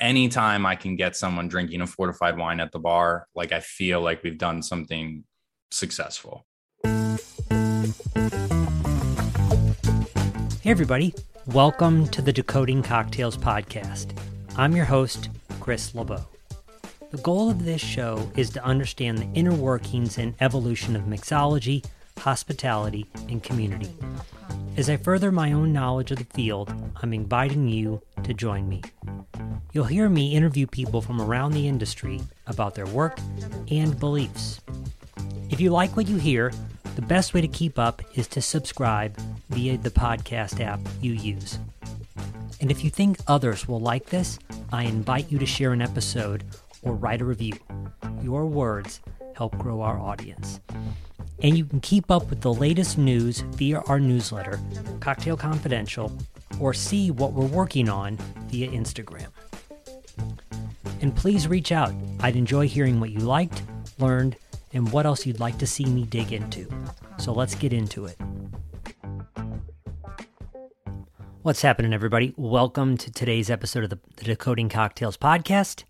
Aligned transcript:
anytime 0.00 0.66
I 0.66 0.76
can 0.76 0.96
get 0.96 1.16
someone 1.16 1.48
drinking 1.48 1.80
a 1.80 1.86
fortified 1.86 2.36
wine 2.36 2.60
at 2.60 2.72
the 2.72 2.78
bar, 2.78 3.26
like 3.34 3.52
I 3.52 3.60
feel 3.60 4.00
like 4.00 4.22
we've 4.22 4.38
done 4.38 4.62
something 4.62 5.24
successful. 5.70 6.46
Hey, 10.62 10.70
everybody. 10.70 11.14
Welcome 11.46 12.08
to 12.08 12.20
the 12.20 12.32
Decoding 12.32 12.82
Cocktails 12.82 13.36
podcast. 13.36 14.16
I'm 14.56 14.74
your 14.74 14.84
host, 14.84 15.30
Chris 15.60 15.94
LeBeau. 15.94 16.26
The 17.10 17.18
goal 17.18 17.48
of 17.48 17.64
this 17.64 17.80
show 17.80 18.30
is 18.36 18.50
to 18.50 18.64
understand 18.64 19.18
the 19.18 19.28
inner 19.32 19.54
workings 19.54 20.18
and 20.18 20.34
evolution 20.40 20.96
of 20.96 21.02
mixology, 21.02 21.84
hospitality, 22.18 23.06
and 23.28 23.42
community. 23.42 23.94
As 24.76 24.90
I 24.90 24.98
further 24.98 25.32
my 25.32 25.52
own 25.52 25.72
knowledge 25.72 26.10
of 26.10 26.18
the 26.18 26.24
field, 26.24 26.70
I'm 27.02 27.14
inviting 27.14 27.66
you 27.66 28.02
to 28.24 28.34
join 28.34 28.68
me. 28.68 28.82
You'll 29.72 29.84
hear 29.84 30.10
me 30.10 30.34
interview 30.34 30.66
people 30.66 31.00
from 31.00 31.18
around 31.18 31.52
the 31.52 31.66
industry 31.66 32.20
about 32.46 32.74
their 32.74 32.84
work 32.84 33.18
and 33.70 33.98
beliefs. 33.98 34.60
If 35.48 35.60
you 35.62 35.70
like 35.70 35.96
what 35.96 36.08
you 36.08 36.18
hear, 36.18 36.52
the 36.94 37.00
best 37.00 37.32
way 37.32 37.40
to 37.40 37.48
keep 37.48 37.78
up 37.78 38.02
is 38.16 38.28
to 38.28 38.42
subscribe 38.42 39.16
via 39.48 39.78
the 39.78 39.90
podcast 39.90 40.62
app 40.62 40.80
you 41.00 41.12
use. 41.12 41.58
And 42.60 42.70
if 42.70 42.84
you 42.84 42.90
think 42.90 43.16
others 43.26 43.66
will 43.66 43.80
like 43.80 44.10
this, 44.10 44.38
I 44.74 44.82
invite 44.82 45.32
you 45.32 45.38
to 45.38 45.46
share 45.46 45.72
an 45.72 45.80
episode 45.80 46.44
or 46.82 46.94
write 46.94 47.22
a 47.22 47.24
review. 47.24 47.54
Your 48.22 48.44
words 48.44 49.00
help 49.34 49.56
grow 49.56 49.80
our 49.80 49.98
audience. 49.98 50.60
And 51.42 51.56
you 51.56 51.64
can 51.66 51.80
keep 51.80 52.10
up 52.10 52.30
with 52.30 52.40
the 52.40 52.52
latest 52.52 52.96
news 52.96 53.40
via 53.40 53.80
our 53.80 54.00
newsletter, 54.00 54.58
Cocktail 55.00 55.36
Confidential, 55.36 56.10
or 56.60 56.72
see 56.72 57.10
what 57.10 57.32
we're 57.32 57.46
working 57.46 57.88
on 57.88 58.16
via 58.48 58.68
Instagram. 58.70 59.28
And 61.02 61.14
please 61.14 61.46
reach 61.46 61.72
out. 61.72 61.92
I'd 62.20 62.36
enjoy 62.36 62.68
hearing 62.68 63.00
what 63.00 63.10
you 63.10 63.18
liked, 63.20 63.62
learned, 63.98 64.36
and 64.72 64.90
what 64.92 65.04
else 65.04 65.26
you'd 65.26 65.40
like 65.40 65.58
to 65.58 65.66
see 65.66 65.84
me 65.84 66.04
dig 66.04 66.32
into. 66.32 66.68
So 67.18 67.32
let's 67.32 67.54
get 67.54 67.72
into 67.72 68.06
it. 68.06 68.16
What's 71.42 71.62
happening, 71.62 71.92
everybody? 71.92 72.34
Welcome 72.36 72.96
to 72.96 73.12
today's 73.12 73.50
episode 73.50 73.84
of 73.84 73.90
the, 73.90 73.98
Decoding 74.16 74.68
Cocktails 74.68 75.16
podcast. 75.16 75.84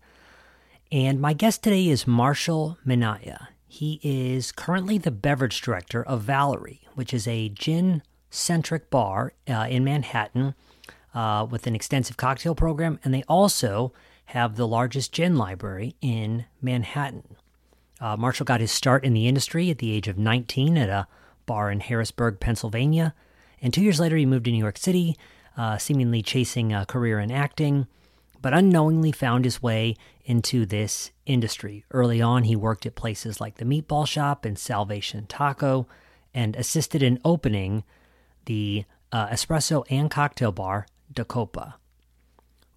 And 0.91 1.19
my 1.19 1.33
guest 1.33 1.63
today 1.63 1.87
is 1.87 2.05
Marshall 2.05 2.77
Minaya. 2.85 3.49
He 3.67 3.99
is 4.03 4.51
currently 4.51 4.97
the 4.97 5.11
beverage 5.11 5.61
director 5.61 6.03
of 6.03 6.21
Valerie, 6.21 6.81
which 6.95 7.13
is 7.13 7.27
a 7.27 7.49
gin 7.49 8.01
centric 8.29 8.89
bar 8.89 9.33
uh, 9.47 9.67
in 9.69 9.83
Manhattan 9.83 10.55
uh, 11.13 11.45
with 11.49 11.67
an 11.67 11.75
extensive 11.75 12.17
cocktail 12.17 12.55
program. 12.55 12.99
And 13.03 13.13
they 13.13 13.23
also 13.27 13.93
have 14.25 14.55
the 14.55 14.67
largest 14.67 15.11
gin 15.11 15.35
library 15.35 15.95
in 16.01 16.45
Manhattan. 16.61 17.35
Uh, 17.99 18.15
Marshall 18.15 18.45
got 18.45 18.61
his 18.61 18.71
start 18.71 19.03
in 19.03 19.13
the 19.13 19.27
industry 19.27 19.69
at 19.69 19.79
the 19.79 19.91
age 19.91 20.07
of 20.07 20.17
19 20.17 20.77
at 20.77 20.89
a 20.89 21.07
bar 21.45 21.71
in 21.71 21.79
Harrisburg, 21.79 22.39
Pennsylvania. 22.39 23.13
And 23.61 23.73
two 23.73 23.81
years 23.81 23.99
later, 23.99 24.17
he 24.17 24.25
moved 24.25 24.45
to 24.45 24.51
New 24.51 24.57
York 24.57 24.77
City, 24.77 25.17
uh, 25.57 25.77
seemingly 25.77 26.21
chasing 26.21 26.73
a 26.73 26.85
career 26.85 27.19
in 27.19 27.31
acting 27.31 27.87
but 28.41 28.53
unknowingly 28.53 29.11
found 29.11 29.45
his 29.45 29.61
way 29.61 29.95
into 30.25 30.65
this 30.65 31.11
industry. 31.27 31.85
Early 31.91 32.21
on, 32.21 32.43
he 32.43 32.55
worked 32.55 32.85
at 32.85 32.95
places 32.95 33.39
like 33.39 33.55
the 33.55 33.65
Meatball 33.65 34.07
Shop 34.07 34.45
and 34.45 34.57
Salvation 34.57 35.27
Taco 35.27 35.87
and 36.33 36.55
assisted 36.55 37.03
in 37.03 37.19
opening 37.23 37.83
the 38.45 38.85
uh, 39.11 39.27
espresso 39.27 39.83
and 39.89 40.09
cocktail 40.09 40.51
bar 40.51 40.87
Da 41.13 41.23
Copa. 41.23 41.75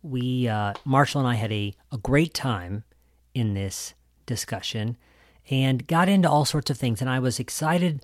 We, 0.02 0.48
uh, 0.48 0.74
Marshall 0.84 1.20
and 1.20 1.28
I 1.28 1.34
had 1.34 1.52
a, 1.52 1.74
a 1.92 1.98
great 1.98 2.34
time 2.34 2.84
in 3.34 3.54
this 3.54 3.94
discussion 4.26 4.96
and 5.50 5.86
got 5.86 6.08
into 6.08 6.28
all 6.28 6.44
sorts 6.44 6.70
of 6.70 6.78
things. 6.78 7.00
And 7.00 7.10
I 7.10 7.18
was 7.18 7.38
excited 7.38 8.02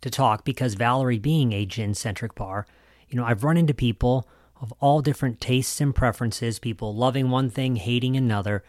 to 0.00 0.10
talk 0.10 0.44
because 0.44 0.74
Valerie, 0.74 1.18
being 1.18 1.52
a 1.52 1.66
gin 1.66 1.94
centric 1.94 2.34
bar, 2.34 2.66
you 3.08 3.16
know, 3.16 3.24
I've 3.24 3.44
run 3.44 3.56
into 3.56 3.74
people 3.74 4.28
of 4.60 4.72
all 4.80 5.00
different 5.00 5.40
tastes 5.40 5.80
and 5.80 5.94
preferences, 5.94 6.58
people 6.58 6.94
loving 6.94 7.30
one 7.30 7.50
thing, 7.50 7.76
hating 7.76 8.16
another. 8.16 8.62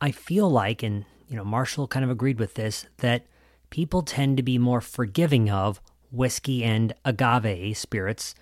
I 0.00 0.10
feel 0.10 0.50
like, 0.50 0.82
and 0.82 1.04
you 1.28 1.36
know, 1.36 1.44
Marshall 1.44 1.88
kind 1.88 2.04
of 2.04 2.10
agreed 2.10 2.38
with 2.38 2.54
this, 2.54 2.86
that 2.98 3.26
people 3.70 4.02
tend 4.02 4.36
to 4.36 4.42
be 4.42 4.58
more 4.58 4.80
forgiving 4.80 5.50
of 5.50 5.80
whiskey 6.10 6.62
and 6.62 6.94
agave 7.04 7.76
spirits, 7.76 8.34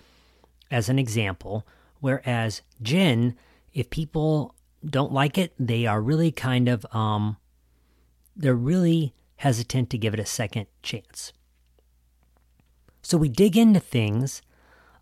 as 0.69 0.89
an 0.89 0.99
example, 0.99 1.65
whereas 1.99 2.61
gin, 2.81 3.35
if 3.73 3.89
people 3.89 4.55
don't 4.85 5.11
like 5.11 5.37
it, 5.37 5.53
they 5.59 5.85
are 5.85 6.01
really 6.01 6.31
kind 6.31 6.67
of 6.67 6.85
um, 6.93 7.37
they're 8.35 8.55
really 8.55 9.13
hesitant 9.37 9.89
to 9.89 9.97
give 9.97 10.13
it 10.13 10.19
a 10.19 10.25
second 10.25 10.67
chance. 10.81 11.33
So 13.01 13.17
we 13.17 13.29
dig 13.29 13.57
into 13.57 13.79
things 13.79 14.41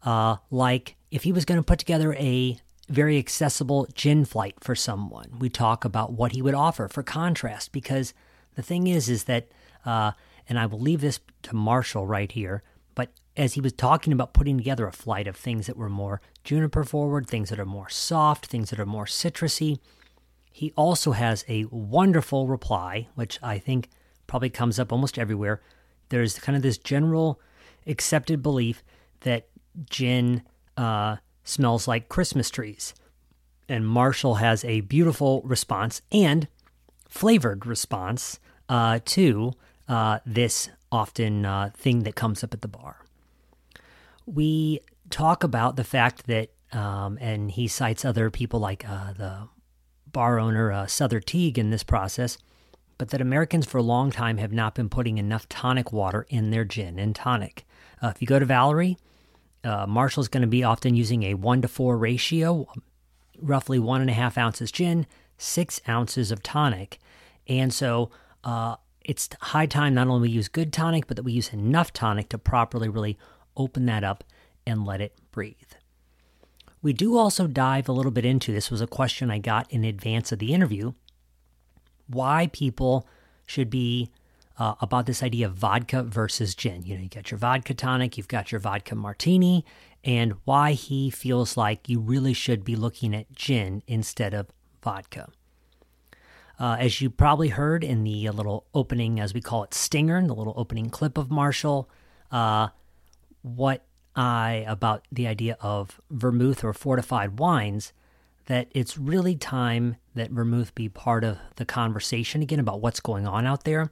uh, 0.03 0.37
like 0.49 0.95
if 1.11 1.23
he 1.23 1.31
was 1.31 1.45
going 1.45 1.59
to 1.59 1.63
put 1.63 1.79
together 1.79 2.13
a 2.15 2.57
very 2.91 3.17
accessible 3.17 3.87
gin 3.93 4.25
flight 4.25 4.55
for 4.59 4.75
someone, 4.75 5.37
we 5.39 5.49
talk 5.49 5.85
about 5.85 6.13
what 6.13 6.33
he 6.33 6.41
would 6.41 6.53
offer 6.53 6.87
for 6.87 7.03
contrast. 7.03 7.71
Because 7.71 8.13
the 8.55 8.61
thing 8.61 8.87
is, 8.87 9.09
is 9.09 9.25
that, 9.25 9.49
uh, 9.85 10.11
and 10.47 10.59
I 10.59 10.65
will 10.65 10.79
leave 10.79 11.01
this 11.01 11.19
to 11.43 11.55
Marshall 11.55 12.05
right 12.05 12.31
here, 12.31 12.63
but 12.95 13.09
as 13.37 13.53
he 13.53 13.61
was 13.61 13.73
talking 13.73 14.11
about 14.13 14.33
putting 14.33 14.57
together 14.57 14.87
a 14.87 14.91
flight 14.91 15.27
of 15.27 15.35
things 15.35 15.67
that 15.67 15.77
were 15.77 15.89
more 15.89 16.21
juniper 16.43 16.83
forward, 16.83 17.27
things 17.27 17.49
that 17.49 17.59
are 17.59 17.65
more 17.65 17.89
soft, 17.89 18.45
things 18.47 18.69
that 18.69 18.79
are 18.79 18.85
more 18.85 19.05
citrusy, 19.05 19.79
he 20.51 20.73
also 20.75 21.13
has 21.13 21.45
a 21.47 21.65
wonderful 21.71 22.47
reply, 22.47 23.07
which 23.15 23.39
I 23.41 23.57
think 23.57 23.89
probably 24.27 24.49
comes 24.49 24.79
up 24.79 24.91
almost 24.91 25.17
everywhere. 25.17 25.61
There's 26.09 26.37
kind 26.37 26.55
of 26.55 26.61
this 26.61 26.77
general 26.77 27.39
accepted 27.87 28.43
belief 28.43 28.83
that 29.21 29.47
gin 29.89 30.43
uh, 30.75 31.17
smells 31.43 31.87
like 31.87 32.09
Christmas 32.09 32.49
trees. 32.49 32.93
And 33.67 33.87
Marshall 33.87 34.35
has 34.35 34.65
a 34.65 34.81
beautiful 34.81 35.41
response 35.43 36.01
and 36.11 36.47
flavored 37.07 37.65
response 37.65 38.39
uh, 38.69 38.99
to 39.05 39.53
uh, 39.87 40.19
this 40.25 40.69
often 40.91 41.45
uh, 41.45 41.71
thing 41.75 42.03
that 42.03 42.15
comes 42.15 42.43
up 42.43 42.53
at 42.53 42.61
the 42.61 42.67
bar. 42.67 43.05
We 44.25 44.79
talk 45.09 45.43
about 45.43 45.75
the 45.75 45.83
fact 45.83 46.27
that, 46.27 46.49
um, 46.71 47.17
and 47.21 47.51
he 47.51 47.67
cites 47.67 48.05
other 48.05 48.29
people 48.29 48.59
like 48.59 48.87
uh, 48.87 49.13
the 49.13 49.49
bar 50.11 50.39
owner 50.39 50.71
uh, 50.71 50.85
Sother 50.85 51.23
Teague 51.23 51.57
in 51.57 51.69
this 51.69 51.83
process, 51.83 52.37
but 52.97 53.09
that 53.09 53.21
Americans 53.21 53.65
for 53.65 53.77
a 53.77 53.83
long 53.83 54.11
time 54.11 54.37
have 54.37 54.51
not 54.51 54.75
been 54.75 54.89
putting 54.89 55.17
enough 55.17 55.47
tonic 55.49 55.91
water 55.91 56.25
in 56.29 56.51
their 56.51 56.65
gin 56.65 56.99
and 56.99 57.15
tonic. 57.15 57.65
Uh, 58.01 58.07
if 58.07 58.21
you 58.21 58.27
go 58.27 58.39
to 58.39 58.45
Valerie, 58.45 58.97
uh, 59.63 59.85
Marshall's 59.87 60.27
going 60.27 60.41
to 60.41 60.47
be 60.47 60.63
often 60.63 60.95
using 60.95 61.23
a 61.23 61.33
one 61.35 61.61
to 61.61 61.67
four 61.67 61.97
ratio, 61.97 62.67
roughly 63.39 63.79
one 63.79 64.01
and 64.01 64.09
a 64.09 64.13
half 64.13 64.37
ounces 64.37 64.71
gin, 64.71 65.05
six 65.37 65.81
ounces 65.87 66.31
of 66.31 66.43
tonic. 66.43 66.99
And 67.47 67.73
so 67.73 68.11
uh, 68.43 68.75
it's 69.03 69.29
high 69.41 69.65
time 69.65 69.93
not 69.93 70.07
only 70.07 70.29
we 70.29 70.33
use 70.33 70.47
good 70.47 70.71
tonic, 70.71 71.07
but 71.07 71.17
that 71.17 71.23
we 71.23 71.33
use 71.33 71.53
enough 71.53 71.93
tonic 71.93 72.29
to 72.29 72.37
properly 72.37 72.89
really 72.89 73.17
open 73.57 73.85
that 73.87 74.03
up 74.03 74.23
and 74.65 74.85
let 74.85 75.01
it 75.01 75.17
breathe. 75.31 75.55
We 76.81 76.93
do 76.93 77.17
also 77.17 77.47
dive 77.47 77.87
a 77.87 77.91
little 77.91 78.11
bit 78.11 78.25
into 78.25 78.51
this 78.51 78.71
was 78.71 78.81
a 78.81 78.87
question 78.87 79.29
I 79.29 79.37
got 79.37 79.71
in 79.71 79.83
advance 79.83 80.31
of 80.31 80.39
the 80.39 80.53
interview 80.53 80.93
why 82.07 82.49
people 82.51 83.07
should 83.45 83.69
be 83.69 84.09
uh, 84.57 84.75
about 84.81 85.05
this 85.05 85.23
idea 85.23 85.47
of 85.47 85.53
vodka 85.53 86.03
versus 86.03 86.55
gin. 86.55 86.83
You 86.83 86.95
know, 86.95 87.03
you 87.03 87.09
got 87.09 87.31
your 87.31 87.37
vodka 87.37 87.73
tonic, 87.73 88.17
you've 88.17 88.27
got 88.27 88.51
your 88.51 88.59
vodka 88.59 88.95
martini, 88.95 89.65
and 90.03 90.33
why 90.45 90.73
he 90.73 91.09
feels 91.09 91.57
like 91.57 91.87
you 91.87 91.99
really 91.99 92.33
should 92.33 92.63
be 92.63 92.75
looking 92.75 93.15
at 93.15 93.31
gin 93.33 93.83
instead 93.87 94.33
of 94.33 94.47
vodka. 94.81 95.29
Uh, 96.59 96.77
as 96.79 97.01
you 97.01 97.09
probably 97.09 97.49
heard 97.49 97.83
in 97.83 98.03
the 98.03 98.29
little 98.29 98.65
opening, 98.73 99.19
as 99.19 99.33
we 99.33 99.41
call 99.41 99.63
it, 99.63 99.73
stinger, 99.73 100.21
the 100.25 100.35
little 100.35 100.53
opening 100.55 100.89
clip 100.89 101.17
of 101.17 101.31
Marshall, 101.31 101.89
uh, 102.31 102.67
what 103.41 103.83
I 104.15 104.65
about 104.67 105.07
the 105.11 105.25
idea 105.25 105.57
of 105.61 105.99
vermouth 106.11 106.63
or 106.63 106.73
fortified 106.73 107.39
wines, 107.39 107.93
that 108.45 108.67
it's 108.71 108.97
really 108.97 109.35
time 109.35 109.95
that 110.13 110.29
vermouth 110.29 110.75
be 110.75 110.89
part 110.89 111.23
of 111.23 111.39
the 111.55 111.65
conversation 111.65 112.41
again 112.41 112.59
about 112.59 112.81
what's 112.81 112.99
going 112.99 113.25
on 113.25 113.47
out 113.47 113.63
there 113.63 113.91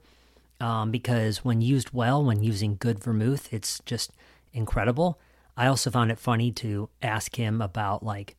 um, 0.60 0.92
because 0.92 1.44
when 1.46 1.62
used 1.62 1.92
well, 1.92 2.24
when 2.24 2.44
using 2.44 2.78
good 2.80 3.00
vermouth, 3.00 3.54
it's 3.54 3.82
just 3.86 4.12
incredible. 4.54 5.20
I 5.56 5.68
also 5.68 5.92
found 5.92 6.12
it 6.12 6.20
funny 6.20 6.52
to 6.54 6.90
ask 7.02 7.36
him 7.36 7.62
about 7.62 8.04
like 8.04 8.36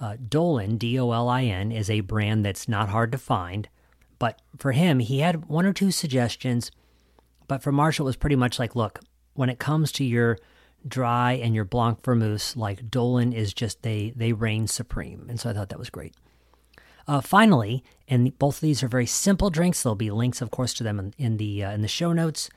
uh, 0.00 0.16
Dolin, 0.28 0.78
D 0.78 0.98
O 0.98 1.12
L 1.12 1.28
I 1.28 1.44
N, 1.44 1.70
is 1.70 1.88
a 1.88 2.00
brand 2.00 2.44
that's 2.44 2.68
not 2.68 2.88
hard 2.88 3.12
to 3.12 3.18
find. 3.18 3.68
But 4.18 4.40
for 4.58 4.72
him, 4.72 4.98
he 4.98 5.20
had 5.20 5.48
one 5.48 5.66
or 5.66 5.72
two 5.72 5.90
suggestions. 5.90 6.70
But 7.48 7.62
for 7.62 7.72
Marshall, 7.72 8.06
it 8.06 8.10
was 8.10 8.16
pretty 8.16 8.36
much 8.36 8.58
like, 8.58 8.76
look, 8.76 9.00
when 9.34 9.48
it 9.48 9.58
comes 9.58 9.92
to 9.92 10.04
your 10.04 10.38
dry 10.86 11.32
and 11.32 11.54
your 11.54 11.64
blanc 11.64 12.04
vermouth, 12.04 12.56
like 12.56 12.90
Dolin 12.90 13.34
is 13.34 13.54
just 13.54 13.82
they 13.82 14.12
they 14.16 14.32
reign 14.32 14.66
supreme. 14.66 15.26
And 15.28 15.38
so 15.38 15.50
I 15.50 15.52
thought 15.52 15.68
that 15.70 15.78
was 15.78 15.90
great. 15.90 16.14
Uh, 17.08 17.20
finally, 17.20 17.82
and 18.08 18.36
both 18.38 18.56
of 18.56 18.60
these 18.60 18.82
are 18.82 18.88
very 18.88 19.06
simple 19.06 19.50
drinks. 19.50 19.82
There'll 19.82 19.96
be 19.96 20.10
links, 20.10 20.40
of 20.40 20.50
course, 20.50 20.74
to 20.74 20.84
them 20.84 20.98
in, 20.98 21.14
in 21.18 21.36
the 21.36 21.64
uh, 21.64 21.72
in 21.72 21.82
the 21.82 21.88
show 21.88 22.12
notes. 22.12 22.50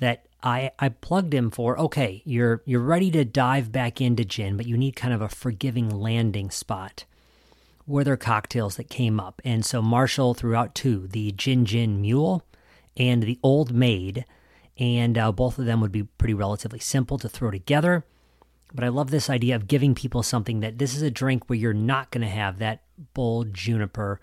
That 0.00 0.26
I 0.42 0.72
I 0.78 0.88
plugged 0.88 1.32
him 1.32 1.50
for. 1.50 1.78
Okay, 1.78 2.22
you're 2.24 2.62
you're 2.64 2.80
ready 2.80 3.10
to 3.12 3.24
dive 3.24 3.70
back 3.70 4.00
into 4.00 4.24
gin, 4.24 4.56
but 4.56 4.66
you 4.66 4.76
need 4.76 4.96
kind 4.96 5.14
of 5.14 5.22
a 5.22 5.28
forgiving 5.28 5.88
landing 5.88 6.50
spot. 6.50 7.04
Were 7.86 8.02
there 8.02 8.16
cocktails 8.16 8.76
that 8.76 8.88
came 8.88 9.20
up? 9.20 9.40
And 9.44 9.64
so 9.64 9.80
Marshall 9.80 10.34
threw 10.34 10.56
out 10.56 10.74
two: 10.74 11.06
the 11.06 11.32
Gin 11.32 11.64
Gin 11.64 12.00
Mule 12.00 12.42
and 12.96 13.22
the 13.22 13.38
Old 13.42 13.72
Maid, 13.72 14.24
and 14.76 15.16
uh, 15.16 15.30
both 15.30 15.58
of 15.58 15.66
them 15.66 15.80
would 15.80 15.92
be 15.92 16.04
pretty 16.04 16.34
relatively 16.34 16.80
simple 16.80 17.18
to 17.18 17.28
throw 17.28 17.50
together. 17.50 18.04
But 18.74 18.84
I 18.84 18.88
love 18.88 19.10
this 19.10 19.30
idea 19.30 19.54
of 19.54 19.68
giving 19.68 19.94
people 19.94 20.22
something 20.24 20.60
that 20.60 20.78
this 20.78 20.96
is 20.96 21.02
a 21.02 21.10
drink 21.10 21.48
where 21.48 21.58
you're 21.58 21.72
not 21.72 22.10
going 22.10 22.22
to 22.22 22.28
have 22.28 22.58
that 22.58 22.82
bold 23.14 23.54
juniper 23.54 24.18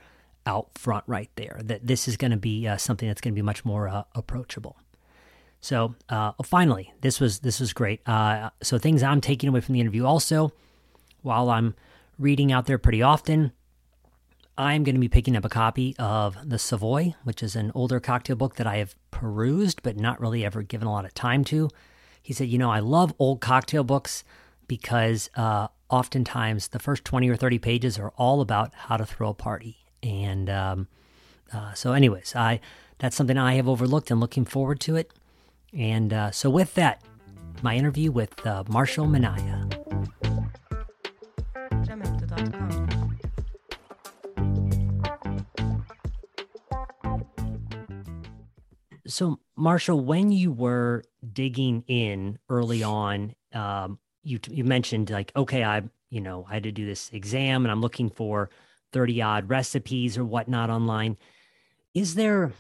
out 0.46 0.78
front 0.78 1.06
right 1.08 1.30
there. 1.36 1.60
That 1.64 1.88
this 1.88 2.08
is 2.08 2.18
going 2.18 2.32
to 2.32 2.38
be 2.38 2.68
uh, 2.68 2.76
something 2.78 3.08
that's 3.08 3.22
going 3.22 3.34
to 3.34 3.36
be 3.36 3.42
much 3.42 3.64
more 3.64 3.88
uh, 3.88 4.04
approachable. 4.14 4.78
So 5.62 5.96
uh, 6.10 6.34
finally, 6.44 6.92
this 7.02 7.20
was 7.20 7.40
this 7.40 7.60
was 7.60 7.72
great. 7.72 8.02
Uh, 8.08 8.50
so 8.62 8.78
things 8.78 9.04
I'm 9.04 9.22
taking 9.22 9.48
away 9.48 9.62
from 9.62 9.74
the 9.74 9.80
interview 9.80 10.06
also, 10.06 10.52
while 11.22 11.50
I'm 11.50 11.76
reading 12.18 12.52
out 12.52 12.66
there 12.66 12.80
pretty 12.80 13.02
often, 13.02 13.52
I'm 14.58 14.84
going 14.84 14.96
to 14.96 15.02
be 15.02 15.08
picking 15.08 15.38
up 15.38 15.46
a 15.46 15.50
copy 15.50 15.96
of 15.98 16.38
the 16.44 16.60
Savoy, 16.60 17.16
which 17.24 17.42
is 17.42 17.56
an 17.56 17.72
older 17.74 18.00
cocktail 18.00 18.36
book 18.36 18.56
that 18.56 18.68
I 18.68 18.78
have 18.78 18.96
perused 19.12 19.82
but 19.84 19.98
not 19.98 20.20
really 20.20 20.44
ever 20.44 20.62
given 20.62 20.88
a 20.88 20.92
lot 20.92 21.06
of 21.06 21.14
time 21.14 21.44
to. 21.46 21.70
He 22.22 22.34
said, 22.34 22.48
you 22.48 22.58
know, 22.58 22.72
I 22.72 22.80
love 22.80 23.14
old 23.20 23.42
cocktail 23.42 23.84
books 23.84 24.24
because 24.68 25.30
uh, 25.36 25.68
oftentimes 25.90 26.70
the 26.70 26.80
first 26.80 27.04
20 27.04 27.30
or 27.30 27.36
30 27.36 27.60
pages 27.60 28.00
are 28.00 28.14
all 28.18 28.42
about 28.42 28.72
how 28.74 28.98
to 28.98 29.06
throw 29.06 29.30
a 29.30 29.34
party. 29.34 29.78
And 30.04 30.50
um, 30.50 30.88
uh, 31.54 31.74
so, 31.74 31.94
anyways, 31.94 32.36
I 32.36 32.60
that's 33.00 33.16
something 33.16 33.38
I 33.38 33.56
have 33.56 33.68
overlooked 33.68 34.12
and 34.12 34.20
looking 34.20 34.46
forward 34.46 34.80
to 34.82 34.96
it. 34.96 35.12
And 35.74 36.14
uh, 36.14 36.32
so, 36.32 36.50
with 36.50 36.74
that, 36.76 37.02
my 37.62 37.76
interview 37.76 38.12
with 38.12 38.46
uh, 38.46 38.64
Marshall 38.68 39.08
Minaya. 39.08 39.68
So, 49.12 49.40
Marshall, 49.56 50.00
when 50.00 50.32
you 50.32 50.52
were 50.52 51.04
digging 51.34 51.84
in 51.88 52.40
early 52.50 52.84
on, 52.84 53.36
um, 53.54 54.00
you 54.24 54.40
you 54.50 54.64
mentioned 54.64 55.10
like, 55.10 55.32
okay, 55.36 55.64
I 55.64 55.84
you 56.10 56.22
know 56.22 56.46
I 56.50 56.56
had 56.56 56.64
to 56.64 56.72
do 56.72 56.86
this 56.86 57.10
exam, 57.12 57.66
and 57.66 57.72
I'm 57.72 57.82
looking 57.82 58.10
for 58.10 58.50
thirty 58.94 59.22
odd 59.22 59.50
recipes 59.50 60.18
or 60.18 60.26
whatnot 60.26 60.70
online. 60.70 61.18
Is 61.94 62.16
there 62.16 62.54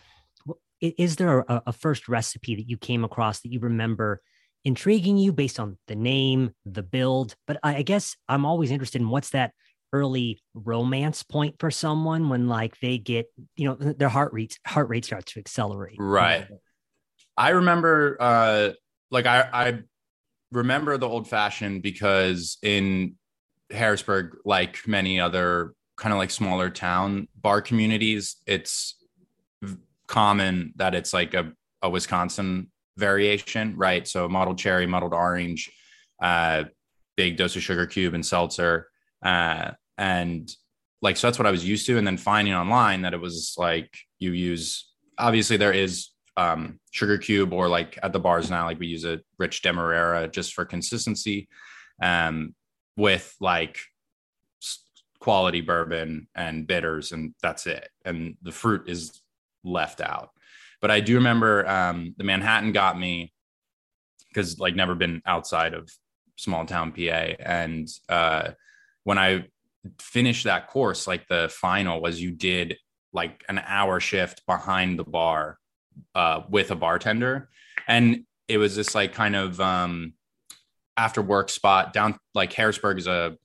is 0.82 1.16
there 1.16 1.40
a, 1.40 1.64
a 1.68 1.74
first 1.74 2.10
recipe 2.10 2.56
that 2.56 2.68
you 2.68 2.78
came 2.78 3.04
across 3.04 3.42
that 3.42 3.52
you 3.52 3.60
remember 3.60 4.22
intriguing 4.64 5.18
you 5.18 5.32
based 5.32 5.60
on 5.60 5.78
the 5.88 5.96
name, 5.96 6.54
the 6.66 6.84
build? 6.84 7.36
But 7.48 7.60
I, 7.64 7.78
I 7.78 7.82
guess 7.84 8.18
I'm 8.28 8.46
always 8.46 8.72
interested 8.72 9.02
in 9.02 9.10
what's 9.10 9.30
that 9.32 9.54
early 9.94 10.42
romance 10.54 11.24
point 11.24 11.56
for 11.60 11.70
someone 11.70 12.30
when 12.30 12.48
like 12.48 12.80
they 12.80 12.98
get 12.98 13.26
you 13.56 13.68
know 13.68 13.76
their 13.76 14.10
heart 14.10 14.32
rate 14.34 14.58
heart 14.66 14.90
rate 14.90 15.06
starts 15.06 15.34
to 15.34 15.40
accelerate 15.40 15.98
right 16.00 16.48
i 17.38 17.50
remember 17.50 18.18
uh 18.20 18.70
like 19.10 19.26
i 19.26 19.48
i 19.52 19.80
remember 20.52 20.98
the 20.98 21.08
old 21.08 21.28
fashioned 21.28 21.82
because 21.82 22.58
in 22.62 23.16
Harrisburg, 23.72 24.38
like 24.46 24.80
many 24.88 25.20
other 25.20 25.74
kind 25.98 26.14
of 26.14 26.20
like 26.20 26.32
smaller 26.32 26.70
town 26.70 27.28
bar 27.36 27.62
communities, 27.62 28.38
it's 28.46 28.96
common 30.08 30.74
that 30.76 30.94
it's 30.94 31.14
like 31.14 31.34
a, 31.34 31.54
a 31.82 31.90
Wisconsin 31.90 32.70
variation, 32.98 33.78
right? 33.78 34.08
So 34.08 34.28
muddled 34.28 34.58
cherry, 34.58 34.86
muddled 34.86 35.14
orange, 35.14 35.72
uh, 36.22 36.66
big 37.16 37.38
dose 37.38 37.56
of 37.56 37.64
sugar 37.64 37.86
cube 37.86 38.14
and 38.14 38.26
seltzer. 38.26 38.90
Uh, 39.24 39.72
and 40.02 40.52
like, 41.04 41.16
so 41.16 41.28
that's 41.28 41.38
what 41.38 41.46
I 41.46 41.52
was 41.52 41.64
used 41.64 41.86
to. 41.86 41.98
And 42.00 42.08
then 42.08 42.18
finding 42.18 42.56
online 42.56 43.04
that 43.04 43.14
it 43.14 43.22
was 43.22 43.54
like 43.56 43.96
you 44.18 44.32
use, 44.32 44.90
obviously, 45.20 45.58
there 45.58 45.72
is 45.72 46.10
um, 46.36 46.80
sugar 46.90 47.20
cube 47.20 47.54
or 47.54 47.68
like 47.68 48.00
at 48.02 48.12
the 48.12 48.20
bars 48.20 48.50
now, 48.50 48.66
like 48.66 48.80
we 48.80 48.88
use 48.88 49.06
a 49.06 49.20
rich 49.38 49.62
demerara 49.62 50.28
just 50.28 50.56
for 50.56 50.66
consistency, 50.66 51.48
um, 52.02 52.56
with 52.98 53.36
like 53.40 53.78
quality 55.20 55.62
bourbon 55.62 56.28
and 56.34 56.66
bitters, 56.66 57.12
and 57.12 57.36
that's 57.44 57.68
it. 57.68 57.88
And 58.04 58.38
the 58.42 58.52
fruit 58.52 58.90
is 58.90 59.22
left 59.64 60.02
out. 60.02 60.32
But 60.82 60.90
I 60.90 61.00
do 61.00 61.16
remember 61.16 61.68
um, 61.68 62.16
the 62.18 62.24
Manhattan 62.24 62.72
got 62.72 63.00
me 63.00 63.34
because 64.30 64.58
like 64.58 64.76
never 64.76 64.96
been 64.96 65.22
outside 65.28 65.76
of 65.76 65.92
small 66.38 66.66
town 66.66 66.92
PA, 66.92 67.36
and 67.40 67.88
uh, 68.10 68.52
when 69.04 69.20
I 69.20 69.46
finished 70.00 70.46
that 70.46 70.68
course, 70.68 71.08
like 71.08 71.28
the 71.28 71.50
final 71.52 72.02
was 72.02 72.22
you 72.22 72.32
did 72.32 72.78
like 73.14 73.44
an 73.50 73.62
hour 73.66 74.00
shift 74.00 74.46
behind 74.46 74.98
the 74.98 75.04
bar 75.04 75.58
uh, 76.16 76.42
with 76.50 76.72
a 76.72 76.76
bartender, 76.76 77.50
and 77.88 78.26
it 78.48 78.58
was 78.58 78.76
this 78.76 78.96
like 78.96 79.14
kind 79.14 79.36
of 79.36 79.60
um, 79.60 80.14
after 80.98 81.22
work 81.22 81.50
spot 81.50 81.94
down. 81.94 82.18
Like 82.34 82.54
Harrisburg 82.54 82.98
is 82.98 83.08
a 83.08 83.38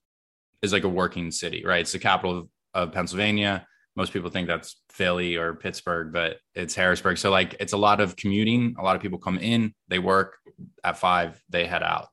is 0.62 0.72
like 0.72 0.84
a 0.84 0.88
working 0.88 1.30
city, 1.30 1.64
right? 1.64 1.80
It's 1.80 1.92
the 1.92 1.98
capital 1.98 2.38
of, 2.38 2.48
of 2.74 2.92
Pennsylvania. 2.92 3.66
Most 3.94 4.12
people 4.12 4.30
think 4.30 4.46
that's 4.46 4.76
Philly 4.90 5.36
or 5.36 5.54
Pittsburgh, 5.54 6.12
but 6.12 6.38
it's 6.54 6.74
Harrisburg. 6.74 7.18
So 7.18 7.30
like 7.30 7.56
it's 7.60 7.72
a 7.72 7.78
lot 7.78 8.00
of 8.00 8.16
commuting. 8.16 8.74
A 8.78 8.82
lot 8.82 8.96
of 8.96 9.02
people 9.02 9.18
come 9.18 9.38
in, 9.38 9.74
they 9.88 9.98
work 9.98 10.36
at 10.84 10.98
five, 10.98 11.40
they 11.48 11.66
head 11.66 11.82
out. 11.82 12.08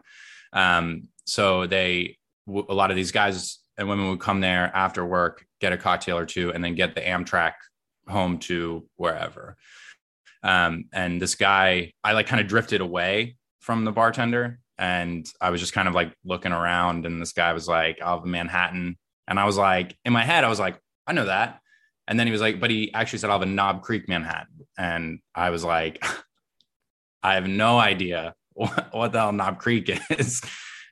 Um, 0.53 1.09
so 1.25 1.67
they 1.67 2.17
a 2.47 2.73
lot 2.73 2.89
of 2.89 2.97
these 2.97 3.11
guys 3.11 3.59
and 3.77 3.89
women 3.89 4.09
would 4.09 4.19
come 4.19 4.41
there 4.41 4.71
after 4.73 5.05
work, 5.05 5.45
get 5.59 5.73
a 5.73 5.77
cocktail 5.77 6.17
or 6.17 6.25
two, 6.25 6.51
and 6.53 6.63
then 6.63 6.75
get 6.75 6.95
the 6.95 7.01
Amtrak 7.01 7.53
home 8.07 8.37
to 8.39 8.87
wherever. 8.95 9.57
Um, 10.43 10.85
and 10.91 11.21
this 11.21 11.35
guy, 11.35 11.93
I 12.03 12.13
like 12.13 12.27
kind 12.27 12.41
of 12.41 12.47
drifted 12.47 12.81
away 12.81 13.37
from 13.61 13.85
the 13.85 13.91
bartender 13.91 14.59
and 14.77 15.25
I 15.39 15.49
was 15.51 15.61
just 15.61 15.73
kind 15.73 15.87
of 15.87 15.93
like 15.93 16.13
looking 16.25 16.51
around. 16.51 17.05
And 17.05 17.21
this 17.21 17.33
guy 17.33 17.53
was 17.53 17.67
like, 17.67 17.99
have 17.99 18.23
a 18.23 18.27
Manhattan. 18.27 18.97
And 19.27 19.39
I 19.39 19.45
was 19.45 19.57
like, 19.57 19.95
in 20.03 20.11
my 20.11 20.23
head, 20.25 20.43
I 20.43 20.49
was 20.49 20.59
like, 20.59 20.79
I 21.07 21.13
know 21.13 21.25
that. 21.25 21.59
And 22.07 22.19
then 22.19 22.27
he 22.27 22.31
was 22.31 22.41
like, 22.41 22.59
but 22.59 22.69
he 22.69 22.93
actually 22.93 23.19
said, 23.19 23.29
I'll 23.29 23.39
have 23.39 23.47
a 23.47 23.51
Knob 23.51 23.81
Creek 23.81 24.09
Manhattan. 24.09 24.67
And 24.77 25.19
I 25.33 25.51
was 25.51 25.63
like, 25.63 26.03
I 27.23 27.35
have 27.35 27.47
no 27.47 27.79
idea 27.79 28.35
what, 28.51 28.89
what 28.93 29.11
the 29.13 29.19
hell 29.19 29.31
Knob 29.31 29.59
Creek 29.59 29.89
is. 30.09 30.41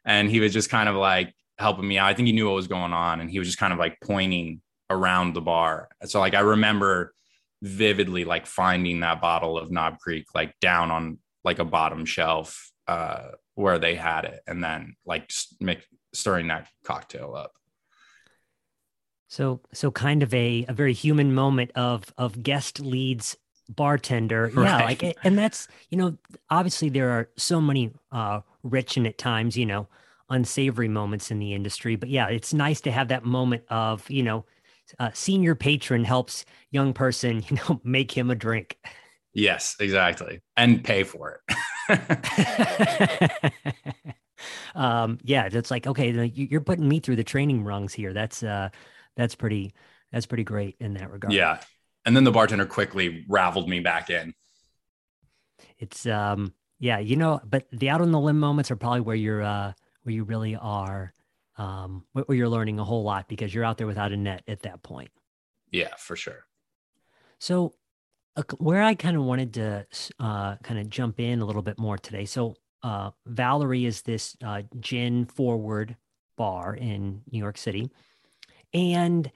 and 0.05 0.29
he 0.29 0.39
was 0.39 0.53
just 0.53 0.69
kind 0.69 0.87
of 0.87 0.95
like 0.95 1.33
helping 1.61 1.87
me 1.87 1.97
out. 1.97 2.09
I 2.09 2.13
think 2.13 2.27
he 2.27 2.33
knew 2.33 2.47
what 2.47 2.55
was 2.55 2.67
going 2.67 2.93
on. 2.93 3.21
And 3.21 3.29
he 3.29 3.39
was 3.39 3.47
just 3.47 3.57
kind 3.57 3.73
of 3.73 3.79
like 3.79 3.97
pointing 4.01 4.61
around 4.89 5.33
the 5.33 5.41
bar. 5.41 5.89
So 6.05 6.19
like 6.19 6.33
I 6.33 6.41
remember 6.41 7.13
vividly 7.61 8.25
like 8.25 8.45
finding 8.45 9.01
that 9.01 9.21
bottle 9.21 9.57
of 9.57 9.71
Knob 9.71 9.99
Creek 9.99 10.25
like 10.33 10.59
down 10.59 10.91
on 10.91 11.19
like 11.43 11.59
a 11.59 11.65
bottom 11.65 12.05
shelf 12.05 12.71
uh, 12.87 13.29
where 13.55 13.79
they 13.79 13.95
had 13.95 14.25
it, 14.25 14.41
and 14.47 14.63
then 14.63 14.95
like 15.05 15.31
make 15.59 15.85
stirring 16.13 16.47
that 16.47 16.67
cocktail 16.83 17.33
up. 17.35 17.53
So 19.27 19.61
so 19.73 19.91
kind 19.91 20.23
of 20.23 20.33
a 20.33 20.65
a 20.67 20.73
very 20.73 20.93
human 20.93 21.33
moment 21.33 21.71
of 21.75 22.13
of 22.17 22.43
guest 22.43 22.79
leads 22.79 23.37
bartender 23.69 24.51
yeah 24.55 24.61
right. 24.61 25.01
like 25.01 25.17
and 25.23 25.37
that's 25.37 25.69
you 25.89 25.97
know 25.97 26.17
obviously 26.49 26.89
there 26.89 27.09
are 27.11 27.29
so 27.37 27.61
many 27.61 27.89
uh 28.11 28.41
rich 28.63 28.97
and 28.97 29.07
at 29.07 29.17
times 29.17 29.55
you 29.55 29.65
know 29.65 29.87
unsavory 30.31 30.87
moments 30.87 31.29
in 31.29 31.39
the 31.39 31.53
industry 31.53 31.95
but 31.95 32.09
yeah 32.09 32.27
it's 32.27 32.53
nice 32.53 32.81
to 32.81 32.91
have 32.91 33.09
that 33.09 33.23
moment 33.23 33.63
of 33.69 34.09
you 34.09 34.23
know 34.23 34.43
uh, 34.99 35.09
senior 35.13 35.55
patron 35.55 36.03
helps 36.03 36.45
young 36.71 36.93
person, 36.93 37.43
you 37.49 37.57
know, 37.57 37.81
make 37.83 38.11
him 38.11 38.29
a 38.29 38.35
drink. 38.35 38.77
Yes, 39.33 39.75
exactly, 39.79 40.41
and 40.57 40.83
pay 40.83 41.03
for 41.03 41.41
it. 41.89 42.07
um, 44.75 45.19
yeah, 45.23 45.47
it's 45.49 45.71
like 45.71 45.87
okay, 45.87 46.31
you're 46.33 46.59
putting 46.59 46.87
me 46.87 46.99
through 46.99 47.15
the 47.15 47.23
training 47.23 47.63
rungs 47.63 47.93
here. 47.93 48.11
That's 48.11 48.43
uh, 48.43 48.69
that's 49.15 49.35
pretty 49.35 49.73
that's 50.11 50.25
pretty 50.25 50.43
great 50.43 50.75
in 50.81 50.95
that 50.95 51.09
regard. 51.11 51.33
Yeah, 51.33 51.59
and 52.05 52.13
then 52.13 52.25
the 52.25 52.31
bartender 52.31 52.65
quickly 52.65 53.25
raveled 53.29 53.69
me 53.69 53.79
back 53.79 54.09
in. 54.09 54.33
It's 55.79 56.05
um, 56.05 56.53
yeah, 56.79 56.99
you 56.99 57.15
know, 57.15 57.39
but 57.45 57.67
the 57.71 57.89
out 57.89 58.01
on 58.01 58.11
the 58.11 58.19
limb 58.19 58.39
moments 58.39 58.69
are 58.69 58.75
probably 58.75 58.99
where 58.99 59.15
you're 59.15 59.43
uh, 59.43 59.71
where 60.03 60.13
you 60.13 60.23
really 60.23 60.55
are 60.55 61.13
um, 61.57 62.05
where 62.13 62.37
you're 62.37 62.49
learning 62.49 62.79
a 62.79 62.83
whole 62.83 63.03
lot 63.03 63.27
because 63.27 63.53
you're 63.53 63.63
out 63.63 63.77
there 63.77 63.87
without 63.87 64.11
a 64.11 64.17
net 64.17 64.43
at 64.47 64.61
that 64.63 64.81
point. 64.81 65.11
Yeah, 65.71 65.93
for 65.97 66.15
sure. 66.15 66.45
So, 67.39 67.73
uh, 68.35 68.43
where 68.57 68.81
I 68.81 68.95
kind 68.95 69.17
of 69.17 69.23
wanted 69.23 69.53
to 69.55 69.85
uh, 70.19 70.55
kind 70.57 70.79
of 70.79 70.89
jump 70.89 71.19
in 71.19 71.41
a 71.41 71.45
little 71.45 71.61
bit 71.61 71.77
more 71.77 71.97
today. 71.97 72.25
So, 72.25 72.55
uh, 72.83 73.11
Valerie 73.25 73.85
is 73.85 74.01
this 74.01 74.35
uh, 74.43 74.63
gin 74.79 75.25
forward 75.25 75.95
bar 76.37 76.75
in 76.75 77.21
New 77.31 77.39
York 77.39 77.57
City. 77.57 77.91
And, 78.73 79.29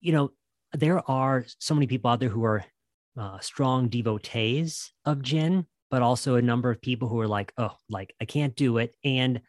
you 0.00 0.12
know, 0.12 0.32
there 0.72 1.08
are 1.10 1.44
so 1.58 1.74
many 1.74 1.86
people 1.86 2.10
out 2.10 2.20
there 2.20 2.28
who 2.28 2.44
are 2.44 2.64
uh, 3.16 3.40
strong 3.40 3.88
devotees 3.88 4.92
of 5.04 5.22
gin, 5.22 5.66
but 5.90 6.02
also 6.02 6.36
a 6.36 6.42
number 6.42 6.70
of 6.70 6.80
people 6.80 7.08
who 7.08 7.18
are 7.20 7.28
like, 7.28 7.52
oh, 7.58 7.74
like 7.88 8.14
I 8.20 8.24
can't 8.24 8.54
do 8.54 8.78
it. 8.78 8.94
And 9.02 9.40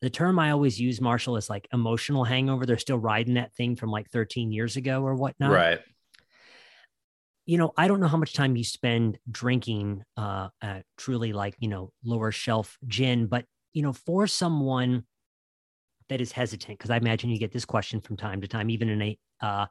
the 0.00 0.10
term 0.10 0.38
I 0.38 0.50
always 0.50 0.80
use, 0.80 1.00
Marshall, 1.00 1.36
is 1.36 1.50
like 1.50 1.68
emotional 1.72 2.24
hangover. 2.24 2.64
They're 2.64 2.78
still 2.78 2.98
riding 2.98 3.34
that 3.34 3.54
thing 3.54 3.76
from 3.76 3.90
like 3.90 4.10
13 4.10 4.50
years 4.52 4.76
ago 4.76 5.02
or 5.02 5.14
whatnot. 5.14 5.52
Right. 5.52 5.80
You 7.46 7.58
know, 7.58 7.72
I 7.76 7.88
don't 7.88 8.00
know 8.00 8.06
how 8.06 8.16
much 8.16 8.32
time 8.32 8.56
you 8.56 8.64
spend 8.64 9.18
drinking 9.30 10.02
uh, 10.16 10.48
uh 10.62 10.80
truly 10.96 11.32
like, 11.32 11.56
you 11.58 11.68
know, 11.68 11.92
lower 12.04 12.32
shelf 12.32 12.78
gin, 12.86 13.26
but, 13.26 13.44
you 13.72 13.82
know, 13.82 13.92
for 13.92 14.26
someone 14.26 15.04
that 16.08 16.20
is 16.20 16.32
hesitant, 16.32 16.78
because 16.78 16.90
I 16.90 16.96
imagine 16.96 17.30
you 17.30 17.38
get 17.38 17.52
this 17.52 17.64
question 17.64 18.00
from 18.00 18.16
time 18.16 18.40
to 18.40 18.48
time, 18.48 18.70
even 18.70 18.88
in 18.88 19.02
a 19.02 19.18
uh, 19.40 19.66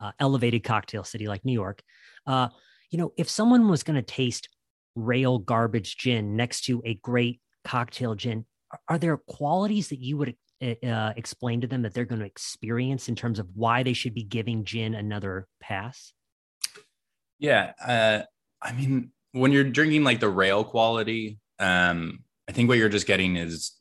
uh, 0.00 0.12
elevated 0.18 0.64
cocktail 0.64 1.04
city 1.04 1.26
like 1.26 1.44
New 1.44 1.52
York. 1.52 1.82
Uh, 2.26 2.48
you 2.90 2.98
know, 2.98 3.12
if 3.16 3.28
someone 3.28 3.68
was 3.68 3.82
going 3.82 3.96
to 3.96 4.02
taste 4.02 4.48
rail 4.94 5.38
garbage 5.38 5.96
gin 5.96 6.36
next 6.36 6.62
to 6.64 6.82
a 6.84 6.94
great 6.94 7.40
cocktail 7.64 8.14
gin, 8.14 8.44
are 8.88 8.98
there 8.98 9.16
qualities 9.16 9.88
that 9.88 9.98
you 9.98 10.16
would 10.16 10.36
eh, 10.60 10.74
uh, 10.86 11.12
explain 11.16 11.60
to 11.60 11.66
them 11.66 11.82
that 11.82 11.94
they're 11.94 12.04
going 12.04 12.20
to 12.20 12.26
experience 12.26 13.08
in 13.08 13.16
terms 13.16 13.38
of 13.38 13.48
why 13.54 13.82
they 13.82 13.92
should 13.92 14.14
be 14.14 14.22
giving 14.22 14.64
gin 14.64 14.94
another 14.94 15.46
pass? 15.60 16.12
Yeah, 17.38 17.72
uh, 17.84 18.22
I 18.60 18.72
mean, 18.72 19.12
when 19.32 19.52
you're 19.52 19.64
drinking 19.64 20.04
like 20.04 20.20
the 20.20 20.28
rail 20.28 20.64
quality, 20.64 21.38
um, 21.58 22.24
I 22.48 22.52
think 22.52 22.68
what 22.68 22.78
you're 22.78 22.88
just 22.88 23.06
getting 23.06 23.36
is 23.36 23.72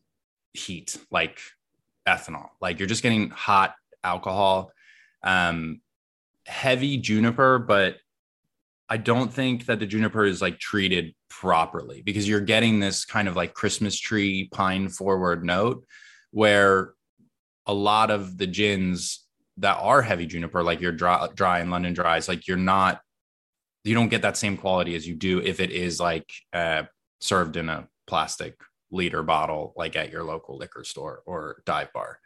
heat, 0.54 0.98
like 1.12 1.40
ethanol. 2.08 2.50
Like 2.62 2.80
you're 2.80 2.88
just 2.88 3.04
getting 3.04 3.30
hot 3.30 3.76
alcohol, 4.04 4.72
um, 5.24 5.82
heavy 6.46 6.98
juniper, 6.98 7.60
but 7.60 7.98
I 8.90 8.98
don't 8.98 9.32
think 9.32 9.68
that 9.68 9.80
the 9.80 9.86
juniper 9.86 10.26
is 10.26 10.42
like 10.42 10.58
treated 10.58 11.14
properly 11.30 12.02
because 12.02 12.28
you're 12.28 12.40
getting 12.40 12.80
this 12.80 13.06
kind 13.06 13.28
of 13.28 13.36
like 13.36 13.54
Christmas 13.54 14.00
tree 14.00 14.50
pine 14.52 14.90
forward 14.90 15.46
note 15.46 15.86
where 16.32 16.94
a 17.68 17.74
lot 17.74 18.10
of 18.10 18.38
the 18.38 18.48
gins 18.48 19.26
that 19.58 19.78
are 19.78 20.02
heavy 20.02 20.26
juniper, 20.26 20.64
like 20.64 20.82
your 20.82 20.92
dry, 20.92 21.28
dry 21.36 21.60
and 21.60 21.70
London 21.70 21.94
dries, 21.94 22.28
like 22.28 22.48
you're 22.48 22.58
not, 22.58 23.02
you 23.84 23.94
don't 23.94 24.10
get 24.10 24.24
that 24.24 24.38
same 24.38 24.58
quality 24.58 24.96
as 24.96 25.08
you 25.08 25.16
do 25.16 25.40
if 25.40 25.60
it 25.60 25.70
is 25.70 26.00
like 26.00 26.32
uh, 26.54 26.84
served 27.22 27.58
in 27.58 27.70
a 27.70 27.88
plastic 28.08 28.60
liter 28.92 29.22
bottle, 29.22 29.74
like 29.78 29.96
at 29.96 30.12
your 30.12 30.24
local 30.24 30.58
liquor 30.58 30.84
store 30.84 31.22
or 31.26 31.62
dive 31.66 31.94
bar. 31.94 32.20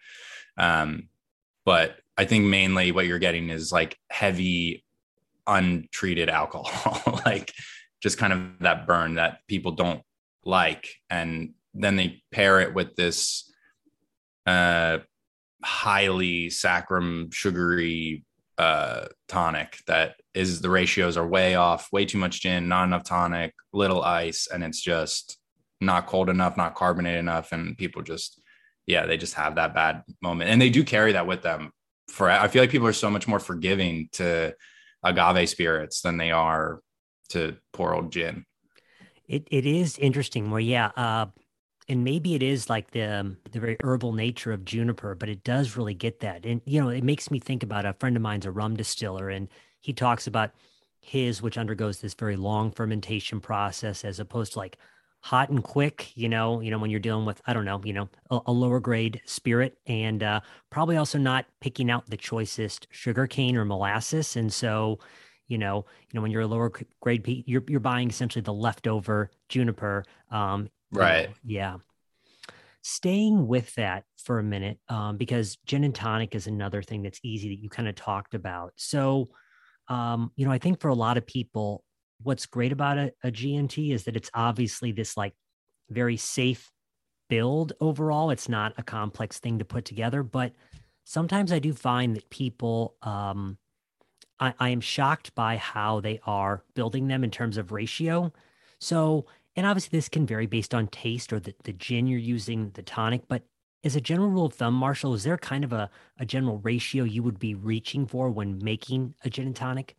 Um, 0.57 1.09
but 1.65 1.97
I 2.17 2.25
think 2.25 2.45
mainly 2.45 2.91
what 2.91 3.05
you're 3.05 3.19
getting 3.19 3.49
is 3.49 3.71
like 3.71 3.97
heavy 4.09 4.82
untreated 5.47 6.29
alcohol, 6.29 7.19
like 7.25 7.53
just 8.01 8.17
kind 8.17 8.33
of 8.33 8.41
that 8.59 8.87
burn 8.87 9.15
that 9.15 9.39
people 9.47 9.71
don't 9.71 10.01
like. 10.43 10.89
And 11.09 11.53
then 11.73 11.95
they 11.95 12.21
pair 12.31 12.59
it 12.59 12.73
with 12.73 12.95
this 12.95 13.51
uh, 14.45 14.99
highly 15.63 16.47
saccharum 16.47 17.33
sugary 17.33 18.23
uh, 18.57 19.05
tonic 19.27 19.79
that 19.87 20.15
is 20.33 20.61
the 20.61 20.69
ratios 20.69 21.17
are 21.17 21.27
way 21.27 21.55
off, 21.55 21.91
way 21.91 22.05
too 22.05 22.17
much 22.17 22.41
gin, 22.41 22.67
not 22.67 22.83
enough 22.85 23.03
tonic, 23.03 23.53
little 23.71 24.03
ice, 24.03 24.47
and 24.51 24.63
it's 24.63 24.81
just 24.81 25.37
not 25.81 26.07
cold 26.07 26.29
enough, 26.29 26.55
not 26.57 26.75
carbonated 26.75 27.19
enough. 27.19 27.51
And 27.51 27.77
people 27.77 28.01
just, 28.01 28.41
yeah, 28.85 29.05
they 29.05 29.17
just 29.17 29.33
have 29.33 29.55
that 29.55 29.73
bad 29.73 30.03
moment. 30.21 30.49
And 30.49 30.61
they 30.61 30.69
do 30.69 30.83
carry 30.83 31.13
that 31.13 31.27
with 31.27 31.41
them 31.41 31.71
for 32.07 32.29
I 32.29 32.47
feel 32.47 32.61
like 32.61 32.69
people 32.69 32.87
are 32.87 32.93
so 32.93 33.09
much 33.09 33.27
more 33.27 33.39
forgiving 33.39 34.09
to 34.13 34.53
agave 35.03 35.49
spirits 35.49 36.01
than 36.01 36.17
they 36.17 36.31
are 36.31 36.81
to 37.29 37.57
poor 37.71 37.93
old 37.93 38.11
gin. 38.11 38.45
It 39.27 39.47
it 39.51 39.65
is 39.65 39.97
interesting 39.97 40.51
where 40.51 40.59
yeah, 40.59 40.91
uh, 40.95 41.27
and 41.87 42.03
maybe 42.03 42.35
it 42.35 42.43
is 42.43 42.69
like 42.69 42.91
the 42.91 43.03
um, 43.03 43.37
the 43.51 43.59
very 43.59 43.77
herbal 43.83 44.13
nature 44.13 44.51
of 44.51 44.65
juniper, 44.65 45.15
but 45.15 45.29
it 45.29 45.43
does 45.43 45.77
really 45.77 45.93
get 45.93 46.19
that. 46.21 46.45
And 46.45 46.61
you 46.65 46.81
know, 46.81 46.89
it 46.89 47.03
makes 47.03 47.31
me 47.31 47.39
think 47.39 47.63
about 47.63 47.85
a 47.85 47.93
friend 47.93 48.15
of 48.15 48.21
mine's 48.21 48.45
a 48.45 48.51
rum 48.51 48.75
distiller, 48.75 49.29
and 49.29 49.47
he 49.81 49.93
talks 49.93 50.27
about 50.27 50.51
his, 50.99 51.41
which 51.41 51.57
undergoes 51.57 51.99
this 51.99 52.13
very 52.13 52.35
long 52.35 52.71
fermentation 52.71 53.41
process, 53.41 54.05
as 54.05 54.19
opposed 54.19 54.53
to 54.53 54.59
like 54.59 54.77
hot 55.23 55.49
and 55.49 55.63
quick 55.63 56.11
you 56.15 56.27
know 56.27 56.59
you 56.59 56.69
know 56.69 56.77
when 56.77 56.89
you're 56.89 56.99
dealing 56.99 57.25
with 57.25 57.41
i 57.45 57.53
don't 57.53 57.63
know 57.63 57.79
you 57.85 57.93
know 57.93 58.09
a, 58.29 58.39
a 58.47 58.51
lower 58.51 58.81
grade 58.81 59.21
spirit 59.23 59.77
and 59.87 60.21
uh, 60.21 60.41
probably 60.69 60.97
also 60.97 61.17
not 61.17 61.45
picking 61.61 61.89
out 61.89 62.09
the 62.09 62.17
choicest 62.17 62.87
sugar 62.91 63.25
cane 63.25 63.55
or 63.55 63.63
molasses. 63.63 64.35
And 64.35 64.51
so 64.51 64.99
you 65.47 65.57
know 65.57 65.85
you 66.01 66.17
know 66.17 66.21
when 66.21 66.31
you're 66.31 66.41
a 66.41 66.47
lower 66.47 66.71
grade 66.99 67.25
you're, 67.47 67.63
you're 67.67 67.79
buying 67.79 68.09
essentially 68.09 68.41
the 68.41 68.53
leftover 68.53 69.31
juniper 69.47 70.03
um 70.29 70.69
right 70.91 71.29
know, 71.29 71.35
yeah. 71.45 71.77
Staying 72.85 73.47
with 73.47 73.73
that 73.75 74.03
for 74.17 74.39
a 74.39 74.43
minute 74.43 74.77
um, 74.89 75.15
because 75.15 75.57
gin 75.65 75.85
and 75.85 75.95
tonic 75.95 76.35
is 76.35 76.47
another 76.47 76.81
thing 76.81 77.01
that's 77.01 77.21
easy 77.23 77.47
that 77.47 77.61
you 77.61 77.69
kind 77.69 77.87
of 77.87 77.95
talked 77.95 78.33
about. 78.33 78.73
So 78.75 79.29
um, 79.87 80.31
you 80.35 80.45
know 80.45 80.51
i 80.51 80.57
think 80.57 80.81
for 80.81 80.89
a 80.89 80.93
lot 80.95 81.17
of 81.17 81.25
people 81.25 81.83
what's 82.23 82.45
great 82.45 82.71
about 82.71 82.97
a, 82.97 83.13
a 83.23 83.31
GNT 83.31 83.93
is 83.93 84.05
that 84.05 84.15
it's 84.15 84.31
obviously 84.33 84.91
this 84.91 85.15
like 85.17 85.33
very 85.89 86.17
safe 86.17 86.71
build 87.29 87.73
overall. 87.79 88.29
It's 88.29 88.49
not 88.49 88.73
a 88.77 88.83
complex 88.83 89.39
thing 89.39 89.59
to 89.59 89.65
put 89.65 89.85
together, 89.85 90.23
but 90.23 90.53
sometimes 91.03 91.51
I 91.51 91.59
do 91.59 91.73
find 91.73 92.15
that 92.15 92.29
people, 92.29 92.95
um, 93.01 93.57
I, 94.39 94.53
I 94.59 94.69
am 94.69 94.81
shocked 94.81 95.33
by 95.35 95.57
how 95.57 95.99
they 95.99 96.19
are 96.25 96.63
building 96.75 97.07
them 97.07 97.23
in 97.23 97.31
terms 97.31 97.57
of 97.57 97.71
ratio. 97.71 98.31
So, 98.79 99.25
and 99.55 99.65
obviously 99.65 99.97
this 99.97 100.09
can 100.09 100.25
vary 100.25 100.47
based 100.47 100.73
on 100.73 100.87
taste 100.87 101.31
or 101.31 101.39
the, 101.39 101.53
the 101.63 101.73
gin 101.73 102.07
you're 102.07 102.19
using, 102.19 102.71
the 102.73 102.83
tonic, 102.83 103.23
but 103.27 103.43
as 103.83 103.95
a 103.95 104.01
general 104.01 104.29
rule 104.29 104.45
of 104.45 104.53
thumb, 104.53 104.73
Marshall, 104.73 105.13
is 105.13 105.23
there 105.23 105.37
kind 105.37 105.63
of 105.63 105.73
a, 105.73 105.89
a 106.17 106.25
general 106.25 106.59
ratio 106.59 107.03
you 107.03 107.21
would 107.21 107.37
be 107.37 107.53
reaching 107.53 108.05
for 108.05 108.29
when 108.29 108.63
making 108.63 109.13
a 109.23 109.29
gin 109.29 109.47
and 109.47 109.55
tonic? 109.55 109.95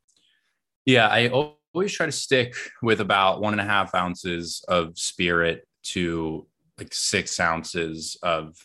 Yeah, 0.87 1.09
I 1.09 1.29
always 1.75 1.93
try 1.93 2.07
to 2.07 2.13
stick 2.13 2.55
with 2.83 3.01
about 3.01 3.41
one 3.41 3.53
and 3.53 3.61
a 3.61 3.65
half 3.65 3.95
ounces 3.95 4.65
of 4.69 4.97
spirit 4.99 5.67
to 5.83 6.47
like 6.79 6.95
six 6.95 7.39
ounces 7.41 8.17
of 8.23 8.57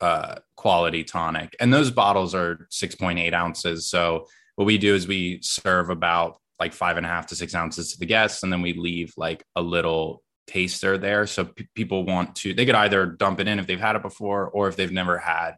uh, 0.00 0.36
quality 0.56 1.04
tonic. 1.04 1.54
And 1.60 1.72
those 1.72 1.90
bottles 1.90 2.34
are 2.34 2.66
6.8 2.70 3.32
ounces. 3.32 3.86
So 3.86 4.26
what 4.56 4.66
we 4.66 4.78
do 4.78 4.94
is 4.94 5.06
we 5.06 5.40
serve 5.42 5.90
about 5.90 6.38
like 6.60 6.72
five 6.72 6.96
and 6.96 7.04
a 7.04 7.08
half 7.08 7.26
to 7.28 7.36
six 7.36 7.54
ounces 7.54 7.92
to 7.92 7.98
the 7.98 8.06
guests, 8.06 8.42
and 8.42 8.52
then 8.52 8.62
we 8.62 8.74
leave 8.74 9.12
like 9.16 9.44
a 9.56 9.62
little 9.62 10.22
taster 10.46 10.96
there. 10.96 11.26
So 11.26 11.46
p- 11.46 11.68
people 11.74 12.04
want 12.04 12.36
to, 12.36 12.54
they 12.54 12.64
could 12.64 12.74
either 12.76 13.06
dump 13.06 13.40
it 13.40 13.48
in 13.48 13.58
if 13.58 13.66
they've 13.66 13.80
had 13.80 13.96
it 13.96 14.02
before, 14.02 14.48
or 14.48 14.68
if 14.68 14.76
they've 14.76 14.92
never 14.92 15.18
had 15.18 15.52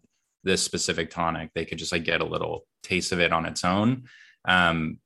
this 0.45 0.63
specific 0.63 1.11
tonic, 1.11 1.51
they 1.55 1.65
could 1.65 1.79
just 1.79 1.93
like 1.93 2.05
get 2.05 2.21
a 2.21 2.25
little 2.27 2.67
taste 2.83 3.13
of 3.13 3.21
it 3.21 3.33
on 3.33 3.47
its 3.47 3.65
own. 3.65 4.05
Um, 4.47 4.99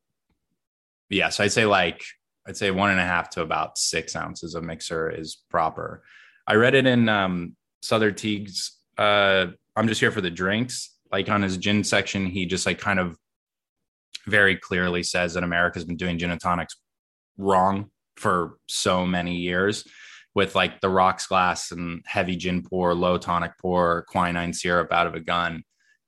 yeah, 1.11 1.29
so 1.29 1.45
I'd 1.45 1.53
say 1.53 1.67
like 1.67 2.03
I'd 2.47 2.57
say 2.57 2.71
one 2.71 2.91
and 2.91 3.01
a 3.01 3.05
half 3.05 3.31
to 3.31 3.43
about 3.43 3.79
six 3.79 4.17
ounces 4.17 4.55
of 4.55 4.65
mixer 4.65 5.11
is 5.11 5.43
proper. 5.51 6.03
I 6.47 6.55
read 6.55 6.75
it 6.75 6.87
in 6.87 7.09
um, 7.09 7.57
Sother 7.83 8.17
Teague's. 8.17 8.79
Uh, 8.97 9.47
I'm 9.77 9.89
just 9.89 10.01
here 10.01 10.11
for 10.11 10.21
the 10.21 10.31
drinks. 10.31 10.97
Like 11.13 11.29
on 11.29 11.43
his 11.43 11.57
gin 11.57 11.85
section, 11.85 12.27
he 12.27 12.47
just 12.47 12.67
like 12.67 12.79
kind 12.79 12.99
of 12.99 13.17
very 14.27 14.57
clearly 14.57 15.03
says 15.03 15.35
that 15.35 15.43
America's 15.43 15.85
been 15.85 15.97
doing 15.97 16.19
gin 16.19 16.31
and 16.31 16.41
tonics 16.41 16.77
wrong 17.37 17.91
for 18.17 18.59
so 18.69 19.07
many 19.07 19.37
years 19.37 19.85
with 20.35 20.55
like 20.55 20.81
the 20.81 20.89
rocks 20.89 21.27
glass 21.27 21.73
and 21.73 22.03
heavy 22.07 22.37
gin 22.37 22.63
pour, 22.63 22.95
low 22.95 23.19
tonic 23.19 23.53
pour, 23.59 24.05
quinine 24.09 24.53
syrup 24.53 24.93
out 24.93 25.07
of 25.07 25.15
a 25.15 25.21
gun. 25.21 25.65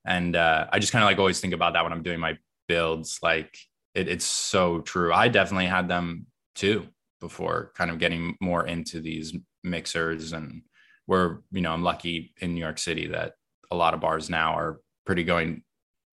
And 0.06 0.36
uh, 0.36 0.66
I 0.72 0.78
just 0.78 0.92
kind 0.92 1.02
of 1.02 1.08
like 1.08 1.18
always 1.18 1.40
think 1.40 1.54
about 1.54 1.72
that 1.72 1.82
when 1.82 1.92
I'm 1.92 2.02
doing 2.02 2.20
my 2.20 2.36
builds. 2.68 3.18
Like 3.22 3.56
it, 3.94 4.08
it's 4.08 4.24
so 4.24 4.80
true. 4.80 5.12
I 5.12 5.28
definitely 5.28 5.66
had 5.66 5.88
them 5.88 6.26
too 6.54 6.88
before 7.20 7.72
kind 7.76 7.90
of 7.90 7.98
getting 7.98 8.36
more 8.40 8.66
into 8.66 9.00
these 9.00 9.32
mixers 9.64 10.32
and 10.32 10.62
we're 11.06 11.38
you 11.52 11.60
know 11.60 11.72
i'm 11.72 11.82
lucky 11.82 12.34
in 12.40 12.52
new 12.52 12.60
york 12.60 12.78
city 12.78 13.06
that 13.06 13.34
a 13.70 13.76
lot 13.76 13.94
of 13.94 14.00
bars 14.00 14.28
now 14.28 14.54
are 14.54 14.80
pretty 15.06 15.24
going 15.24 15.62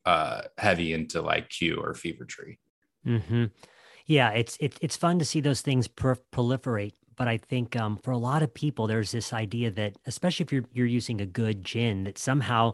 uh 0.06 0.42
heavy 0.58 0.94
into 0.94 1.22
like 1.22 1.50
q 1.50 1.78
or 1.78 1.94
fever 1.94 2.26
tree 2.26 2.58
mm-hmm. 3.06 3.46
yeah 4.06 4.30
it's 4.30 4.56
it, 4.60 4.78
it's 4.82 4.96
fun 4.96 5.20
to 5.20 5.26
see 5.26 5.42
those 5.42 5.62
things 5.62 5.88
per- 5.88 6.16
proliferate 6.32 6.94
but 7.16 7.28
i 7.28 7.38
think 7.38 7.76
um, 7.76 7.98
for 7.98 8.12
a 8.12 8.18
lot 8.18 8.44
of 8.44 8.54
people 8.54 8.86
there's 8.86 9.12
this 9.12 9.34
idea 9.34 9.72
that 9.72 9.98
especially 10.06 10.44
if 10.44 10.54
you're 10.54 10.66
you're 10.74 10.86
using 10.86 11.22
a 11.22 11.26
good 11.26 11.64
gin 11.64 12.04
that 12.04 12.18
somehow 12.18 12.72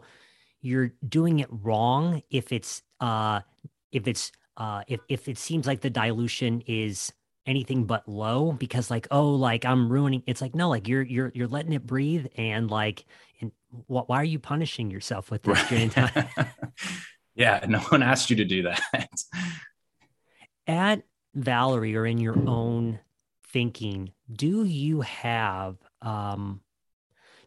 you're 0.60 0.92
doing 1.08 1.38
it 1.38 1.48
wrong 1.50 2.22
if 2.30 2.52
it's 2.52 2.82
uh 3.00 3.40
if 3.92 4.06
it's 4.06 4.30
uh, 4.56 4.82
if 4.88 5.00
if 5.08 5.28
it 5.28 5.38
seems 5.38 5.66
like 5.66 5.80
the 5.80 5.90
dilution 5.90 6.62
is 6.66 7.12
anything 7.46 7.84
but 7.84 8.08
low 8.08 8.52
because 8.52 8.90
like 8.90 9.06
oh 9.12 9.30
like 9.30 9.64
i'm 9.64 9.90
ruining 9.90 10.22
it's 10.26 10.40
like 10.40 10.54
no 10.54 10.68
like 10.68 10.88
you're 10.88 11.02
you're 11.02 11.30
you're 11.34 11.46
letting 11.46 11.72
it 11.72 11.86
breathe 11.86 12.26
and 12.36 12.70
like 12.70 13.04
and 13.40 13.52
wh- 13.86 14.08
why 14.08 14.16
are 14.16 14.24
you 14.24 14.38
punishing 14.38 14.90
yourself 14.90 15.30
with 15.30 15.42
this 15.44 15.70
right. 15.70 16.28
yeah 17.36 17.64
no 17.68 17.78
one 17.78 18.02
asked 18.02 18.30
you 18.30 18.36
to 18.36 18.44
do 18.44 18.62
that 18.64 18.82
at 20.66 21.02
valerie 21.34 21.94
or 21.94 22.04
in 22.04 22.18
your 22.18 22.36
own 22.48 22.98
thinking 23.44 24.12
do 24.32 24.64
you 24.64 25.02
have 25.02 25.76
um 26.02 26.60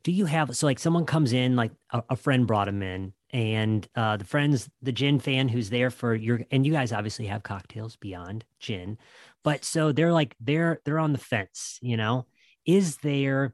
do 0.03 0.13
you 0.13 0.25
have 0.25 0.55
so 0.55 0.65
like 0.65 0.79
someone 0.79 1.05
comes 1.05 1.33
in 1.33 1.57
like 1.57 1.71
a, 1.91 2.01
a 2.11 2.15
friend 2.15 2.47
brought 2.47 2.69
him 2.69 2.81
in 2.81 3.11
and 3.31 3.87
uh 3.95 4.17
the 4.17 4.25
friends 4.25 4.69
the 4.81 4.91
gin 4.91 5.19
fan 5.19 5.47
who's 5.47 5.69
there 5.69 5.91
for 5.91 6.15
your 6.15 6.41
and 6.49 6.65
you 6.65 6.71
guys 6.71 6.91
obviously 6.91 7.27
have 7.27 7.43
cocktails 7.43 7.95
beyond 7.95 8.43
gin 8.59 8.97
but 9.43 9.63
so 9.63 9.91
they're 9.91 10.13
like 10.13 10.35
they're 10.39 10.81
they're 10.85 10.99
on 10.99 11.13
the 11.13 11.19
fence 11.19 11.79
you 11.81 11.97
know? 11.97 12.25
Is 12.65 12.97
there 12.97 13.53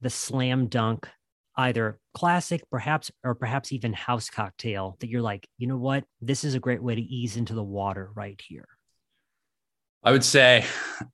the 0.00 0.10
slam 0.10 0.66
dunk 0.66 1.08
either 1.56 1.98
classic 2.14 2.62
perhaps 2.70 3.10
or 3.24 3.34
perhaps 3.34 3.72
even 3.72 3.92
house 3.92 4.28
cocktail 4.30 4.96
that 5.00 5.08
you're 5.08 5.22
like 5.22 5.48
you 5.58 5.66
know 5.66 5.76
what? 5.76 6.04
This 6.20 6.44
is 6.44 6.54
a 6.54 6.60
great 6.60 6.82
way 6.82 6.94
to 6.94 7.00
ease 7.00 7.36
into 7.36 7.54
the 7.54 7.62
water 7.62 8.10
right 8.14 8.40
here. 8.46 8.68
I 10.02 10.12
would 10.12 10.24
say 10.24 10.64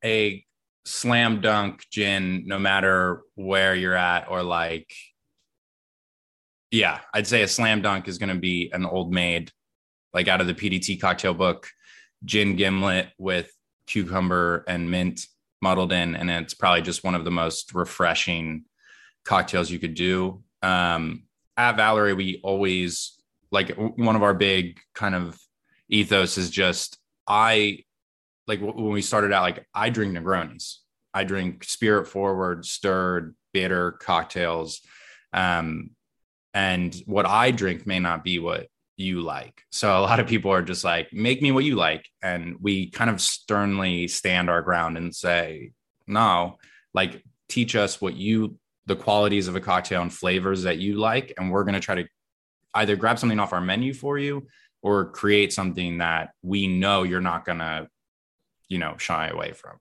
a 0.05 0.45
slam 0.85 1.41
dunk 1.41 1.85
gin 1.91 2.45
no 2.47 2.59
matter 2.59 3.23
where 3.35 3.75
you're 3.75 3.95
at 3.95 4.29
or 4.29 4.43
like 4.43 4.93
yeah 6.73 6.99
i'd 7.15 7.27
say 7.27 7.43
a 7.43 7.49
slam 7.49 7.81
dunk 7.81 8.09
is 8.09 8.19
going 8.19 8.29
to 8.35 8.41
be 8.41 8.71
an 8.73 8.85
old 8.85 9.13
maid 9.13 9.53
like 10.13 10.27
out 10.27 10.41
of 10.41 10.49
the 10.49 10.55
pdt 10.55 11.01
cocktail 11.01 11.35
book 11.35 11.69
gin 12.25 12.57
gimlet 12.57 13.09
with 13.19 13.51
cucumber 13.87 14.65
and 14.67 14.91
mint 14.91 15.27
muddled 15.61 15.93
in 15.93 16.17
and 16.17 16.29
it's 16.29 16.55
probably 16.55 16.83
just 16.83 17.05
one 17.05 17.15
of 17.15 17.25
the 17.25 17.31
most 17.31 17.73
refreshing 17.75 18.65
cocktails 19.25 19.71
you 19.71 19.79
could 19.79 19.95
do 19.95 20.43
um 20.63 21.23
at 21.57 21.77
valerie 21.77 22.15
we 22.15 22.41
always 22.43 23.21
like 23.53 23.77
one 23.77 24.17
of 24.17 24.25
our 24.25 24.35
big 24.35 24.81
kind 24.95 25.15
of 25.15 25.39
ethos 25.89 26.37
is 26.37 26.51
just 26.51 26.99
i 27.29 27.79
like 28.47 28.61
when 28.61 28.91
we 28.91 29.03
started 29.03 29.33
out, 29.33 29.43
like 29.43 29.67
I 29.75 29.91
drink 29.91 30.17
Negronis. 30.17 30.77
I 31.15 31.25
drink 31.25 31.65
spirit 31.65 32.09
forward, 32.09 32.65
stirred, 32.65 33.35
bitter 33.53 33.93
cocktails. 33.93 34.81
Um, 35.33 35.91
and 36.55 36.95
what 37.07 37.27
I 37.27 37.51
drink 37.51 37.87
may 37.87 37.99
not 37.99 38.25
be 38.25 38.39
what 38.39 38.69
you 38.97 39.21
like. 39.23 39.63
So 39.71 39.99
a 39.99 40.01
lot 40.01 40.21
of 40.21 40.27
people 40.27 40.51
are 40.51 40.63
just 40.63 40.85
like, 40.85 41.13
make 41.13 41.43
me 41.43 41.51
what 41.51 41.65
you 41.65 41.77
like. 41.77 42.07
And 42.23 42.57
we 42.61 42.91
kind 42.91 43.11
of 43.11 43.21
sternly 43.21 44.07
stand 44.09 44.51
our 44.51 44.63
ground 44.63 44.97
and 44.97 45.15
say, 45.15 45.73
no, 46.07 46.59
like 46.93 47.25
teach 47.49 47.75
us 47.75 48.01
what 48.01 48.15
you, 48.15 48.59
the 48.87 48.97
qualities 48.97 49.49
of 49.49 49.57
a 49.57 49.61
cocktail 49.61 50.03
and 50.03 50.13
flavors 50.13 50.65
that 50.65 50.79
you 50.79 50.97
like. 50.97 51.33
And 51.37 51.51
we're 51.51 51.65
going 51.65 51.75
to 51.75 51.81
try 51.81 51.97
to 51.97 52.07
either 52.75 52.97
grab 52.97 53.19
something 53.19 53.41
off 53.41 53.53
our 53.53 53.61
menu 53.61 53.95
for 53.95 54.19
you 54.19 54.47
or 54.83 55.07
create 55.11 55.53
something 55.53 55.99
that 55.99 56.31
we 56.43 56.67
know 56.67 57.03
you're 57.03 57.21
not 57.21 57.45
going 57.45 57.59
to 57.59 57.89
you 58.69 58.79
know 58.79 58.97
shy 58.97 59.29
away 59.29 59.53
from 59.53 59.77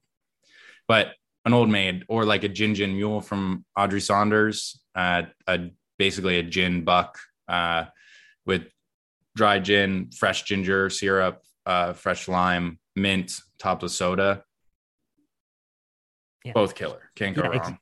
but 0.86 1.14
an 1.44 1.54
old 1.54 1.68
maid 1.68 2.04
or 2.08 2.24
like 2.24 2.44
a 2.44 2.48
gin 2.48 2.74
gin 2.74 2.94
mule 2.94 3.20
from 3.20 3.64
audrey 3.76 4.00
saunders 4.00 4.80
uh, 4.94 5.22
a 5.46 5.70
basically 6.02 6.38
a 6.40 6.42
gin 6.42 6.82
buck 6.82 7.16
uh, 7.46 7.84
with 8.44 8.64
dry 9.36 9.60
gin 9.60 10.10
fresh 10.10 10.42
ginger 10.42 10.90
syrup 10.90 11.42
uh, 11.64 11.92
fresh 11.92 12.26
lime 12.26 12.80
mint 12.96 13.40
topped 13.60 13.84
with 13.84 13.92
soda 13.92 14.42
yeah. 16.44 16.52
both 16.54 16.74
killer 16.74 17.10
can't 17.14 17.36
go 17.36 17.42
yeah, 17.42 17.48
wrong 17.50 17.58
ex- 17.58 17.72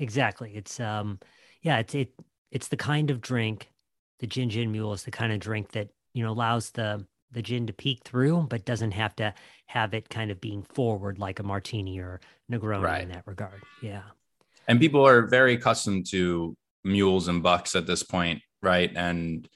exactly 0.00 0.50
it's 0.56 0.80
um 0.80 1.20
yeah 1.62 1.78
it's 1.78 1.94
it 1.94 2.12
it's 2.50 2.66
the 2.66 2.76
kind 2.76 3.12
of 3.12 3.20
drink 3.20 3.70
the 4.18 4.26
gin 4.26 4.50
gin 4.50 4.72
mule 4.72 4.92
is 4.92 5.04
the 5.04 5.12
kind 5.12 5.32
of 5.32 5.38
drink 5.38 5.70
that 5.70 5.88
you 6.14 6.24
know 6.24 6.32
allows 6.32 6.70
the 6.72 7.06
the 7.30 7.42
gin 7.42 7.66
to 7.66 7.72
peek 7.72 8.02
through, 8.04 8.46
but 8.48 8.64
doesn't 8.64 8.92
have 8.92 9.14
to 9.16 9.34
have 9.66 9.92
it 9.92 10.08
kind 10.08 10.30
of 10.30 10.40
being 10.40 10.62
forward 10.62 11.18
like 11.18 11.38
a 11.38 11.42
martini 11.42 11.98
or 11.98 12.20
Negroni 12.50 12.82
right. 12.82 13.02
in 13.02 13.10
that 13.10 13.26
regard. 13.26 13.62
Yeah. 13.82 14.02
And 14.66 14.80
people 14.80 15.06
are 15.06 15.26
very 15.26 15.54
accustomed 15.54 16.06
to 16.10 16.56
mules 16.84 17.28
and 17.28 17.42
bucks 17.42 17.74
at 17.74 17.86
this 17.86 18.02
point, 18.02 18.40
right? 18.62 18.90
And 18.94 19.48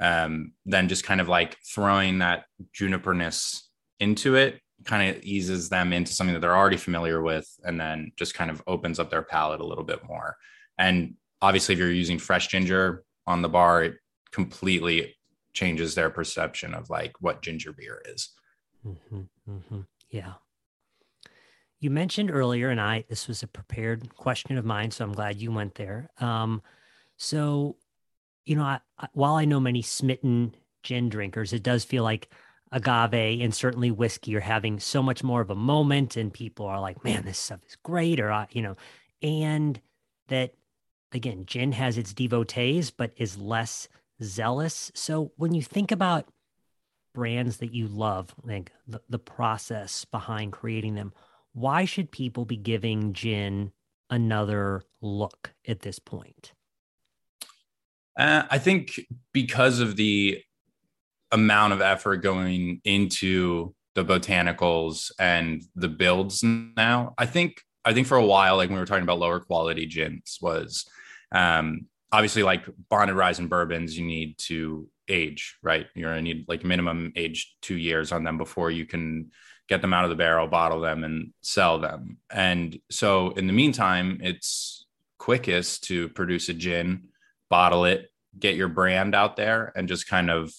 um, 0.00 0.52
then 0.64 0.88
just 0.88 1.04
kind 1.04 1.20
of 1.20 1.28
like 1.28 1.56
throwing 1.74 2.18
that 2.18 2.44
juniperness 2.78 3.62
into 3.98 4.36
it 4.36 4.60
kind 4.84 5.08
of 5.08 5.22
eases 5.22 5.68
them 5.68 5.92
into 5.92 6.12
something 6.12 6.34
that 6.34 6.40
they're 6.40 6.56
already 6.56 6.76
familiar 6.76 7.22
with 7.22 7.48
and 7.64 7.80
then 7.80 8.12
just 8.16 8.34
kind 8.34 8.50
of 8.50 8.62
opens 8.66 8.98
up 8.98 9.10
their 9.10 9.22
palate 9.22 9.60
a 9.60 9.66
little 9.66 9.84
bit 9.84 10.04
more. 10.06 10.36
And 10.78 11.14
obviously, 11.40 11.72
if 11.74 11.78
you're 11.78 11.90
using 11.90 12.18
fresh 12.18 12.48
ginger 12.48 13.04
on 13.26 13.42
the 13.42 13.48
bar, 13.48 13.84
it 13.84 13.94
completely 14.30 15.16
changes 15.54 15.94
their 15.94 16.10
perception 16.10 16.74
of 16.74 16.90
like 16.90 17.12
what 17.20 17.42
ginger 17.42 17.72
beer 17.72 18.02
is. 18.06 18.30
Mm-hmm, 18.86 19.22
mm-hmm. 19.50 19.80
Yeah. 20.10 20.34
You 21.78 21.90
mentioned 21.90 22.30
earlier, 22.30 22.70
and 22.70 22.80
I 22.80 23.04
this 23.08 23.28
was 23.28 23.42
a 23.42 23.48
prepared 23.48 24.14
question 24.14 24.56
of 24.56 24.64
mine, 24.64 24.90
so 24.90 25.04
I'm 25.04 25.12
glad 25.12 25.40
you 25.40 25.52
went 25.52 25.74
there. 25.74 26.10
Um, 26.20 26.62
so, 27.16 27.76
you 28.44 28.56
know, 28.56 28.62
I, 28.62 28.80
I, 28.98 29.08
while 29.12 29.34
I 29.34 29.44
know 29.44 29.60
many 29.60 29.82
smitten 29.82 30.54
gin 30.82 31.08
drinkers, 31.08 31.52
it 31.52 31.62
does 31.62 31.84
feel 31.84 32.02
like 32.02 32.30
agave 32.72 33.40
and 33.42 33.54
certainly 33.54 33.90
whiskey 33.90 34.34
are 34.36 34.40
having 34.40 34.80
so 34.80 35.02
much 35.02 35.22
more 35.22 35.40
of 35.40 35.50
a 35.50 35.54
moment, 35.54 36.16
and 36.16 36.32
people 36.32 36.66
are 36.66 36.80
like, 36.80 37.04
"Man, 37.04 37.24
this 37.24 37.38
stuff 37.38 37.60
is 37.66 37.76
great," 37.82 38.20
or 38.20 38.30
uh, 38.30 38.46
you 38.50 38.62
know, 38.62 38.76
and 39.22 39.80
that 40.28 40.54
again, 41.12 41.44
gin 41.46 41.72
has 41.72 41.98
its 41.98 42.12
devotees, 42.12 42.90
but 42.90 43.12
is 43.16 43.36
less 43.38 43.88
zealous. 44.22 44.90
So 44.94 45.32
when 45.36 45.54
you 45.54 45.62
think 45.62 45.92
about 45.92 46.26
brands 47.14 47.58
that 47.58 47.72
you 47.72 47.88
love, 47.88 48.34
like 48.42 48.72
the, 48.86 49.00
the 49.08 49.18
process 49.18 50.04
behind 50.04 50.52
creating 50.52 50.94
them, 50.94 51.12
why 51.56 51.86
should 51.86 52.10
people 52.10 52.44
be 52.44 52.58
giving 52.58 53.14
gin 53.14 53.72
another 54.10 54.82
look 55.00 55.54
at 55.66 55.80
this 55.80 55.98
point? 55.98 56.52
Uh, 58.14 58.42
I 58.50 58.58
think 58.58 59.00
because 59.32 59.80
of 59.80 59.96
the 59.96 60.42
amount 61.32 61.72
of 61.72 61.80
effort 61.80 62.18
going 62.18 62.82
into 62.84 63.74
the 63.94 64.04
botanicals 64.04 65.10
and 65.18 65.62
the 65.74 65.88
builds 65.88 66.42
now, 66.42 67.14
I 67.16 67.24
think 67.24 67.62
I 67.86 67.94
think 67.94 68.06
for 68.06 68.18
a 68.18 68.26
while, 68.26 68.58
like 68.58 68.68
when 68.68 68.76
we 68.76 68.80
were 68.80 68.86
talking 68.86 69.04
about 69.04 69.18
lower 69.18 69.40
quality 69.40 69.86
gins, 69.86 70.38
was 70.42 70.84
um, 71.32 71.86
obviously 72.12 72.42
like 72.42 72.66
bonded 72.90 73.16
ryes 73.16 73.38
and 73.38 73.48
bourbons 73.48 73.98
you 73.98 74.04
need 74.04 74.36
to 74.38 74.88
age 75.08 75.56
right 75.62 75.86
you're 75.94 76.10
gonna 76.10 76.20
need 76.20 76.44
like 76.48 76.64
minimum 76.64 77.12
age 77.14 77.54
two 77.62 77.76
years 77.76 78.10
on 78.10 78.24
them 78.24 78.36
before 78.36 78.72
you 78.72 78.84
can 78.84 79.30
get 79.68 79.80
them 79.80 79.92
out 79.92 80.04
of 80.04 80.10
the 80.10 80.16
barrel 80.16 80.46
bottle 80.46 80.80
them 80.80 81.04
and 81.04 81.32
sell 81.42 81.78
them 81.78 82.18
and 82.30 82.78
so 82.90 83.30
in 83.30 83.46
the 83.46 83.52
meantime 83.52 84.18
it's 84.22 84.86
quickest 85.18 85.84
to 85.84 86.08
produce 86.10 86.48
a 86.48 86.54
gin 86.54 87.08
bottle 87.48 87.84
it 87.84 88.10
get 88.38 88.56
your 88.56 88.68
brand 88.68 89.14
out 89.14 89.36
there 89.36 89.72
and 89.76 89.88
just 89.88 90.06
kind 90.08 90.30
of 90.30 90.52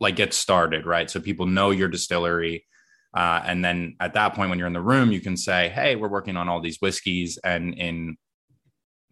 like 0.00 0.16
get 0.16 0.34
started 0.34 0.86
right 0.86 1.10
so 1.10 1.20
people 1.20 1.46
know 1.46 1.70
your 1.70 1.88
distillery 1.88 2.66
uh, 3.14 3.42
and 3.44 3.62
then 3.62 3.94
at 4.00 4.14
that 4.14 4.34
point 4.34 4.48
when 4.48 4.58
you're 4.58 4.66
in 4.66 4.72
the 4.72 4.80
room 4.80 5.12
you 5.12 5.20
can 5.20 5.36
say 5.36 5.68
hey 5.68 5.96
we're 5.96 6.08
working 6.08 6.36
on 6.36 6.48
all 6.48 6.60
these 6.60 6.78
whiskeys 6.80 7.38
and 7.44 7.74
in 7.74 8.16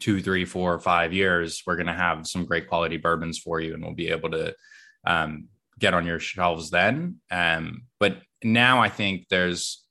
two, 0.00 0.20
three, 0.20 0.44
four, 0.44 0.78
five 0.80 1.12
years, 1.12 1.62
we're 1.66 1.76
going 1.76 1.86
to 1.86 1.92
have 1.92 2.26
some 2.26 2.44
great 2.44 2.68
quality 2.68 2.96
bourbons 2.96 3.38
for 3.38 3.60
you, 3.60 3.74
and 3.74 3.84
we'll 3.84 3.94
be 3.94 4.08
able 4.08 4.30
to 4.30 4.54
um, 5.06 5.48
get 5.78 5.94
on 5.94 6.06
your 6.06 6.18
shelves 6.18 6.70
then. 6.70 7.20
Um, 7.30 7.82
but 8.00 8.18
now 8.42 8.80
I 8.80 8.88
think 8.88 9.28
there's 9.28 9.84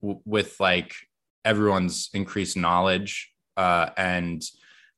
with 0.00 0.58
like 0.60 0.94
everyone's 1.44 2.10
increased 2.14 2.56
knowledge 2.56 3.30
uh, 3.56 3.90
and 3.96 4.42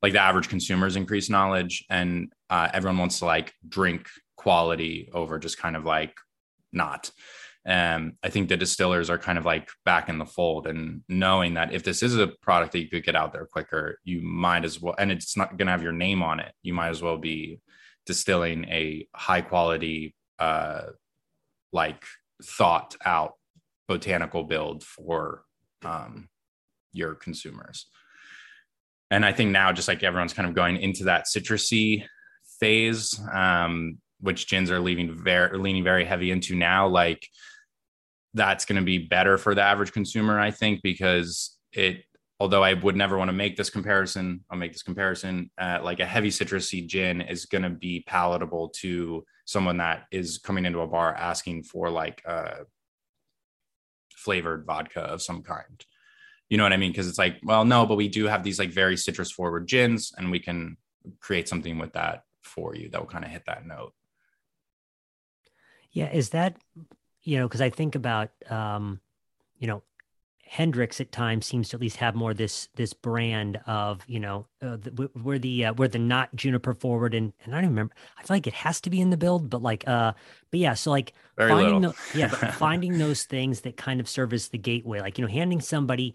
like 0.02 0.12
the 0.12 0.20
average 0.20 0.48
consumer's 0.48 0.96
increased 0.96 1.30
knowledge, 1.30 1.84
and 1.88 2.32
uh, 2.50 2.68
everyone 2.74 2.98
wants 2.98 3.20
to 3.20 3.24
like 3.24 3.52
drink 3.66 4.08
quality 4.36 5.08
over 5.12 5.38
just 5.38 5.58
kind 5.58 5.76
of 5.76 5.84
like 5.84 6.14
not. 6.72 7.10
Um, 7.64 8.14
I 8.24 8.28
think 8.28 8.48
the 8.48 8.56
distillers 8.56 9.08
are 9.08 9.18
kind 9.18 9.38
of 9.38 9.44
like 9.44 9.68
back 9.84 10.08
in 10.08 10.18
the 10.18 10.26
fold 10.26 10.66
and 10.66 11.02
knowing 11.08 11.54
that 11.54 11.72
if 11.72 11.84
this 11.84 12.02
is 12.02 12.18
a 12.18 12.26
product 12.26 12.72
that 12.72 12.80
you 12.80 12.88
could 12.88 13.04
get 13.04 13.14
out 13.14 13.32
there 13.32 13.46
quicker, 13.46 14.00
you 14.02 14.20
might 14.20 14.64
as 14.64 14.80
well, 14.80 14.96
and 14.98 15.12
it's 15.12 15.36
not 15.36 15.56
going 15.56 15.66
to 15.66 15.72
have 15.72 15.82
your 15.82 15.92
name 15.92 16.22
on 16.24 16.40
it. 16.40 16.52
You 16.62 16.74
might 16.74 16.88
as 16.88 17.02
well 17.02 17.18
be 17.18 17.60
distilling 18.04 18.64
a 18.64 19.06
high 19.14 19.42
quality, 19.42 20.16
uh, 20.40 20.86
like 21.72 22.02
thought 22.44 22.96
out 23.04 23.34
botanical 23.88 24.44
build 24.44 24.82
for 24.82 25.42
um, 25.84 26.28
your 26.92 27.14
consumers. 27.14 27.86
And 29.10 29.26
I 29.26 29.32
think 29.32 29.50
now, 29.50 29.72
just 29.72 29.88
like 29.88 30.02
everyone's 30.02 30.32
kind 30.32 30.48
of 30.48 30.54
going 30.54 30.78
into 30.78 31.04
that 31.04 31.26
citrusy 31.26 32.04
phase, 32.60 33.20
um, 33.32 33.98
which 34.20 34.48
gins 34.48 34.70
are 34.70 34.80
leaving 34.80 35.12
very 35.14 35.58
leaning 35.58 35.84
very 35.84 36.04
heavy 36.04 36.30
into 36.30 36.56
now, 36.56 36.88
like 36.88 37.26
that's 38.32 38.64
going 38.64 38.80
to 38.80 38.84
be 38.84 38.98
better 38.98 39.36
for 39.36 39.54
the 39.54 39.60
average 39.60 39.92
consumer, 39.92 40.40
I 40.40 40.50
think, 40.50 40.80
because 40.82 41.58
it, 41.72 42.04
although 42.40 42.64
I 42.64 42.72
would 42.72 42.96
never 42.96 43.18
want 43.18 43.28
to 43.28 43.34
make 43.34 43.56
this 43.56 43.68
comparison, 43.68 44.44
I'll 44.50 44.58
make 44.58 44.72
this 44.72 44.82
comparison. 44.82 45.50
Uh, 45.58 45.80
like 45.82 46.00
a 46.00 46.06
heavy 46.06 46.30
citrusy 46.30 46.86
gin 46.86 47.20
is 47.20 47.44
going 47.44 47.62
to 47.62 47.70
be 47.70 48.04
palatable 48.06 48.70
to 48.80 49.24
someone 49.44 49.78
that 49.78 50.04
is 50.10 50.38
coming 50.38 50.64
into 50.64 50.80
a 50.80 50.86
bar 50.86 51.14
asking 51.14 51.64
for 51.64 51.90
like 51.90 52.22
a 52.24 52.64
flavored 54.10 54.64
vodka 54.64 55.00
of 55.00 55.22
some 55.22 55.42
kind. 55.42 55.84
You 56.48 56.58
know 56.58 56.64
what 56.64 56.72
I 56.72 56.76
mean? 56.76 56.92
Because 56.92 57.08
it's 57.08 57.18
like, 57.18 57.38
well, 57.42 57.64
no, 57.64 57.86
but 57.86 57.96
we 57.96 58.08
do 58.08 58.26
have 58.26 58.42
these 58.42 58.58
like 58.58 58.70
very 58.70 58.96
citrus 58.96 59.30
forward 59.30 59.66
gins, 59.66 60.12
and 60.16 60.30
we 60.30 60.38
can 60.38 60.76
create 61.20 61.48
something 61.48 61.78
with 61.78 61.94
that 61.94 62.24
for 62.42 62.74
you 62.74 62.90
that 62.90 63.00
will 63.00 63.08
kind 63.08 63.24
of 63.24 63.30
hit 63.30 63.44
that 63.46 63.66
note. 63.66 63.94
Yeah, 65.92 66.10
is 66.12 66.30
that 66.30 66.56
you 67.22 67.38
know, 67.38 67.46
because 67.46 67.60
I 67.60 67.70
think 67.70 67.94
about, 67.94 68.30
um, 68.50 69.00
you 69.58 69.66
know, 69.66 69.82
Hendrick's 70.52 71.00
at 71.00 71.12
times 71.12 71.46
seems 71.46 71.70
to 71.70 71.78
at 71.78 71.80
least 71.80 71.96
have 71.96 72.14
more 72.14 72.34
this 72.34 72.68
this 72.74 72.92
brand 72.92 73.58
of 73.66 74.02
you 74.06 74.20
know 74.20 74.46
uh, 74.60 74.76
the, 74.76 75.10
where 75.22 75.38
the 75.38 75.64
uh, 75.64 75.72
where 75.72 75.88
the 75.88 75.98
not 75.98 76.28
juniper 76.36 76.74
forward 76.74 77.14
and 77.14 77.32
and 77.42 77.54
I 77.54 77.62
don't 77.62 77.70
remember 77.70 77.94
I 78.18 78.22
feel 78.22 78.36
like 78.36 78.46
it 78.46 78.52
has 78.52 78.78
to 78.82 78.90
be 78.90 79.00
in 79.00 79.08
the 79.08 79.16
build 79.16 79.48
but 79.48 79.62
like 79.62 79.88
uh 79.88 80.12
but 80.50 80.60
yeah 80.60 80.74
so 80.74 80.90
like 80.90 81.14
Very 81.38 81.48
finding 81.48 81.80
the, 81.80 81.94
yeah 82.14 82.28
finding 82.52 82.98
those 82.98 83.22
things 83.22 83.62
that 83.62 83.78
kind 83.78 83.98
of 83.98 84.06
serve 84.06 84.34
as 84.34 84.48
the 84.48 84.58
gateway 84.58 85.00
like 85.00 85.16
you 85.16 85.24
know 85.24 85.32
handing 85.32 85.62
somebody 85.62 86.14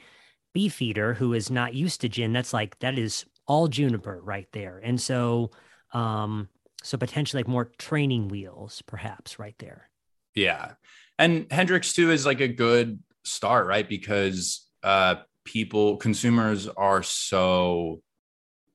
beefeater 0.54 1.15
who 1.15 1.34
is 1.34 1.50
not 1.50 1.73
used 1.73 2.02
to 2.02 2.10
gin 2.10 2.32
that's 2.32 2.54
like 2.54 2.78
that 2.78 3.00
is 3.00 3.26
all 3.47 3.67
juniper 3.67 4.21
right 4.21 4.47
there. 4.52 4.80
And 4.84 5.02
so 5.02 5.50
um 5.93 6.47
so 6.84 6.95
potentially 6.95 7.41
like 7.41 7.47
more 7.47 7.71
training 7.80 8.28
wheels 8.28 8.84
perhaps 8.86 9.39
right 9.39 9.56
there. 9.58 9.89
Yeah. 10.36 10.73
And 11.17 11.47
Hendrick's 11.52 11.93
too 11.93 12.12
is 12.12 12.23
like 12.23 12.41
a 12.41 12.47
good 12.47 13.00
start, 13.28 13.68
right? 13.68 13.88
Because 13.88 14.68
uh 14.84 15.16
people 15.44 15.98
consumers 15.98 16.68
are 16.68 17.02
so 17.02 18.02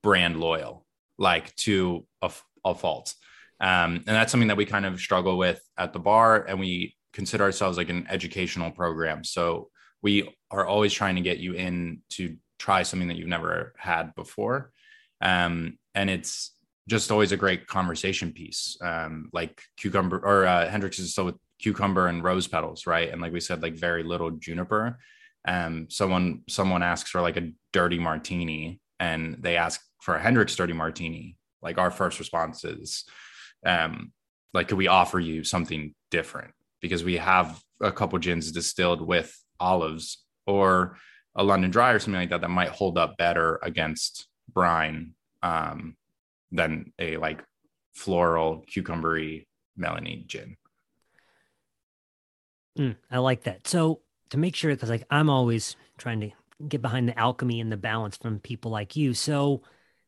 brand 0.01 0.39
loyal, 0.39 0.85
like 1.17 1.55
to 1.55 2.05
a, 2.21 2.31
a 2.65 2.75
fault. 2.75 3.13
Um, 3.59 3.95
and 3.95 4.07
that's 4.07 4.31
something 4.31 4.49
that 4.49 4.57
we 4.57 4.65
kind 4.65 4.85
of 4.85 4.99
struggle 4.99 5.37
with 5.37 5.61
at 5.77 5.93
the 5.93 5.99
bar, 5.99 6.43
and 6.43 6.59
we 6.59 6.95
consider 7.13 7.43
ourselves 7.43 7.77
like 7.77 7.89
an 7.89 8.07
educational 8.09 8.71
program. 8.71 9.23
So 9.23 9.69
we 10.01 10.35
are 10.51 10.65
always 10.65 10.91
trying 10.91 11.15
to 11.15 11.21
get 11.21 11.37
you 11.37 11.53
in 11.53 12.01
to 12.09 12.35
try 12.59 12.83
something 12.83 13.07
that 13.07 13.17
you've 13.17 13.27
never 13.27 13.73
had 13.77 14.13
before. 14.15 14.71
Um, 15.21 15.77
and 15.95 16.09
it's 16.09 16.55
just 16.89 17.11
always 17.11 17.31
a 17.31 17.37
great 17.37 17.67
conversation 17.67 18.33
piece. 18.33 18.77
Um, 18.81 19.29
like 19.31 19.61
cucumber 19.77 20.17
or 20.17 20.45
uh, 20.45 20.69
Hendrick's 20.69 20.99
is 20.99 21.11
still 21.11 21.25
with 21.25 21.35
cucumber 21.63 22.07
and 22.07 22.23
rose 22.23 22.45
petals, 22.45 22.85
right? 22.85 23.09
And 23.09 23.21
like 23.21 23.31
we 23.31 23.39
said, 23.39 23.63
like 23.63 23.73
very 23.73 24.03
little 24.03 24.31
juniper. 24.31 24.99
Um, 25.47 25.87
someone 25.89 26.43
someone 26.49 26.83
asks 26.83 27.09
for 27.09 27.21
like 27.21 27.37
a 27.37 27.51
dirty 27.71 27.99
martini, 27.99 28.81
and 28.99 29.37
they 29.39 29.55
ask 29.55 29.81
for 30.01 30.15
a 30.15 30.21
Hendrick's 30.21 30.55
dirty 30.55 30.73
martini. 30.73 31.37
Like 31.61 31.77
our 31.77 31.89
first 31.89 32.19
response 32.19 32.65
is, 32.65 33.05
um, 33.65 34.11
like, 34.53 34.67
could 34.67 34.77
we 34.77 34.87
offer 34.87 35.19
you 35.19 35.43
something 35.43 35.95
different? 36.11 36.51
Because 36.81 37.03
we 37.03 37.17
have 37.17 37.61
a 37.81 37.91
couple 37.91 38.19
gins 38.19 38.51
distilled 38.51 39.01
with 39.01 39.33
olives 39.59 40.23
or 40.45 40.97
a 41.35 41.43
London 41.43 41.71
dry 41.71 41.91
or 41.91 41.99
something 41.99 42.19
like 42.19 42.29
that 42.29 42.41
that 42.41 42.49
might 42.49 42.69
hold 42.69 42.97
up 42.97 43.17
better 43.17 43.59
against 43.63 44.27
brine 44.53 45.13
um, 45.41 45.95
than 46.51 46.91
a 46.99 47.17
like 47.17 47.41
floral 47.95 48.65
cucumbery 48.69 49.45
melony 49.79 50.27
gin. 50.27 50.57
Mm, 52.77 52.95
I 53.11 53.19
like 53.19 53.43
that. 53.43 53.67
So 53.67 54.01
to 54.29 54.37
make 54.37 54.55
sure, 54.55 54.71
because 54.71 54.89
like 54.89 55.05
I'm 55.09 55.29
always 55.29 55.75
trying 55.97 56.19
to 56.21 56.31
get 56.67 56.81
behind 56.81 57.07
the 57.07 57.19
alchemy 57.19 57.59
and 57.59 57.71
the 57.71 57.77
balance 57.77 58.17
from 58.17 58.39
people 58.39 58.71
like 58.71 58.95
you. 58.95 59.13
So 59.13 59.61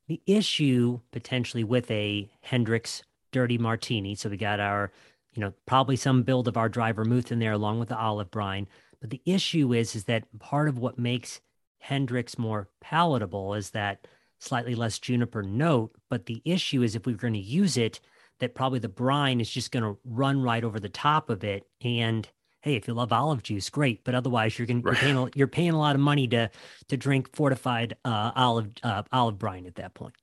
the 0.08 0.22
issue 0.26 1.00
potentially 1.12 1.64
with 1.64 1.90
a 1.92 2.30
Hendrick's 2.42 3.04
Dirty 3.32 3.58
Martini. 3.58 4.16
So 4.16 4.30
we 4.30 4.38
got 4.38 4.60
our, 4.60 4.92
you 5.34 5.42
know, 5.42 5.54
probably 5.66 5.96
some 5.96 6.24
build 6.24 6.48
of 6.48 6.58
our 6.58 6.70
dry 6.70 6.92
vermouth 6.92 7.32
in 7.32 7.40
there 7.40 7.52
along 7.52 7.80
with 7.80 7.90
the 7.90 7.98
olive 7.98 8.32
brine. 8.32 8.68
But 9.02 9.10
the 9.10 9.22
issue 9.26 9.74
is, 9.74 9.96
is 9.96 10.06
that 10.06 10.24
part 10.40 10.70
of 10.70 10.78
what 10.78 10.98
makes 10.98 11.42
Hendrick's 11.80 12.38
more 12.38 12.70
palatable 12.82 13.54
is 13.54 13.72
that 13.72 14.08
slightly 14.40 14.76
less 14.76 15.00
juniper 15.00 15.44
note. 15.44 15.92
But 16.10 16.26
the 16.26 16.42
issue 16.46 16.82
is 16.82 16.96
if 16.96 17.06
we 17.06 17.14
we're 17.14 17.20
going 17.20 17.34
to 17.34 17.40
use 17.40 17.78
it, 17.78 18.00
that 18.40 18.56
probably 18.56 18.80
the 18.80 18.90
brine 18.90 19.40
is 19.40 19.50
just 19.50 19.72
going 19.72 19.84
to 19.84 19.98
run 20.06 20.42
right 20.42 20.64
over 20.64 20.80
the 20.80 20.90
top 20.90 21.30
of 21.30 21.44
it. 21.44 21.64
And 21.82 22.28
hey, 22.66 22.76
if 22.76 22.88
you 22.88 22.96
love 22.96 23.14
olive 23.14 23.44
juice, 23.44 23.70
great. 23.70 24.04
But 24.04 24.16
otherwise, 24.16 24.58
you're 24.58 24.66
going 24.66 24.82
you're 24.82 24.96
paying 24.96 25.16
a- 25.16 25.30
you're 25.36 25.48
paying 25.48 25.70
a 25.70 25.78
lot 25.78 25.96
of 25.96 26.02
money 26.02 26.28
to 26.30 26.50
to 26.90 26.98
drink 26.98 27.34
fortified 27.36 27.96
uh, 28.04 28.32
olive 28.36 28.70
uh, 28.84 29.04
olive 29.12 29.38
brine 29.38 29.68
at 29.68 29.76
that 29.76 29.94
point. 29.94 30.16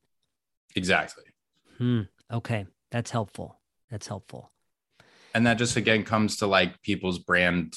Exactly. 0.75 1.25
Hmm. 1.79 2.03
Okay, 2.31 2.67
that's 2.91 3.11
helpful. 3.11 3.61
That's 3.91 4.09
helpful. 4.09 4.51
And 5.35 5.47
that 5.47 5.55
just 5.55 5.77
again 5.77 6.03
comes 6.03 6.39
to 6.39 6.47
like 6.47 6.83
people's 6.83 7.19
brand 7.19 7.75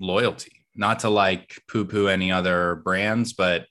loyalty, 0.00 0.66
not 0.74 1.00
to 1.00 1.08
like 1.10 1.62
poo 1.70 1.84
poo 1.84 2.08
any 2.08 2.32
other 2.32 2.76
brands, 2.84 3.32
but 3.32 3.66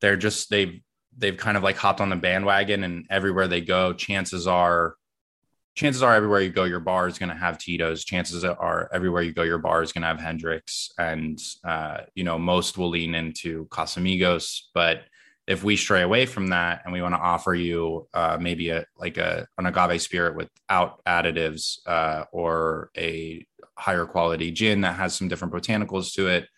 they're 0.00 0.16
just, 0.16 0.50
they've, 0.50 0.80
they've 1.16 1.36
kind 1.36 1.56
of 1.56 1.62
like 1.62 1.76
hopped 1.76 2.00
on 2.00 2.10
the 2.10 2.16
bandwagon 2.16 2.84
and 2.84 3.06
everywhere 3.10 3.48
they 3.48 3.60
go, 3.60 3.92
chances 3.92 4.46
are, 4.46 4.94
chances 5.74 6.02
are 6.02 6.14
everywhere 6.14 6.40
you 6.40 6.50
go, 6.50 6.64
your 6.64 6.80
bar 6.80 7.08
is 7.08 7.18
going 7.18 7.30
to 7.30 7.34
have 7.34 7.58
Tito's. 7.58 8.04
Chances 8.04 8.44
are 8.44 8.88
everywhere 8.92 9.22
you 9.22 9.32
go, 9.32 9.42
your 9.42 9.58
bar 9.58 9.82
is 9.82 9.92
going 9.92 10.02
to 10.02 10.08
have 10.08 10.20
Hendrick's. 10.20 10.92
And, 10.98 11.38
uh, 11.64 12.02
you 12.14 12.24
know, 12.24 12.38
most 12.38 12.78
will 12.78 12.90
lean 12.90 13.14
into 13.14 13.66
Casamigos, 13.66 14.62
but 14.72 15.02
if 15.46 15.62
we 15.62 15.76
stray 15.76 16.02
away 16.02 16.26
from 16.26 16.48
that 16.48 16.80
and 16.84 16.92
we 16.92 17.02
want 17.02 17.14
to 17.14 17.20
offer 17.20 17.54
you 17.54 18.08
uh, 18.14 18.38
maybe 18.40 18.70
a 18.70 18.86
like 18.96 19.18
a 19.18 19.46
an 19.58 19.66
agave 19.66 20.00
spirit 20.00 20.36
without 20.36 21.04
additives 21.04 21.86
uh, 21.86 22.24
or 22.32 22.90
a 22.96 23.46
higher 23.76 24.06
quality 24.06 24.50
gin 24.50 24.80
that 24.82 24.96
has 24.96 25.14
some 25.14 25.28
different 25.28 25.52
botanicals 25.52 26.14
to 26.14 26.28
it, 26.28 26.48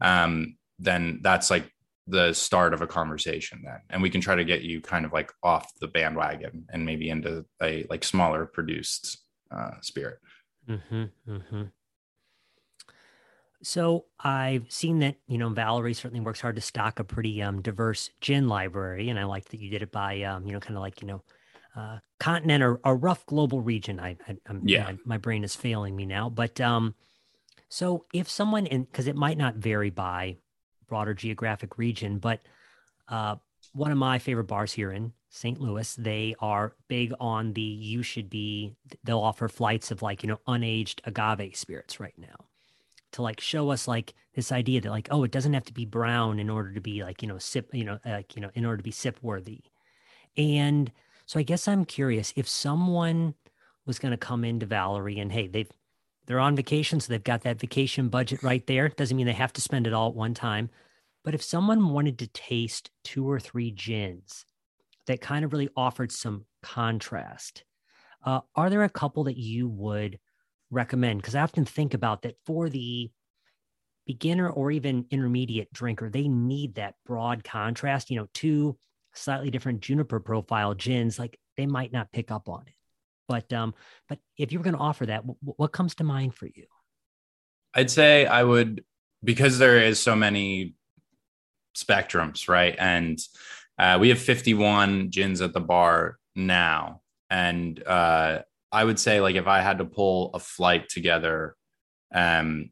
um, 0.00 0.56
then 0.78 1.18
that's 1.22 1.50
like 1.50 1.72
the 2.06 2.32
start 2.32 2.72
of 2.72 2.82
a 2.82 2.86
conversation 2.86 3.60
then 3.64 3.80
and 3.90 4.00
we 4.00 4.10
can 4.10 4.20
try 4.20 4.34
to 4.34 4.44
get 4.44 4.62
you 4.62 4.80
kind 4.80 5.04
of 5.04 5.12
like 5.12 5.32
off 5.42 5.72
the 5.80 5.88
bandwagon 5.88 6.64
and 6.70 6.86
maybe 6.86 7.08
into 7.08 7.44
a 7.62 7.84
like 7.90 8.04
smaller 8.04 8.46
produced 8.46 9.18
uh, 9.50 9.72
spirit 9.80 10.18
Mm-hmm, 10.68 11.04
mm-hmm. 11.28 11.62
So 13.62 14.04
I've 14.20 14.70
seen 14.70 15.00
that 15.00 15.16
you 15.26 15.38
know 15.38 15.48
Valerie 15.48 15.94
certainly 15.94 16.24
works 16.24 16.40
hard 16.40 16.56
to 16.56 16.62
stock 16.62 16.98
a 16.98 17.04
pretty 17.04 17.42
um, 17.42 17.62
diverse 17.62 18.10
gin 18.20 18.48
library, 18.48 19.08
and 19.08 19.18
I 19.18 19.24
like 19.24 19.46
that 19.46 19.60
you 19.60 19.70
did 19.70 19.82
it 19.82 19.92
by 19.92 20.22
um, 20.22 20.46
you 20.46 20.52
know 20.52 20.60
kind 20.60 20.76
of 20.76 20.82
like 20.82 21.00
you 21.00 21.08
know 21.08 21.22
uh, 21.74 21.98
continent 22.18 22.62
or 22.62 22.80
a 22.84 22.94
rough 22.94 23.24
global 23.26 23.60
region. 23.60 23.98
I, 23.98 24.16
I 24.28 24.36
I'm 24.46 24.62
Yeah. 24.64 24.84
my, 24.84 24.98
my 25.04 25.18
brain 25.18 25.42
is 25.44 25.56
failing 25.56 25.96
me 25.96 26.06
now, 26.06 26.28
but 26.28 26.60
um, 26.60 26.94
so 27.68 28.04
if 28.12 28.28
someone 28.28 28.66
in 28.66 28.84
because 28.84 29.06
it 29.06 29.16
might 29.16 29.38
not 29.38 29.56
vary 29.56 29.90
by 29.90 30.36
broader 30.88 31.14
geographic 31.14 31.78
region, 31.78 32.18
but 32.18 32.40
uh, 33.08 33.36
one 33.72 33.92
of 33.92 33.98
my 33.98 34.18
favorite 34.18 34.44
bars 34.44 34.72
here 34.72 34.92
in 34.92 35.12
St. 35.30 35.60
Louis, 35.60 35.94
they 35.96 36.34
are 36.40 36.74
big 36.88 37.12
on 37.20 37.52
the 37.52 37.60
you 37.60 38.02
should 38.02 38.30
be. 38.30 38.74
They'll 39.04 39.20
offer 39.20 39.48
flights 39.48 39.90
of 39.90 40.02
like 40.02 40.22
you 40.22 40.28
know 40.28 40.40
unaged 40.46 41.00
agave 41.04 41.56
spirits 41.56 42.00
right 42.00 42.14
now 42.18 42.46
to 43.12 43.22
like 43.22 43.40
show 43.40 43.70
us 43.70 43.88
like 43.88 44.14
this 44.34 44.52
idea 44.52 44.80
that 44.80 44.90
like 44.90 45.08
oh 45.10 45.24
it 45.24 45.30
doesn't 45.30 45.54
have 45.54 45.64
to 45.64 45.72
be 45.72 45.86
brown 45.86 46.38
in 46.38 46.50
order 46.50 46.72
to 46.72 46.80
be 46.80 47.02
like 47.02 47.22
you 47.22 47.28
know 47.28 47.38
sip 47.38 47.74
you 47.74 47.84
know 47.84 47.98
like 48.04 48.36
you 48.36 48.42
know 48.42 48.50
in 48.54 48.64
order 48.64 48.76
to 48.76 48.82
be 48.82 48.90
sip 48.90 49.18
worthy 49.22 49.60
and 50.36 50.92
so 51.24 51.38
i 51.40 51.42
guess 51.42 51.66
i'm 51.66 51.84
curious 51.84 52.32
if 52.36 52.46
someone 52.46 53.34
was 53.86 53.98
going 53.98 54.12
to 54.12 54.18
come 54.18 54.44
into 54.44 54.66
valerie 54.66 55.18
and 55.18 55.32
hey 55.32 55.46
they've 55.46 55.70
they're 56.26 56.40
on 56.40 56.56
vacation 56.56 57.00
so 57.00 57.12
they've 57.12 57.24
got 57.24 57.42
that 57.42 57.60
vacation 57.60 58.08
budget 58.08 58.42
right 58.42 58.66
there 58.66 58.88
doesn't 58.88 59.16
mean 59.16 59.26
they 59.26 59.32
have 59.32 59.52
to 59.52 59.60
spend 59.60 59.86
it 59.86 59.92
all 59.92 60.08
at 60.08 60.16
one 60.16 60.34
time 60.34 60.70
but 61.24 61.34
if 61.34 61.42
someone 61.42 61.92
wanted 61.92 62.18
to 62.18 62.26
taste 62.28 62.90
two 63.04 63.28
or 63.28 63.40
three 63.40 63.70
gins 63.70 64.44
that 65.06 65.20
kind 65.20 65.44
of 65.44 65.52
really 65.52 65.68
offered 65.76 66.12
some 66.12 66.44
contrast 66.62 67.64
uh, 68.24 68.40
are 68.54 68.70
there 68.70 68.82
a 68.82 68.88
couple 68.88 69.24
that 69.24 69.36
you 69.36 69.68
would 69.68 70.18
recommend 70.70 71.20
because 71.20 71.34
I 71.34 71.42
often 71.42 71.64
think 71.64 71.94
about 71.94 72.22
that 72.22 72.36
for 72.44 72.68
the 72.68 73.10
beginner 74.06 74.48
or 74.48 74.70
even 74.70 75.06
intermediate 75.10 75.72
drinker, 75.72 76.08
they 76.08 76.28
need 76.28 76.76
that 76.76 76.94
broad 77.04 77.44
contrast. 77.44 78.10
You 78.10 78.20
know, 78.20 78.28
two 78.32 78.78
slightly 79.12 79.50
different 79.50 79.80
juniper 79.80 80.20
profile 80.20 80.74
gins, 80.74 81.18
like 81.18 81.38
they 81.56 81.66
might 81.66 81.92
not 81.92 82.12
pick 82.12 82.30
up 82.30 82.48
on 82.48 82.64
it. 82.66 82.74
But 83.28 83.52
um, 83.52 83.74
but 84.08 84.18
if 84.38 84.52
you 84.52 84.58
were 84.58 84.64
going 84.64 84.76
to 84.76 84.80
offer 84.80 85.06
that, 85.06 85.22
w- 85.26 85.38
what 85.42 85.72
comes 85.72 85.94
to 85.96 86.04
mind 86.04 86.34
for 86.34 86.46
you? 86.46 86.66
I'd 87.74 87.90
say 87.90 88.26
I 88.26 88.42
would 88.42 88.84
because 89.24 89.58
there 89.58 89.78
is 89.82 89.98
so 90.00 90.16
many 90.16 90.74
spectrums, 91.76 92.48
right? 92.48 92.74
And 92.78 93.18
uh, 93.78 93.98
we 94.00 94.08
have 94.10 94.18
51 94.18 95.10
gins 95.10 95.40
at 95.40 95.52
the 95.52 95.60
bar 95.60 96.18
now, 96.34 97.02
and 97.30 97.82
uh, 97.86 98.40
I 98.72 98.84
would 98.84 98.98
say 98.98 99.20
like 99.20 99.36
if 99.36 99.46
I 99.46 99.60
had 99.60 99.78
to 99.78 99.84
pull 99.84 100.30
a 100.34 100.38
flight 100.38 100.88
together 100.88 101.56
Um, 102.14 102.70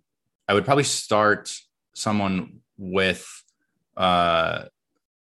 I 0.48 0.54
would 0.54 0.64
probably 0.64 0.84
start 0.84 1.52
someone 1.94 2.60
with 2.78 3.26
uh, 3.96 4.66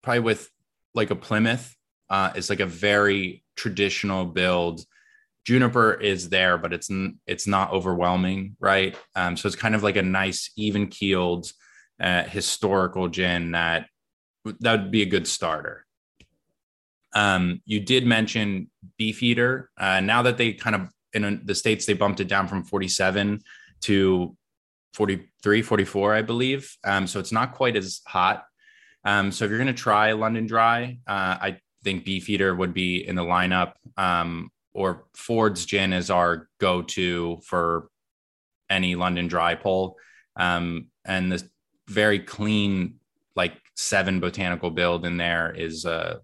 probably 0.02 0.20
with 0.20 0.50
like 0.94 1.10
a 1.10 1.16
Plymouth. 1.16 1.76
Uh, 2.10 2.32
it's 2.36 2.50
like 2.50 2.60
a 2.60 2.66
very 2.66 3.44
traditional 3.56 4.26
build. 4.26 4.84
Juniper 5.44 5.94
is 5.94 6.28
there, 6.28 6.57
but 6.57 6.72
it's 6.72 6.88
it's 7.26 7.46
not 7.46 7.72
overwhelming, 7.72 8.57
right? 8.61 8.96
Um, 9.16 9.37
so 9.37 9.46
it's 9.46 9.57
kind 9.57 9.74
of 9.74 9.83
like 9.83 9.96
a 9.96 10.02
nice, 10.02 10.50
even 10.57 10.87
keeled, 10.87 11.50
uh, 12.00 12.22
historical 12.24 13.09
gin 13.09 13.52
that 13.52 13.87
that 14.61 14.83
would 14.83 14.90
be 14.90 15.02
a 15.02 15.07
good 15.07 15.26
starter. 15.26 15.85
Um, 17.14 17.61
you 17.64 17.81
did 17.81 18.07
mention 18.07 18.70
Beefeater. 18.96 19.70
Uh, 19.76 20.00
now 20.00 20.22
that 20.22 20.38
they 20.38 20.52
kind 20.52 20.76
of 20.76 20.88
in 21.12 21.42
the 21.44 21.55
states 21.55 21.87
they 21.87 21.92
bumped 21.92 22.20
it 22.20 22.28
down 22.28 22.48
from 22.48 22.64
47 22.64 23.40
to 23.83 24.37
43, 24.94 25.62
44, 25.62 26.14
I 26.14 26.22
believe. 26.22 26.76
Um, 26.85 27.07
so 27.07 27.18
it's 27.18 27.33
not 27.33 27.55
quite 27.55 27.76
as 27.76 28.00
hot. 28.07 28.44
Um, 29.05 29.33
so 29.33 29.44
if 29.44 29.50
you're 29.50 29.59
going 29.59 29.66
to 29.66 29.72
try 29.72 30.12
London 30.12 30.46
Dry, 30.46 30.98
uh, 31.07 31.37
I 31.40 31.59
think 31.83 32.05
Beefeater 32.05 32.55
would 32.55 32.72
be 32.72 33.07
in 33.07 33.16
the 33.16 33.24
lineup. 33.24 33.72
Um, 33.96 34.50
or 34.74 35.04
Ford's 35.14 35.66
Gin 35.66 35.92
is 35.92 36.11
our 36.11 36.48
go-to 36.58 37.40
for 37.44 37.88
any 38.70 38.94
London 38.94 39.28
Dry 39.28 39.54
pull. 39.54 39.96
Um, 40.37 40.87
and 41.04 41.30
the 41.30 41.42
very 41.88 42.18
clean, 42.18 42.96
like 43.37 43.54
seven 43.76 44.20
botanical 44.20 44.70
build 44.70 45.04
in 45.04 45.16
there 45.16 45.52
is 45.54 45.85
a 45.85 46.20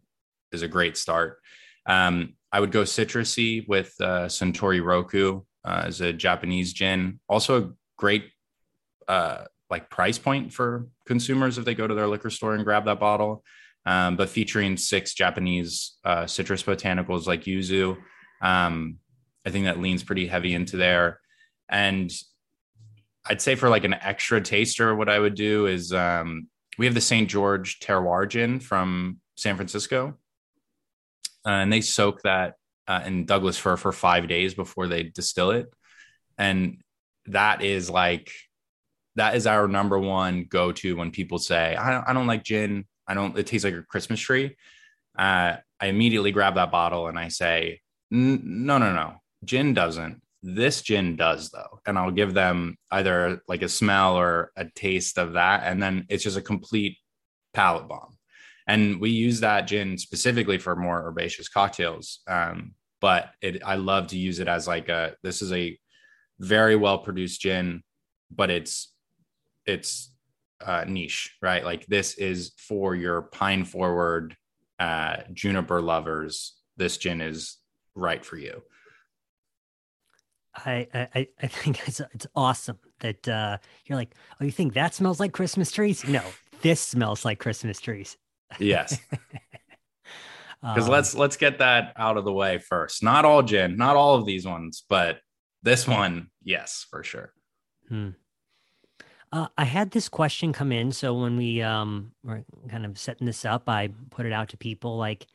is 0.53 0.63
a 0.63 0.69
great 0.69 0.97
start. 0.97 1.39
Um, 1.87 2.35
I 2.53 2.61
would 2.61 2.73
go 2.73 2.83
citrusy 2.83 3.67
with 3.69 3.95
uh, 4.01 4.27
Suntory 4.27 4.83
Roku 4.83 5.43
uh, 5.65 5.83
as 5.87 6.01
a 6.01 6.13
Japanese 6.13 6.73
gin. 6.73 7.21
Also 7.29 7.63
a 7.63 7.71
great 7.97 8.31
uh, 9.07 9.45
like 9.69 9.91
price 9.91 10.19
point 10.19 10.53
for 10.53 10.87
consumers 11.07 11.59
if 11.59 11.65
they 11.65 11.75
go 11.75 11.87
to 11.87 11.95
their 11.95 12.07
liquor 12.07 12.31
store 12.31 12.55
and 12.55 12.65
grab 12.65 12.87
that 12.87 13.01
bottle. 13.01 13.45
Um, 13.85 14.17
but 14.17 14.29
featuring 14.29 14.77
six 14.77 15.15
Japanese 15.15 15.97
uh, 16.05 16.27
citrus 16.27 16.63
botanicals 16.63 17.27
like 17.27 17.45
yuzu. 17.45 17.97
Um, 18.41 18.99
I 19.47 19.51
think 19.51 19.65
that 19.65 19.81
leans 19.81 20.03
pretty 20.03 20.27
heavy 20.27 20.55
into 20.55 20.77
there. 20.77 21.21
And 21.69 22.13
I'd 23.27 23.43
say 23.43 23.55
for 23.55 23.69
like 23.69 23.85
an 23.85 23.95
extra 23.95 24.41
taster, 24.41 24.95
what 24.95 25.09
I 25.09 25.19
would 25.19 25.35
do 25.35 25.67
is 25.67 25.93
um, 25.93 26.49
we 26.79 26.87
have 26.87 26.95
the 26.95 27.01
St. 27.01 27.29
George 27.29 27.79
Terroir 27.81 28.29
gin 28.29 28.61
from 28.61 29.21
San 29.37 29.57
Francisco. 29.57 30.19
Uh, 31.47 31.51
and 31.51 31.73
they 31.73 31.81
soak 31.81 32.23
that 32.23 32.55
uh, 32.87 33.03
in 33.05 33.27
Douglas 33.27 33.59
fir 33.59 33.77
for 33.77 33.93
five 33.93 34.29
days 34.29 34.55
before 34.55 34.87
they 34.87 35.05
distill 35.05 35.51
it. 35.51 35.71
And 36.37 36.81
that 37.27 37.63
is 37.63 37.91
like 37.91 38.33
that 39.17 39.35
is 39.35 39.47
our 39.47 39.67
number 39.67 39.99
one 39.99 40.47
go 40.49 40.71
to 40.71 40.97
when 40.97 41.11
people 41.11 41.39
say, 41.39 41.75
I 41.75 41.91
don't, 41.91 42.09
I 42.09 42.13
don't 42.13 42.29
like 42.29 42.45
gin. 42.45 42.87
I 43.07 43.15
don't, 43.15 43.37
it 43.37 43.47
tastes 43.47 43.65
like 43.65 43.75
a 43.75 43.83
Christmas 43.83 44.21
tree. 44.21 44.57
Uh, 45.19 45.57
I 45.81 45.87
immediately 45.87 46.31
grab 46.31 46.55
that 46.55 46.71
bottle 46.71 47.09
and 47.09 47.19
I 47.19 47.29
say, 47.29 47.81
no, 48.11 48.79
no, 48.79 48.93
no, 48.93 49.15
gin 49.45 49.75
doesn't. 49.75 50.21
This 50.43 50.83
gin 50.83 51.17
does 51.17 51.51
though. 51.51 51.81
And 51.87 51.99
I'll 51.99 52.11
give 52.11 52.33
them 52.33 52.77
either 52.91 53.43
like 53.49 53.63
a 53.63 53.69
smell 53.69 54.17
or 54.17 54.53
a 54.57 54.67
taste 54.67 55.19
of 55.19 55.33
that. 55.35 55.63
And 55.65 55.83
then 55.83 56.07
it's 56.09 56.25
just 56.25 56.37
a 56.37 56.43
complete 56.43 56.97
palate 57.55 57.89
bomb. 57.89 58.17
And 58.67 59.01
we 59.01 59.11
use 59.11 59.41
that 59.41 59.67
gin 59.67 59.99
specifically 59.99 60.59
for 60.59 60.77
more 60.77 61.07
herbaceous 61.07 61.49
cocktails. 61.49 62.21
Um, 62.29 62.75
but 63.01 63.31
it, 63.41 63.63
I 63.65 63.77
love 63.77 64.09
to 64.09 64.19
use 64.19 64.41
it 64.41 64.49
as 64.49 64.69
like 64.69 64.89
a, 64.89 65.15
this 65.23 65.43
is 65.43 65.53
a 65.53 65.79
very 66.39 66.77
well 66.77 66.99
produced 66.99 67.41
gin, 67.41 67.83
but 68.31 68.51
it's 68.51 68.93
it's 69.67 70.15
uh, 70.65 70.85
niche, 70.89 71.37
right? 71.43 71.65
Like 71.65 71.87
this 71.87 72.15
is 72.15 72.53
for 72.57 72.95
your 72.95 73.23
pine 73.23 73.65
forward 73.65 74.37
uh, 74.79 75.19
juniper 75.33 75.81
lovers. 75.81 76.57
This 76.77 76.97
gin 76.97 77.21
is 77.21 77.57
right 77.99 78.25
for 78.25 78.37
you. 78.37 78.63
I 80.55 80.87
I, 81.15 81.29
I 81.43 81.47
think 81.47 81.81
it's 81.89 82.01
it's 82.13 82.27
awesome 82.35 82.79
that 83.01 83.29
uh, 83.29 83.59
you're 83.87 83.99
like, 83.99 84.15
oh, 84.41 84.45
you 84.45 84.51
think 84.51 84.75
that 84.75 84.95
smells 84.95 85.21
like 85.21 85.33
Christmas 85.33 85.71
trees? 85.71 86.07
No, 86.07 86.23
this 86.63 86.81
smells 86.81 87.25
like 87.25 87.39
Christmas 87.39 87.81
trees. 87.81 88.17
Yes. 88.59 88.99
Because 90.61 90.85
um, 90.87 90.91
let's 90.91 91.15
let's 91.15 91.37
get 91.37 91.59
that 91.59 91.93
out 91.97 92.17
of 92.17 92.25
the 92.25 92.33
way 92.33 92.59
first. 92.59 93.03
Not 93.03 93.25
all 93.25 93.43
gin, 93.43 93.77
not 93.77 93.97
all 93.97 94.15
of 94.15 94.27
these 94.27 94.47
ones, 94.47 94.85
but 94.89 95.21
this 95.63 95.87
one, 95.87 96.31
yes, 96.43 96.87
for 96.91 97.03
sure. 97.03 97.33
Hmm. 97.89 98.11
Uh, 99.31 99.49
I 99.59 99.65
had 99.65 99.91
this 99.91 100.09
question 100.09 100.53
come 100.53 100.73
in. 100.73 100.93
So 100.93 101.15
when 101.15 101.37
we 101.37 101.61
um, 101.61 102.13
were 102.23 102.45
kind 102.69 102.87
of 102.87 102.99
setting 102.99 103.27
this 103.27 103.45
up, 103.45 103.69
I 103.69 103.91
put 104.11 104.25
it 104.25 104.33
out 104.33 104.49
to 104.51 104.57
people 104.57 104.97
like, 104.97 105.27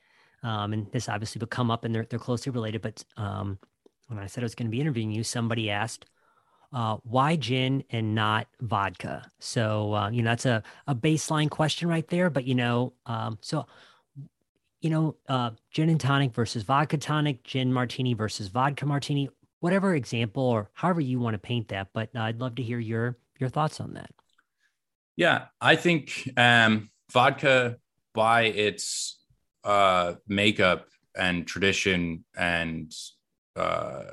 um, 0.43 0.73
and 0.73 0.91
this 0.91 1.09
obviously 1.09 1.39
would 1.39 1.49
come 1.49 1.71
up 1.71 1.85
and 1.85 1.93
they're, 1.93 2.05
they're 2.09 2.19
closely 2.19 2.51
related. 2.51 2.81
But 2.81 3.03
um, 3.17 3.57
when 4.07 4.19
I 4.19 4.27
said 4.27 4.43
I 4.43 4.45
was 4.45 4.55
going 4.55 4.67
to 4.67 4.71
be 4.71 4.81
interviewing 4.81 5.11
you, 5.11 5.23
somebody 5.23 5.69
asked, 5.69 6.05
uh, 6.71 6.97
why 7.03 7.35
gin 7.35 7.83
and 7.89 8.15
not 8.15 8.47
vodka? 8.61 9.29
So, 9.39 9.93
uh, 9.93 10.09
you 10.09 10.21
know, 10.23 10.31
that's 10.31 10.45
a, 10.45 10.63
a 10.87 10.95
baseline 10.95 11.49
question 11.49 11.87
right 11.87 12.07
there. 12.07 12.29
But, 12.29 12.45
you 12.45 12.55
know, 12.55 12.93
um, 13.05 13.37
so, 13.41 13.65
you 14.81 14.89
know, 14.89 15.15
uh, 15.29 15.51
gin 15.71 15.89
and 15.89 15.99
tonic 15.99 16.33
versus 16.33 16.63
vodka 16.63 16.97
tonic, 16.97 17.43
gin 17.43 17.71
martini 17.71 18.13
versus 18.13 18.47
vodka 18.47 18.85
martini, 18.85 19.29
whatever 19.59 19.95
example 19.95 20.43
or 20.43 20.69
however 20.73 20.99
you 20.99 21.19
want 21.19 21.35
to 21.35 21.37
paint 21.39 21.69
that. 21.69 21.89
But 21.93 22.15
I'd 22.15 22.39
love 22.39 22.55
to 22.55 22.63
hear 22.63 22.79
your 22.79 23.17
your 23.39 23.49
thoughts 23.49 23.79
on 23.79 23.93
that? 23.93 24.09
Yeah, 25.15 25.45
I 25.61 25.75
think 25.75 26.29
um, 26.37 26.89
vodka, 27.11 27.77
by 28.13 28.43
its 28.43 29.19
uh, 29.63 30.15
makeup 30.27 30.87
and 31.15 31.45
tradition 31.47 32.25
and 32.37 32.91
uh, 33.55 34.03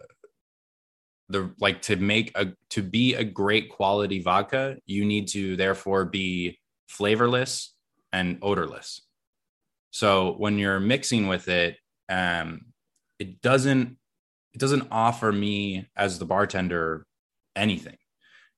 the 1.28 1.52
like 1.60 1.80
to 1.82 1.96
make 1.96 2.36
a 2.36 2.52
to 2.70 2.82
be 2.82 3.14
a 3.14 3.24
great 3.24 3.70
quality 3.70 4.20
vodka, 4.20 4.76
you 4.86 5.04
need 5.04 5.28
to 5.28 5.56
therefore 5.56 6.04
be 6.04 6.58
flavorless 6.88 7.74
and 8.12 8.38
odorless. 8.42 9.02
So 9.92 10.34
when 10.38 10.58
you're 10.58 10.80
mixing 10.80 11.28
with 11.28 11.48
it, 11.48 11.76
um, 12.08 12.66
it 13.18 13.40
doesn't 13.40 13.96
it 14.52 14.58
doesn't 14.58 14.88
offer 14.90 15.30
me 15.30 15.88
as 15.96 16.18
the 16.18 16.26
bartender 16.26 17.06
anything 17.56 17.96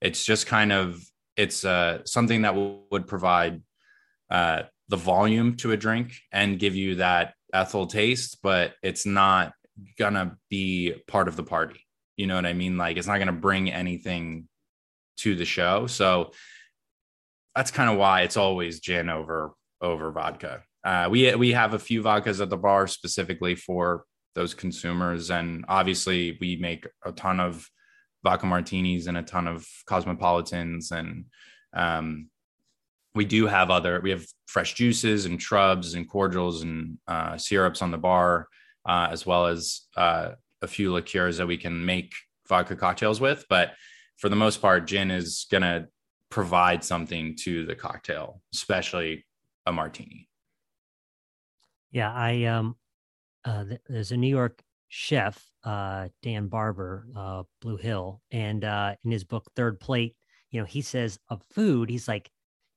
it's 0.03 0.23
just 0.23 0.45
kind 0.45 0.71
of 0.71 1.01
it's 1.35 1.65
uh, 1.65 1.99
something 2.05 2.43
that 2.43 2.49
w- 2.51 2.81
would 2.91 3.07
provide 3.07 3.61
uh, 4.29 4.63
the 4.89 4.97
volume 4.97 5.55
to 5.57 5.71
a 5.71 5.77
drink 5.77 6.19
and 6.31 6.59
give 6.59 6.75
you 6.75 6.95
that 6.95 7.33
ethyl 7.53 7.87
taste, 7.87 8.39
but 8.43 8.73
it's 8.83 9.05
not 9.05 9.53
gonna 9.97 10.37
be 10.49 10.93
part 11.07 11.27
of 11.27 11.35
the 11.35 11.43
party. 11.43 11.85
You 12.17 12.27
know 12.27 12.35
what 12.35 12.45
I 12.45 12.53
mean? 12.53 12.77
Like 12.77 12.97
it's 12.97 13.07
not 13.07 13.17
gonna 13.19 13.31
bring 13.31 13.71
anything 13.71 14.47
to 15.17 15.35
the 15.35 15.45
show. 15.45 15.87
So 15.87 16.31
that's 17.55 17.71
kind 17.71 17.89
of 17.89 17.97
why 17.97 18.21
it's 18.21 18.37
always 18.37 18.79
gin 18.79 19.09
over 19.09 19.53
over 19.81 20.11
vodka. 20.11 20.63
Uh, 20.83 21.07
we 21.09 21.33
we 21.35 21.51
have 21.51 21.73
a 21.73 21.79
few 21.79 22.01
vodkas 22.01 22.41
at 22.41 22.49
the 22.49 22.57
bar 22.57 22.87
specifically 22.87 23.55
for 23.55 24.03
those 24.35 24.53
consumers, 24.53 25.29
and 25.29 25.63
obviously 25.67 26.37
we 26.41 26.55
make 26.57 26.87
a 27.05 27.11
ton 27.11 27.39
of 27.39 27.67
vodka 28.23 28.45
martinis 28.45 29.07
and 29.07 29.17
a 29.17 29.23
ton 29.23 29.47
of 29.47 29.65
cosmopolitans 29.85 30.91
and 30.91 31.25
um, 31.73 32.29
we 33.15 33.25
do 33.25 33.47
have 33.47 33.69
other 33.69 33.99
we 34.01 34.09
have 34.09 34.25
fresh 34.47 34.73
juices 34.73 35.25
and 35.25 35.41
shrubs 35.41 35.93
and 35.93 36.09
cordials 36.09 36.63
and 36.63 36.97
uh, 37.07 37.37
syrups 37.37 37.81
on 37.81 37.91
the 37.91 37.97
bar 37.97 38.47
uh, 38.87 39.07
as 39.11 39.25
well 39.25 39.47
as 39.47 39.81
uh, 39.95 40.31
a 40.61 40.67
few 40.67 40.91
liqueurs 40.91 41.37
that 41.37 41.47
we 41.47 41.57
can 41.57 41.85
make 41.85 42.13
vodka 42.47 42.75
cocktails 42.75 43.21
with. 43.21 43.45
But 43.49 43.73
for 44.17 44.29
the 44.29 44.35
most 44.35 44.61
part 44.61 44.87
gin 44.87 45.11
is 45.11 45.45
going 45.49 45.63
to 45.63 45.87
provide 46.29 46.83
something 46.83 47.35
to 47.35 47.65
the 47.65 47.75
cocktail 47.75 48.41
especially 48.53 49.25
a 49.65 49.71
martini. 49.71 50.27
Yeah 51.91 52.11
i 52.11 52.45
um 52.45 52.75
uh, 53.45 53.65
there's 53.87 54.11
a 54.11 54.17
new 54.17 54.29
york 54.29 54.63
chef 54.87 55.43
uh, 55.63 56.09
Dan 56.21 56.47
Barber, 56.47 57.07
uh, 57.15 57.43
Blue 57.61 57.77
Hill, 57.77 58.21
and 58.31 58.63
uh, 58.63 58.95
in 59.03 59.11
his 59.11 59.23
book 59.23 59.49
Third 59.55 59.79
Plate, 59.79 60.15
you 60.51 60.59
know, 60.59 60.65
he 60.65 60.81
says 60.81 61.17
of 61.29 61.41
food, 61.51 61.89
he's 61.89 62.07
like, 62.07 62.29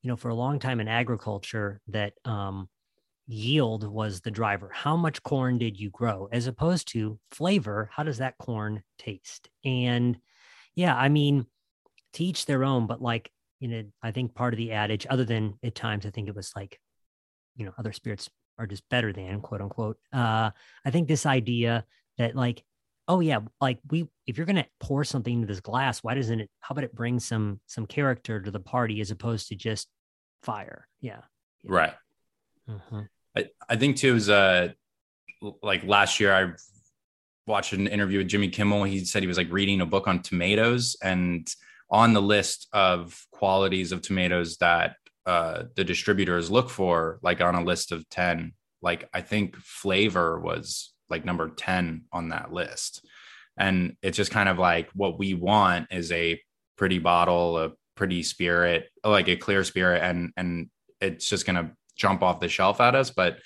you 0.06 0.12
know, 0.12 0.16
for 0.16 0.28
a 0.28 0.36
long 0.36 0.60
time 0.60 0.78
in 0.78 0.86
agriculture, 0.86 1.80
that 1.88 2.12
um, 2.24 2.68
yield 3.26 3.82
was 3.82 4.20
the 4.20 4.30
driver. 4.30 4.70
How 4.72 4.96
much 4.96 5.20
corn 5.24 5.58
did 5.58 5.80
you 5.80 5.90
grow, 5.90 6.28
as 6.30 6.46
opposed 6.46 6.86
to 6.92 7.18
flavor? 7.32 7.90
How 7.92 8.04
does 8.04 8.18
that 8.18 8.38
corn 8.38 8.84
taste? 9.00 9.48
And 9.64 10.16
yeah, 10.76 10.96
I 10.96 11.08
mean, 11.08 11.44
to 12.12 12.22
each 12.22 12.46
their 12.46 12.62
own, 12.62 12.86
but 12.86 13.02
like, 13.02 13.32
you 13.58 13.66
know, 13.66 13.82
I 14.00 14.12
think 14.12 14.32
part 14.32 14.54
of 14.54 14.58
the 14.58 14.70
adage, 14.70 15.08
other 15.10 15.24
than 15.24 15.58
at 15.64 15.74
times, 15.74 16.06
I 16.06 16.10
think 16.10 16.28
it 16.28 16.36
was 16.36 16.52
like, 16.54 16.78
you 17.56 17.66
know, 17.66 17.72
other 17.76 17.92
spirits 17.92 18.30
are 18.60 18.66
just 18.68 18.88
better 18.88 19.12
than 19.12 19.40
quote 19.40 19.60
unquote. 19.60 19.98
Uh, 20.12 20.52
I 20.84 20.90
think 20.92 21.08
this 21.08 21.26
idea 21.26 21.84
that 22.16 22.36
like 22.36 22.62
oh 23.08 23.20
yeah, 23.20 23.40
like 23.60 23.78
we 23.90 24.08
if 24.26 24.36
you're 24.36 24.46
gonna 24.46 24.66
pour 24.80 25.04
something 25.04 25.32
into 25.32 25.46
this 25.46 25.60
glass, 25.60 26.02
why 26.02 26.14
doesn't 26.14 26.40
it? 26.40 26.50
How 26.60 26.72
about 26.72 26.84
it 26.84 26.94
bring 26.94 27.18
some 27.18 27.60
some 27.66 27.86
character 27.86 28.40
to 28.40 28.50
the 28.52 28.60
party 28.60 29.00
as 29.00 29.10
opposed 29.10 29.48
to 29.48 29.56
just 29.56 29.88
fire? 30.46 30.88
Yeah, 31.00 31.20
yeah. 31.62 31.72
right. 31.72 31.94
Mm-hmm. 32.68 33.00
I 33.36 33.46
I 33.68 33.76
think 33.76 33.96
too 33.96 34.14
is 34.16 34.30
uh 34.30 34.68
like 35.62 35.84
last 35.84 36.18
year 36.18 36.32
I 36.32 36.52
watched 37.46 37.72
an 37.72 37.86
interview 37.86 38.18
with 38.18 38.28
Jimmy 38.28 38.48
Kimmel. 38.48 38.84
He 38.84 39.04
said 39.04 39.22
he 39.22 39.28
was 39.28 39.36
like 39.36 39.52
reading 39.52 39.80
a 39.80 39.86
book 39.86 40.08
on 40.08 40.22
tomatoes 40.22 40.96
and 41.02 41.46
on 41.90 42.12
the 42.12 42.22
list 42.22 42.66
of 42.72 43.24
qualities 43.30 43.92
of 43.92 44.02
tomatoes 44.02 44.56
that 44.56 44.96
uh, 45.24 45.64
the 45.74 45.84
distributors 45.84 46.50
look 46.50 46.70
for, 46.70 47.18
like 47.22 47.40
on 47.40 47.54
a 47.54 47.62
list 47.62 47.92
of 47.92 48.08
10, 48.08 48.52
like 48.82 49.08
I 49.14 49.20
think 49.20 49.56
flavor 49.56 50.40
was 50.40 50.92
like 51.08 51.24
number 51.24 51.48
10 51.48 52.04
on 52.12 52.30
that 52.30 52.52
list. 52.52 53.06
And 53.56 53.96
it's 54.02 54.16
just 54.16 54.32
kind 54.32 54.48
of 54.48 54.58
like 54.58 54.90
what 54.94 55.18
we 55.18 55.34
want 55.34 55.92
is 55.92 56.12
a 56.12 56.40
pretty 56.76 56.98
bottle, 56.98 57.58
a 57.58 57.72
pretty 57.96 58.22
spirit, 58.22 58.88
like 59.04 59.28
a 59.28 59.36
clear 59.36 59.64
spirit, 59.64 60.02
and 60.02 60.32
and 60.36 60.70
it's 61.00 61.28
just 61.28 61.46
gonna 61.46 61.72
jump 61.96 62.22
off 62.22 62.40
the 62.40 62.48
shelf 62.48 62.80
at 62.80 62.94
us. 62.94 63.10
But 63.10 63.38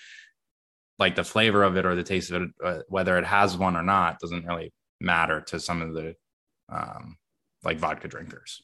like 0.99 1.15
the 1.15 1.25
flavor 1.25 1.63
of 1.63 1.77
it 1.77 1.87
or 1.87 1.95
the 1.95 2.03
taste 2.03 2.31
of 2.31 2.43
it, 2.43 2.51
uh, 2.63 2.79
whether 2.89 3.17
it 3.17 3.25
has 3.25 3.57
one 3.57 3.77
or 3.77 3.83
not, 3.83 4.19
doesn't 4.21 4.45
really 4.45 4.73
matter 5.01 5.41
to 5.41 5.59
some 5.59 5.81
of 5.81 5.95
the 5.95 6.15
um, 6.69 7.17
like 7.65 7.79
vodka 7.79 8.09
drinkers. 8.09 8.63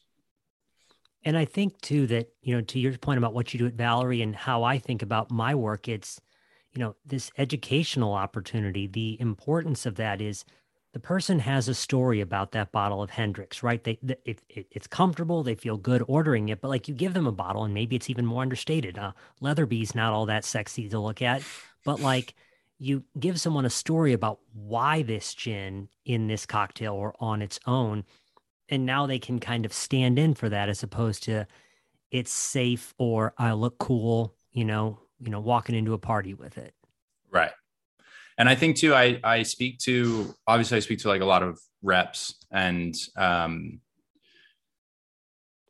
And 1.23 1.37
I 1.37 1.45
think 1.45 1.81
too 1.81 2.07
that, 2.07 2.27
you 2.41 2.55
know, 2.55 2.61
to 2.61 2.79
your 2.79 2.97
point 2.97 3.17
about 3.17 3.33
what 3.33 3.53
you 3.53 3.57
do 3.57 3.67
at 3.67 3.73
Valerie 3.73 4.21
and 4.21 4.35
how 4.35 4.63
I 4.63 4.77
think 4.77 5.01
about 5.01 5.31
my 5.31 5.55
work, 5.55 5.87
it's, 5.87 6.21
you 6.73 6.79
know, 6.79 6.95
this 7.05 7.31
educational 7.37 8.13
opportunity. 8.13 8.87
The 8.87 9.19
importance 9.19 9.85
of 9.85 9.95
that 9.95 10.21
is 10.21 10.45
the 10.93 10.99
person 10.99 11.39
has 11.39 11.67
a 11.67 11.73
story 11.73 12.21
about 12.21 12.51
that 12.53 12.71
bottle 12.71 13.03
of 13.03 13.09
Hendrick's, 13.09 13.61
right? 13.61 13.83
They, 13.83 13.99
they 14.01 14.17
it, 14.25 14.41
it, 14.49 14.67
it's 14.71 14.87
comfortable, 14.87 15.43
they 15.43 15.55
feel 15.55 15.77
good 15.77 16.03
ordering 16.07 16.49
it, 16.49 16.61
but 16.61 16.69
like 16.69 16.87
you 16.87 16.93
give 16.93 17.13
them 17.13 17.27
a 17.27 17.31
bottle 17.31 17.63
and 17.63 17.73
maybe 17.73 17.95
it's 17.95 18.09
even 18.09 18.25
more 18.25 18.41
understated. 18.41 18.97
Uh, 18.97 19.11
Letherbee's 19.41 19.93
not 19.93 20.13
all 20.13 20.25
that 20.25 20.45
sexy 20.45 20.89
to 20.89 20.99
look 20.99 21.21
at, 21.21 21.43
but 21.83 21.99
like 21.99 22.33
you 22.79 23.03
give 23.19 23.39
someone 23.39 23.65
a 23.65 23.69
story 23.69 24.13
about 24.13 24.39
why 24.53 25.01
this 25.01 25.33
gin 25.33 25.89
in 26.05 26.27
this 26.27 26.45
cocktail 26.45 26.93
or 26.93 27.13
on 27.19 27.41
its 27.41 27.59
own 27.65 28.03
and 28.69 28.85
now 28.85 29.05
they 29.05 29.19
can 29.19 29.39
kind 29.39 29.65
of 29.65 29.73
stand 29.73 30.19
in 30.19 30.33
for 30.33 30.49
that 30.49 30.69
as 30.69 30.83
opposed 30.83 31.23
to 31.23 31.47
it's 32.11 32.31
safe 32.31 32.93
or 32.97 33.33
I 33.37 33.51
look 33.53 33.77
cool, 33.77 34.35
you 34.51 34.65
know, 34.65 34.99
you 35.19 35.29
know, 35.29 35.39
walking 35.39 35.75
into 35.75 35.93
a 35.93 35.97
party 35.97 36.33
with 36.33 36.57
it. 36.57 36.73
Right. 37.29 37.51
And 38.37 38.47
I 38.47 38.55
think 38.55 38.77
too, 38.77 38.93
I 38.93 39.19
I 39.23 39.43
speak 39.43 39.79
to 39.79 40.33
obviously 40.45 40.77
I 40.77 40.79
speak 40.81 40.99
to 40.99 41.07
like 41.07 41.21
a 41.21 41.25
lot 41.25 41.43
of 41.43 41.59
reps 41.81 42.35
and 42.51 42.95
um 43.15 43.79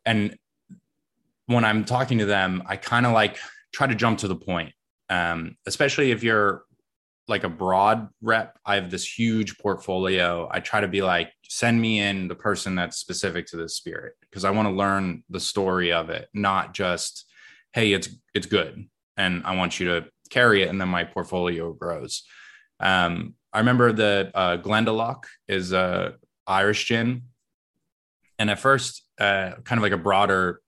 and 0.06 0.38
when 1.48 1.66
I'm 1.66 1.86
talking 1.86 2.18
to 2.20 2.26
them, 2.26 2.64
I 2.66 2.76
kind 2.76 3.06
of 3.06 3.14
like 3.14 3.38
try 3.74 3.88
to 3.88 3.96
jump 3.96 4.20
to 4.20 4.28
the 4.28 4.36
point. 4.36 4.74
Um, 5.10 5.56
especially 5.66 6.12
if 6.12 6.24
you're 6.24 6.66
like 7.28 7.44
a 7.44 7.50
broad 7.50 8.10
rep. 8.22 8.58
I 8.66 8.76
have 8.76 8.90
this 8.90 9.18
huge 9.18 9.58
portfolio. 9.58 10.48
I 10.52 10.60
try 10.60 10.82
to 10.82 10.88
be 10.88 11.02
like, 11.02 11.32
send 11.44 11.80
me 11.80 12.00
in 12.00 12.28
the 12.28 12.36
person 12.36 12.76
that's 12.76 12.98
specific 12.98 13.48
to 13.48 13.58
the 13.58 13.68
spirit 13.68 14.14
because 14.22 14.46
I 14.46 14.52
want 14.52 14.68
to 14.68 14.74
learn 14.74 15.24
the 15.30 15.40
story 15.40 15.92
of 15.92 16.10
it, 16.10 16.30
not 16.34 16.74
just, 16.74 17.26
hey, 17.74 17.92
it's 17.94 18.10
it's 18.34 18.48
good, 18.48 18.88
and 19.18 19.44
I 19.46 19.56
want 19.56 19.80
you 19.80 19.88
to 19.88 20.06
carry 20.30 20.64
it, 20.64 20.70
and 20.70 20.80
then 20.80 20.90
my 20.90 21.04
portfolio 21.04 21.74
grows. 21.74 22.24
Um, 22.80 23.36
I 23.54 23.60
remember 23.60 23.92
the 23.92 24.32
uh, 24.34 24.58
Glendalough 24.58 25.24
is 25.48 25.74
a 25.74 26.16
Irish 26.46 26.86
gin, 26.86 27.24
and 28.40 28.50
at 28.50 28.60
first, 28.60 29.04
uh, 29.20 29.52
kind 29.64 29.80
of 29.80 29.84
like 29.84 29.94
a 29.94 29.98
broader 29.98 30.62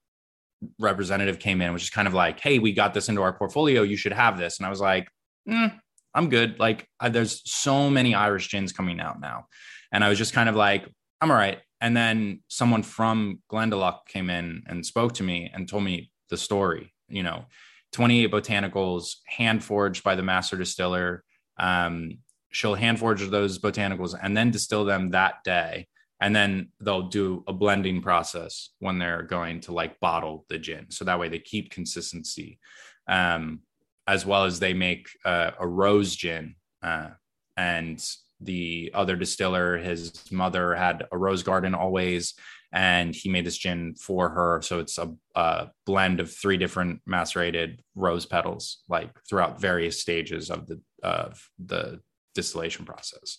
representative 0.80 1.40
came 1.40 1.62
in, 1.62 1.74
which 1.74 1.84
is 1.84 1.90
kind 1.90 2.08
of 2.08 2.14
like, 2.14 2.40
hey, 2.40 2.60
we 2.60 2.74
got 2.74 2.94
this 2.94 3.10
into 3.10 3.22
our 3.22 3.32
portfolio, 3.32 3.82
you 3.82 3.96
should 3.96 4.14
have 4.14 4.38
this, 4.38 4.58
and 4.58 4.66
I 4.66 4.70
was 4.70 4.82
like. 4.82 5.08
Mm, 5.48 5.80
I'm 6.14 6.30
good. 6.30 6.60
Like 6.60 6.88
I, 7.00 7.10
there's 7.10 7.42
so 7.50 7.90
many 7.90 8.16
Irish 8.16 8.50
gins 8.50 8.72
coming 8.72 9.00
out 9.00 9.20
now. 9.20 9.46
And 9.92 10.04
I 10.04 10.10
was 10.10 10.18
just 10.18 10.34
kind 10.34 10.50
of 10.50 10.56
like, 10.56 10.88
I'm 11.22 11.32
all 11.32 11.38
right. 11.38 11.60
And 11.82 11.96
then 11.96 12.42
someone 12.48 12.84
from 12.84 13.42
Glendalough 13.52 14.06
came 14.08 14.30
in 14.30 14.64
and 14.68 14.86
spoke 14.86 15.14
to 15.14 15.24
me 15.24 15.50
and 15.54 15.68
told 15.68 15.84
me 15.84 16.12
the 16.30 16.38
story, 16.38 16.94
you 17.08 17.24
know, 17.24 17.46
28 17.94 18.32
botanicals 18.32 19.16
hand 19.26 19.64
forged 19.64 20.04
by 20.04 20.16
the 20.16 20.22
master 20.22 20.58
distiller. 20.58 21.24
Um, 21.60 22.20
she'll 22.52 22.76
hand 22.76 23.00
forge 23.00 23.28
those 23.28 23.60
botanicals 23.60 24.16
and 24.22 24.36
then 24.36 24.52
distill 24.52 24.86
them 24.86 25.12
that 25.12 25.44
day. 25.44 25.88
And 26.22 26.36
then 26.36 26.70
they'll 26.82 27.08
do 27.08 27.44
a 27.48 27.54
blending 27.54 28.02
process 28.02 28.70
when 28.80 29.00
they're 29.00 29.24
going 29.24 29.62
to 29.62 29.72
like 29.72 30.00
bottle 30.00 30.46
the 30.50 30.58
gin. 30.58 30.88
So 30.90 31.06
that 31.06 31.20
way 31.20 31.30
they 31.30 31.40
keep 31.40 31.70
consistency. 31.70 32.60
Um, 33.08 33.62
as 34.10 34.26
well 34.26 34.46
as 34.46 34.60
they 34.60 34.74
make 34.74 35.08
uh, 35.24 35.52
a 35.60 35.68
rose 35.68 36.16
gin. 36.16 36.56
Uh, 36.82 37.10
and 37.56 38.04
the 38.42 38.92
other 38.96 39.16
distiller, 39.16 39.78
his 39.78 40.32
mother 40.32 40.74
had 40.74 41.06
a 41.12 41.18
rose 41.18 41.44
garden 41.44 41.76
always, 41.76 42.34
and 42.74 43.14
he 43.14 43.30
made 43.30 43.46
this 43.46 43.58
gin 43.58 43.94
for 43.94 44.30
her. 44.30 44.62
So 44.64 44.80
it's 44.80 44.98
a, 44.98 45.14
a 45.36 45.70
blend 45.86 46.20
of 46.20 46.34
three 46.34 46.58
different 46.58 47.02
macerated 47.06 47.84
rose 47.94 48.26
petals, 48.26 48.80
like 48.90 49.12
throughout 49.30 49.62
various 49.62 50.02
stages 50.02 50.50
of 50.50 50.66
the 50.66 50.82
of 51.04 51.50
the 51.58 52.02
distillation 52.36 52.86
process. 52.86 53.38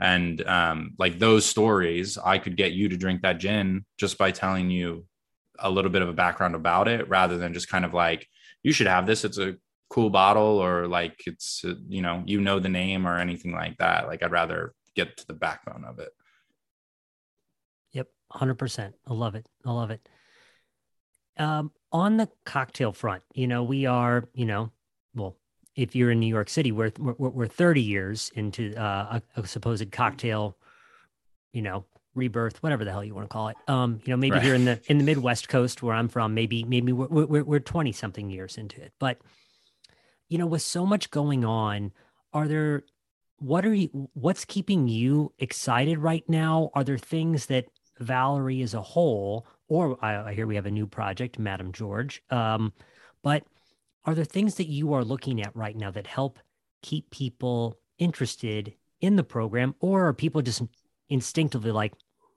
And 0.00 0.46
um, 0.46 0.94
like 0.98 1.18
those 1.18 1.44
stories, 1.44 2.18
I 2.18 2.38
could 2.38 2.56
get 2.56 2.72
you 2.72 2.88
to 2.88 2.96
drink 2.96 3.22
that 3.22 3.38
gin 3.38 3.84
just 3.98 4.18
by 4.18 4.30
telling 4.30 4.70
you 4.70 5.06
a 5.58 5.70
little 5.70 5.90
bit 5.90 6.02
of 6.02 6.08
a 6.08 6.12
background 6.12 6.54
about 6.54 6.88
it, 6.88 7.08
rather 7.08 7.36
than 7.36 7.52
just 7.52 7.68
kind 7.68 7.84
of 7.84 7.92
like 7.92 8.28
you 8.62 8.72
should 8.72 8.86
have 8.86 9.06
this. 9.06 9.24
It's 9.24 9.38
a 9.38 9.56
cool 9.90 10.10
bottle 10.10 10.58
or 10.58 10.86
like 10.86 11.22
it's 11.26 11.64
uh, 11.64 11.74
you 11.88 12.02
know 12.02 12.22
you 12.26 12.40
know 12.40 12.58
the 12.58 12.68
name 12.68 13.06
or 13.06 13.18
anything 13.18 13.52
like 13.52 13.76
that. 13.78 14.06
Like 14.06 14.22
i'd 14.22 14.30
rather 14.30 14.74
get 14.94 15.16
to 15.16 15.26
the 15.26 15.34
backbone 15.34 15.84
of 15.84 15.98
it. 15.98 16.10
Yep 17.92 18.08
100% 18.32 18.92
i 19.06 19.12
love 19.12 19.34
it. 19.34 19.46
I 19.64 19.72
love 19.72 19.90
it. 19.90 20.06
Um, 21.38 21.72
on 21.92 22.16
the 22.16 22.28
cocktail 22.44 22.92
front 22.92 23.22
you 23.32 23.46
know 23.46 23.62
we 23.62 23.86
are 23.86 24.28
you 24.34 24.44
know 24.44 24.72
well 25.14 25.36
if 25.78 25.94
you're 25.96 26.10
in 26.10 26.20
new 26.20 26.26
york 26.26 26.48
city 26.48 26.72
we're 26.72 26.92
we're, 26.98 27.30
we're 27.30 27.46
30 27.46 27.80
years 27.80 28.30
into 28.34 28.74
uh, 28.76 29.20
a, 29.36 29.40
a 29.40 29.46
supposed 29.46 29.90
cocktail 29.92 30.56
you 31.52 31.62
know 31.62 31.84
rebirth 32.14 32.62
whatever 32.62 32.84
the 32.84 32.90
hell 32.90 33.04
you 33.04 33.14
want 33.14 33.28
to 33.28 33.32
call 33.32 33.48
it 33.48 33.56
um 33.68 34.00
you 34.04 34.12
know 34.12 34.16
maybe 34.16 34.34
right. 34.34 34.42
here 34.42 34.54
in 34.54 34.64
the 34.64 34.80
in 34.86 34.98
the 34.98 35.04
midwest 35.04 35.48
coast 35.48 35.82
where 35.82 35.94
i'm 35.94 36.08
from 36.08 36.34
maybe 36.34 36.64
maybe 36.64 36.92
we're 36.92 37.24
we're, 37.24 37.44
we're 37.44 37.60
20 37.60 37.92
something 37.92 38.28
years 38.28 38.58
into 38.58 38.82
it 38.82 38.92
but 38.98 39.18
you 40.28 40.38
know, 40.38 40.46
with 40.46 40.62
so 40.62 40.86
much 40.86 41.10
going 41.10 41.44
on, 41.44 41.92
are 42.32 42.46
there 42.46 42.84
what 43.38 43.64
are 43.64 43.74
you 43.74 44.08
what's 44.14 44.44
keeping 44.44 44.88
you 44.88 45.32
excited 45.38 45.98
right 45.98 46.24
now? 46.28 46.70
Are 46.74 46.84
there 46.84 46.98
things 46.98 47.46
that 47.46 47.66
Valerie 47.98 48.62
as 48.62 48.74
a 48.74 48.82
whole, 48.82 49.46
or 49.68 50.02
I, 50.04 50.30
I 50.30 50.34
hear 50.34 50.46
we 50.46 50.56
have 50.56 50.66
a 50.66 50.70
new 50.70 50.86
project, 50.86 51.38
Madame 51.38 51.72
George. 51.72 52.22
Um, 52.30 52.72
but 53.22 53.44
are 54.04 54.14
there 54.14 54.24
things 54.24 54.56
that 54.56 54.68
you 54.68 54.92
are 54.92 55.04
looking 55.04 55.40
at 55.42 55.54
right 55.54 55.76
now 55.76 55.90
that 55.90 56.06
help 56.06 56.38
keep 56.82 57.10
people 57.10 57.78
interested 57.98 58.74
in 59.00 59.16
the 59.16 59.24
program, 59.24 59.74
or 59.80 60.08
are 60.08 60.12
people 60.12 60.42
just 60.42 60.62
instinctively 61.08 61.70
like, 61.70 61.92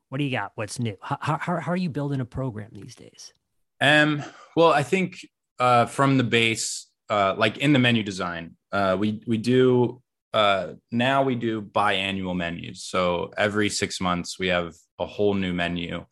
"What 0.10 0.18
do 0.18 0.24
you 0.24 0.32
got? 0.32 0.52
What's 0.56 0.80
new?" 0.80 0.98
How 1.02 1.18
how, 1.22 1.60
how 1.60 1.72
are 1.72 1.78
you 1.78 1.90
building 1.90 2.22
a 2.22 2.26
program 2.26 2.70
these 2.74 2.96
days? 2.96 3.34
Um. 3.80 4.24
Well, 4.56 4.72
I 4.74 4.84
think 4.84 5.26
uh, 5.60 5.86
from 5.86 6.18
the 6.18 6.24
base, 6.24 6.88
uh, 7.10 7.36
like 7.38 7.58
in 7.58 7.74
the 7.74 7.80
menu 7.80 8.04
design, 8.04 8.56
uh, 8.72 8.98
we 9.00 9.22
we 9.26 9.38
do 9.38 10.02
uh, 10.34 10.74
now 10.92 11.24
we 11.24 11.36
do 11.36 11.62
biannual 11.62 12.36
menus. 12.36 12.84
So 12.84 13.32
every 13.38 13.70
six 13.70 14.00
months 14.00 14.40
we 14.40 14.48
have 14.48 14.74
a 15.00 15.06
whole 15.06 15.34
new 15.34 15.54
menu. 15.54 16.06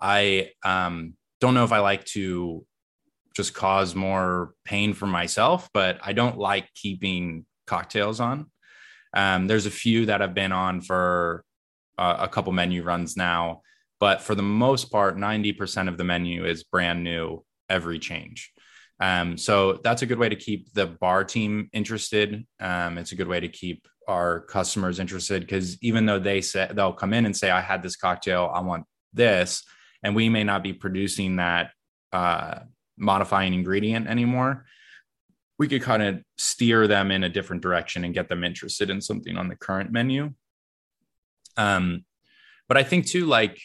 I 0.00 0.50
um, 0.64 1.14
don't 1.40 1.54
know 1.54 1.64
if 1.64 1.72
I 1.72 1.78
like 1.78 2.04
to 2.06 2.64
just 3.34 3.54
cause 3.54 3.94
more 3.94 4.54
pain 4.64 4.94
for 4.94 5.06
myself, 5.06 5.68
but 5.74 5.98
I 6.02 6.12
don't 6.12 6.38
like 6.38 6.72
keeping 6.74 7.46
cocktails 7.66 8.20
on. 8.20 8.50
Um, 9.12 9.46
there's 9.46 9.66
a 9.66 9.70
few 9.70 10.06
that 10.06 10.22
I've 10.22 10.34
been 10.34 10.52
on 10.52 10.80
for 10.80 11.44
uh, 11.98 12.16
a 12.20 12.28
couple 12.28 12.52
menu 12.52 12.82
runs 12.82 13.16
now, 13.16 13.62
but 14.00 14.20
for 14.20 14.34
the 14.34 14.42
most 14.42 14.90
part, 14.90 15.16
90% 15.16 15.88
of 15.88 15.98
the 15.98 16.04
menu 16.04 16.44
is 16.44 16.64
brand 16.64 17.04
new 17.04 17.44
every 17.68 17.98
change. 17.98 18.52
Um, 19.00 19.36
so 19.36 19.80
that's 19.82 20.02
a 20.02 20.06
good 20.06 20.18
way 20.18 20.28
to 20.28 20.36
keep 20.36 20.72
the 20.72 20.86
bar 20.86 21.24
team 21.24 21.68
interested. 21.72 22.46
Um, 22.60 22.98
it's 22.98 23.12
a 23.12 23.16
good 23.16 23.28
way 23.28 23.40
to 23.40 23.48
keep 23.48 23.86
our 24.06 24.40
customers 24.40 25.00
interested 25.00 25.42
because 25.42 25.82
even 25.82 26.06
though 26.06 26.18
they 26.18 26.40
say 26.40 26.70
they'll 26.72 26.92
come 26.92 27.12
in 27.12 27.26
and 27.26 27.36
say, 27.36 27.50
I 27.50 27.60
had 27.60 27.82
this 27.82 27.96
cocktail, 27.96 28.50
I 28.54 28.60
want 28.60 28.84
this, 29.12 29.64
and 30.02 30.14
we 30.14 30.28
may 30.28 30.44
not 30.44 30.62
be 30.62 30.72
producing 30.72 31.36
that 31.36 31.70
uh, 32.12 32.60
modifying 32.96 33.54
ingredient 33.54 34.06
anymore, 34.06 34.64
we 35.58 35.68
could 35.68 35.82
kind 35.82 36.02
of 36.02 36.22
steer 36.36 36.86
them 36.86 37.10
in 37.10 37.24
a 37.24 37.28
different 37.28 37.62
direction 37.62 38.04
and 38.04 38.14
get 38.14 38.28
them 38.28 38.44
interested 38.44 38.90
in 38.90 39.00
something 39.00 39.36
on 39.36 39.48
the 39.48 39.56
current 39.56 39.92
menu. 39.92 40.32
Um, 41.56 42.04
but 42.68 42.76
I 42.76 42.82
think 42.82 43.06
too, 43.06 43.26
like 43.26 43.60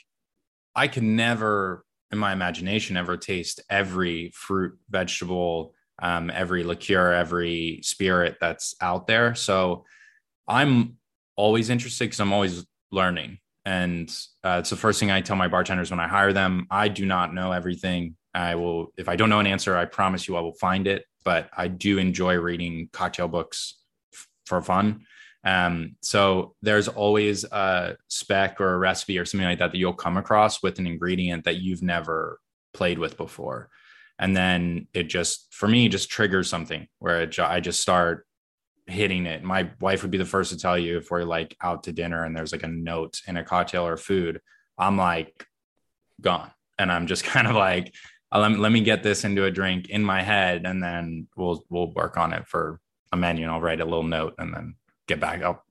I 0.75 0.88
can 0.88 1.15
never, 1.15 1.84
in 2.11 2.17
my 2.17 2.32
imagination, 2.32 2.97
ever 2.97 3.17
taste 3.17 3.61
every 3.69 4.32
fruit, 4.36 4.77
vegetable, 4.89 5.73
um, 6.01 6.30
every 6.30 6.63
liqueur, 6.63 7.11
every 7.11 7.82
spirit 7.84 8.38
that's 8.39 8.75
out 8.82 9.07
there. 9.07 9.36
So 9.36 9.86
I'm 10.47 10.97
always 11.36 11.69
interested 11.69 12.05
because 12.05 12.19
I'm 12.19 12.34
always 12.34 12.65
learning. 12.91 13.39
And 13.65 14.09
uh, 14.43 14.57
it's 14.59 14.69
the 14.69 14.75
first 14.75 14.99
thing 14.99 15.11
I 15.11 15.21
tell 15.21 15.36
my 15.36 15.47
bartenders 15.47 15.91
when 15.91 15.99
I 15.99 16.07
hire 16.07 16.34
them. 16.34 16.67
I 16.71 16.88
do 16.88 17.05
not 17.05 17.34
know 17.34 17.51
everything. 17.51 18.15
I 18.34 18.55
will, 18.55 18.93
if 18.97 19.09
I 19.09 19.15
don't 19.15 19.30
know 19.30 19.39
an 19.39 19.47
answer, 19.47 19.75
I 19.75 19.86
promise 19.86 20.27
you 20.27 20.36
I 20.38 20.41
will 20.41 20.53
find 20.53 20.88
it. 20.88 21.05
But 21.25 21.49
I 21.55 21.67
do 21.67 21.97
enjoy 21.97 22.36
reading 22.36 22.89
cocktail 22.93 23.27
books 23.27 23.75
f- 24.13 24.27
for 24.45 24.61
fun. 24.61 25.05
Um, 25.43 25.95
so 26.01 26.55
there's 26.61 26.88
always 26.88 27.43
a 27.45 27.97
spec 28.07 28.59
or 28.59 28.73
a 28.73 28.77
recipe 28.77 29.17
or 29.17 29.25
something 29.25 29.47
like 29.47 29.59
that 29.59 29.71
that 29.71 29.77
you'll 29.77 29.93
come 29.93 30.17
across 30.17 30.61
with 30.61 30.80
an 30.80 30.88
ingredient 30.88 31.45
that 31.45 31.57
you've 31.57 31.84
never 31.84 32.39
played 32.73 32.99
with 32.99 33.17
before. 33.17 33.69
And 34.17 34.36
then 34.36 34.88
it 34.93 35.03
just, 35.03 35.47
for 35.51 35.67
me, 35.67 35.88
just 35.88 36.09
triggers 36.09 36.49
something 36.49 36.88
where 36.99 37.21
it, 37.21 37.39
I 37.39 37.61
just 37.61 37.82
start 37.82 38.25
hitting 38.86 39.25
it. 39.25 39.43
My 39.43 39.69
wife 39.80 40.01
would 40.01 40.11
be 40.11 40.17
the 40.17 40.25
first 40.25 40.51
to 40.51 40.57
tell 40.57 40.77
you 40.77 40.97
if 40.97 41.09
we're 41.09 41.23
like 41.23 41.55
out 41.61 41.84
to 41.84 41.93
dinner 41.93 42.25
and 42.25 42.36
there's 42.36 42.51
like 42.51 42.63
a 42.63 42.67
note 42.67 43.21
in 43.27 43.38
a 43.38 43.43
cocktail 43.43 43.88
or 43.88 43.95
food, 43.95 44.41
I'm 44.77 44.97
like 44.97 45.45
gone. 46.19 46.51
And 46.77 46.91
I'm 46.91 47.07
just 47.07 47.23
kind 47.25 47.47
of 47.47 47.55
like, 47.55 47.93
let 48.38 48.51
me, 48.51 48.57
let 48.57 48.71
me 48.71 48.82
get 48.82 49.01
this 49.01 49.23
into 49.23 49.45
a 49.45 49.51
drink 49.51 49.89
in 49.89 50.03
my 50.03 50.21
head 50.21 50.65
and 50.65 50.84
then 50.84 51.27
we'll, 51.36 51.65
we'll 51.69 51.91
work 51.93 52.17
on 52.17 52.34
it 52.34 52.47
for 52.47 52.80
a 53.11 53.17
menu 53.17 53.43
and 53.43 53.51
I'll 53.51 53.61
write 53.61 53.82
a 53.82 53.86
little 53.86 54.03
note 54.03 54.36
and 54.38 54.53
then 54.53 54.75
get 55.07 55.19
back 55.19 55.41
up, 55.41 55.65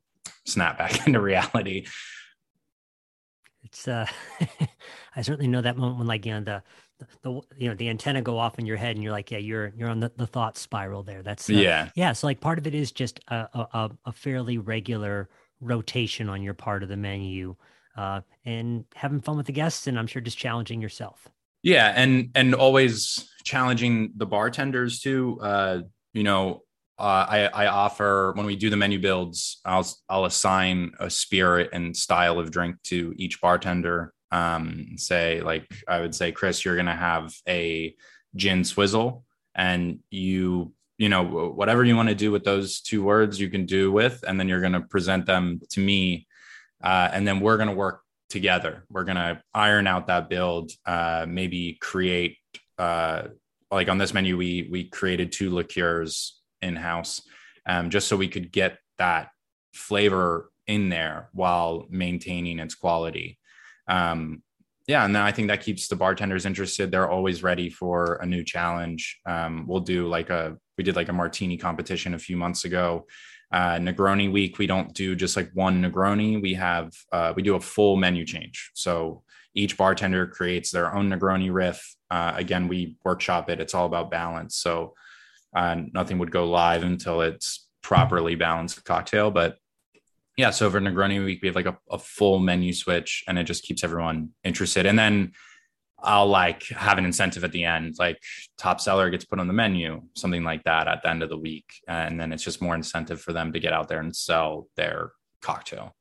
snap 0.45 0.79
back 0.79 1.07
into 1.07 1.21
reality. 1.21 1.87
It's 3.63 3.87
uh, 3.87 4.07
I 5.17 5.23
certainly 5.23 5.49
know 5.49 5.61
that 5.61 5.77
moment 5.77 5.99
when 5.99 6.07
like 6.07 6.25
you 6.25 6.33
know 6.33 6.41
the, 6.41 6.63
the 7.23 7.41
you 7.59 7.69
know 7.69 7.75
the 7.75 7.89
antenna 7.89 8.23
go 8.23 8.39
off 8.39 8.59
in 8.59 8.67
your 8.67 8.77
head 8.77 8.97
and 8.97 9.03
you're 9.03 9.13
like 9.13 9.31
yeah 9.31 9.39
you're 9.39 9.73
you're 9.77 9.91
on 9.91 10.01
the, 10.01 10.11
the 10.17 10.27
thought 10.27 10.57
spiral 10.57 11.03
there. 11.03 11.23
That's 11.23 11.51
uh, 11.51 11.55
yeah 11.55 11.91
yeah. 11.95 12.13
So 12.13 12.27
like 12.27 12.41
part 12.41 12.59
of 12.59 12.67
it 12.67 12.75
is 12.75 12.93
just 12.93 13.21
a 13.29 13.49
a, 13.53 13.91
a 14.07 14.13
fairly 14.13 14.59
regular 14.59 15.29
rotation 15.61 16.29
on 16.29 16.43
your 16.43 16.55
part 16.55 16.83
of 16.83 16.89
the 16.89 16.97
menu. 16.97 17.57
Uh, 17.97 18.21
and 18.45 18.85
having 18.95 19.21
fun 19.21 19.37
with 19.37 19.47
the 19.47 19.53
guests, 19.53 19.89
and 19.89 19.99
I'm 19.99 20.07
sure 20.07 20.23
just 20.23 20.39
challenging 20.39 20.81
yourself. 20.81 21.29
Yeah, 21.63 21.93
and 21.95 22.31
and 22.35 22.55
always 22.55 23.29
challenging 23.45 24.13
the 24.17 24.27
bartenders 24.27 25.01
too. 25.01 25.39
Uh, 25.41 25.81
you 26.13 26.23
know, 26.23 26.63
uh, 26.99 27.27
I, 27.29 27.47
I 27.47 27.67
offer 27.67 28.33
when 28.35 28.47
we 28.47 28.57
do 28.57 28.71
the 28.71 28.77
menu 28.77 28.99
builds, 28.99 29.61
I'll 29.65 29.87
I'll 30.09 30.25
assign 30.25 30.93
a 30.99 31.11
spirit 31.11 31.71
and 31.73 31.97
style 31.97 32.39
of 32.39 32.51
drink 32.51 32.77
to 32.85 33.15
each 33.17 33.41
bartender. 33.41 34.13
Um, 34.31 34.97
say 34.97 35.41
like 35.41 35.67
I 35.89 36.01
would 36.01 36.15
say, 36.15 36.33
Chris, 36.33 36.65
you're 36.65 36.77
gonna 36.77 36.97
have 36.97 37.35
a 37.49 37.95
gin 38.37 38.65
swizzle, 38.65 39.25
and 39.55 40.01
you 40.11 40.73
you 40.97 41.09
know 41.09 41.23
whatever 41.23 41.85
you 41.85 41.97
want 41.97 42.09
to 42.09 42.15
do 42.15 42.31
with 42.31 42.45
those 42.45 42.81
two 42.81 43.03
words, 43.03 43.41
you 43.41 43.49
can 43.51 43.67
do 43.67 43.91
with, 43.91 44.25
and 44.27 44.39
then 44.39 44.49
you're 44.49 44.61
gonna 44.61 44.83
present 44.83 45.27
them 45.27 45.61
to 45.71 45.81
me, 45.81 46.27
uh, 46.83 47.11
and 47.13 47.27
then 47.27 47.41
we're 47.41 47.57
gonna 47.57 47.73
work 47.73 48.03
together. 48.29 48.85
We're 48.91 49.05
gonna 49.05 49.43
iron 49.55 49.87
out 49.87 50.07
that 50.07 50.29
build, 50.29 50.73
uh, 50.87 51.27
maybe 51.29 51.79
create 51.81 52.37
uh, 52.79 53.29
like 53.71 53.89
on 53.89 53.99
this 53.99 54.15
menu 54.15 54.37
we 54.37 54.69
we 54.71 54.85
created 54.85 55.33
two 55.33 55.51
liqueurs 55.51 56.41
in 56.63 56.77
house, 56.77 57.23
um, 57.67 57.91
just 57.91 58.09
so 58.09 58.17
we 58.17 58.29
could 58.29 58.53
get 58.53 58.79
that 58.99 59.29
flavor 59.73 60.51
in 60.67 60.89
there 60.89 61.29
while 61.33 61.87
maintaining 61.91 62.59
its 62.59 62.75
quality. 62.75 63.39
Um, 63.87 64.43
yeah, 64.87 65.05
and 65.05 65.15
then 65.15 65.23
I 65.23 65.33
think 65.33 65.49
that 65.49 65.63
keeps 65.63 65.89
the 65.89 65.97
bartenders 65.97 66.47
interested. 66.47 66.91
They're 66.91 67.11
always 67.11 67.43
ready 67.43 67.69
for 67.69 68.15
a 68.23 68.27
new 68.27 68.43
challenge. 68.43 69.21
Um, 69.27 69.67
we'll 69.67 69.81
do 69.81 70.09
like 70.09 70.31
a 70.31 70.57
we 70.79 70.85
did 70.85 70.97
like 70.97 71.09
a 71.09 71.13
martini 71.13 71.57
competition 71.57 72.15
a 72.15 72.19
few 72.19 72.37
months 72.37 72.65
ago. 72.65 73.07
Uh, 73.51 73.77
Negroni 73.77 74.31
week, 74.31 74.59
we 74.59 74.67
don't 74.67 74.93
do 74.93 75.17
just 75.17 75.37
like 75.37 75.51
one 75.55 75.83
Negroni. 75.83 76.41
We 76.41 76.55
have 76.55 76.93
uh, 77.13 77.33
we 77.35 77.43
do 77.43 77.55
a 77.55 77.61
full 77.61 77.97
menu 77.97 78.25
change. 78.25 78.71
So 78.75 79.23
each 79.55 79.77
bartender 79.77 80.27
creates 80.27 80.71
their 80.71 80.95
own 80.95 81.09
Negroni 81.09 81.53
riff. 81.53 81.97
Uh, 82.11 82.33
again, 82.37 82.69
we 82.69 82.97
workshop 83.05 83.49
it. 83.49 83.61
It's 83.61 83.75
all 83.75 83.87
about 83.87 84.11
balance. 84.11 84.57
So 84.57 84.95
and 85.55 85.91
nothing 85.95 86.19
would 86.19 86.31
go 86.31 86.49
live 86.49 86.83
until 86.83 87.23
it's 87.23 87.67
properly 87.83 88.35
balanced 88.35 88.85
cocktail. 88.85 89.31
But 89.31 89.57
yeah, 90.37 90.51
so 90.51 90.71
for 90.71 90.81
Negroni 90.81 91.25
week, 91.25 91.41
we 91.43 91.49
have 91.49 91.57
like 91.57 91.67
a, 91.67 91.79
a 91.91 91.99
full 91.99 92.39
menu 92.39 92.73
switch 92.73 93.25
and 93.27 93.39
it 93.39 93.45
just 93.45 93.65
keeps 93.65 93.83
everyone 93.83 94.31
interested. 94.45 94.87
And 94.87 94.99
then 94.99 95.33
I'll 96.01 96.27
like 96.27 96.65
have 96.69 96.99
an 96.99 97.05
incentive 97.05 97.45
at 97.45 97.53
the 97.53 97.65
end, 97.65 97.97
like 97.99 98.23
top 98.57 98.81
seller 98.81 99.11
gets 99.11 99.25
put 99.25 99.41
on 99.41 99.49
the 99.49 99.53
menu, 99.53 100.03
something 100.15 100.45
like 100.45 100.65
that 100.65 100.87
at 100.87 101.03
the 101.03 101.11
end 101.11 101.23
of 101.23 101.29
the 101.29 101.39
week. 101.39 101.83
And 101.89 102.21
then 102.21 102.33
it's 102.33 102.45
just 102.45 102.63
more 102.63 102.75
incentive 102.75 103.21
for 103.21 103.33
them 103.33 103.53
to 103.53 103.61
get 103.61 103.73
out 103.73 103.89
there 103.89 104.01
and 104.01 104.15
sell 104.15 104.69
their 104.77 105.13
cocktail. 105.41 105.95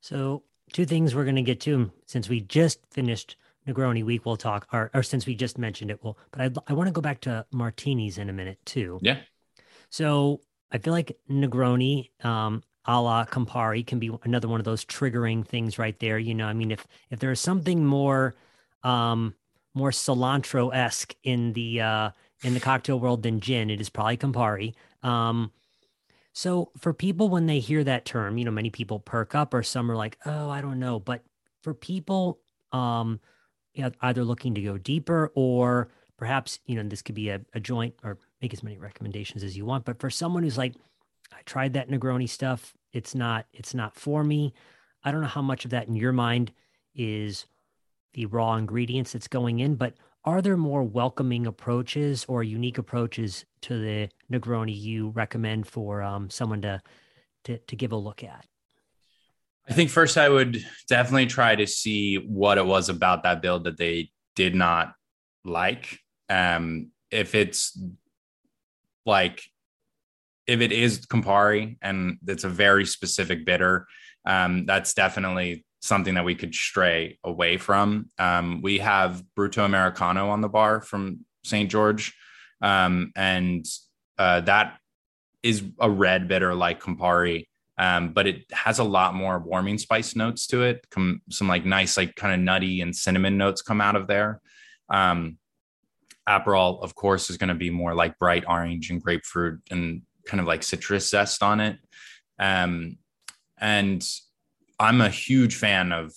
So, 0.00 0.44
two 0.72 0.86
things 0.86 1.14
we're 1.14 1.24
going 1.24 1.36
to 1.36 1.42
get 1.42 1.60
to 1.62 1.90
since 2.06 2.28
we 2.28 2.40
just 2.40 2.78
finished 2.92 3.36
Negroni 3.66 4.04
week 4.04 4.24
we'll 4.24 4.36
talk, 4.36 4.68
or, 4.72 4.90
or 4.94 5.02
since 5.02 5.26
we 5.26 5.34
just 5.34 5.58
mentioned 5.58 5.90
it, 5.90 5.98
we'll, 6.02 6.16
but 6.30 6.40
I, 6.40 6.50
I 6.68 6.74
want 6.74 6.86
to 6.86 6.92
go 6.92 7.00
back 7.00 7.20
to 7.22 7.44
martinis 7.50 8.18
in 8.18 8.28
a 8.28 8.32
minute 8.32 8.58
too. 8.64 9.00
Yeah. 9.02 9.18
So 9.90 10.40
I 10.70 10.78
feel 10.78 10.92
like 10.92 11.16
Negroni, 11.28 12.10
um, 12.24 12.62
a 12.86 13.00
la 13.00 13.24
Campari 13.24 13.86
can 13.86 13.98
be 13.98 14.10
another 14.24 14.48
one 14.48 14.60
of 14.60 14.64
those 14.64 14.84
triggering 14.84 15.46
things 15.46 15.78
right 15.78 15.98
there. 15.98 16.18
You 16.18 16.34
know, 16.34 16.46
I 16.46 16.52
mean, 16.52 16.70
if, 16.70 16.86
if 17.10 17.18
there 17.18 17.32
is 17.32 17.40
something 17.40 17.84
more, 17.84 18.34
um, 18.82 19.34
more 19.74 19.90
cilantro 19.90 20.74
esque 20.74 21.14
in 21.22 21.52
the, 21.52 21.80
uh, 21.80 22.10
in 22.42 22.54
the 22.54 22.60
cocktail 22.60 23.00
world 23.00 23.22
than 23.22 23.40
gin, 23.40 23.70
it 23.70 23.80
is 23.80 23.88
probably 23.88 24.16
Campari. 24.16 24.74
Um, 25.02 25.52
so 26.32 26.70
for 26.78 26.92
people, 26.92 27.28
when 27.28 27.46
they 27.46 27.60
hear 27.60 27.82
that 27.84 28.04
term, 28.04 28.38
you 28.38 28.44
know, 28.44 28.50
many 28.50 28.70
people 28.70 29.00
perk 29.00 29.34
up 29.34 29.54
or 29.54 29.62
some 29.62 29.90
are 29.90 29.96
like, 29.96 30.18
oh, 30.26 30.50
I 30.50 30.60
don't 30.60 30.78
know. 30.78 31.00
But 31.00 31.22
for 31.62 31.74
people, 31.74 32.40
um, 32.72 33.20
either 34.00 34.24
looking 34.24 34.54
to 34.54 34.62
go 34.62 34.78
deeper 34.78 35.32
or 35.34 35.88
perhaps 36.16 36.58
you 36.66 36.76
know 36.76 36.88
this 36.88 37.02
could 37.02 37.14
be 37.14 37.28
a, 37.28 37.40
a 37.54 37.60
joint 37.60 37.94
or 38.02 38.18
make 38.40 38.52
as 38.52 38.62
many 38.62 38.78
recommendations 38.78 39.42
as 39.42 39.56
you 39.56 39.64
want 39.64 39.84
but 39.84 40.00
for 40.00 40.10
someone 40.10 40.42
who's 40.42 40.58
like 40.58 40.74
i 41.32 41.40
tried 41.44 41.74
that 41.74 41.88
negroni 41.88 42.28
stuff. 42.28 42.74
It's 42.92 43.14
not 43.14 43.46
it's 43.52 43.74
not 43.74 43.94
for 43.94 44.24
me. 44.24 44.54
I 45.04 45.12
don't 45.12 45.20
know 45.20 45.26
how 45.26 45.42
much 45.42 45.64
of 45.64 45.70
that 45.72 45.88
in 45.88 45.96
your 45.96 46.12
mind 46.12 46.52
is 46.94 47.46
the 48.14 48.26
raw 48.26 48.56
ingredients 48.56 49.12
that's 49.12 49.28
going 49.28 49.60
in 49.60 49.76
but 49.76 49.94
are 50.26 50.42
there 50.42 50.56
more 50.56 50.82
welcoming 50.82 51.46
approaches 51.46 52.24
or 52.26 52.42
unique 52.42 52.78
approaches 52.78 53.44
to 53.62 53.80
the 53.80 54.08
negroni 54.30 54.76
you 54.76 55.10
recommend 55.10 55.68
for 55.68 56.02
um, 56.02 56.28
someone 56.30 56.62
to, 56.62 56.82
to 57.44 57.58
to 57.58 57.76
give 57.76 57.92
a 57.92 57.96
look 57.96 58.24
at? 58.24 58.44
I 59.68 59.72
think 59.72 59.90
first 59.90 60.18
I 60.18 60.28
would 60.28 60.64
definitely 60.88 61.26
try 61.26 61.54
to 61.54 61.66
see 61.66 62.16
what 62.16 62.58
it 62.58 62.66
was 62.66 62.88
about 62.88 63.22
that 63.22 63.40
build 63.42 63.64
that 63.64 63.76
they 63.76 64.10
did 64.34 64.54
not 64.54 64.94
like. 65.44 66.00
Um, 66.28 66.90
if 67.10 67.34
it's 67.34 67.78
like 69.04 69.48
if 70.46 70.60
it 70.60 70.72
is 70.72 71.06
Campari 71.06 71.76
and 71.82 72.18
it's 72.26 72.44
a 72.44 72.48
very 72.48 72.86
specific 72.86 73.44
bitter, 73.44 73.86
um, 74.24 74.66
that's 74.66 74.94
definitely 74.94 75.64
something 75.80 76.14
that 76.14 76.24
we 76.24 76.34
could 76.34 76.54
stray 76.54 77.18
away 77.24 77.56
from. 77.56 78.10
Um, 78.18 78.60
we 78.62 78.78
have 78.78 79.22
Bruto 79.36 79.64
Americano 79.64 80.30
on 80.30 80.40
the 80.40 80.48
bar 80.48 80.80
from 80.80 81.24
St. 81.44 81.70
George, 81.70 82.14
um, 82.60 83.12
and 83.14 83.64
uh, 84.18 84.40
that 84.40 84.78
is 85.42 85.62
a 85.78 85.90
red 85.90 86.28
bitter 86.28 86.54
like 86.54 86.80
Campari 86.80 87.46
um, 87.78 88.12
but 88.12 88.26
it 88.26 88.44
has 88.52 88.78
a 88.78 88.84
lot 88.84 89.14
more 89.14 89.38
warming 89.38 89.78
spice 89.78 90.16
notes 90.16 90.46
to 90.48 90.62
it. 90.62 90.86
Some 90.94 91.48
like 91.48 91.64
nice, 91.64 91.96
like 91.96 92.14
kind 92.16 92.34
of 92.34 92.40
nutty 92.40 92.80
and 92.80 92.94
cinnamon 92.96 93.36
notes 93.36 93.62
come 93.62 93.80
out 93.80 93.96
of 93.96 94.06
there. 94.06 94.40
Um, 94.88 95.38
Aperol, 96.28 96.82
of 96.82 96.94
course, 96.94 97.30
is 97.30 97.36
going 97.36 97.48
to 97.48 97.54
be 97.54 97.70
more 97.70 97.94
like 97.94 98.18
bright 98.18 98.44
orange 98.48 98.90
and 98.90 99.02
grapefruit 99.02 99.60
and 99.70 100.02
kind 100.26 100.40
of 100.40 100.46
like 100.46 100.62
citrus 100.62 101.10
zest 101.10 101.42
on 101.42 101.60
it. 101.60 101.78
Um, 102.38 102.98
and 103.58 104.06
I'm 104.78 105.00
a 105.00 105.08
huge 105.08 105.56
fan 105.56 105.92
of 105.92 106.12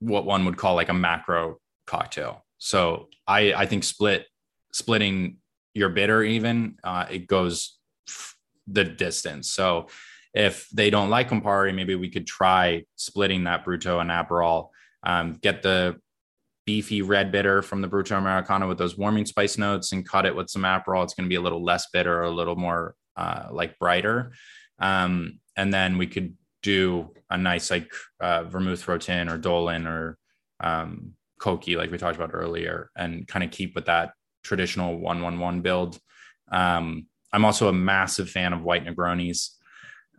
what 0.00 0.24
one 0.24 0.44
would 0.46 0.56
call 0.56 0.74
like 0.74 0.88
a 0.88 0.94
macro 0.94 1.58
cocktail. 1.86 2.44
So 2.58 3.08
I 3.26 3.52
I 3.52 3.66
think 3.66 3.84
split 3.84 4.26
splitting 4.72 5.36
your 5.74 5.88
bitter 5.88 6.22
even 6.22 6.76
uh, 6.82 7.06
it 7.10 7.26
goes 7.26 7.78
the 8.66 8.84
distance. 8.84 9.50
So 9.50 9.88
if 10.34 10.68
they 10.70 10.90
don't 10.90 11.10
like 11.10 11.28
Campari, 11.28 11.74
maybe 11.74 11.94
we 11.94 12.08
could 12.08 12.26
try 12.26 12.84
splitting 12.96 13.44
that 13.44 13.64
Bruto 13.64 14.00
and 14.00 14.10
Aperol. 14.10 14.68
Um, 15.02 15.38
get 15.40 15.62
the 15.62 15.96
beefy 16.70 17.02
red 17.02 17.32
bitter 17.32 17.62
from 17.62 17.82
the 17.82 17.88
Bruto 17.88 18.16
Americano 18.16 18.68
with 18.68 18.78
those 18.78 18.96
warming 18.96 19.26
spice 19.26 19.58
notes 19.58 19.90
and 19.90 20.08
cut 20.08 20.24
it 20.24 20.36
with 20.36 20.48
some 20.48 20.62
Aperol. 20.62 21.02
It's 21.02 21.14
going 21.14 21.24
to 21.24 21.28
be 21.28 21.34
a 21.34 21.40
little 21.40 21.64
less 21.64 21.88
bitter, 21.92 22.16
or 22.16 22.22
a 22.22 22.30
little 22.30 22.54
more 22.54 22.94
uh, 23.16 23.48
like 23.50 23.76
brighter. 23.80 24.30
Um, 24.78 25.40
and 25.56 25.74
then 25.74 25.98
we 25.98 26.06
could 26.06 26.36
do 26.62 27.10
a 27.28 27.36
nice 27.36 27.72
like 27.72 27.90
uh, 28.20 28.44
vermouth 28.44 28.86
Routin 28.86 29.28
or 29.28 29.36
dolin 29.36 29.88
or 29.88 30.16
um, 30.60 31.14
like 31.44 31.90
we 31.90 31.98
talked 31.98 32.16
about 32.16 32.30
earlier 32.34 32.90
and 32.94 33.26
kind 33.26 33.42
of 33.42 33.50
keep 33.50 33.74
with 33.74 33.86
that 33.86 34.12
traditional 34.44 34.98
111 34.98 35.62
build 35.62 35.98
um, 36.52 37.06
i'm 37.32 37.46
also 37.46 37.68
a 37.68 37.72
massive 37.72 38.28
fan 38.28 38.52
of 38.52 38.62
white 38.62 38.84
negronis 38.84 39.56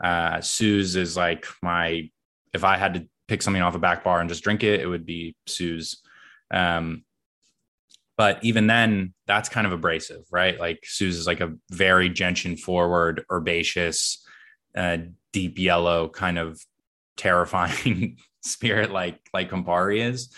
uh, 0.04 0.42
suze 0.42 0.96
is 0.96 1.16
like 1.16 1.46
my 1.62 2.10
if 2.56 2.64
i 2.64 2.76
had 2.76 2.96
to 2.96 3.08
pick 3.28 3.44
something 3.44 3.62
off 3.62 3.76
a 3.76 3.80
back 3.80 4.04
bar 4.04 4.20
and 4.20 4.30
just 4.30 4.44
drink 4.44 4.64
it 4.64 4.80
it 4.80 4.88
would 4.88 5.06
be 5.06 5.36
suze 5.46 6.02
um, 6.52 7.04
but 8.18 8.44
even 8.44 8.68
then, 8.68 9.14
that's 9.26 9.50
kind 9.50 9.66
of 9.66 9.74
abrasive, 9.74 10.26
right? 10.32 10.60
Like 10.60 10.84
Suze 10.84 11.18
is 11.18 11.26
like 11.26 11.40
a 11.42 11.54
very 11.72 12.10
gentian 12.10 12.56
forward, 12.58 13.24
herbaceous, 13.32 14.24
uh, 14.76 14.98
deep 15.34 15.58
yellow 15.58 16.10
kind 16.10 16.38
of 16.38 16.62
terrifying 17.18 18.18
spirit 18.42 18.92
like 18.92 19.20
like 19.34 19.50
Campari 19.50 20.08
is. 20.08 20.34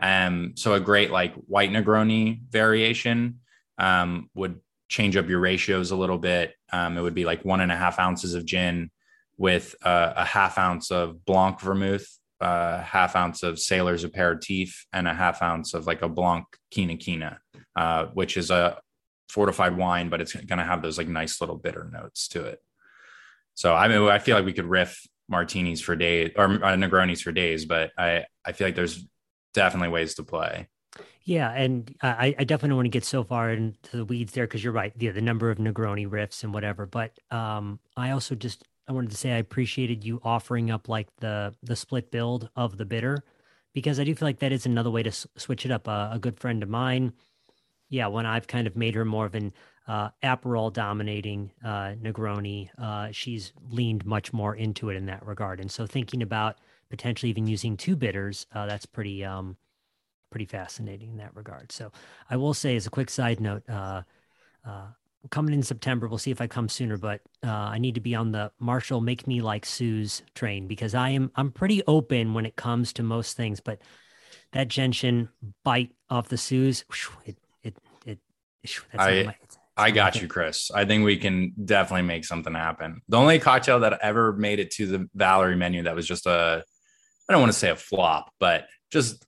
Um, 0.00 0.54
so 0.56 0.74
a 0.74 0.80
great 0.80 1.10
like 1.10 1.34
white 1.34 1.70
Negroni 1.70 2.40
variation 2.50 3.40
um, 3.78 4.30
would 4.34 4.60
change 4.88 5.16
up 5.16 5.28
your 5.28 5.40
ratios 5.40 5.90
a 5.90 5.96
little 5.96 6.18
bit. 6.18 6.54
Um, 6.72 6.96
it 6.96 7.02
would 7.02 7.14
be 7.14 7.24
like 7.24 7.44
one 7.44 7.60
and 7.60 7.70
a 7.70 7.76
half 7.76 7.98
ounces 7.98 8.34
of 8.34 8.46
gin 8.46 8.90
with 9.36 9.74
uh, 9.82 10.14
a 10.16 10.24
half 10.24 10.58
ounce 10.58 10.90
of 10.90 11.24
Blanc 11.24 11.60
vermouth 11.60 12.17
a 12.40 12.80
half 12.80 13.16
ounce 13.16 13.42
of 13.42 13.58
Salers 13.58 14.04
aperitif 14.04 14.86
and 14.92 15.08
a 15.08 15.14
half 15.14 15.42
ounce 15.42 15.74
of 15.74 15.86
like 15.86 16.02
a 16.02 16.08
Blanc 16.08 16.44
Kina 16.70 16.96
Kina, 16.96 17.40
uh, 17.76 18.06
which 18.06 18.36
is 18.36 18.50
a 18.50 18.78
fortified 19.28 19.76
wine, 19.76 20.08
but 20.08 20.20
it's 20.20 20.34
going 20.34 20.58
to 20.58 20.64
have 20.64 20.82
those 20.82 20.98
like 20.98 21.08
nice 21.08 21.40
little 21.40 21.56
bitter 21.56 21.88
notes 21.92 22.28
to 22.28 22.44
it. 22.44 22.60
So 23.54 23.74
I 23.74 23.88
mean, 23.88 24.08
I 24.08 24.18
feel 24.18 24.36
like 24.36 24.44
we 24.44 24.52
could 24.52 24.66
riff 24.66 25.04
martinis 25.28 25.80
for 25.80 25.96
days 25.96 26.32
or 26.36 26.44
uh, 26.44 26.76
Negronis 26.76 27.22
for 27.22 27.32
days, 27.32 27.64
but 27.64 27.90
I 27.98 28.24
I 28.44 28.52
feel 28.52 28.66
like 28.66 28.76
there's 28.76 29.04
definitely 29.52 29.88
ways 29.88 30.14
to 30.14 30.22
play. 30.22 30.68
Yeah, 31.24 31.52
and 31.52 31.94
I, 32.02 32.34
I 32.38 32.44
definitely 32.44 32.70
don't 32.70 32.76
want 32.76 32.86
to 32.86 32.90
get 32.90 33.04
so 33.04 33.22
far 33.22 33.50
into 33.50 33.98
the 33.98 34.04
weeds 34.04 34.32
there 34.32 34.46
because 34.46 34.64
you're 34.64 34.72
right. 34.72 34.94
Yeah, 34.98 35.12
the 35.12 35.20
number 35.20 35.50
of 35.50 35.58
Negroni 35.58 36.08
riffs 36.08 36.42
and 36.42 36.54
whatever, 36.54 36.86
but 36.86 37.12
um, 37.30 37.80
I 37.96 38.12
also 38.12 38.34
just 38.34 38.64
I 38.88 38.92
wanted 38.92 39.10
to 39.10 39.16
say 39.16 39.32
I 39.32 39.38
appreciated 39.38 40.04
you 40.04 40.20
offering 40.24 40.70
up 40.70 40.88
like 40.88 41.08
the 41.18 41.54
the 41.62 41.76
split 41.76 42.10
build 42.10 42.48
of 42.56 42.78
the 42.78 42.86
bitter 42.86 43.22
because 43.74 44.00
I 44.00 44.04
do 44.04 44.14
feel 44.14 44.26
like 44.26 44.38
that 44.40 44.52
is 44.52 44.66
another 44.66 44.90
way 44.90 45.02
to 45.02 45.10
s- 45.10 45.26
switch 45.36 45.66
it 45.66 45.70
up. 45.70 45.86
Uh, 45.86 46.08
a 46.12 46.18
good 46.18 46.40
friend 46.40 46.62
of 46.62 46.68
mine, 46.68 47.12
yeah, 47.90 48.06
when 48.06 48.26
I've 48.26 48.46
kind 48.46 48.66
of 48.66 48.76
made 48.76 48.94
her 48.94 49.04
more 49.04 49.26
of 49.26 49.34
an 49.34 49.52
uh, 49.86 50.10
Aperol 50.22 50.72
dominating 50.72 51.50
uh, 51.64 51.94
Negroni, 52.02 52.70
uh, 52.78 53.08
she's 53.12 53.52
leaned 53.70 54.04
much 54.04 54.32
more 54.32 54.54
into 54.54 54.90
it 54.90 54.96
in 54.96 55.06
that 55.06 55.24
regard. 55.26 55.60
And 55.60 55.70
so 55.70 55.86
thinking 55.86 56.22
about 56.22 56.56
potentially 56.90 57.30
even 57.30 57.46
using 57.46 57.76
two 57.76 57.96
bitters, 57.96 58.46
uh, 58.54 58.66
that's 58.66 58.86
pretty 58.86 59.24
um, 59.24 59.56
pretty 60.30 60.46
fascinating 60.46 61.10
in 61.12 61.16
that 61.18 61.34
regard. 61.34 61.72
So 61.72 61.92
I 62.30 62.36
will 62.36 62.54
say, 62.54 62.76
as 62.76 62.86
a 62.86 62.90
quick 62.90 63.10
side 63.10 63.40
note, 63.40 63.68
uh, 63.68 64.02
uh, 64.66 64.88
coming 65.30 65.54
in 65.54 65.62
September. 65.62 66.08
We'll 66.08 66.18
see 66.18 66.30
if 66.30 66.40
I 66.40 66.46
come 66.46 66.68
sooner, 66.68 66.96
but 66.96 67.20
uh, 67.44 67.50
I 67.50 67.78
need 67.78 67.94
to 67.96 68.00
be 68.00 68.14
on 68.14 68.32
the 68.32 68.50
Marshall 68.58 69.00
make 69.00 69.26
me 69.26 69.40
like 69.40 69.66
Suze 69.66 70.22
train 70.34 70.66
because 70.66 70.94
I 70.94 71.10
am 71.10 71.30
I'm 71.34 71.50
pretty 71.50 71.82
open 71.86 72.34
when 72.34 72.46
it 72.46 72.56
comes 72.56 72.92
to 72.94 73.02
most 73.02 73.36
things, 73.36 73.60
but 73.60 73.80
that 74.52 74.68
gentian 74.68 75.28
bite 75.64 75.92
off 76.08 76.28
the 76.28 76.38
Suze, 76.38 76.84
it 77.24 77.36
it 77.62 77.76
it. 78.06 78.18
I 78.96 79.24
my, 79.24 79.36
I 79.76 79.90
got 79.90 80.20
you, 80.20 80.28
Chris. 80.28 80.70
I 80.72 80.84
think 80.84 81.04
we 81.04 81.16
can 81.16 81.52
definitely 81.64 82.02
make 82.02 82.24
something 82.24 82.54
happen. 82.54 83.02
The 83.08 83.16
only 83.16 83.38
cocktail 83.38 83.80
that 83.80 83.98
ever 84.02 84.32
made 84.32 84.58
it 84.58 84.70
to 84.72 84.86
the 84.86 85.08
Valerie 85.14 85.56
menu 85.56 85.84
that 85.84 85.94
was 85.94 86.06
just 86.06 86.26
a 86.26 86.64
I 87.28 87.32
don't 87.32 87.42
want 87.42 87.52
to 87.52 87.58
say 87.58 87.70
a 87.70 87.76
flop, 87.76 88.32
but 88.40 88.66
just 88.90 89.24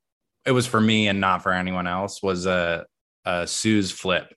it 0.47 0.53
was 0.53 0.66
for 0.66 0.80
me 0.80 1.09
and 1.09 1.20
not 1.20 1.43
for 1.43 1.53
anyone 1.53 1.86
else 1.86 2.22
was 2.22 2.47
a 2.47 2.86
a 3.24 3.47
Suze 3.47 3.91
flip 3.91 4.32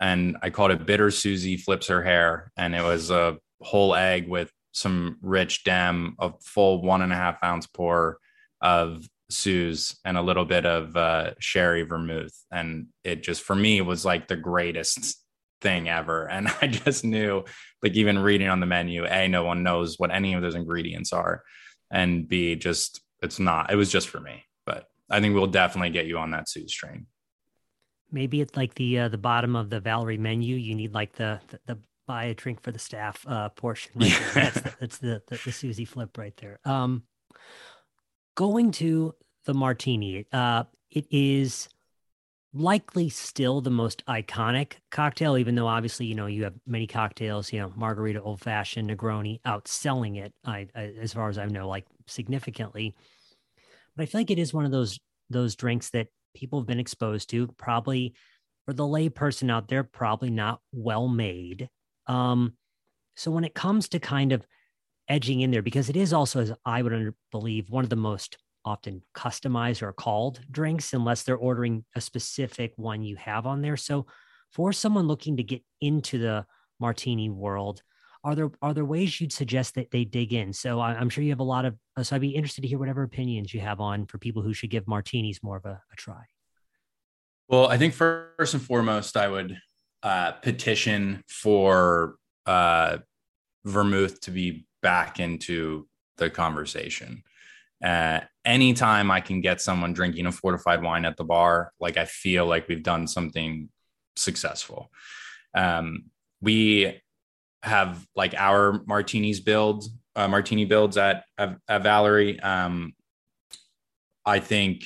and 0.00 0.36
I 0.42 0.50
called 0.50 0.70
it 0.70 0.86
Bitter 0.86 1.10
Susie 1.10 1.56
Flips 1.56 1.88
Her 1.88 2.02
Hair. 2.02 2.52
And 2.56 2.74
it 2.74 2.82
was 2.82 3.10
a 3.10 3.38
whole 3.60 3.94
egg 3.94 4.28
with 4.28 4.52
some 4.72 5.18
rich 5.22 5.64
dem, 5.64 6.14
a 6.20 6.32
full 6.40 6.82
one 6.82 7.02
and 7.02 7.12
a 7.12 7.16
half 7.16 7.42
ounce 7.42 7.66
pour 7.66 8.18
of 8.60 9.08
Suze 9.30 9.98
and 10.04 10.16
a 10.16 10.22
little 10.22 10.44
bit 10.44 10.64
of 10.64 10.96
uh, 10.96 11.32
sherry 11.38 11.82
vermouth. 11.82 12.34
And 12.50 12.86
it 13.02 13.22
just, 13.22 13.42
for 13.42 13.56
me, 13.56 13.80
was 13.80 14.04
like 14.04 14.28
the 14.28 14.36
greatest 14.36 15.22
thing 15.60 15.88
ever. 15.88 16.28
And 16.30 16.48
I 16.62 16.68
just 16.68 17.04
knew, 17.04 17.44
like, 17.82 17.94
even 17.94 18.18
reading 18.18 18.48
on 18.48 18.60
the 18.60 18.66
menu, 18.66 19.04
A, 19.04 19.28
no 19.28 19.44
one 19.44 19.62
knows 19.62 19.98
what 19.98 20.12
any 20.12 20.34
of 20.34 20.42
those 20.42 20.54
ingredients 20.54 21.12
are. 21.12 21.42
And 21.90 22.28
B, 22.28 22.54
just, 22.54 23.00
it's 23.20 23.40
not, 23.40 23.72
it 23.72 23.76
was 23.76 23.90
just 23.90 24.08
for 24.08 24.20
me. 24.20 24.44
But 24.64 24.86
I 25.10 25.20
think 25.20 25.34
we'll 25.34 25.48
definitely 25.48 25.90
get 25.90 26.06
you 26.06 26.18
on 26.18 26.30
that 26.30 26.48
Suze 26.48 26.72
train. 26.72 27.06
Maybe 28.10 28.40
it's 28.40 28.56
like 28.56 28.74
the 28.74 29.00
uh, 29.00 29.08
the 29.08 29.18
bottom 29.18 29.56
of 29.56 29.70
the 29.70 29.80
Valerie 29.80 30.18
menu. 30.18 30.56
You 30.56 30.74
need 30.74 30.94
like 30.94 31.12
the 31.12 31.40
the, 31.48 31.60
the 31.66 31.78
buy 32.06 32.24
a 32.24 32.34
drink 32.34 32.62
for 32.62 32.72
the 32.72 32.78
staff 32.78 33.24
uh, 33.28 33.50
portion. 33.50 33.92
Right. 33.94 34.18
That's, 34.34 34.60
the, 34.60 34.74
that's 34.80 34.98
the, 34.98 35.22
the, 35.28 35.40
the 35.44 35.52
Susie 35.52 35.84
flip 35.84 36.16
right 36.16 36.34
there. 36.38 36.58
Um, 36.64 37.02
going 38.34 38.72
to 38.72 39.14
the 39.44 39.52
martini, 39.52 40.26
uh, 40.32 40.64
it 40.90 41.06
is 41.10 41.68
likely 42.54 43.10
still 43.10 43.60
the 43.60 43.70
most 43.70 44.02
iconic 44.06 44.74
cocktail, 44.90 45.36
even 45.36 45.54
though 45.54 45.66
obviously 45.66 46.06
you 46.06 46.14
know 46.14 46.26
you 46.26 46.44
have 46.44 46.54
many 46.66 46.86
cocktails, 46.86 47.52
you 47.52 47.60
know, 47.60 47.72
margarita, 47.76 48.22
old 48.22 48.40
fashioned, 48.40 48.88
Negroni 48.88 49.40
outselling 49.42 50.18
it. 50.18 50.32
I, 50.44 50.66
I 50.74 50.94
as 51.00 51.12
far 51.12 51.28
as 51.28 51.36
I 51.36 51.44
know, 51.44 51.68
like 51.68 51.84
significantly. 52.06 52.96
But 53.96 54.04
I 54.04 54.06
feel 54.06 54.20
like 54.20 54.30
it 54.30 54.38
is 54.38 54.54
one 54.54 54.64
of 54.64 54.70
those 54.70 54.98
those 55.28 55.56
drinks 55.56 55.90
that 55.90 56.08
people 56.34 56.60
have 56.60 56.66
been 56.66 56.80
exposed 56.80 57.30
to, 57.30 57.48
probably 57.56 58.14
for 58.66 58.72
the 58.72 58.84
layperson 58.84 59.50
out 59.50 59.68
there, 59.68 59.82
probably 59.82 60.30
not 60.30 60.60
well 60.72 61.08
made. 61.08 61.68
Um, 62.06 62.54
so 63.16 63.30
when 63.30 63.44
it 63.44 63.54
comes 63.54 63.88
to 63.90 63.98
kind 63.98 64.32
of 64.32 64.46
edging 65.08 65.40
in 65.40 65.50
there, 65.50 65.62
because 65.62 65.88
it 65.88 65.96
is 65.96 66.12
also, 66.12 66.40
as 66.40 66.52
I 66.64 66.82
would 66.82 67.14
believe, 67.32 67.70
one 67.70 67.84
of 67.84 67.90
the 67.90 67.96
most 67.96 68.36
often 68.64 69.02
customized 69.14 69.82
or 69.82 69.92
called 69.92 70.40
drinks, 70.50 70.92
unless 70.92 71.22
they're 71.22 71.36
ordering 71.36 71.84
a 71.96 72.00
specific 72.00 72.72
one 72.76 73.02
you 73.02 73.16
have 73.16 73.46
on 73.46 73.62
there. 73.62 73.76
So 73.76 74.06
for 74.52 74.72
someone 74.72 75.06
looking 75.06 75.38
to 75.38 75.42
get 75.42 75.62
into 75.80 76.18
the 76.18 76.44
martini 76.78 77.30
world, 77.30 77.82
are 78.28 78.34
there 78.34 78.50
are 78.60 78.74
there 78.74 78.84
ways 78.84 79.22
you'd 79.22 79.32
suggest 79.32 79.74
that 79.76 79.90
they 79.90 80.04
dig 80.04 80.34
in? 80.34 80.52
So 80.52 80.80
I, 80.80 81.00
am 81.00 81.08
sure 81.08 81.24
you 81.24 81.30
have 81.30 81.40
a 81.40 81.44
lot 81.44 81.64
of. 81.64 81.76
Uh, 81.96 82.02
so 82.02 82.14
I'd 82.14 82.20
be 82.20 82.34
interested 82.34 82.60
to 82.60 82.68
hear 82.68 82.78
whatever 82.78 83.02
opinions 83.02 83.54
you 83.54 83.60
have 83.60 83.80
on 83.80 84.04
for 84.04 84.18
people 84.18 84.42
who 84.42 84.52
should 84.52 84.68
give 84.68 84.86
martinis 84.86 85.42
more 85.42 85.56
of 85.56 85.64
a, 85.64 85.80
a 85.90 85.96
try. 85.96 86.24
Well, 87.48 87.68
I 87.68 87.78
think 87.78 87.94
first 87.94 88.52
and 88.52 88.62
foremost, 88.62 89.16
I 89.16 89.28
would 89.28 89.58
uh, 90.02 90.32
petition 90.32 91.24
for 91.26 92.16
uh, 92.44 92.98
vermouth 93.64 94.20
to 94.22 94.30
be 94.30 94.66
back 94.82 95.20
into 95.20 95.88
the 96.18 96.28
conversation. 96.28 97.22
Uh, 97.82 98.20
anytime 98.44 99.10
I 99.10 99.20
can 99.20 99.40
get 99.40 99.62
someone 99.62 99.94
drinking 99.94 100.26
a 100.26 100.32
fortified 100.32 100.82
wine 100.82 101.06
at 101.06 101.16
the 101.16 101.24
bar, 101.24 101.72
like 101.80 101.96
I 101.96 102.04
feel 102.04 102.44
like 102.44 102.68
we've 102.68 102.82
done 102.82 103.06
something 103.06 103.70
successful. 104.16 104.90
Um, 105.54 106.10
we 106.42 107.00
have 107.62 108.06
like 108.14 108.34
our 108.34 108.82
martinis 108.86 109.40
build 109.40 109.84
uh, 110.18 110.26
martini 110.26 110.64
builds 110.64 110.96
at, 110.96 111.24
at, 111.38 111.56
at 111.68 111.82
Valerie. 111.82 112.40
Um, 112.40 112.92
I 114.26 114.40
think 114.40 114.82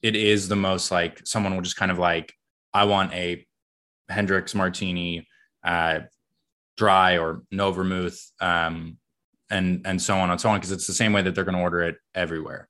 it 0.00 0.14
is 0.14 0.48
the 0.48 0.56
most 0.56 0.90
like 0.90 1.20
someone 1.26 1.54
will 1.54 1.62
just 1.62 1.76
kind 1.76 1.90
of 1.90 1.98
like, 1.98 2.32
I 2.72 2.84
want 2.84 3.12
a 3.12 3.44
Hendrick's 4.08 4.54
martini, 4.54 5.26
uh, 5.64 6.00
dry 6.76 7.18
or 7.18 7.42
no 7.50 7.72
vermouth, 7.72 8.18
um, 8.40 8.96
and 9.50 9.84
and 9.84 10.00
so 10.00 10.16
on 10.16 10.30
and 10.30 10.40
so 10.40 10.48
on 10.48 10.58
because 10.58 10.70
it's 10.70 10.86
the 10.86 10.92
same 10.92 11.12
way 11.12 11.22
that 11.22 11.34
they're 11.34 11.44
going 11.44 11.56
to 11.56 11.62
order 11.62 11.82
it 11.82 11.96
everywhere. 12.14 12.68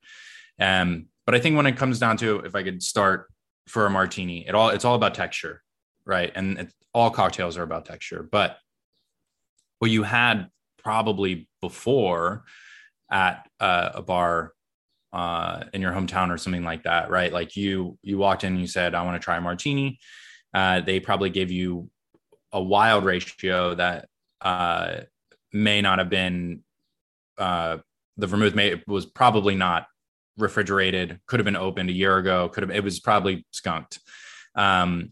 Um, 0.58 1.06
but 1.26 1.34
I 1.34 1.38
think 1.38 1.56
when 1.56 1.66
it 1.66 1.76
comes 1.76 1.98
down 1.98 2.16
to 2.18 2.38
if 2.40 2.54
I 2.54 2.62
could 2.62 2.82
start 2.82 3.30
for 3.68 3.84
a 3.84 3.90
martini, 3.90 4.48
it 4.48 4.54
all 4.54 4.70
it's 4.70 4.86
all 4.86 4.94
about 4.94 5.14
texture, 5.14 5.62
right? 6.06 6.32
And 6.34 6.72
all 6.94 7.10
cocktails 7.10 7.58
are 7.58 7.62
about 7.62 7.84
texture, 7.84 8.22
but 8.22 8.56
what 9.80 9.90
you 9.90 10.04
had 10.04 10.48
probably 10.78 11.48
before 11.60 12.44
at 13.10 13.48
uh, 13.58 13.90
a 13.94 14.02
bar 14.02 14.52
uh, 15.12 15.64
in 15.72 15.80
your 15.80 15.92
hometown 15.92 16.30
or 16.30 16.38
something 16.38 16.62
like 16.62 16.84
that, 16.84 17.10
right? 17.10 17.32
Like 17.32 17.56
you 17.56 17.98
you 18.02 18.16
walked 18.16 18.44
in 18.44 18.52
and 18.52 18.60
you 18.60 18.68
said, 18.68 18.94
"I 18.94 19.02
want 19.02 19.20
to 19.20 19.24
try 19.24 19.36
a 19.36 19.40
martini." 19.40 19.98
Uh, 20.54 20.80
they 20.80 21.00
probably 21.00 21.30
gave 21.30 21.50
you 21.50 21.90
a 22.52 22.62
wild 22.62 23.04
ratio 23.04 23.74
that 23.74 24.08
uh, 24.40 25.00
may 25.52 25.80
not 25.80 25.98
have 25.98 26.10
been 26.10 26.62
uh, 27.38 27.78
the 28.16 28.26
vermouth 28.26 28.54
may 28.54 28.82
was 28.86 29.06
probably 29.06 29.54
not 29.54 29.86
refrigerated 30.38 31.20
could 31.26 31.40
have 31.40 31.44
been 31.44 31.56
opened 31.56 31.90
a 31.90 31.92
year 31.92 32.16
ago 32.16 32.48
could 32.48 32.62
have 32.62 32.70
it 32.70 32.82
was 32.82 32.98
probably 32.98 33.44
skunked 33.50 33.98
um, 34.54 35.10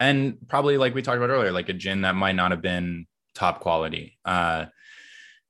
and 0.00 0.36
probably 0.48 0.76
like 0.78 0.94
we 0.94 1.02
talked 1.02 1.18
about 1.18 1.30
earlier 1.30 1.52
like 1.52 1.68
a 1.68 1.72
gin 1.72 2.00
that 2.00 2.14
might 2.14 2.34
not 2.34 2.50
have 2.50 2.62
been 2.62 3.06
top 3.34 3.60
quality. 3.60 4.18
Uh, 4.24 4.66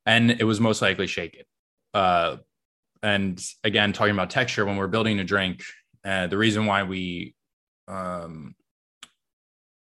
and 0.05 0.31
it 0.31 0.43
was 0.43 0.59
most 0.59 0.81
likely 0.81 1.07
shaken. 1.07 1.43
uh, 1.95 2.37
and 3.01 3.41
again, 3.63 3.93
talking 3.93 4.13
about 4.13 4.29
texture, 4.29 4.65
when 4.65 4.75
we're 4.75 4.87
building 4.87 5.19
a 5.19 5.23
drink, 5.23 5.63
uh, 6.03 6.27
the 6.27 6.37
reason 6.37 6.65
why 6.65 6.83
we, 6.83 7.33
um, 7.87 8.53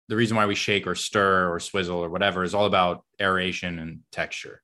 the 0.09 0.17
reason 0.17 0.37
why 0.37 0.45
we 0.45 0.55
shake 0.55 0.87
or 0.87 0.95
stir 0.95 1.51
or 1.51 1.59
swizzle 1.59 1.99
or 1.99 2.11
whatever 2.11 2.45
is 2.45 2.53
all 2.53 2.67
about 2.67 3.05
aeration 3.21 3.79
and 3.79 4.01
texture. 4.11 4.61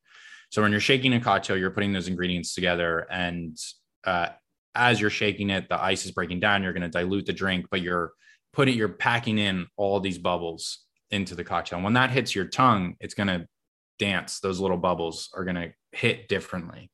So 0.51 0.61
when 0.61 0.71
you're 0.71 0.81
shaking 0.81 1.13
a 1.13 1.19
cocktail, 1.19 1.57
you're 1.57 1.71
putting 1.71 1.93
those 1.93 2.07
ingredients 2.07 2.53
together, 2.53 3.07
and 3.09 3.57
uh, 4.03 4.29
as 4.75 5.01
you're 5.01 5.09
shaking 5.09 5.49
it, 5.49 5.69
the 5.69 5.81
ice 5.81 6.05
is 6.05 6.11
breaking 6.11 6.39
down. 6.39 6.61
You're 6.61 6.73
going 6.73 6.83
to 6.83 6.89
dilute 6.89 7.25
the 7.25 7.33
drink, 7.33 7.67
but 7.71 7.81
you're 7.81 8.13
putting, 8.53 8.77
you're 8.77 8.89
packing 8.89 9.37
in 9.39 9.67
all 9.77 9.99
these 9.99 10.17
bubbles 10.17 10.85
into 11.11 11.35
the 11.35 11.43
cocktail. 11.43 11.77
And 11.77 11.83
when 11.83 11.93
that 11.93 12.11
hits 12.11 12.35
your 12.35 12.45
tongue, 12.45 12.95
it's 12.99 13.13
going 13.13 13.27
to 13.27 13.47
dance. 13.97 14.39
Those 14.39 14.59
little 14.59 14.77
bubbles 14.77 15.29
are 15.35 15.43
going 15.43 15.55
to 15.55 15.73
hit 15.91 16.27
differently. 16.27 16.91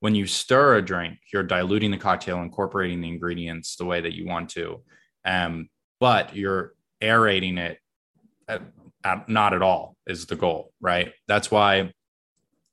When 0.00 0.14
you 0.14 0.26
stir 0.26 0.76
a 0.76 0.82
drink, 0.82 1.18
you're 1.32 1.42
diluting 1.42 1.90
the 1.90 1.96
cocktail, 1.96 2.42
incorporating 2.42 3.00
the 3.00 3.08
ingredients 3.08 3.76
the 3.76 3.86
way 3.86 4.00
that 4.00 4.14
you 4.14 4.26
want 4.26 4.50
to, 4.50 4.82
um, 5.24 5.68
but 5.98 6.36
you're 6.36 6.74
aerating 7.00 7.58
it. 7.58 7.78
At, 8.46 8.62
at, 9.02 9.28
not 9.28 9.54
at 9.54 9.62
all 9.62 9.96
is 10.06 10.26
the 10.26 10.36
goal, 10.36 10.72
right? 10.80 11.12
That's 11.26 11.50
why 11.50 11.92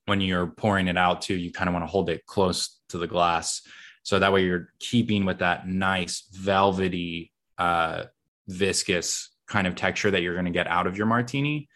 when 0.06 0.20
you're 0.20 0.48
pouring 0.48 0.88
it 0.88 0.98
out 0.98 1.22
too, 1.22 1.36
you 1.36 1.52
kind 1.52 1.70
of 1.70 1.74
want 1.74 1.84
to 1.84 1.92
hold 1.92 2.10
it 2.10 2.26
close 2.26 2.82
to 2.90 2.98
the 2.98 3.08
glass. 3.08 3.62
So 4.04 4.20
that 4.20 4.34
way 4.34 4.44
you're 4.44 4.74
keeping 4.80 5.26
with 5.26 5.40
that 5.40 5.68
nice 5.68 6.28
velvety, 6.32 7.32
uh, 7.58 8.06
viscous 8.48 9.31
kind 9.52 9.68
of 9.68 9.76
texture 9.76 10.10
that 10.10 10.22
you're 10.22 10.34
going 10.34 10.46
to 10.46 10.52
get 10.52 10.68
out 10.68 10.88
of 10.88 10.98
your 10.98 11.06
martini. 11.06 11.68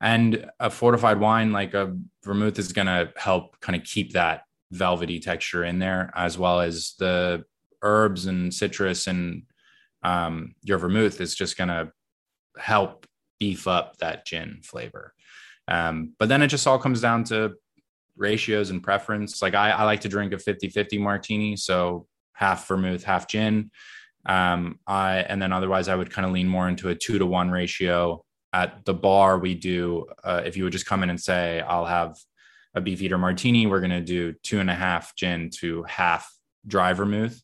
And 0.00 0.48
a 0.58 0.70
fortified 0.70 1.20
wine 1.20 1.52
like 1.52 1.74
a 1.74 1.96
vermouth 2.24 2.58
is 2.58 2.72
going 2.72 2.86
to 2.86 3.12
help 3.16 3.60
kind 3.60 3.76
of 3.76 3.84
keep 3.84 4.12
that 4.14 4.42
velvety 4.70 5.20
texture 5.20 5.64
in 5.64 5.78
there, 5.78 6.10
as 6.16 6.38
well 6.38 6.60
as 6.60 6.94
the 6.98 7.44
herbs 7.82 8.26
and 8.26 8.52
citrus 8.52 9.06
and 9.06 9.42
um, 10.02 10.54
your 10.62 10.78
vermouth 10.78 11.20
is 11.20 11.34
just 11.34 11.56
going 11.56 11.68
to 11.68 11.92
help 12.56 13.06
beef 13.38 13.66
up 13.66 13.96
that 13.98 14.26
gin 14.26 14.60
flavor. 14.62 15.14
Um, 15.66 16.14
but 16.18 16.28
then 16.28 16.42
it 16.42 16.48
just 16.48 16.66
all 16.66 16.78
comes 16.78 17.00
down 17.00 17.24
to 17.24 17.54
ratios 18.16 18.70
and 18.70 18.82
preference. 18.82 19.42
Like 19.42 19.54
I, 19.54 19.70
I 19.70 19.84
like 19.84 20.00
to 20.00 20.08
drink 20.08 20.32
a 20.32 20.38
50 20.38 20.70
50 20.70 20.98
martini. 20.98 21.56
So 21.56 22.06
half 22.32 22.66
vermouth, 22.66 23.04
half 23.04 23.28
gin. 23.28 23.70
Um, 24.26 24.78
I, 24.86 25.18
and 25.18 25.40
then 25.40 25.52
otherwise 25.52 25.88
I 25.88 25.94
would 25.94 26.10
kind 26.10 26.26
of 26.26 26.32
lean 26.32 26.48
more 26.48 26.68
into 26.68 26.88
a 26.88 26.94
two 26.94 27.18
to 27.18 27.26
one 27.26 27.50
ratio 27.50 28.24
at 28.52 28.84
the 28.84 28.94
bar. 28.94 29.38
We 29.38 29.54
do, 29.54 30.06
uh, 30.24 30.42
if 30.44 30.56
you 30.56 30.64
would 30.64 30.72
just 30.72 30.86
come 30.86 31.02
in 31.02 31.10
and 31.10 31.20
say, 31.20 31.60
I'll 31.60 31.86
have 31.86 32.16
a 32.74 32.80
beefeater 32.80 33.18
martini, 33.18 33.66
we're 33.66 33.80
going 33.80 33.90
to 33.90 34.00
do 34.00 34.34
two 34.42 34.60
and 34.60 34.70
a 34.70 34.74
half 34.74 35.14
gin 35.16 35.50
to 35.60 35.82
half 35.84 36.30
dry 36.66 36.92
vermouth. 36.92 37.42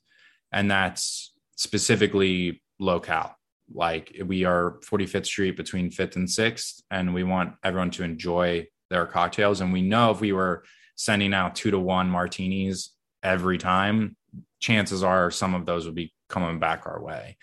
And 0.53 0.71
that's 0.71 1.33
specifically 1.57 2.63
locale. 2.79 3.37
Like 3.73 4.21
we 4.25 4.45
are 4.45 4.79
45th 4.85 5.27
Street 5.27 5.57
between 5.57 5.91
5th 5.91 6.17
and 6.17 6.29
6th, 6.29 6.83
and 6.91 7.15
we 7.15 7.25
want 7.25 7.55
everyone 7.65 7.91
to 7.93 8.05
enjoy 8.05 8.67
their 8.91 9.07
cocktails. 9.07 9.61
And 9.61 9.73
we 9.73 9.83
know 9.83 10.11
if 10.11 10.21
we 10.21 10.33
were 10.33 10.65
sending 10.97 11.33
out 11.33 11.55
two 11.55 11.71
to 11.71 11.79
one 11.79 12.09
martinis 12.11 12.91
every 13.23 13.59
time, 13.59 14.17
chances 14.61 15.03
are 15.03 15.31
some 15.31 15.55
of 15.55 15.67
those 15.67 15.87
would 15.87 15.95
be 15.95 16.13
coming 16.35 16.59
back 16.59 16.87
our 16.87 17.01
way. 17.01 17.37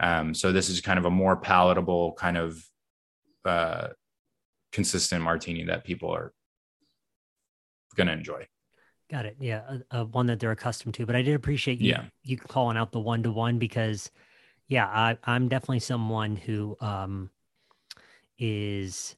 Um, 0.00 0.34
so 0.34 0.52
this 0.52 0.68
is 0.68 0.80
kind 0.80 0.98
of 0.98 1.04
a 1.04 1.10
more 1.10 1.36
palatable 1.36 2.14
kind 2.14 2.36
of 2.36 2.64
uh, 3.44 3.88
consistent 4.72 5.22
martini 5.22 5.64
that 5.64 5.84
people 5.84 6.10
are 6.10 6.32
going 7.96 8.08
to 8.08 8.12
enjoy. 8.12 8.46
Got 9.10 9.26
it. 9.26 9.36
Yeah, 9.38 9.62
uh, 9.68 10.00
uh, 10.00 10.04
one 10.04 10.26
that 10.26 10.40
they're 10.40 10.50
accustomed 10.50 10.94
to. 10.94 11.06
But 11.06 11.16
I 11.16 11.22
did 11.22 11.34
appreciate 11.34 11.80
you 11.80 11.90
yeah. 11.90 12.04
you 12.22 12.36
calling 12.36 12.76
out 12.76 12.92
the 12.92 13.00
one 13.00 13.22
to 13.22 13.30
one 13.30 13.58
because, 13.58 14.10
yeah, 14.68 14.86
I, 14.86 15.18
I'm 15.24 15.48
definitely 15.48 15.80
someone 15.80 16.34
who 16.34 16.76
um, 16.80 17.30
is 18.38 19.16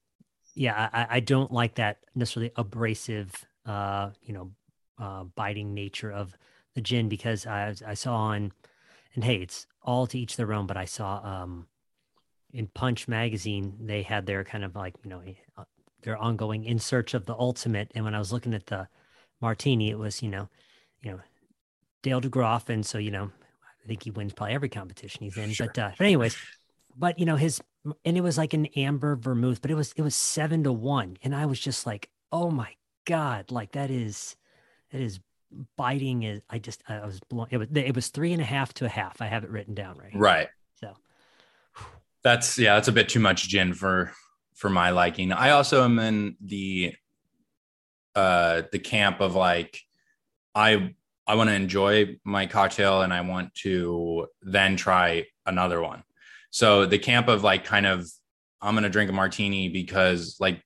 yeah, 0.54 0.88
I, 0.92 1.06
I 1.16 1.20
don't 1.20 1.52
like 1.52 1.76
that 1.76 1.98
necessarily 2.14 2.52
abrasive, 2.56 3.32
uh, 3.66 4.10
you 4.22 4.32
know, 4.32 4.50
uh, 4.98 5.24
biting 5.34 5.74
nature 5.74 6.12
of 6.12 6.36
the 6.74 6.80
gin 6.80 7.08
because 7.08 7.46
I, 7.46 7.74
I 7.86 7.94
saw 7.94 8.16
on, 8.16 8.52
and 9.14 9.24
hey, 9.24 9.36
it's 9.36 9.66
all 9.82 10.06
to 10.08 10.18
each 10.18 10.36
their 10.36 10.52
own, 10.52 10.66
but 10.66 10.76
I 10.76 10.84
saw 10.84 11.20
um, 11.24 11.66
in 12.52 12.66
Punch 12.68 13.08
magazine, 13.08 13.74
they 13.80 14.02
had 14.02 14.26
their 14.26 14.44
kind 14.44 14.64
of 14.64 14.74
like, 14.74 14.94
you 15.04 15.10
know, 15.10 15.22
uh, 15.56 15.64
their 16.02 16.16
ongoing 16.16 16.64
in 16.64 16.78
search 16.78 17.14
of 17.14 17.26
the 17.26 17.34
ultimate. 17.34 17.90
And 17.94 18.04
when 18.04 18.14
I 18.14 18.18
was 18.18 18.32
looking 18.32 18.54
at 18.54 18.66
the 18.66 18.88
martini, 19.40 19.90
it 19.90 19.98
was, 19.98 20.22
you 20.22 20.28
know, 20.28 20.48
you 21.02 21.12
know, 21.12 21.20
Dale 22.02 22.20
DeGroff. 22.20 22.68
And 22.68 22.84
so, 22.84 22.98
you 22.98 23.10
know, 23.10 23.30
I 23.84 23.86
think 23.86 24.02
he 24.02 24.10
wins 24.10 24.32
probably 24.32 24.54
every 24.54 24.68
competition 24.68 25.24
he's 25.24 25.36
in. 25.36 25.52
Sure. 25.52 25.66
But, 25.66 25.78
uh, 25.78 25.90
but 25.98 26.04
anyways, 26.04 26.36
but 26.96 27.18
you 27.18 27.26
know, 27.26 27.36
his 27.36 27.60
and 28.04 28.16
it 28.16 28.22
was 28.22 28.38
like 28.38 28.54
an 28.54 28.66
amber 28.76 29.16
vermouth, 29.16 29.60
but 29.60 29.70
it 29.70 29.74
was 29.74 29.92
it 29.96 30.02
was 30.02 30.16
seven 30.16 30.64
to 30.64 30.72
one, 30.72 31.16
and 31.22 31.34
I 31.34 31.46
was 31.46 31.60
just 31.60 31.86
like, 31.86 32.08
oh 32.32 32.50
my 32.50 32.74
god, 33.04 33.50
like 33.50 33.72
that 33.72 33.90
is 33.90 34.36
that 34.90 35.00
is 35.00 35.20
biting. 35.76 36.22
Is 36.22 36.40
I 36.48 36.58
just 36.58 36.82
I 36.88 37.04
was 37.04 37.20
blown. 37.28 37.48
It 37.50 37.58
was 37.58 37.68
it 37.74 37.94
was 37.94 38.08
three 38.08 38.32
and 38.32 38.42
a 38.42 38.44
half 38.44 38.74
to 38.74 38.84
a 38.84 38.88
half. 38.88 39.20
I 39.20 39.26
have 39.26 39.44
it 39.44 39.50
written 39.50 39.74
down 39.74 39.98
right. 39.98 40.14
Right. 40.14 40.48
So 40.76 40.94
that's 42.22 42.58
yeah, 42.58 42.74
that's 42.74 42.88
a 42.88 42.92
bit 42.92 43.08
too 43.08 43.20
much 43.20 43.48
gin 43.48 43.74
for 43.74 44.12
for 44.54 44.70
my 44.70 44.90
liking. 44.90 45.32
I 45.32 45.50
also 45.50 45.84
am 45.84 45.98
in 45.98 46.36
the 46.44 46.94
uh 48.14 48.62
the 48.72 48.78
camp 48.78 49.20
of 49.20 49.34
like 49.34 49.80
I 50.54 50.94
I 51.26 51.34
want 51.36 51.50
to 51.50 51.54
enjoy 51.54 52.18
my 52.24 52.46
cocktail 52.46 53.02
and 53.02 53.12
I 53.12 53.22
want 53.22 53.54
to 53.56 54.28
then 54.42 54.76
try 54.76 55.26
another 55.46 55.80
one. 55.80 56.02
So 56.50 56.86
the 56.86 56.98
camp 56.98 57.28
of 57.28 57.42
like 57.42 57.64
kind 57.64 57.86
of 57.86 58.08
I'm 58.60 58.74
gonna 58.74 58.90
drink 58.90 59.10
a 59.10 59.14
martini 59.14 59.68
because 59.68 60.36
like 60.40 60.62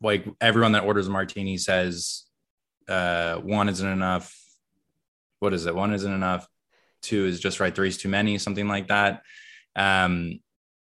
like 0.00 0.26
everyone 0.40 0.72
that 0.72 0.84
orders 0.84 1.08
a 1.08 1.10
martini 1.10 1.56
says 1.56 2.24
uh 2.88 3.36
one 3.36 3.68
isn't 3.68 3.88
enough. 3.88 4.34
What 5.40 5.54
is 5.54 5.66
it? 5.66 5.74
One 5.74 5.92
isn't 5.92 6.12
enough. 6.12 6.46
Two 7.02 7.26
is 7.26 7.40
just 7.40 7.60
right. 7.60 7.74
Three 7.74 7.88
is 7.88 7.98
too 7.98 8.08
many, 8.08 8.38
something 8.38 8.68
like 8.68 8.88
that. 8.88 9.22
Um 9.76 10.40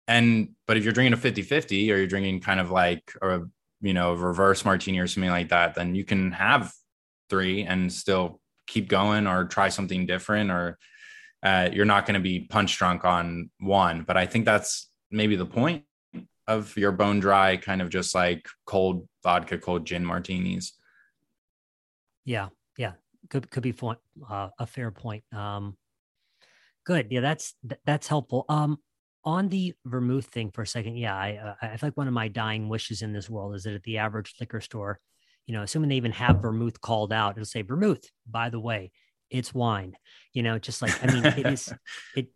and 0.08 0.50
but 0.66 0.76
if 0.76 0.84
you're 0.84 0.92
drinking 0.92 1.14
a 1.14 1.16
50-50 1.16 1.92
or 1.92 1.96
you're 1.96 2.06
drinking 2.06 2.40
kind 2.40 2.60
of 2.60 2.70
like 2.70 3.12
a 3.22 3.40
you 3.80 3.94
know 3.94 4.14
reverse 4.14 4.64
martini 4.64 4.98
or 4.98 5.06
something 5.06 5.30
like 5.30 5.50
that, 5.50 5.74
then 5.74 5.94
you 5.94 6.04
can 6.04 6.32
have 6.32 6.72
three 7.28 7.62
and 7.62 7.92
still 7.92 8.40
keep 8.66 8.88
going 8.88 9.26
or 9.26 9.44
try 9.44 9.68
something 9.68 10.06
different 10.06 10.50
or 10.50 10.78
uh, 11.42 11.68
you're 11.72 11.84
not 11.84 12.06
going 12.06 12.14
to 12.14 12.20
be 12.20 12.40
punch 12.40 12.78
drunk 12.78 13.04
on 13.04 13.50
one. 13.58 14.04
But 14.06 14.16
I 14.16 14.26
think 14.26 14.44
that's 14.44 14.88
maybe 15.10 15.36
the 15.36 15.46
point 15.46 15.84
of 16.46 16.76
your 16.76 16.92
bone 16.92 17.20
dry, 17.20 17.56
kind 17.56 17.82
of 17.82 17.88
just 17.88 18.14
like 18.14 18.46
cold 18.66 19.08
vodka, 19.22 19.58
cold 19.58 19.84
gin 19.84 20.04
martinis. 20.04 20.72
Yeah, 22.24 22.48
yeah, 22.76 22.92
could 23.30 23.50
could 23.50 23.62
be 23.62 23.72
fun, 23.72 23.96
uh, 24.28 24.48
a 24.58 24.66
fair 24.66 24.90
point. 24.90 25.24
Um, 25.32 25.76
good, 26.84 27.08
yeah, 27.10 27.20
that's 27.20 27.54
that's 27.84 28.06
helpful. 28.06 28.44
Um, 28.48 28.78
on 29.24 29.48
the 29.48 29.74
vermouth 29.84 30.26
thing 30.26 30.50
for 30.50 30.62
a 30.62 30.66
second, 30.66 30.96
yeah, 30.96 31.16
I 31.16 31.36
uh, 31.36 31.54
I 31.62 31.76
feel 31.76 31.88
like 31.88 31.96
one 31.96 32.08
of 32.08 32.14
my 32.14 32.28
dying 32.28 32.68
wishes 32.68 33.02
in 33.02 33.12
this 33.12 33.30
world 33.30 33.54
is 33.54 33.64
that 33.64 33.74
at 33.74 33.82
the 33.84 33.98
average 33.98 34.34
liquor 34.40 34.60
store, 34.60 35.00
you 35.46 35.54
know, 35.54 35.62
assuming 35.62 35.88
they 35.88 35.96
even 35.96 36.12
have 36.12 36.42
vermouth 36.42 36.80
called 36.80 37.12
out, 37.12 37.32
it'll 37.36 37.44
say 37.44 37.62
vermouth. 37.62 38.04
By 38.28 38.50
the 38.50 38.60
way, 38.60 38.92
it's 39.30 39.54
wine. 39.54 39.96
You 40.32 40.42
know, 40.42 40.58
just 40.58 40.82
like 40.82 40.92
I 41.02 41.12
mean, 41.12 41.24
it 41.24 41.46
is 41.46 41.72
it. 42.16 42.28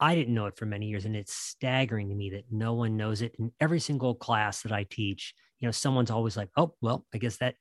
I 0.00 0.16
didn't 0.16 0.34
know 0.34 0.46
it 0.46 0.56
for 0.56 0.66
many 0.66 0.86
years, 0.86 1.04
and 1.04 1.14
it's 1.14 1.32
staggering 1.34 2.08
to 2.08 2.14
me 2.14 2.30
that 2.30 2.44
no 2.50 2.74
one 2.74 2.96
knows 2.96 3.22
it. 3.22 3.36
In 3.38 3.52
every 3.60 3.78
single 3.78 4.16
class 4.16 4.62
that 4.62 4.72
I 4.72 4.84
teach, 4.84 5.32
you 5.60 5.68
know, 5.68 5.72
someone's 5.72 6.10
always 6.10 6.36
like, 6.36 6.48
"Oh, 6.56 6.74
well, 6.80 7.06
I 7.14 7.18
guess 7.18 7.36
that." 7.38 7.54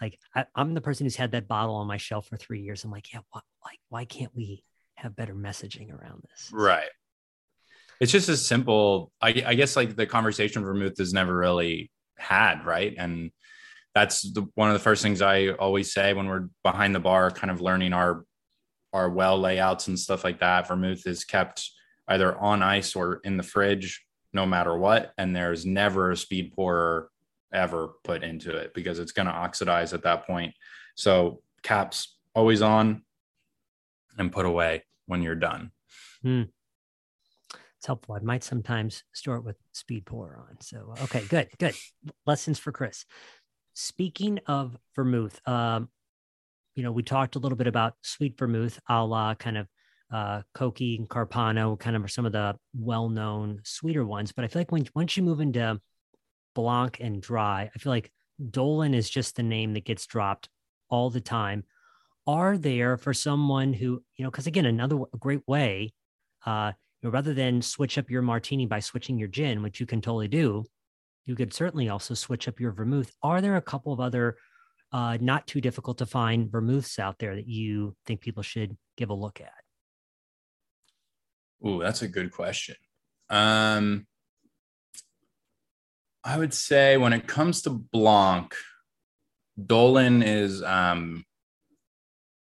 Like, 0.00 0.18
I, 0.34 0.46
am 0.56 0.74
the 0.74 0.80
person 0.80 1.06
who's 1.06 1.16
had 1.16 1.32
that 1.32 1.48
bottle 1.48 1.76
on 1.76 1.86
my 1.86 1.96
shelf 1.96 2.26
for 2.26 2.36
three 2.36 2.60
years. 2.60 2.84
I'm 2.84 2.90
like, 2.90 3.12
yeah, 3.12 3.20
why, 3.30 3.40
like, 3.64 3.78
why 3.88 4.04
can't 4.04 4.34
we 4.34 4.64
have 4.94 5.16
better 5.16 5.34
messaging 5.34 5.90
around 5.92 6.22
this? 6.28 6.50
Right. 6.52 6.88
It's 8.00 8.12
just 8.12 8.28
as 8.28 8.46
simple. 8.46 9.12
I, 9.20 9.42
I 9.44 9.54
guess 9.54 9.74
like 9.74 9.96
the 9.96 10.06
conversation 10.06 10.64
vermouth 10.64 11.00
is 11.00 11.12
never 11.12 11.36
really 11.36 11.90
had, 12.16 12.64
right? 12.64 12.94
And 12.96 13.32
that's 13.94 14.22
the, 14.22 14.46
one 14.54 14.68
of 14.68 14.74
the 14.74 14.80
first 14.80 15.02
things 15.02 15.20
I 15.20 15.48
always 15.48 15.92
say 15.92 16.14
when 16.14 16.28
we're 16.28 16.48
behind 16.62 16.94
the 16.94 17.00
bar, 17.00 17.30
kind 17.30 17.50
of 17.50 17.60
learning 17.60 17.92
our 17.92 18.24
our 18.92 19.10
well 19.10 19.38
layouts 19.38 19.88
and 19.88 19.98
stuff 19.98 20.24
like 20.24 20.40
that. 20.40 20.68
Vermouth 20.68 21.06
is 21.06 21.24
kept 21.24 21.70
either 22.06 22.36
on 22.38 22.62
ice 22.62 22.94
or 22.96 23.20
in 23.24 23.36
the 23.36 23.42
fridge, 23.42 24.04
no 24.32 24.46
matter 24.46 24.76
what, 24.76 25.12
and 25.18 25.34
there's 25.34 25.66
never 25.66 26.10
a 26.10 26.16
speed 26.16 26.52
pourer 26.54 27.10
ever 27.52 27.94
put 28.04 28.22
into 28.22 28.56
it 28.56 28.74
because 28.74 28.98
it's 28.98 29.12
going 29.12 29.26
to 29.26 29.32
oxidize 29.32 29.92
at 29.92 30.02
that 30.02 30.26
point. 30.26 30.54
So 30.96 31.42
caps 31.62 32.16
always 32.34 32.62
on 32.62 33.02
and 34.18 34.32
put 34.32 34.46
away 34.46 34.84
when 35.06 35.22
you're 35.22 35.34
done. 35.34 35.70
Hmm. 36.22 36.42
It's 37.78 37.86
helpful. 37.86 38.16
I 38.16 38.20
might 38.20 38.42
sometimes 38.42 39.04
store 39.12 39.36
it 39.36 39.44
with 39.44 39.56
speed 39.72 40.04
pour 40.04 40.44
on. 40.48 40.60
So 40.60 40.94
okay, 41.04 41.24
good, 41.28 41.48
good. 41.58 41.74
Lessons 42.26 42.58
for 42.58 42.72
Chris. 42.72 43.04
Speaking 43.74 44.40
of 44.46 44.76
vermouth, 44.96 45.40
um, 45.46 45.88
you 46.74 46.82
know, 46.82 46.90
we 46.90 47.04
talked 47.04 47.36
a 47.36 47.38
little 47.38 47.56
bit 47.56 47.68
about 47.68 47.94
sweet 48.02 48.36
vermouth, 48.36 48.80
a 48.88 49.04
la 49.04 49.34
kind 49.34 49.58
of 49.58 49.68
uh, 50.12 50.42
Cocchi 50.54 50.96
and 50.96 51.08
Carpano, 51.08 51.78
kind 51.78 51.94
of 51.94 52.10
some 52.10 52.26
of 52.26 52.32
the 52.32 52.56
well-known 52.74 53.60
sweeter 53.64 54.04
ones. 54.04 54.32
But 54.32 54.44
I 54.44 54.48
feel 54.48 54.60
like 54.60 54.72
when 54.72 54.88
once 54.94 55.16
you 55.16 55.22
move 55.22 55.40
into 55.40 55.80
Blanc 56.58 56.98
and 56.98 57.22
dry, 57.22 57.70
I 57.72 57.78
feel 57.78 57.92
like 57.92 58.10
Dolin 58.50 58.92
is 58.92 59.08
just 59.08 59.36
the 59.36 59.44
name 59.44 59.74
that 59.74 59.84
gets 59.84 60.06
dropped 60.06 60.48
all 60.90 61.08
the 61.08 61.20
time. 61.20 61.62
Are 62.26 62.58
there 62.58 62.96
for 62.96 63.14
someone 63.14 63.72
who, 63.72 64.02
you 64.16 64.24
know, 64.24 64.30
because 64.32 64.48
again, 64.48 64.66
another 64.66 64.98
great 65.20 65.46
way, 65.46 65.92
uh, 66.44 66.72
you 67.00 67.08
know, 67.08 67.12
rather 67.12 67.32
than 67.32 67.62
switch 67.62 67.96
up 67.96 68.10
your 68.10 68.22
martini 68.22 68.66
by 68.66 68.80
switching 68.80 69.20
your 69.20 69.28
gin, 69.28 69.62
which 69.62 69.78
you 69.78 69.86
can 69.86 70.00
totally 70.00 70.26
do, 70.26 70.64
you 71.26 71.36
could 71.36 71.54
certainly 71.54 71.88
also 71.88 72.12
switch 72.14 72.48
up 72.48 72.58
your 72.58 72.72
vermouth. 72.72 73.14
Are 73.22 73.40
there 73.40 73.54
a 73.54 73.62
couple 73.62 73.92
of 73.92 74.00
other 74.00 74.36
uh, 74.90 75.16
not 75.20 75.46
too 75.46 75.60
difficult 75.60 75.98
to 75.98 76.06
find 76.06 76.50
vermouths 76.50 76.98
out 76.98 77.20
there 77.20 77.36
that 77.36 77.46
you 77.46 77.94
think 78.04 78.20
people 78.20 78.42
should 78.42 78.76
give 78.96 79.10
a 79.10 79.14
look 79.14 79.40
at? 79.40 79.52
Ooh, 81.64 81.80
that's 81.80 82.02
a 82.02 82.08
good 82.08 82.32
question. 82.32 82.74
Um, 83.30 84.08
I 86.28 86.36
would 86.36 86.52
say 86.52 86.98
when 86.98 87.14
it 87.14 87.26
comes 87.26 87.62
to 87.62 87.70
Blanc, 87.70 88.54
Dolin 89.58 90.22
is 90.22 90.62
um, 90.62 91.24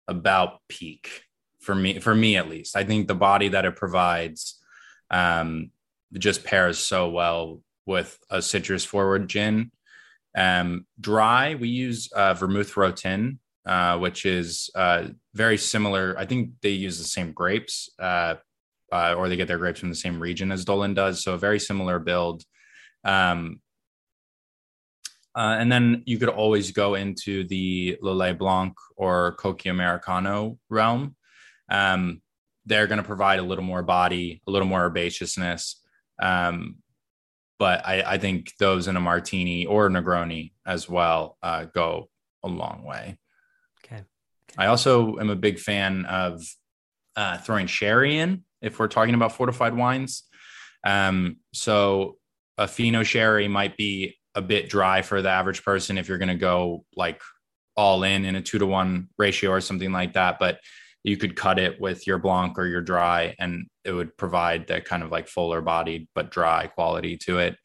about 0.10 0.60
peak 0.68 1.24
for 1.62 1.74
me. 1.74 2.00
For 2.00 2.14
me, 2.14 2.36
at 2.36 2.50
least, 2.50 2.76
I 2.76 2.84
think 2.84 3.08
the 3.08 3.16
body 3.16 3.48
that 3.48 3.64
it 3.64 3.78
provides 3.78 4.62
um, 5.10 5.72
just 6.14 6.44
pairs 6.44 6.80
so 6.80 7.12
well 7.12 7.62
with 7.86 8.20
a 8.30 8.42
citrus 8.42 8.84
forward 8.84 9.30
gin. 9.30 9.72
Um, 10.36 10.86
dry, 11.00 11.56
we 11.56 11.70
use 11.70 12.12
uh, 12.12 12.34
vermouth 12.34 12.74
Routin, 12.76 13.38
uh, 13.66 14.00
which 14.00 14.26
is 14.26 14.70
uh, 14.76 15.08
very 15.34 15.58
similar. 15.58 16.14
I 16.18 16.26
think 16.26 16.56
they 16.62 16.72
use 16.72 16.98
the 16.98 17.06
same 17.06 17.32
grapes, 17.32 17.90
uh, 17.98 18.36
uh, 18.92 19.14
or 19.18 19.30
they 19.30 19.38
get 19.38 19.48
their 19.48 19.60
grapes 19.60 19.80
from 19.80 19.90
the 19.90 19.96
same 19.96 20.20
region 20.20 20.52
as 20.52 20.66
Dolin 20.66 20.94
does. 20.94 21.24
So 21.24 21.36
a 21.36 21.38
very 21.38 21.60
similar 21.60 21.98
build. 22.00 22.44
Um, 23.04 23.62
uh, 25.34 25.56
and 25.60 25.72
then 25.72 26.04
you 26.06 26.18
could 26.18 26.30
always 26.30 26.72
go 26.72 26.96
into 26.96 27.48
the 27.48 27.98
Lillet 28.04 28.38
Blanc 28.38 28.74
or 28.98 29.34
Cocchi 29.34 29.70
Americano 29.70 30.58
realm. 30.70 31.16
Um, 31.70 32.22
they're 32.66 32.88
going 32.88 32.98
to 32.98 33.08
provide 33.08 33.40
a 33.40 33.44
little 33.44 33.64
more 33.64 33.82
body, 33.82 34.42
a 34.46 34.52
little 34.52 34.68
more 34.68 34.90
herbaceousness. 34.90 35.76
Um, 36.22 36.76
but 37.58 37.88
I, 37.88 38.02
I, 38.02 38.18
think 38.18 38.54
those 38.60 38.88
in 38.88 38.96
a 38.96 39.00
martini 39.00 39.66
or 39.66 39.90
Negroni 39.90 40.52
as 40.66 40.90
well 40.90 41.38
uh, 41.42 41.66
go 41.66 42.10
a 42.44 42.48
long 42.48 42.84
way. 42.84 43.18
Okay. 43.86 43.98
okay. 43.98 44.06
I 44.58 44.68
also 44.68 45.18
am 45.18 45.30
a 45.30 45.36
big 45.36 45.60
fan 45.60 46.06
of 46.06 46.44
uh, 47.16 47.38
throwing 47.38 47.68
sherry 47.68 48.18
in 48.18 48.44
if 48.62 48.80
we're 48.80 48.88
talking 48.88 49.14
about 49.14 49.34
fortified 49.34 49.76
wines. 49.76 50.24
Um, 50.86 51.38
so 51.54 52.18
a 52.58 52.68
Fino 52.68 53.04
sherry 53.04 53.48
might 53.48 53.78
be 53.78 54.18
a 54.36 54.42
bit 54.42 54.70
dry 54.70 55.02
for 55.02 55.22
the 55.22 55.30
average 55.30 55.64
person 55.64 55.98
if 55.98 56.08
you're 56.08 56.18
going 56.18 56.30
to 56.30 56.36
go 56.36 56.86
like 56.96 57.22
all 57.76 58.04
in 58.04 58.26
in 58.26 58.36
a 58.36 58.42
two 58.42 58.60
to 58.60 58.66
one 58.66 59.10
ratio 59.18 59.52
or 59.52 59.62
something 59.62 59.92
like 59.92 60.14
that. 60.14 60.38
But 60.40 60.60
you 61.04 61.18
could 61.18 61.36
cut 61.36 61.58
it 61.58 61.82
with 61.82 62.06
your 62.06 62.20
blanc 62.20 62.58
or 62.60 62.68
your 62.68 62.82
dry, 62.82 63.36
and 63.40 63.68
it 63.84 63.92
would 63.92 64.16
provide 64.18 64.68
that 64.68 64.86
kind 64.86 65.04
of 65.04 65.12
like 65.12 65.28
fuller 65.28 65.62
bodied 65.62 66.08
but 66.14 66.32
dry 66.32 66.68
quality 66.68 67.18
to 67.18 67.40
it. 67.40 67.58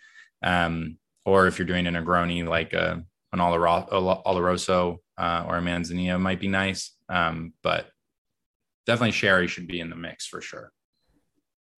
Um, 0.43 0.99
or 1.25 1.47
if 1.47 1.59
you're 1.59 1.67
doing 1.67 1.87
a 1.87 1.91
Negroni, 1.91 2.47
like 2.47 2.73
a, 2.73 3.03
an 3.33 3.39
Oloroso 3.39 4.99
uh, 5.19 5.45
or 5.47 5.59
a 5.59 5.61
Manzanilla 5.61 6.21
might 6.21 6.41
be 6.41 6.49
nice. 6.49 6.93
Um, 7.09 7.53
but 7.63 7.89
definitely 8.87 9.13
sherry 9.13 9.49
should 9.49 9.67
be 9.67 9.81
in 9.81 9.91
the 9.91 9.97
mix 9.97 10.27
for 10.27 10.41
sure. 10.41 10.73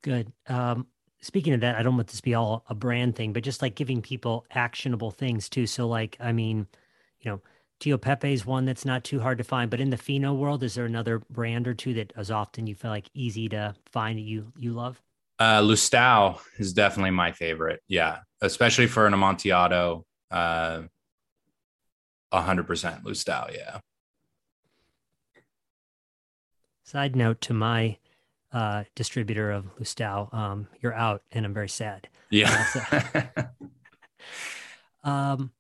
Good. 0.05 0.33
Um, 0.47 0.87
speaking 1.21 1.53
of 1.53 1.61
that, 1.61 1.77
I 1.77 1.83
don't 1.83 1.97
want 1.97 2.09
this 2.09 2.19
to 2.19 2.23
be 2.23 2.35
all 2.35 2.65
a 2.69 2.75
brand 2.75 3.17
thing, 3.17 3.33
but 3.33 3.43
just 3.43 3.63
like 3.63 3.75
giving 3.75 4.03
people 4.03 4.47
actionable 4.51 5.11
things 5.11 5.49
too. 5.49 5.67
So, 5.67 5.87
like, 5.89 6.17
I 6.21 6.33
mean, 6.33 6.67
you 7.21 7.31
know, 7.31 7.41
Tio 7.81 7.97
Pepe 7.97 8.33
is 8.33 8.45
one 8.45 8.65
that's 8.65 8.85
not 8.85 9.05
too 9.05 9.21
hard 9.21 9.39
to 9.39 9.45
find, 9.45 9.71
but 9.71 9.81
in 9.81 9.91
the 9.91 9.97
Fino 9.97 10.35
world, 10.35 10.63
is 10.63 10.75
there 10.75 10.85
another 10.85 11.21
brand 11.31 11.69
or 11.69 11.75
two 11.75 11.95
that 11.95 12.13
as 12.17 12.31
often 12.31 12.67
you 12.67 12.75
feel 12.75 12.91
like 12.91 13.09
easy 13.15 13.49
to 13.51 13.75
find 13.87 14.19
that 14.19 14.23
you 14.23 14.53
you 14.59 14.73
love? 14.73 15.01
Uh, 15.39 15.61
Lustau 15.61 16.41
is 16.59 16.73
definitely 16.73 17.13
my 17.13 17.31
favorite. 17.31 17.81
Yeah, 17.87 18.19
especially 18.41 18.89
for 18.89 19.07
an 19.07 19.15
Amontillado. 19.15 20.05
Uh, 20.31 20.83
hundred 22.33 22.67
percent 22.67 23.05
Lustau. 23.05 23.55
Yeah. 23.55 23.79
Side 26.83 27.15
note 27.15 27.41
to 27.43 27.55
my 27.55 27.99
uh, 28.53 28.85
distributor 28.95 29.51
of 29.51 29.67
Lustau, 29.79 30.33
um, 30.33 30.69
you're 30.81 30.95
out, 30.95 31.23
and 31.33 31.45
I'm 31.45 31.55
very 31.55 31.69
sad. 31.69 32.09
Yeah. 32.31 32.67
Uh, 32.93 33.23
so, 35.05 35.11
um, 35.11 35.51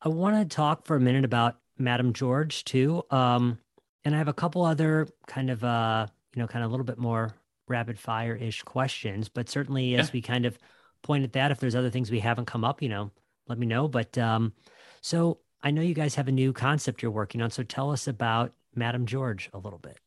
I 0.00 0.08
want 0.08 0.36
to 0.36 0.54
talk 0.54 0.86
for 0.86 0.96
a 0.96 1.00
minute 1.00 1.24
about 1.24 1.56
Madame 1.78 2.12
George 2.12 2.64
too. 2.64 3.02
Um, 3.10 3.58
and 4.04 4.14
I 4.14 4.18
have 4.18 4.28
a 4.28 4.34
couple 4.34 4.64
other 4.64 5.08
kind 5.26 5.50
of, 5.50 5.64
uh, 5.64 6.06
you 6.34 6.42
know, 6.42 6.46
kind 6.46 6.64
of 6.64 6.70
a 6.70 6.72
little 6.72 6.84
bit 6.84 6.98
more 6.98 7.34
rapid 7.68 7.98
fire 7.98 8.34
ish 8.34 8.62
questions, 8.62 9.28
but 9.28 9.48
certainly 9.48 9.92
yeah. 9.92 10.00
as 10.00 10.12
we 10.12 10.20
kind 10.20 10.44
of 10.44 10.58
point 11.02 11.24
at 11.24 11.32
that, 11.32 11.50
if 11.50 11.58
there's 11.58 11.74
other 11.74 11.90
things 11.90 12.10
we 12.10 12.20
haven't 12.20 12.46
come 12.46 12.64
up, 12.64 12.82
you 12.82 12.88
know, 12.88 13.10
let 13.48 13.58
me 13.58 13.66
know. 13.66 13.88
But 13.88 14.16
um, 14.18 14.52
so 15.00 15.38
I 15.62 15.70
know 15.70 15.82
you 15.82 15.94
guys 15.94 16.14
have 16.16 16.28
a 16.28 16.32
new 16.32 16.52
concept 16.52 17.02
you're 17.02 17.10
working 17.10 17.40
on. 17.40 17.50
So 17.50 17.62
tell 17.62 17.90
us 17.90 18.06
about 18.06 18.52
Madame 18.74 19.06
George 19.06 19.48
a 19.54 19.58
little 19.58 19.78
bit. 19.78 19.98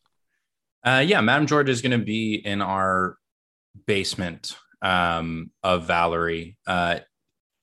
Uh, 0.87 0.99
yeah, 0.99 1.19
Madame 1.19 1.47
George 1.47 1.67
is 1.67 1.81
going 1.81 1.99
to 1.99 2.05
be 2.05 2.35
in 2.35 2.61
our 2.61 3.17
basement 3.87 4.55
um, 4.81 5.51
of 5.61 5.85
Valerie. 5.85 6.55
Uh, 6.65 6.99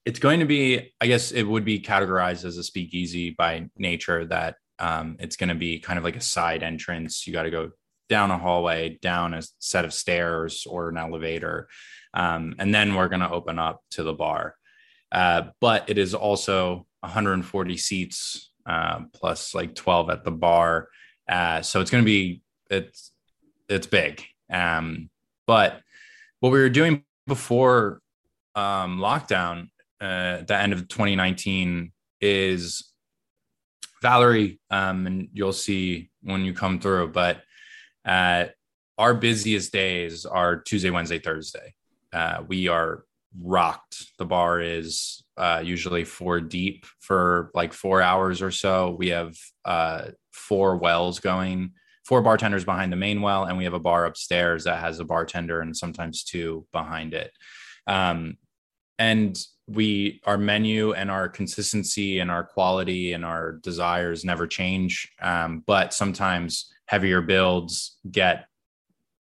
it's 0.04 0.18
going 0.18 0.40
to 0.40 0.46
be, 0.46 0.92
I 1.00 1.06
guess, 1.06 1.32
it 1.32 1.44
would 1.44 1.64
be 1.64 1.80
categorized 1.80 2.44
as 2.44 2.58
a 2.58 2.62
speakeasy 2.62 3.30
by 3.30 3.70
nature. 3.78 4.26
That 4.26 4.56
um, 4.78 5.16
it's 5.20 5.36
going 5.36 5.48
to 5.48 5.54
be 5.54 5.78
kind 5.78 5.98
of 5.98 6.04
like 6.04 6.16
a 6.16 6.20
side 6.20 6.62
entrance. 6.62 7.26
You 7.26 7.32
got 7.32 7.44
to 7.44 7.50
go 7.50 7.70
down 8.10 8.30
a 8.30 8.36
hallway, 8.36 8.98
down 9.00 9.32
a 9.32 9.42
set 9.58 9.86
of 9.86 9.94
stairs 9.94 10.66
or 10.68 10.90
an 10.90 10.98
elevator, 10.98 11.68
um, 12.12 12.54
and 12.58 12.74
then 12.74 12.94
we're 12.94 13.08
going 13.08 13.20
to 13.20 13.30
open 13.30 13.58
up 13.58 13.80
to 13.92 14.02
the 14.02 14.12
bar. 14.12 14.54
Uh, 15.10 15.44
but 15.62 15.88
it 15.88 15.96
is 15.96 16.12
also 16.12 16.86
140 17.00 17.78
seats 17.78 18.52
uh, 18.66 19.00
plus 19.14 19.54
like 19.54 19.74
12 19.74 20.10
at 20.10 20.24
the 20.24 20.30
bar. 20.30 20.88
Uh, 21.26 21.62
so 21.62 21.80
it's 21.80 21.90
going 21.90 22.04
to 22.04 22.06
be 22.06 22.42
it's 22.68 23.12
it's 23.74 23.86
big. 23.86 24.22
Um, 24.50 25.10
but 25.46 25.80
what 26.40 26.50
we 26.50 26.60
were 26.60 26.70
doing 26.70 27.04
before 27.26 28.00
um, 28.54 28.98
lockdown 28.98 29.68
uh, 30.00 30.42
the 30.42 30.56
end 30.56 30.72
of 30.72 30.88
2019 30.88 31.92
is 32.20 32.92
Valerie, 34.02 34.60
um, 34.70 35.06
and 35.06 35.28
you'll 35.32 35.52
see 35.52 36.10
when 36.22 36.44
you 36.44 36.52
come 36.52 36.78
through, 36.78 37.08
but 37.08 37.42
uh, 38.04 38.46
our 38.98 39.14
busiest 39.14 39.72
days 39.72 40.26
are 40.26 40.60
Tuesday, 40.60 40.90
Wednesday, 40.90 41.18
Thursday. 41.18 41.74
Uh, 42.12 42.42
we 42.46 42.68
are 42.68 43.04
rocked. 43.40 44.12
The 44.18 44.26
bar 44.26 44.60
is 44.60 45.24
uh, 45.36 45.62
usually 45.64 46.04
four 46.04 46.40
deep 46.40 46.86
for 47.00 47.50
like 47.54 47.72
four 47.72 48.02
hours 48.02 48.42
or 48.42 48.50
so. 48.50 48.94
We 48.98 49.08
have 49.08 49.36
uh, 49.64 50.08
four 50.32 50.76
wells 50.76 51.18
going 51.18 51.72
four 52.04 52.22
bartenders 52.22 52.64
behind 52.64 52.92
the 52.92 52.96
main 52.96 53.20
well, 53.22 53.44
and 53.44 53.56
we 53.56 53.64
have 53.64 53.74
a 53.74 53.80
bar 53.80 54.04
upstairs 54.04 54.64
that 54.64 54.80
has 54.80 55.00
a 55.00 55.04
bartender 55.04 55.60
and 55.60 55.76
sometimes 55.76 56.22
two 56.22 56.66
behind 56.72 57.14
it. 57.14 57.32
Um, 57.86 58.36
and 58.98 59.36
we 59.66 60.20
our 60.26 60.36
menu 60.36 60.92
and 60.92 61.10
our 61.10 61.28
consistency 61.28 62.18
and 62.18 62.30
our 62.30 62.44
quality 62.44 63.14
and 63.14 63.24
our 63.24 63.52
desires 63.62 64.24
never 64.24 64.46
change. 64.46 65.10
Um, 65.20 65.64
but 65.66 65.94
sometimes 65.94 66.70
heavier 66.86 67.22
builds 67.22 67.98
get 68.10 68.46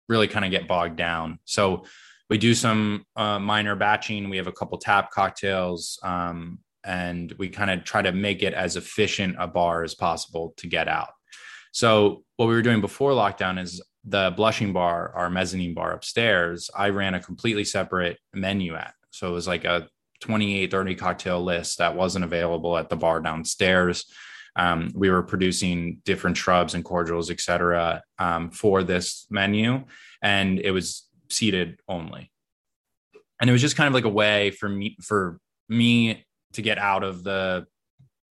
really 0.08 0.28
kind 0.28 0.44
of 0.44 0.50
get 0.50 0.68
bogged 0.68 0.96
down. 0.96 1.40
So 1.44 1.84
we 2.28 2.38
do 2.38 2.54
some 2.54 3.04
uh, 3.16 3.40
minor 3.40 3.74
batching. 3.74 4.30
We 4.30 4.36
have 4.36 4.46
a 4.46 4.52
couple 4.52 4.78
tap 4.78 5.10
cocktails 5.10 5.98
um, 6.04 6.60
and 6.84 7.32
we 7.38 7.48
kind 7.48 7.70
of 7.70 7.84
try 7.84 8.02
to 8.02 8.12
make 8.12 8.42
it 8.42 8.54
as 8.54 8.76
efficient 8.76 9.34
a 9.38 9.48
bar 9.48 9.82
as 9.82 9.96
possible 9.96 10.54
to 10.58 10.68
get 10.68 10.86
out 10.86 11.10
so 11.72 12.24
what 12.36 12.46
we 12.46 12.54
were 12.54 12.62
doing 12.62 12.80
before 12.80 13.12
lockdown 13.12 13.60
is 13.60 13.82
the 14.04 14.32
blushing 14.36 14.72
bar, 14.72 15.12
our 15.14 15.30
mezzanine 15.30 15.74
bar 15.74 15.92
upstairs, 15.92 16.70
I 16.74 16.88
ran 16.88 17.14
a 17.14 17.20
completely 17.20 17.64
separate 17.64 18.18
menu 18.32 18.74
at. 18.74 18.94
So 19.10 19.28
it 19.28 19.32
was 19.32 19.46
like 19.46 19.64
a 19.64 19.88
28, 20.20 20.70
30 20.70 20.94
cocktail 20.94 21.42
list 21.42 21.78
that 21.78 21.96
wasn't 21.96 22.24
available 22.24 22.76
at 22.76 22.88
the 22.88 22.96
bar 22.96 23.20
downstairs. 23.20 24.06
Um, 24.56 24.90
we 24.94 25.10
were 25.10 25.22
producing 25.22 26.00
different 26.04 26.36
shrubs 26.36 26.74
and 26.74 26.84
cordials, 26.84 27.30
et 27.30 27.40
cetera, 27.40 28.02
um, 28.18 28.50
for 28.50 28.82
this 28.82 29.26
menu. 29.30 29.84
And 30.22 30.58
it 30.58 30.70
was 30.70 31.08
seated 31.28 31.80
only. 31.88 32.30
And 33.40 33.48
it 33.48 33.52
was 33.52 33.62
just 33.62 33.76
kind 33.76 33.88
of 33.88 33.94
like 33.94 34.04
a 34.04 34.10
way 34.10 34.50
for 34.50 34.68
me, 34.68 34.96
for 35.02 35.40
me 35.68 36.26
to 36.54 36.62
get 36.62 36.78
out 36.78 37.04
of 37.04 37.22
the, 37.22 37.66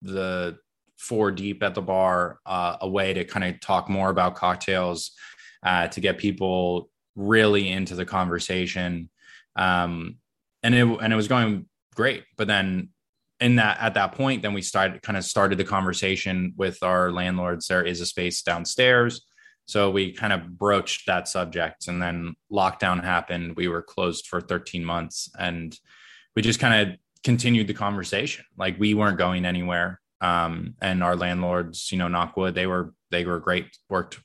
the 0.01 0.57
four 0.99 1.31
deep 1.31 1.63
at 1.63 1.73
the 1.73 1.81
bar, 1.81 2.39
uh, 2.45 2.77
a 2.81 2.89
way 2.89 3.13
to 3.13 3.23
kind 3.23 3.45
of 3.45 3.59
talk 3.61 3.89
more 3.89 4.09
about 4.09 4.35
cocktails, 4.35 5.11
uh, 5.63 5.87
to 5.87 6.01
get 6.01 6.17
people 6.17 6.89
really 7.15 7.69
into 7.69 7.95
the 7.95 8.05
conversation. 8.05 9.09
Um, 9.55 10.17
and 10.61 10.75
it 10.75 10.83
and 10.83 11.13
it 11.13 11.15
was 11.15 11.27
going 11.27 11.65
great. 11.95 12.23
But 12.37 12.47
then 12.47 12.89
in 13.39 13.55
that 13.55 13.79
at 13.79 13.93
that 13.93 14.13
point, 14.13 14.41
then 14.41 14.53
we 14.53 14.61
started 14.61 15.01
kind 15.01 15.17
of 15.17 15.23
started 15.23 15.57
the 15.57 15.63
conversation 15.63 16.53
with 16.57 16.83
our 16.83 17.11
landlords. 17.11 17.67
There 17.67 17.83
is 17.83 18.01
a 18.01 18.05
space 18.05 18.41
downstairs. 18.41 19.25
So 19.65 19.91
we 19.91 20.11
kind 20.13 20.33
of 20.33 20.57
broached 20.57 21.05
that 21.05 21.27
subject 21.27 21.87
and 21.87 22.01
then 22.01 22.35
lockdown 22.51 23.03
happened. 23.03 23.55
We 23.55 23.67
were 23.67 23.83
closed 23.83 24.25
for 24.25 24.41
13 24.41 24.83
months 24.83 25.29
and 25.37 25.77
we 26.35 26.41
just 26.41 26.59
kind 26.59 26.89
of 26.89 26.97
continued 27.23 27.67
the 27.67 27.75
conversation. 27.75 28.45
Like 28.57 28.79
we 28.79 28.95
weren't 28.95 29.19
going 29.19 29.45
anywhere. 29.45 30.01
Um, 30.21 30.75
and 30.81 31.03
our 31.03 31.15
landlords, 31.15 31.91
you 31.91 31.97
know, 31.97 32.07
Knockwood, 32.07 32.53
they 32.53 32.67
were, 32.67 32.93
they 33.11 33.25
were 33.25 33.39
great, 33.39 33.77
worked, 33.89 34.19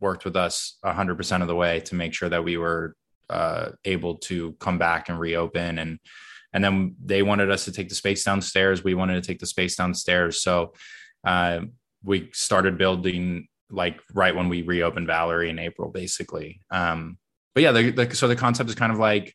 worked 0.00 0.24
with 0.24 0.36
us 0.36 0.78
hundred 0.84 1.16
percent 1.16 1.42
of 1.42 1.48
the 1.48 1.54
way 1.54 1.80
to 1.80 1.94
make 1.94 2.14
sure 2.14 2.28
that 2.28 2.44
we 2.44 2.56
were 2.56 2.94
uh, 3.30 3.70
able 3.84 4.16
to 4.16 4.52
come 4.54 4.78
back 4.78 5.08
and 5.08 5.18
reopen 5.20 5.78
and, 5.78 5.98
and 6.54 6.64
then 6.64 6.96
they 7.04 7.22
wanted 7.22 7.50
us 7.50 7.66
to 7.66 7.72
take 7.72 7.90
the 7.90 7.94
space 7.94 8.24
downstairs. 8.24 8.82
We 8.82 8.94
wanted 8.94 9.22
to 9.22 9.26
take 9.26 9.38
the 9.38 9.46
space 9.46 9.76
downstairs. 9.76 10.40
So, 10.40 10.72
uh, 11.26 11.60
we 12.02 12.30
started 12.32 12.78
building 12.78 13.48
like 13.70 14.00
right 14.14 14.34
when 14.34 14.48
we 14.48 14.62
reopened 14.62 15.06
Valerie 15.06 15.50
in 15.50 15.58
April, 15.58 15.90
basically. 15.90 16.60
Um, 16.70 17.18
but 17.54 17.62
yeah, 17.62 17.72
the, 17.72 17.90
the, 17.90 18.14
so 18.14 18.28
the 18.28 18.36
concept 18.36 18.70
is 18.70 18.76
kind 18.76 18.92
of 18.92 18.98
like 18.98 19.34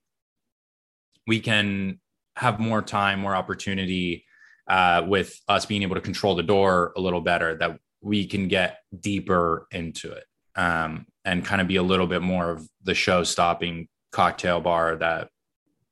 we 1.27 1.39
can 1.39 1.99
have 2.35 2.59
more 2.59 2.81
time, 2.81 3.19
more 3.19 3.35
opportunity 3.35 4.25
uh, 4.67 5.03
with 5.07 5.39
us 5.47 5.65
being 5.65 5.83
able 5.83 5.95
to 5.95 6.01
control 6.01 6.35
the 6.35 6.43
door 6.43 6.93
a 6.95 7.01
little 7.01 7.21
better, 7.21 7.55
that 7.57 7.79
we 8.01 8.25
can 8.25 8.47
get 8.47 8.79
deeper 8.99 9.67
into 9.71 10.11
it 10.11 10.25
um, 10.55 11.05
and 11.25 11.45
kind 11.45 11.61
of 11.61 11.67
be 11.67 11.77
a 11.77 11.83
little 11.83 12.07
bit 12.07 12.21
more 12.21 12.51
of 12.51 12.67
the 12.83 12.93
show 12.93 13.23
stopping 13.23 13.87
cocktail 14.11 14.61
bar 14.61 14.95
that 14.97 15.29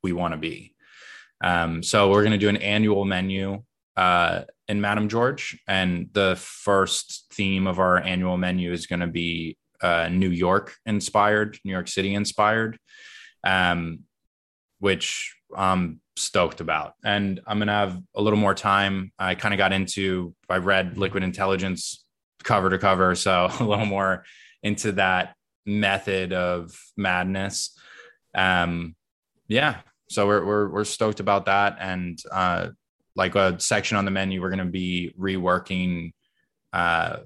we 0.03 0.13
want 0.13 0.33
to 0.33 0.37
be. 0.37 0.75
Um, 1.43 1.81
so 1.81 2.11
we're 2.11 2.21
going 2.21 2.31
to 2.31 2.37
do 2.37 2.49
an 2.49 2.57
annual 2.57 3.05
menu 3.05 3.63
uh, 3.97 4.43
in 4.67 4.79
Madame 4.79 5.09
George, 5.09 5.59
and 5.67 6.09
the 6.13 6.35
first 6.37 7.25
theme 7.33 7.67
of 7.67 7.79
our 7.79 7.97
annual 7.97 8.37
menu 8.37 8.71
is 8.71 8.87
going 8.87 8.99
to 8.99 9.07
be 9.07 9.57
uh, 9.81 10.07
New 10.09 10.29
York 10.29 10.75
inspired, 10.85 11.59
New 11.65 11.71
York 11.71 11.87
City 11.87 12.13
inspired, 12.13 12.77
um, 13.43 14.01
which 14.79 15.35
I'm 15.55 15.99
stoked 16.21 16.61
about. 16.61 16.93
And 17.03 17.39
I'm 17.47 17.57
going 17.57 17.67
to 17.67 17.73
have 17.73 18.01
a 18.15 18.21
little 18.21 18.39
more 18.39 18.53
time. 18.53 19.11
I 19.17 19.35
kind 19.35 19.53
of 19.53 19.57
got 19.57 19.73
into, 19.73 20.33
I 20.49 20.57
read 20.57 20.97
Liquid 20.97 21.23
Intelligence 21.23 22.05
cover 22.43 22.69
to 22.69 22.77
cover, 22.77 23.15
so 23.15 23.49
a 23.59 23.63
little 23.63 23.85
more 23.85 24.25
into 24.63 24.93
that 24.93 25.35
method 25.65 26.33
of 26.33 26.77
madness. 26.97 27.77
Um, 28.33 28.95
yeah, 29.47 29.81
so 30.09 30.27
we're 30.27 30.45
we're 30.45 30.69
we're 30.69 30.83
stoked 30.85 31.19
about 31.19 31.45
that, 31.45 31.77
and 31.79 32.17
uh, 32.31 32.69
like 33.15 33.35
a 33.35 33.59
section 33.59 33.97
on 33.97 34.05
the 34.05 34.11
menu, 34.11 34.41
we're 34.41 34.49
going 34.49 34.59
to 34.59 34.65
be 34.65 35.13
reworking, 35.19 36.11
uh, 36.71 37.17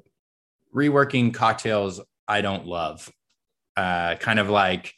reworking 0.73 1.33
cocktails 1.33 2.01
I 2.27 2.41
don't 2.41 2.65
love, 2.65 3.11
uh, 3.77 4.15
kind 4.15 4.39
of 4.39 4.49
like 4.49 4.93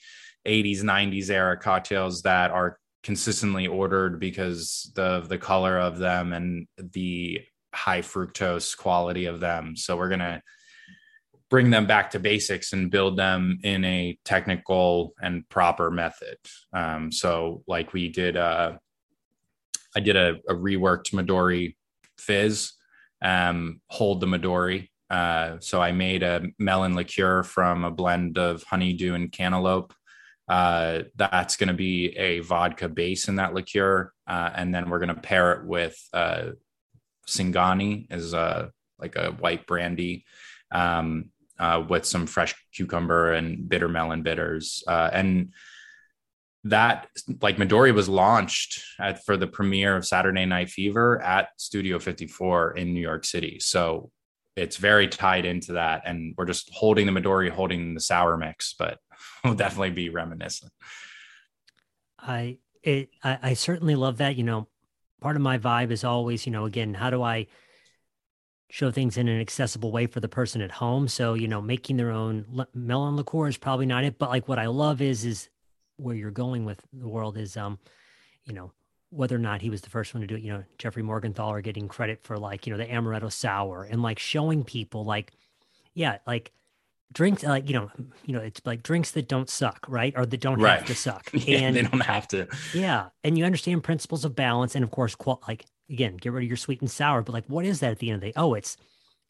80s, 0.46 0.82
90s 0.82 1.30
era 1.30 1.58
cocktails 1.58 2.22
that 2.22 2.52
are 2.52 2.80
consistently 3.04 3.68
ordered 3.68 4.20
because 4.20 4.92
of 4.98 5.30
the 5.30 5.38
color 5.38 5.78
of 5.80 5.98
them 5.98 6.34
and 6.34 6.68
the 6.78 7.42
high 7.74 8.02
fructose 8.02 8.76
quality 8.76 9.26
of 9.26 9.40
them. 9.40 9.76
So 9.76 9.96
we're 9.96 10.10
going 10.10 10.20
to 10.20 10.42
bring 11.50 11.70
them 11.70 11.86
back 11.86 12.12
to 12.12 12.20
basics 12.20 12.74
and 12.74 12.92
build 12.92 13.18
them 13.18 13.60
in 13.64 13.86
a 13.86 14.18
technical 14.26 15.14
and 15.22 15.48
proper 15.50 15.90
method. 15.90 16.38
Um, 16.74 17.12
so 17.12 17.64
like 17.68 17.94
we 17.94 18.10
did, 18.10 18.36
uh, 18.36 18.74
I 19.96 20.00
did 20.00 20.16
a, 20.16 20.36
a 20.50 20.54
reworked 20.54 21.12
Midori 21.14 21.76
fizz, 22.18 22.74
um, 23.22 23.80
hold 23.88 24.20
the 24.20 24.28
Midori. 24.28 24.90
Uh, 25.10 25.58
so 25.60 25.82
I 25.82 25.94
made 25.94 26.22
a 26.22 26.44
melon 26.60 26.96
liqueur 26.96 27.44
from 27.44 27.86
a 27.86 27.92
blend 27.92 28.38
of 28.38 28.64
honeydew 28.64 29.14
and 29.14 29.32
cantaloupe. 29.32 29.94
Uh, 30.48 31.04
that's 31.16 31.58
going 31.58 31.68
to 31.68 31.74
be 31.74 32.16
a 32.18 32.40
vodka 32.40 32.88
base 32.88 33.28
in 33.28 33.36
that 33.36 33.54
liqueur, 33.54 34.14
uh, 34.28 34.50
and 34.56 34.74
then 34.74 34.90
we're 34.90 35.00
going 35.00 35.14
to 35.14 35.22
pair 35.22 35.54
it 35.54 35.66
with 35.66 35.98
uh, 36.14 36.52
Singani 37.28 38.08
as 38.10 38.34
a 38.34 38.72
like 38.98 39.16
a 39.16 39.32
white 39.32 39.68
brandy 39.68 40.26
um, 40.72 41.32
uh, 41.60 41.84
with 41.88 42.06
some 42.06 42.26
fresh 42.26 42.56
cucumber 42.74 43.34
and 43.34 43.68
bitter 43.68 43.90
melon 43.90 44.24
bitters, 44.24 44.84
uh, 44.88 45.10
and 45.12 45.54
that 46.64 47.08
like 47.42 47.58
Midori 47.58 47.94
was 47.94 48.10
launched 48.10 48.84
at, 49.00 49.24
for 49.26 49.38
the 49.38 49.48
premiere 49.48 49.96
of 49.96 50.06
Saturday 50.06 50.46
Night 50.46 50.70
Fever 50.70 51.22
at 51.22 51.50
Studio 51.58 52.00
54 52.00 52.78
in 52.78 52.94
New 52.94 53.02
York 53.02 53.26
City. 53.26 53.60
So 53.60 54.12
it's 54.56 54.78
very 54.78 55.08
tied 55.08 55.46
into 55.46 55.74
that. 55.74 56.02
And 56.06 56.34
we're 56.38 56.46
just 56.46 56.72
holding 56.74 57.06
the 57.06 57.12
Midori, 57.12 57.50
holding 57.50 57.94
the 57.94 58.00
sour 58.00 58.38
mix, 58.38 58.74
but 58.78 58.98
we'll 59.44 59.54
definitely 59.54 59.92
be 59.92 60.10
reminiscent. 60.10 60.72
I, 62.20 62.58
it, 62.84 63.10
I, 63.24 63.40
I 63.42 63.54
certainly 63.54 63.96
love 63.96 64.18
that. 64.18 64.36
You 64.36 64.44
know, 64.44 64.68
part 65.22 65.36
of 65.36 65.42
my 65.42 65.58
vibe 65.58 65.92
is 65.92 66.04
always, 66.04 66.46
you 66.46 66.52
know, 66.52 66.66
again, 66.66 66.94
how 66.94 67.10
do 67.10 67.22
I 67.22 67.48
show 68.70 68.92
things 68.92 69.18
in 69.18 69.28
an 69.28 69.40
accessible 69.40 69.92
way 69.92 70.08
for 70.08 70.20
the 70.20 70.28
person 70.28 70.62
at 70.62 70.72
home? 70.72 71.08
So, 71.08 71.34
you 71.34 71.48
know, 71.48 71.62
making 71.62 71.98
their 71.98 72.12
own 72.12 72.66
melon 72.74 73.16
liqueur 73.16 73.48
is 73.48 73.58
probably 73.58 73.86
not 73.86 74.04
it, 74.04 74.18
but 74.18 74.30
like 74.30 74.48
what 74.48 74.60
I 74.60 74.68
love 74.68 75.02
is, 75.02 75.26
is 75.26 75.50
where 75.98 76.16
you're 76.16 76.32
going 76.32 76.66
with 76.66 76.82
the 76.94 77.08
world 77.08 77.38
is, 77.38 77.58
um, 77.58 77.80
you 78.46 78.54
know, 78.54 78.72
whether 79.10 79.36
or 79.36 79.40
not 79.40 79.62
he 79.62 79.70
was 79.70 79.82
the 79.82 79.90
first 79.90 80.14
one 80.14 80.22
to 80.22 80.28
do 80.28 80.36
it, 80.36 80.42
you 80.42 80.52
know, 80.52 80.64
Jeffrey 80.78 81.04
Morgenthaler 81.04 81.64
getting 81.64 81.88
credit 81.88 82.22
for 82.24 82.38
like, 82.38 82.68
you 82.68 82.74
know, 82.74 82.78
the 82.78 82.86
amaretto 82.86 83.32
sour 83.32 83.84
and 83.84 84.02
like 84.02 84.20
showing 84.20 84.64
people 84.64 85.06
like, 85.06 85.32
yeah, 85.94 86.18
like 86.28 86.52
drinks, 87.14 87.44
like, 87.44 87.68
you 87.68 87.76
know, 87.76 87.90
you 88.26 88.34
know, 88.34 88.42
it's 88.42 88.62
like 88.66 88.84
drinks 88.84 89.12
that 89.12 89.28
don't 89.28 89.50
suck, 89.50 89.86
right. 89.88 90.14
Or 90.16 90.26
that 90.26 90.40
don't 90.40 90.60
right. 90.60 90.80
have 90.80 90.88
to 90.88 90.96
suck. 90.96 91.30
yeah, 91.34 91.60
and 91.60 91.76
they 91.76 91.84
don't 91.84 92.02
have 92.02 92.28
to. 92.30 92.48
Yeah. 92.74 93.10
And 93.24 93.38
you 93.38 93.46
understand 93.46 93.84
principles 93.84 94.26
of 94.26 94.36
balance. 94.36 94.76
And 94.76 94.84
of 94.84 94.92
course, 94.92 95.16
qual- 95.16 95.42
like, 95.48 95.66
again, 95.90 96.18
get 96.18 96.32
rid 96.32 96.44
of 96.44 96.48
your 96.48 96.58
sweet 96.58 96.82
and 96.82 96.92
sour, 96.92 97.22
but 97.22 97.34
like, 97.34 97.46
what 97.48 97.66
is 97.66 97.80
that 97.80 97.92
at 97.92 98.00
the 98.00 98.10
end 98.10 98.16
of 98.16 98.22
the 98.22 98.28
day? 98.28 98.34
Oh, 98.36 98.54
it's 98.54 98.78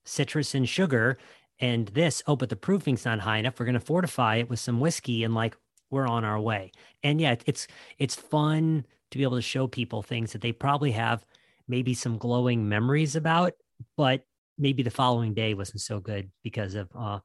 citrus 0.06 0.56
and 0.56 0.68
sugar 0.68 1.18
and 1.60 1.88
this. 1.90 2.24
Oh, 2.28 2.36
but 2.36 2.50
the 2.50 2.56
proofing's 2.56 3.06
not 3.06 3.20
high 3.20 3.38
enough. 3.38 3.60
We're 3.60 3.66
going 3.66 3.74
to 3.74 3.80
fortify 3.80 4.38
it 4.38 4.50
with 4.50 4.60
some 4.60 4.80
whiskey 4.80 5.24
and 5.24 5.34
like, 5.34 5.56
we're 5.90 6.08
on 6.08 6.26
our 6.26 6.40
way. 6.40 6.72
And 7.04 7.22
yeah, 7.22 7.36
it's 7.46 7.68
it's 7.98 8.16
fun 8.16 8.86
to 9.12 9.18
be 9.18 9.24
able 9.24 9.38
to 9.38 9.42
show 9.42 9.68
people 9.68 10.02
things 10.02 10.34
that 10.34 10.42
they 10.42 10.52
probably 10.52 10.92
have 10.92 11.26
maybe 11.68 11.94
some 11.94 12.18
glowing 12.18 12.68
memories 12.68 13.16
about, 13.16 13.54
but 13.96 14.26
maybe 14.58 14.84
the 14.84 14.90
following 14.90 15.34
day 15.34 15.54
wasn't 15.54 15.82
so 15.82 16.00
good 16.00 16.30
because 16.44 16.76
of 16.76 16.90
uh, 16.98 17.20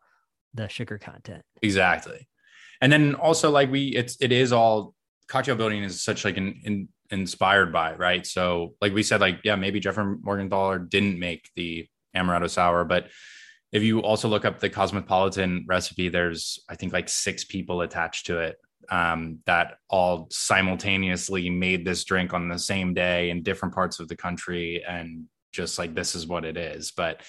the 0.54 0.68
sugar 0.68 0.98
content. 0.98 1.42
Exactly. 1.62 2.28
And 2.80 2.92
then 2.92 3.14
also 3.14 3.50
like 3.50 3.70
we 3.70 3.88
it's 3.88 4.16
it 4.20 4.32
is 4.32 4.52
all 4.52 4.94
cocktail 5.28 5.54
building 5.54 5.82
is 5.82 6.02
such 6.02 6.24
like 6.24 6.36
an 6.36 6.60
in, 6.64 6.88
inspired 7.10 7.72
by, 7.72 7.94
right? 7.94 8.26
So 8.26 8.74
like 8.80 8.92
we 8.92 9.02
said, 9.02 9.20
like, 9.20 9.40
yeah, 9.44 9.56
maybe 9.56 9.80
Jeffrey 9.80 10.04
Morgenthaler 10.04 10.88
didn't 10.88 11.18
make 11.18 11.48
the 11.56 11.86
amaretto 12.16 12.50
sour, 12.50 12.84
but 12.84 13.08
if 13.72 13.82
you 13.82 14.00
also 14.00 14.28
look 14.28 14.44
up 14.44 14.60
the 14.60 14.68
cosmopolitan 14.68 15.64
recipe 15.66 16.08
there's 16.08 16.60
i 16.68 16.76
think 16.76 16.92
like 16.92 17.08
six 17.08 17.44
people 17.44 17.80
attached 17.80 18.26
to 18.26 18.38
it 18.38 18.56
um, 18.90 19.38
that 19.46 19.78
all 19.88 20.26
simultaneously 20.30 21.48
made 21.48 21.84
this 21.84 22.04
drink 22.04 22.34
on 22.34 22.48
the 22.48 22.58
same 22.58 22.92
day 22.92 23.30
in 23.30 23.42
different 23.42 23.72
parts 23.72 24.00
of 24.00 24.08
the 24.08 24.16
country 24.16 24.82
and 24.86 25.24
just 25.52 25.78
like 25.78 25.94
this 25.94 26.14
is 26.14 26.26
what 26.26 26.44
it 26.44 26.56
is 26.56 26.90
but 26.90 27.22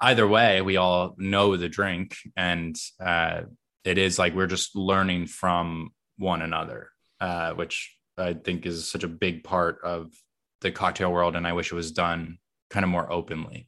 either 0.00 0.26
way 0.26 0.60
we 0.60 0.76
all 0.76 1.14
know 1.18 1.56
the 1.56 1.68
drink 1.68 2.16
and 2.36 2.76
uh, 3.00 3.42
it 3.84 3.98
is 3.98 4.18
like 4.18 4.34
we're 4.34 4.46
just 4.46 4.76
learning 4.76 5.26
from 5.26 5.90
one 6.18 6.42
another 6.42 6.90
uh, 7.20 7.52
which 7.52 7.96
i 8.18 8.32
think 8.32 8.66
is 8.66 8.90
such 8.90 9.04
a 9.04 9.08
big 9.08 9.44
part 9.44 9.78
of 9.84 10.12
the 10.60 10.70
cocktail 10.70 11.12
world 11.12 11.36
and 11.36 11.46
i 11.46 11.52
wish 11.52 11.72
it 11.72 11.76
was 11.76 11.92
done 11.92 12.38
kind 12.70 12.84
of 12.84 12.90
more 12.90 13.10
openly 13.12 13.66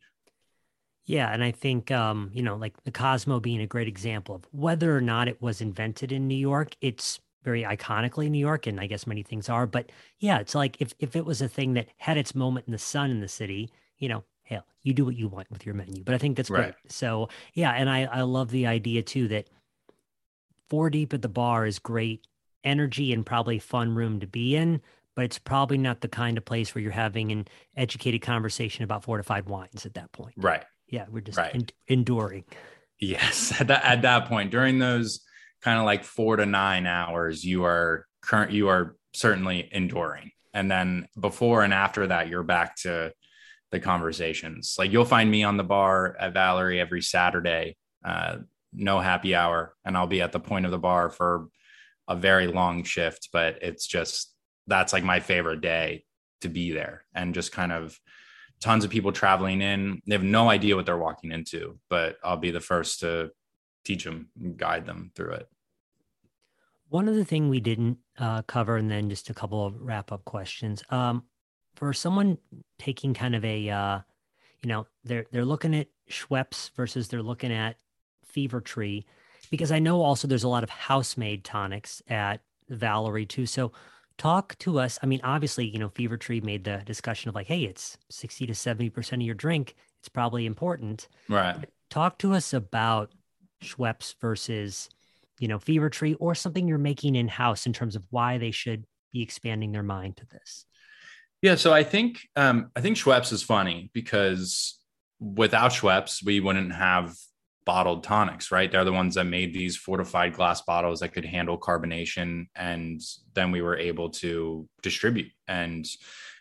yeah, 1.06 1.32
and 1.32 1.42
I 1.44 1.52
think 1.52 1.92
um, 1.92 2.30
you 2.34 2.42
know, 2.42 2.56
like 2.56 2.82
the 2.82 2.90
Cosmo 2.90 3.38
being 3.38 3.60
a 3.60 3.66
great 3.66 3.86
example 3.86 4.34
of 4.34 4.44
whether 4.50 4.94
or 4.94 5.00
not 5.00 5.28
it 5.28 5.40
was 5.40 5.60
invented 5.60 6.10
in 6.10 6.26
New 6.26 6.34
York, 6.34 6.74
it's 6.80 7.20
very 7.44 7.62
iconically 7.62 8.28
New 8.28 8.40
York, 8.40 8.66
and 8.66 8.80
I 8.80 8.88
guess 8.88 9.06
many 9.06 9.22
things 9.22 9.48
are. 9.48 9.66
But 9.66 9.92
yeah, 10.18 10.38
it's 10.40 10.54
like 10.54 10.76
if 10.80 10.92
if 10.98 11.14
it 11.14 11.24
was 11.24 11.40
a 11.40 11.48
thing 11.48 11.74
that 11.74 11.86
had 11.96 12.18
its 12.18 12.34
moment 12.34 12.66
in 12.66 12.72
the 12.72 12.78
sun 12.78 13.12
in 13.12 13.20
the 13.20 13.28
city, 13.28 13.70
you 13.98 14.08
know, 14.08 14.24
hell, 14.46 14.64
you 14.82 14.94
do 14.94 15.04
what 15.04 15.16
you 15.16 15.28
want 15.28 15.50
with 15.50 15.66
your 15.66 15.74
menu. 15.74 16.02
But 16.04 16.14
I 16.14 16.18
think 16.18 16.36
that's 16.36 16.50
right. 16.50 16.62
great. 16.64 16.74
So 16.92 17.28
yeah, 17.54 17.72
and 17.72 17.88
I 17.90 18.04
I 18.04 18.22
love 18.22 18.50
the 18.50 18.66
idea 18.66 19.02
too 19.02 19.28
that 19.28 19.48
four 20.68 20.90
deep 20.90 21.12
at 21.14 21.22
the 21.22 21.28
bar 21.28 21.66
is 21.66 21.78
great 21.78 22.26
energy 22.64 23.12
and 23.12 23.24
probably 23.24 23.58
fun 23.58 23.94
room 23.94 24.20
to 24.20 24.26
be 24.26 24.56
in, 24.56 24.80
but 25.14 25.24
it's 25.24 25.38
probably 25.38 25.78
not 25.78 26.00
the 26.00 26.08
kind 26.08 26.36
of 26.36 26.44
place 26.44 26.74
where 26.74 26.82
you're 26.82 26.90
having 26.92 27.30
an 27.32 27.46
educated 27.76 28.22
conversation 28.22 28.82
about 28.84 29.04
fortified 29.04 29.46
wines 29.48 29.86
at 29.86 29.94
that 29.94 30.10
point. 30.12 30.34
Right. 30.36 30.64
Yeah, 30.88 31.06
we're 31.10 31.20
just 31.20 31.38
Right. 31.38 31.54
en- 31.54 31.66
enduring. 31.88 32.44
Yes, 32.98 33.52
at 33.60 33.68
that 33.68 33.84
at 33.84 34.02
that 34.02 34.26
point, 34.26 34.50
during 34.50 34.78
those 34.78 35.20
kind 35.62 35.78
of 35.78 35.84
like 35.84 36.04
four 36.04 36.36
to 36.36 36.46
nine 36.46 36.86
hours, 36.86 37.44
you 37.44 37.64
are 37.64 38.06
current. 38.22 38.52
You 38.52 38.68
are 38.68 38.96
certainly 39.14 39.68
enduring, 39.72 40.30
and 40.54 40.70
then 40.70 41.08
before 41.18 41.62
and 41.62 41.72
after 41.74 42.06
that, 42.08 42.28
you're 42.28 42.42
back 42.42 42.76
to 42.78 43.12
the 43.76 43.84
conversations. 43.84 44.76
Like 44.78 44.90
you'll 44.90 45.04
find 45.04 45.30
me 45.30 45.44
on 45.44 45.56
the 45.56 45.64
bar 45.64 46.16
at 46.18 46.32
Valerie 46.32 46.80
every 46.80 47.02
Saturday, 47.02 47.76
uh, 48.04 48.38
no 48.72 49.00
happy 49.00 49.34
hour, 49.34 49.74
and 49.84 49.96
I'll 49.96 50.06
be 50.06 50.22
at 50.22 50.32
the 50.32 50.40
point 50.40 50.64
of 50.64 50.70
the 50.70 50.78
bar 50.78 51.10
for 51.10 51.48
a 52.08 52.16
very 52.16 52.46
long 52.46 52.84
shift. 52.84 53.28
But 53.32 53.58
it's 53.62 53.86
just 53.86 54.34
that's 54.66 54.92
like 54.92 55.04
my 55.04 55.20
favorite 55.20 55.60
day 55.60 56.04
to 56.40 56.48
be 56.48 56.72
there 56.72 57.04
and 57.14 57.34
just 57.34 57.52
kind 57.52 57.72
of 57.72 57.98
tons 58.60 58.84
of 58.84 58.90
people 58.90 59.12
traveling 59.12 59.60
in. 59.60 60.00
They 60.06 60.14
have 60.14 60.24
no 60.24 60.48
idea 60.48 60.76
what 60.76 60.86
they're 60.86 60.98
walking 60.98 61.32
into, 61.32 61.78
but 61.90 62.16
I'll 62.24 62.36
be 62.36 62.50
the 62.50 62.60
first 62.60 63.00
to 63.00 63.30
teach 63.84 64.04
them, 64.04 64.30
and 64.40 64.56
guide 64.56 64.86
them 64.86 65.12
through 65.14 65.32
it. 65.32 65.48
One 66.88 67.08
other 67.08 67.24
thing 67.24 67.48
we 67.48 67.60
didn't 67.60 67.98
uh, 68.18 68.42
cover, 68.42 68.76
and 68.76 68.90
then 68.90 69.10
just 69.10 69.30
a 69.30 69.34
couple 69.34 69.64
of 69.66 69.74
wrap 69.78 70.12
up 70.12 70.24
questions. 70.24 70.82
Um, 70.90 71.24
for 71.76 71.92
someone 71.92 72.38
taking 72.78 73.14
kind 73.14 73.34
of 73.34 73.44
a, 73.44 73.70
uh, 73.70 74.00
you 74.62 74.68
know, 74.68 74.86
they're 75.04 75.26
they're 75.30 75.44
looking 75.44 75.74
at 75.74 75.88
Schweppes 76.10 76.70
versus 76.74 77.08
they're 77.08 77.22
looking 77.22 77.52
at 77.52 77.76
Fever 78.24 78.60
Tree, 78.60 79.06
because 79.50 79.70
I 79.70 79.78
know 79.78 80.02
also 80.02 80.26
there's 80.26 80.44
a 80.44 80.48
lot 80.48 80.64
of 80.64 80.70
house 80.70 81.16
made 81.16 81.44
tonics 81.44 82.02
at 82.08 82.40
Valerie 82.68 83.26
too. 83.26 83.46
So 83.46 83.72
talk 84.18 84.56
to 84.58 84.78
us. 84.80 84.98
I 85.02 85.06
mean, 85.06 85.20
obviously, 85.22 85.66
you 85.66 85.78
know, 85.78 85.90
Fever 85.90 86.16
Tree 86.16 86.40
made 86.40 86.64
the 86.64 86.82
discussion 86.84 87.28
of 87.28 87.34
like, 87.34 87.46
hey, 87.46 87.60
it's 87.60 87.96
sixty 88.10 88.46
to 88.46 88.54
seventy 88.54 88.90
percent 88.90 89.22
of 89.22 89.26
your 89.26 89.34
drink. 89.34 89.76
It's 90.00 90.08
probably 90.08 90.46
important 90.46 91.08
Right. 91.28 91.66
talk 91.90 92.18
to 92.18 92.32
us 92.32 92.52
about 92.52 93.12
Schweppes 93.62 94.14
versus, 94.20 94.88
you 95.38 95.48
know, 95.48 95.58
Fever 95.58 95.90
Tree 95.90 96.14
or 96.14 96.34
something 96.34 96.66
you're 96.68 96.78
making 96.78 97.14
in 97.14 97.28
house 97.28 97.66
in 97.66 97.72
terms 97.72 97.96
of 97.96 98.06
why 98.10 98.38
they 98.38 98.50
should 98.50 98.84
be 99.12 99.22
expanding 99.22 99.72
their 99.72 99.82
mind 99.82 100.16
to 100.18 100.26
this. 100.26 100.64
Yeah. 101.46 101.54
So 101.54 101.72
I 101.72 101.84
think 101.84 102.26
um, 102.34 102.72
I 102.74 102.80
think 102.80 102.96
Schweppes 102.96 103.32
is 103.32 103.40
funny 103.40 103.88
because 103.94 104.80
without 105.20 105.70
Schweppes, 105.70 106.20
we 106.24 106.40
wouldn't 106.40 106.74
have 106.74 107.14
bottled 107.64 108.02
tonics, 108.02 108.50
right? 108.50 108.68
They're 108.68 108.84
the 108.84 108.92
ones 108.92 109.14
that 109.14 109.26
made 109.26 109.54
these 109.54 109.76
fortified 109.76 110.34
glass 110.34 110.62
bottles 110.62 110.98
that 110.98 111.12
could 111.12 111.24
handle 111.24 111.56
carbonation, 111.56 112.48
and 112.56 113.00
then 113.34 113.52
we 113.52 113.62
were 113.62 113.76
able 113.76 114.10
to 114.22 114.68
distribute 114.82 115.30
and 115.46 115.86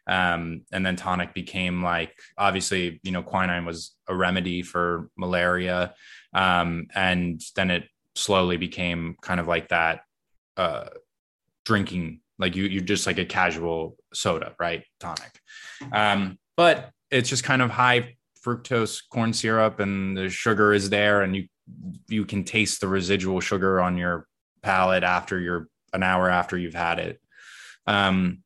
um, 0.08 0.64
and 0.72 0.84
then 0.84 0.96
tonic 0.96 1.36
became 1.36 1.84
like 1.84 2.18
obviously 2.36 3.00
you 3.04 3.12
know 3.12 3.22
quinine 3.22 3.64
was 3.64 3.96
a 4.08 4.16
remedy 4.16 4.64
for 4.64 5.12
malaria 5.18 5.94
um, 6.34 6.88
and 6.96 7.42
then 7.56 7.70
it 7.70 7.84
slowly 8.16 8.58
became 8.58 9.18
kind 9.22 9.40
of 9.40 9.48
like 9.48 9.70
that 9.70 10.02
uh, 10.58 10.90
drinking 11.64 12.22
like 12.38 12.56
you 12.56 12.66
you 12.66 12.82
just 12.82 13.08
like 13.08 13.18
a 13.18 13.26
casual 13.26 13.98
soda 14.16 14.56
right 14.60 14.84
tonic 15.00 15.40
um, 15.92 16.38
but 16.58 16.92
it's 17.12 17.30
just 17.30 17.44
kind 17.44 17.62
of 17.62 17.70
high 17.70 18.16
fructose 18.44 19.02
corn 19.12 19.34
syrup 19.34 19.80
and 19.80 20.18
the 20.18 20.30
sugar 20.30 20.74
is 20.74 20.90
there 20.90 21.22
and 21.22 21.36
you 21.36 21.48
you 22.08 22.26
can 22.26 22.44
taste 22.44 22.80
the 22.80 22.88
residual 22.88 23.40
sugar 23.40 23.82
on 23.82 23.98
your 23.98 24.28
palate 24.62 25.04
after 25.04 25.40
you're 25.40 25.68
an 25.94 26.04
hour 26.04 26.30
after 26.30 26.58
you've 26.58 26.76
had 26.76 27.00
it 27.00 27.20
um, 27.88 28.44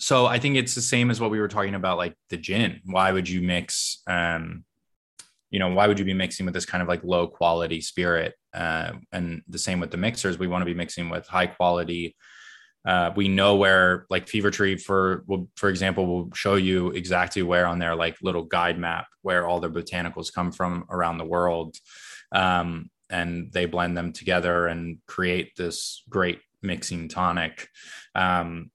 so 0.00 0.24
I 0.24 0.38
think 0.38 0.56
it's 0.56 0.74
the 0.74 0.80
same 0.80 1.10
as 1.10 1.20
what 1.20 1.30
we 1.30 1.38
were 1.38 1.48
talking 1.48 1.74
about, 1.74 1.98
like 1.98 2.14
the 2.30 2.38
gin. 2.38 2.80
Why 2.86 3.12
would 3.12 3.28
you 3.28 3.42
mix, 3.42 4.02
um, 4.06 4.64
you 5.50 5.58
know, 5.58 5.68
why 5.68 5.86
would 5.86 5.98
you 5.98 6.06
be 6.06 6.14
mixing 6.14 6.46
with 6.46 6.54
this 6.54 6.64
kind 6.64 6.80
of 6.80 6.88
like 6.88 7.04
low 7.04 7.28
quality 7.28 7.82
spirit? 7.82 8.34
Uh, 8.54 8.92
and 9.12 9.42
the 9.46 9.58
same 9.58 9.78
with 9.78 9.90
the 9.90 9.98
mixers. 9.98 10.38
We 10.38 10.46
want 10.46 10.62
to 10.62 10.66
be 10.66 10.74
mixing 10.74 11.10
with 11.10 11.26
high 11.26 11.48
quality. 11.48 12.16
Uh, 12.84 13.10
we 13.14 13.28
know 13.28 13.56
where, 13.56 14.06
like 14.08 14.28
Fever 14.28 14.50
Tree, 14.50 14.76
for 14.76 15.24
for 15.56 15.68
example, 15.68 16.06
will 16.06 16.30
show 16.34 16.54
you 16.54 16.88
exactly 16.90 17.42
where 17.42 17.66
on 17.66 17.78
their 17.78 17.94
like 17.94 18.16
little 18.22 18.44
guide 18.44 18.78
map 18.78 19.06
where 19.22 19.46
all 19.46 19.60
their 19.60 19.70
botanicals 19.70 20.32
come 20.32 20.50
from 20.50 20.86
around 20.90 21.18
the 21.18 21.24
world, 21.24 21.76
um, 22.32 22.90
and 23.10 23.52
they 23.52 23.66
blend 23.66 23.96
them 23.96 24.12
together 24.12 24.66
and 24.66 24.98
create 25.06 25.52
this 25.56 26.02
great 26.08 26.40
mixing 26.62 27.08
tonic. 27.08 27.68
Um, 28.14 28.70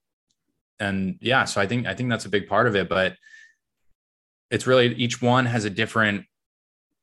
and 0.80 1.16
yeah 1.20 1.44
so 1.44 1.60
i 1.60 1.66
think 1.66 1.86
i 1.86 1.94
think 1.94 2.10
that's 2.10 2.24
a 2.24 2.30
big 2.30 2.48
part 2.48 2.66
of 2.66 2.76
it 2.76 2.88
but 2.88 3.14
it's 4.50 4.66
really 4.66 4.94
each 4.94 5.22
one 5.22 5.46
has 5.46 5.64
a 5.64 5.70
different 5.70 6.24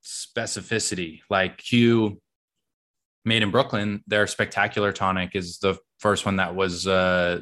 specificity 0.03 1.21
like 1.29 1.57
q 1.57 2.19
made 3.25 3.41
in 3.41 3.51
brooklyn 3.51 4.03
their 4.07 4.27
spectacular 4.27 4.91
tonic 4.91 5.35
is 5.35 5.59
the 5.59 5.77
first 6.03 6.25
one 6.25 6.35
that 6.35 6.53
was 6.53 6.87
uh 6.87 7.39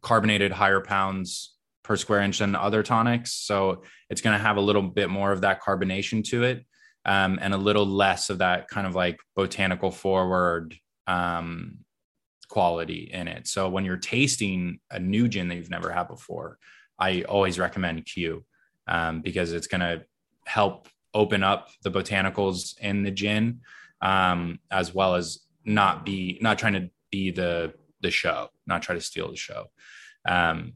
carbonated 0.00 0.50
higher 0.52 0.80
pounds 0.80 1.56
per 1.84 1.96
square 1.96 2.20
inch 2.20 2.38
than 2.38 2.54
other 2.54 2.82
tonics 2.82 3.32
so 3.32 3.82
it's 4.08 4.20
going 4.20 4.36
to 4.36 4.42
have 4.42 4.56
a 4.56 4.60
little 4.60 4.82
bit 4.82 5.10
more 5.10 5.32
of 5.32 5.42
that 5.42 5.62
carbonation 5.62 6.24
to 6.24 6.42
it 6.44 6.64
um, 7.04 7.38
and 7.40 7.54
a 7.54 7.58
little 7.58 7.86
less 7.86 8.30
of 8.30 8.38
that 8.38 8.68
kind 8.68 8.86
of 8.86 8.94
like 8.94 9.18
botanical 9.34 9.90
forward 9.90 10.74
um, 11.06 11.78
quality 12.48 13.10
in 13.12 13.28
it. 13.28 13.46
So 13.46 13.68
when 13.68 13.84
you're 13.84 13.96
tasting 13.96 14.80
a 14.90 14.98
new 14.98 15.28
gin 15.28 15.48
that 15.48 15.56
you've 15.56 15.70
never 15.70 15.90
had 15.90 16.08
before, 16.08 16.58
I 16.98 17.22
always 17.22 17.58
recommend 17.58 18.04
Q 18.04 18.44
um, 18.86 19.22
because 19.22 19.52
it's 19.52 19.66
going 19.66 19.80
to 19.80 20.04
help 20.46 20.88
open 21.14 21.42
up 21.42 21.68
the 21.82 21.90
botanicals 21.90 22.78
in 22.78 23.02
the 23.02 23.10
gin, 23.10 23.60
um, 24.02 24.58
as 24.70 24.94
well 24.94 25.14
as 25.14 25.40
not 25.64 26.04
be 26.04 26.38
not 26.40 26.58
trying 26.58 26.72
to 26.74 26.90
be 27.10 27.30
the 27.30 27.72
the 28.00 28.10
show, 28.10 28.48
not 28.66 28.82
try 28.82 28.94
to 28.94 29.00
steal 29.00 29.30
the 29.30 29.36
show. 29.36 29.66
Um, 30.28 30.74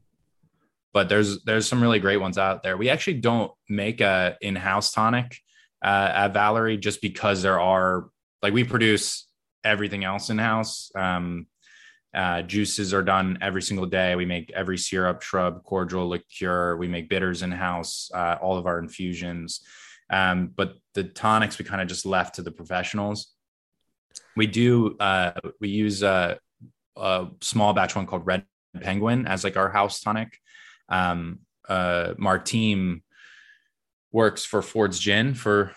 but 0.93 1.09
there's 1.09 1.43
there's 1.43 1.67
some 1.67 1.81
really 1.81 1.99
great 1.99 2.17
ones 2.17 2.37
out 2.37 2.63
there. 2.63 2.77
We 2.77 2.89
actually 2.89 3.19
don't 3.19 3.51
make 3.67 3.99
a 3.99 4.37
in-house 4.41 4.93
tonic 4.93 5.37
uh, 5.83 6.11
at 6.13 6.29
Valerie 6.29 6.77
just 6.77 7.01
because 7.01 7.41
there 7.41 7.59
are 7.59 8.09
like 8.41 8.53
we 8.53 8.63
produce 8.63 9.27
everything 9.63 10.05
else 10.05 10.29
in 10.29 10.37
house. 10.37 10.91
Um, 10.95 11.47
uh, 12.13 12.43
juices 12.43 12.93
are 12.93 13.03
done 13.03 13.37
every 13.41 13.61
single 13.61 13.85
day. 13.85 14.15
We 14.15 14.25
make 14.25 14.51
every 14.55 14.77
syrup, 14.77 15.21
shrub, 15.21 15.63
cordial, 15.63 16.07
liqueur. 16.07 16.77
We 16.77 16.87
make 16.87 17.09
bitters 17.09 17.41
in 17.41 17.51
house. 17.51 18.09
Uh, 18.13 18.37
all 18.41 18.57
of 18.57 18.65
our 18.65 18.79
infusions, 18.79 19.59
um, 20.09 20.53
but 20.55 20.75
the 20.93 21.03
tonics 21.03 21.59
we 21.59 21.65
kind 21.65 21.81
of 21.81 21.89
just 21.89 22.05
left 22.05 22.35
to 22.35 22.41
the 22.41 22.51
professionals. 22.51 23.33
We 24.37 24.47
do. 24.47 24.95
Uh, 24.97 25.33
we 25.59 25.67
use 25.67 26.03
a, 26.97 27.27
small 27.41 27.73
batch 27.73 27.95
one 27.95 28.05
called 28.05 28.25
Red 28.25 28.45
Penguin 28.81 29.27
as 29.27 29.43
like 29.43 29.57
our 29.57 29.69
house 29.69 30.01
tonic. 30.01 30.37
Um, 30.89 31.39
uh, 31.67 32.13
Martine 32.17 33.01
works 34.11 34.45
for 34.45 34.61
Ford's 34.61 34.99
Gin 34.99 35.33
for 35.33 35.73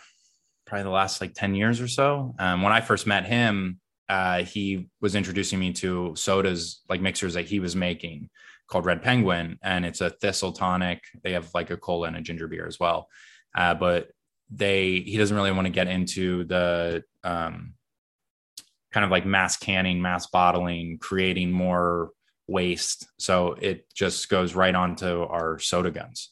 probably 0.67 0.85
the 0.85 0.91
last 0.91 1.21
like 1.21 1.35
10 1.35 1.55
years 1.55 1.81
or 1.81 1.89
so. 1.89 2.35
Um, 2.39 2.63
when 2.63 2.73
I 2.73 2.81
first 2.81 3.07
met 3.07 3.25
him, 3.25 3.81
uh, 4.09 4.43
he 4.43 4.89
was 5.01 5.15
introducing 5.15 5.59
me 5.59 5.73
to 5.75 6.15
sodas 6.17 6.83
like 6.89 7.01
mixers 7.01 7.35
that 7.35 7.47
he 7.47 7.61
was 7.61 7.77
making 7.77 8.31
called 8.69 8.85
Red 8.85 9.03
Penguin, 9.03 9.59
and 9.63 9.85
it's 9.85 10.01
a 10.01 10.11
thistle 10.11 10.53
tonic. 10.53 11.03
They 11.23 11.33
have 11.33 11.53
like 11.55 11.71
a 11.71 11.77
cola 11.77 12.09
and 12.09 12.17
a 12.17 12.21
ginger 12.21 12.49
beer 12.49 12.67
as 12.67 12.79
well, 12.79 13.09
uh, 13.57 13.75
but 13.75 14.11
they 14.51 15.01
he 15.01 15.17
doesn't 15.17 15.37
really 15.37 15.53
want 15.53 15.67
to 15.67 15.73
get 15.73 15.89
into 15.89 16.45
the 16.45 17.03
um, 17.25 17.75
kind 18.93 19.05
of 19.05 19.11
like 19.11 19.27
mass 19.27 19.57
canning, 19.57 20.01
mass 20.01 20.27
bottling, 20.27 20.99
creating 20.99 21.53
more 21.53 22.11
waste. 22.47 23.07
So 23.19 23.53
it 23.53 23.87
just 23.95 24.29
goes 24.29 24.55
right 24.55 24.75
onto 24.75 25.23
our 25.23 25.59
soda 25.59 25.91
guns. 25.91 26.31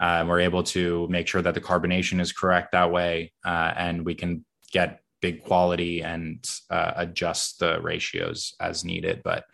Uh, 0.00 0.24
we're 0.26 0.40
able 0.40 0.64
to 0.64 1.06
make 1.08 1.28
sure 1.28 1.42
that 1.42 1.54
the 1.54 1.60
carbonation 1.60 2.20
is 2.20 2.32
correct 2.32 2.72
that 2.72 2.90
way, 2.90 3.32
uh, 3.44 3.72
and 3.76 4.04
we 4.04 4.16
can 4.16 4.44
get 4.72 5.00
big 5.20 5.44
quality 5.44 6.02
and 6.02 6.44
uh, 6.70 6.92
adjust 6.96 7.60
the 7.60 7.80
ratios 7.80 8.54
as 8.58 8.84
needed. 8.84 9.22
But 9.22 9.44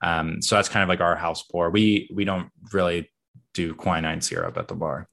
um, 0.00 0.40
so 0.40 0.54
that's 0.54 0.68
kind 0.68 0.84
of 0.84 0.88
like 0.88 1.00
our 1.00 1.16
house 1.16 1.42
pour. 1.42 1.70
We 1.70 2.08
we 2.14 2.24
don't 2.24 2.50
really 2.72 3.10
do 3.52 3.74
quinine 3.74 4.20
syrup 4.20 4.56
at 4.56 4.68
the 4.68 4.74
bar. 4.74 5.08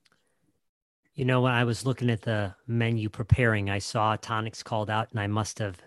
You 1.16 1.26
know, 1.26 1.42
when 1.42 1.54
I 1.54 1.64
was 1.64 1.86
looking 1.86 2.10
at 2.10 2.22
the 2.22 2.54
menu 2.68 3.10
preparing, 3.10 3.70
I 3.70 3.80
saw 3.80 4.16
tonics 4.16 4.62
called 4.62 4.90
out, 4.90 5.10
and 5.12 5.20
I 5.20 5.28
must 5.28 5.58
have 5.60 5.78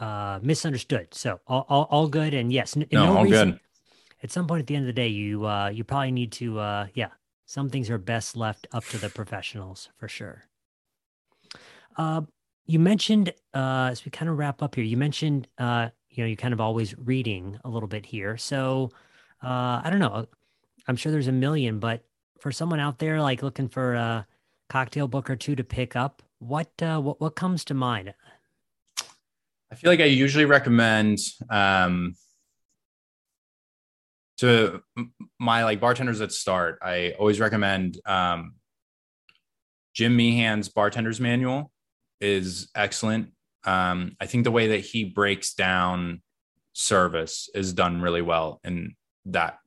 uh, 0.00 0.40
misunderstood. 0.42 1.14
So 1.14 1.40
all, 1.46 1.64
all, 1.68 1.86
all 1.90 2.08
good, 2.08 2.34
and 2.34 2.52
yes, 2.52 2.76
n- 2.76 2.86
No, 2.90 3.04
no 3.06 3.16
all 3.18 3.24
reason. 3.24 3.50
good. 3.52 3.60
At 4.22 4.30
some 4.32 4.46
point 4.46 4.60
at 4.60 4.66
the 4.66 4.74
end 4.74 4.84
of 4.84 4.88
the 4.88 5.00
day, 5.00 5.08
you 5.08 5.46
uh, 5.46 5.68
you 5.68 5.84
probably 5.84 6.10
need 6.10 6.32
to 6.32 6.58
uh, 6.58 6.86
yeah. 6.94 7.08
Some 7.46 7.68
things 7.70 7.90
are 7.90 7.98
best 7.98 8.36
left 8.36 8.66
up 8.72 8.84
to 8.86 8.98
the 8.98 9.08
professionals 9.08 9.88
for 9.98 10.08
sure. 10.08 10.44
Uh, 11.96 12.22
you 12.66 12.78
mentioned 12.78 13.32
uh, 13.54 13.88
as 13.90 14.04
we 14.04 14.10
kind 14.10 14.28
of 14.30 14.38
wrap 14.38 14.62
up 14.62 14.74
here, 14.74 14.84
you 14.84 14.96
mentioned 14.96 15.48
uh, 15.58 15.88
you 16.10 16.22
know 16.22 16.28
you're 16.28 16.36
kind 16.36 16.54
of 16.54 16.60
always 16.60 16.94
reading 16.98 17.58
a 17.64 17.68
little 17.68 17.88
bit 17.88 18.06
here. 18.06 18.36
So 18.36 18.90
uh, 19.42 19.80
I 19.82 19.88
don't 19.90 19.98
know. 20.00 20.26
I'm 20.86 20.96
sure 20.96 21.12
there's 21.12 21.28
a 21.28 21.32
million, 21.32 21.78
but 21.78 22.04
for 22.38 22.52
someone 22.52 22.80
out 22.80 22.98
there 22.98 23.20
like 23.20 23.42
looking 23.42 23.68
for 23.68 23.94
a 23.94 24.26
cocktail 24.68 25.08
book 25.08 25.28
or 25.30 25.36
two 25.36 25.56
to 25.56 25.64
pick 25.64 25.96
up, 25.96 26.22
what 26.38 26.70
uh, 26.82 27.00
what 27.00 27.20
what 27.20 27.34
comes 27.36 27.64
to 27.66 27.74
mind? 27.74 28.14
I 29.72 29.76
feel 29.76 29.90
like 29.90 30.00
I 30.00 30.04
usually 30.04 30.46
recommend 30.46 31.18
um, 31.48 32.14
to 34.38 34.82
my 35.38 35.64
like 35.64 35.80
bartenders 35.80 36.18
that 36.18 36.32
start. 36.32 36.78
I 36.82 37.14
always 37.18 37.38
recommend 37.38 38.00
um, 38.04 38.54
Jim 39.94 40.16
Meehan's 40.16 40.68
Bartender's 40.68 41.20
Manual 41.20 41.70
is 42.20 42.68
excellent. 42.74 43.28
Um, 43.64 44.16
I 44.20 44.26
think 44.26 44.44
the 44.44 44.50
way 44.50 44.68
that 44.68 44.80
he 44.80 45.04
breaks 45.04 45.54
down 45.54 46.22
service 46.72 47.48
is 47.54 47.72
done 47.72 48.00
really 48.00 48.22
well 48.22 48.60
in 48.64 48.96
that 49.26 49.58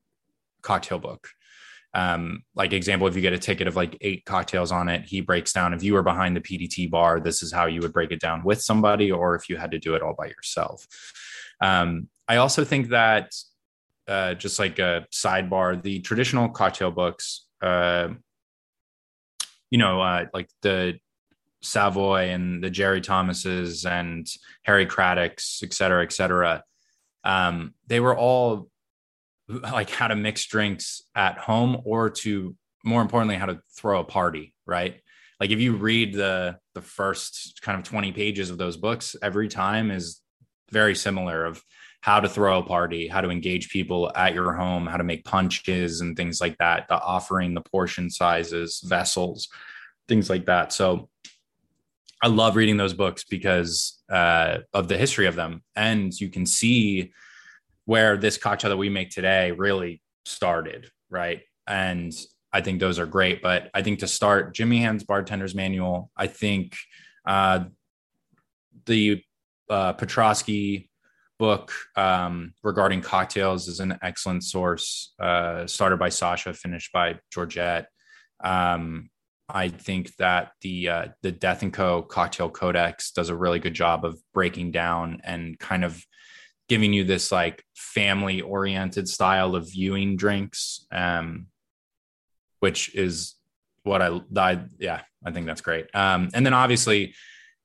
cocktail 0.62 1.00
book. 1.00 1.30
Um, 1.96 2.44
like 2.56 2.74
example, 2.74 3.08
if 3.08 3.16
you 3.16 3.22
get 3.22 3.34
a 3.34 3.40
ticket 3.40 3.68
of 3.68 3.76
like 3.76 3.98
eight 4.02 4.26
cocktails 4.26 4.72
on 4.72 4.90
it, 4.90 5.06
he 5.06 5.22
breaks 5.22 5.54
down 5.54 5.74
if 5.74 5.84
you 5.84 5.94
were 5.94 6.04
behind 6.04 6.36
the 6.36 6.42
PDT 6.42 6.90
bar, 6.90 7.20
this 7.20 7.44
is 7.44 7.54
how 7.54 7.68
you 7.68 7.82
would 7.82 7.94
break 7.94 8.12
it 8.12 8.20
down 8.20 8.44
with 8.44 8.62
somebody, 8.62 9.12
or 9.12 9.36
if 9.36 9.48
you 9.48 9.58
had 9.58 9.72
to 9.72 9.80
do 9.80 9.94
it 9.94 10.02
all 10.02 10.16
by 10.18 10.26
yourself. 10.26 10.88
Um, 11.62 12.10
I 12.28 12.38
also 12.38 12.64
think 12.64 12.90
that 12.90 13.32
uh, 14.08 14.34
just 14.34 14.60
like 14.60 14.80
a 14.80 15.06
sidebar, 15.14 15.82
the 15.82 16.00
traditional 16.00 16.50
cocktail 16.50 16.92
books, 16.92 17.46
uh, 17.62 18.10
you 19.70 19.78
know, 19.78 20.02
uh, 20.02 20.26
like 20.34 20.50
the 20.62 21.00
Savoy 21.62 22.30
and 22.30 22.64
the 22.64 22.70
Jerry 22.70 23.02
Thomases 23.02 23.86
and 23.86 24.28
Harry 24.64 24.86
Craddock's, 24.86 25.62
et 25.64 25.74
cetera, 25.74 26.04
et 26.04 26.12
cetera. 26.12 26.64
Um, 27.24 27.74
they 27.88 28.00
were 28.00 28.18
all 28.18 28.70
like 29.62 29.90
how 29.90 30.08
to 30.08 30.16
mix 30.16 30.46
drinks 30.46 31.02
at 31.16 31.38
home 31.38 31.82
or 31.86 32.10
to 32.10 32.56
more 32.84 33.02
importantly 33.02 33.36
how 33.36 33.46
to 33.46 33.60
throw 33.78 34.00
a 34.00 34.04
party 34.04 34.54
right? 34.66 35.02
Like 35.40 35.50
if 35.50 35.60
you 35.60 35.76
read 35.76 36.14
the 36.14 36.58
the 36.74 36.82
first 36.82 37.62
kind 37.62 37.78
of 37.78 37.84
20 37.84 38.12
pages 38.14 38.50
of 38.50 38.58
those 38.58 38.78
books 38.78 39.16
every 39.22 39.48
time 39.48 39.92
is 39.92 40.22
very 40.72 40.96
similar 40.96 41.46
of 41.46 41.62
how 42.02 42.20
to 42.20 42.28
throw 42.28 42.60
a 42.60 42.64
party 42.64 43.08
how 43.08 43.22
to 43.22 43.30
engage 43.30 43.70
people 43.70 44.12
at 44.16 44.34
your 44.34 44.54
home 44.54 44.86
how 44.88 44.98
to 44.98 45.04
make 45.04 45.24
punches 45.24 46.02
and 46.02 46.18
things 46.18 46.42
like 46.42 46.58
that 46.58 46.88
the 46.88 47.00
offering 47.00 47.54
the 47.54 47.62
portion 47.62 48.10
sizes 48.10 48.82
vessels 48.86 49.50
things 50.08 50.30
like 50.30 50.46
that. 50.46 50.74
So 50.74 51.10
i 52.22 52.28
love 52.28 52.56
reading 52.56 52.78
those 52.78 52.94
books 52.94 53.26
because 53.26 54.02
uh, 54.10 54.60
of 54.74 54.88
the 54.88 54.98
history 54.98 55.28
of 55.28 55.36
them. 55.36 55.62
And 55.76 56.18
you 56.18 56.30
can 56.30 56.46
see 56.46 57.12
where 57.86 58.18
this 58.18 58.38
cocktail 58.38 58.70
that 58.70 58.78
we 58.78 58.90
make 58.90 59.10
today 59.10 59.52
really 59.52 60.02
started, 60.26 60.90
right? 61.10 61.42
And 61.68 62.14
I 62.52 62.62
think 62.62 62.80
those 62.80 63.00
are 63.00 63.06
great. 63.06 63.42
But 63.42 63.70
I 63.74 63.82
think 63.82 64.00
to 64.00 64.08
start, 64.08 64.54
Jimmy 64.54 64.80
Meehan's 64.80 65.04
Bartender's 65.04 65.56
Manual, 65.56 66.12
I 66.16 66.28
think 66.28 66.76
uh, 67.26 67.66
the 68.86 69.24
uh, 69.70 69.94
Petraske 69.94 70.88
book 71.40 71.72
um, 71.96 72.54
regarding 72.64 73.02
cocktails 73.02 73.68
is 73.68 73.80
an 73.80 73.98
excellent 74.02 74.44
source, 74.44 75.14
uh, 75.20 75.66
started 75.68 75.98
by 75.98 76.10
Sasha, 76.10 76.54
finished 76.54 76.92
by 76.94 77.20
Georgette. 77.32 77.88
Um, 78.44 79.10
I 79.50 79.68
think 79.68 80.16
that 80.18 80.52
the 80.62 80.90
uh, 80.90 81.08
the 81.22 81.32
Death 81.32 81.64
and 81.64 81.74
Co. 81.74 82.02
Cocktail 82.02 82.50
Codex 82.50 83.12
does 83.12 83.30
a 83.30 83.36
really 83.36 83.60
good 83.60 83.74
job 83.74 84.06
of 84.06 84.20
breaking 84.34 84.72
down 84.72 85.22
and 85.24 85.60
kind 85.60 85.84
of 85.84 86.04
giving 86.70 86.94
you 86.94 87.04
this 87.04 87.32
like 87.32 87.64
family 87.76 88.42
oriented 88.42 89.08
style 89.08 89.56
of 89.56 89.70
viewing 89.70 90.16
drinks 90.16 90.86
um 90.92 91.48
which 92.60 92.96
is 92.96 93.36
what 93.84 94.02
I, 94.02 94.22
I 94.38 94.64
yeah 94.80 95.02
i 95.26 95.32
think 95.32 95.46
that's 95.46 95.62
great. 95.62 95.88
Um 95.94 96.30
and 96.34 96.46
then 96.46 96.54
obviously 96.54 97.16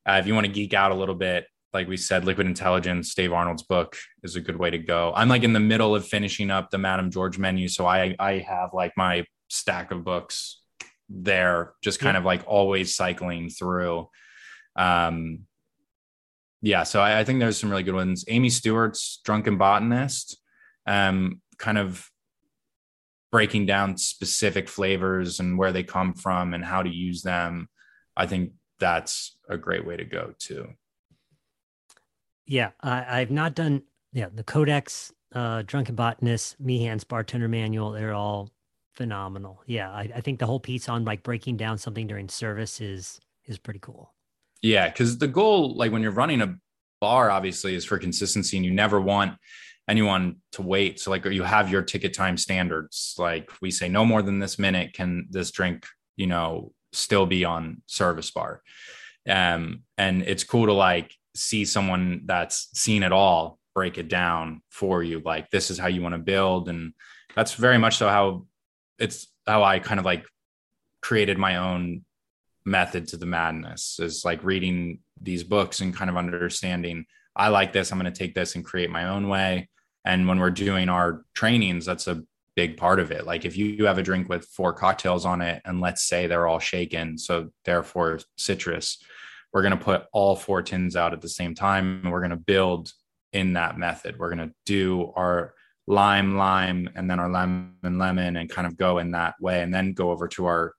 uh, 0.07 0.19
if 0.21 0.27
you 0.27 0.35
want 0.35 0.47
to 0.47 0.53
geek 0.53 0.75
out 0.75 0.91
a 0.91 0.95
little 0.95 1.15
bit 1.15 1.47
like 1.73 1.87
we 1.87 1.97
said 1.97 2.25
liquid 2.25 2.47
intelligence 2.47 3.15
dave 3.15 3.33
arnold's 3.33 3.63
book 3.63 3.97
is 4.23 4.37
a 4.37 4.41
good 4.41 4.57
way 4.57 4.71
to 4.71 4.79
go. 4.79 5.13
I'm 5.15 5.29
like 5.29 5.45
in 5.45 5.53
the 5.53 5.61
middle 5.61 5.95
of 5.95 6.07
finishing 6.07 6.51
up 6.51 6.71
the 6.71 6.79
madame 6.79 7.11
george 7.11 7.39
menu 7.39 7.69
so 7.69 7.87
i 7.87 8.17
i 8.19 8.39
have 8.39 8.71
like 8.73 8.93
my 8.97 9.25
stack 9.49 9.91
of 9.91 10.05
books 10.05 10.61
there 11.09 11.73
just 11.83 12.01
kind 12.01 12.15
yeah. 12.15 12.19
of 12.19 12.25
like 12.25 12.45
always 12.47 12.95
cycling 12.95 13.51
through. 13.51 14.09
Um 14.77 15.47
yeah, 16.61 16.83
so 16.83 17.01
I, 17.01 17.21
I, 17.21 17.25
think 17.25 17.39
there's 17.39 17.59
some 17.59 17.71
really 17.71 17.83
good 17.83 17.95
ones. 17.95 18.25
Amy 18.29 18.51
Stewart's 18.51 19.21
Drunken 19.25 19.59
Botanist, 19.59 20.39
um, 20.87 21.41
kind 21.59 21.79
of 21.79 22.11
breaking 23.31 23.67
down 23.67 23.97
specific 23.97 24.69
flavors 24.69 25.39
and 25.39 25.59
where 25.59 25.73
they 25.73 25.83
come 25.83 26.15
from 26.15 26.55
and 26.55 26.65
how 26.65 26.83
to 26.83 26.91
use 26.91 27.23
them. 27.23 27.69
I 28.17 28.27
think 28.27 28.53
that's 28.81 29.37
a 29.49 29.57
great 29.57 29.87
way 29.87 29.97
to 29.97 30.05
go 30.05 30.35
too. 30.39 30.69
Yeah, 32.47 32.71
I, 32.81 33.21
I've 33.21 33.31
not 33.31 33.55
done 33.55 33.83
yeah 34.13 34.29
the 34.33 34.43
Codex, 34.43 35.13
uh, 35.35 35.63
Drunken 35.67 35.95
Botanist, 35.95 36.61
Meehan's 36.61 37.05
Bartender 37.05 37.49
Manual. 37.49 37.93
They're 37.93 38.15
all 38.15 38.51
phenomenal. 38.95 39.63
Yeah, 39.67 39.91
I, 39.91 40.11
I 40.17 40.21
think 40.23 40.39
the 40.41 40.47
whole 40.47 40.61
piece 40.61 40.89
on 40.89 41.05
like 41.05 41.23
breaking 41.23 41.57
down 41.57 41.79
something 41.79 42.07
during 42.07 42.29
service 42.29 42.81
is 42.81 43.21
is 43.45 43.59
pretty 43.59 43.81
cool. 43.81 44.13
Yeah, 44.63 44.89
because 44.89 45.19
the 45.19 45.29
goal, 45.29 45.77
like 45.77 45.93
when 45.93 46.03
you're 46.03 46.11
running 46.11 46.41
a 46.41 46.57
bar, 47.01 47.31
obviously, 47.31 47.75
is 47.75 47.85
for 47.85 47.99
consistency, 47.99 48.57
and 48.57 48.67
you 48.67 48.73
never 48.73 49.01
want 49.01 49.39
anyone 49.89 50.37
to 50.53 50.63
wait. 50.63 51.01
So, 51.01 51.11
like, 51.11 51.25
you 51.25 51.43
have 51.43 51.71
your 51.71 51.83
ticket 51.83 52.13
time 52.13 52.37
standards. 52.37 53.15
Like, 53.19 53.51
we 53.63 53.71
say 53.71 53.89
no 53.89 54.05
more 54.05 54.23
than 54.23 54.39
this 54.39 54.59
minute 54.59 54.93
can 54.93 55.27
this 55.31 55.51
drink, 55.51 55.87
you 56.17 56.27
know, 56.27 56.73
still 56.93 57.27
be 57.27 57.45
on 57.45 57.83
service 57.87 58.31
bar. 58.31 58.63
Um, 59.29 59.83
and 59.97 60.23
it's 60.23 60.45
cool 60.45 60.67
to 60.67 60.73
like 60.73 61.15
see 61.35 61.65
someone 61.65 62.23
that's 62.25 62.69
seen 62.73 63.03
it 63.03 63.13
all 63.13 63.59
break 63.75 63.99
it 63.99 64.09
down 64.09 64.63
for 64.71 65.03
you. 65.03 65.21
Like, 65.25 65.51
this 65.51 65.71
is 65.71 65.79
how 65.79 65.89
you 65.89 66.03
want 66.03 66.15
to 66.15 66.19
build, 66.19 66.69
and 66.69 66.93
that's 67.35 67.55
very 67.55 67.79
much 67.79 67.97
so 67.99 68.09
how 68.09 68.47
it's 68.99 69.29
how 69.47 69.63
I 69.63 69.79
kind 69.79 70.01
of 70.01 70.07
like 70.07 70.27
created 71.01 71.39
my 71.39 71.57
own 71.57 72.05
method 72.69 73.09
to 73.09 73.17
the 73.17 73.27
madness 73.27 73.99
is 74.01 74.25
like 74.25 74.45
reading 74.45 75.01
these 75.21 75.43
books 75.43 75.81
and 75.81 75.97
kind 75.97 76.11
of 76.11 76.17
understanding 76.17 77.07
I 77.39 77.49
like 77.49 77.73
this, 77.73 77.93
I'm 77.93 78.01
going 78.01 78.13
to 78.13 78.19
take 78.19 78.35
this 78.35 78.57
and 78.57 78.65
create 78.65 78.91
my 78.91 79.09
own 79.09 79.29
way. 79.29 79.69
And 80.05 80.27
when 80.27 80.41
we're 80.41 80.51
doing 80.51 80.89
our 80.89 81.25
trainings, 81.35 81.87
that's 81.87 82.09
a 82.09 82.23
big 82.57 82.77
part 82.77 82.99
of 82.99 83.13
it. 83.13 83.27
Like 83.27 83.45
if 83.45 83.57
you 83.57 83.87
have 83.87 83.99
a 83.99 84.03
drink 84.03 84.29
with 84.29 84.45
four 84.47 84.73
cocktails 84.73 85.25
on 85.25 85.41
it, 85.41 85.63
and 85.65 85.81
let's 85.81 86.03
say 86.03 86.27
they're 86.27 86.49
all 86.49 86.59
shaken, 86.59 87.17
so 87.17 87.51
therefore 87.65 88.19
citrus, 88.37 89.01
we're 89.53 89.63
going 89.63 89.79
to 89.79 89.85
put 89.85 90.07
all 90.13 90.35
four 90.35 90.63
tins 90.63 90.97
out 90.97 91.13
at 91.13 91.21
the 91.21 91.29
same 91.29 91.55
time. 91.55 92.01
And 92.03 92.13
we're 92.13 92.21
going 92.21 92.31
to 92.31 92.37
build 92.37 92.93
in 93.33 93.53
that 93.53 93.79
method. 93.79 94.19
We're 94.19 94.35
going 94.35 94.49
to 94.49 94.55
do 94.67 95.13
our 95.15 95.55
lime, 95.87 96.37
lime, 96.37 96.91
and 96.97 97.09
then 97.09 97.21
our 97.21 97.31
lemon, 97.31 97.77
lemon, 97.83 98.37
and 98.37 98.51
kind 98.51 98.67
of 98.67 98.77
go 98.77 98.99
in 98.99 99.13
that 99.13 99.37
way, 99.41 99.63
and 99.63 99.73
then 99.73 99.93
go 99.93 100.11
over 100.11 100.27
to 100.29 100.47
our 100.47 100.75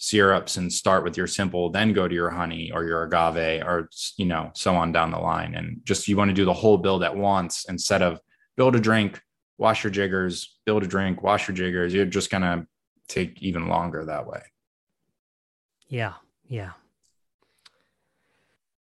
syrups 0.00 0.56
and 0.56 0.72
start 0.72 1.04
with 1.04 1.14
your 1.14 1.26
simple 1.26 1.68
then 1.68 1.92
go 1.92 2.08
to 2.08 2.14
your 2.14 2.30
honey 2.30 2.72
or 2.72 2.84
your 2.84 3.02
agave 3.04 3.62
or 3.62 3.90
you 4.16 4.24
know 4.24 4.50
so 4.54 4.74
on 4.74 4.92
down 4.92 5.10
the 5.10 5.18
line. 5.18 5.54
And 5.54 5.82
just 5.84 6.08
you 6.08 6.16
want 6.16 6.30
to 6.30 6.34
do 6.34 6.46
the 6.46 6.54
whole 6.54 6.78
build 6.78 7.04
at 7.04 7.14
once 7.14 7.66
instead 7.68 8.02
of 8.02 8.18
build 8.56 8.74
a 8.74 8.80
drink 8.80 9.20
wash 9.58 9.84
your 9.84 9.90
jiggers 9.90 10.58
build 10.64 10.82
a 10.82 10.86
drink 10.86 11.22
wash 11.22 11.46
your 11.46 11.54
jiggers. 11.54 11.92
You're 11.92 12.06
just 12.06 12.30
going 12.30 12.42
to 12.42 12.66
take 13.08 13.42
even 13.42 13.68
longer 13.68 14.06
that 14.06 14.26
way. 14.26 14.40
Yeah 15.86 16.14
yeah. 16.48 16.70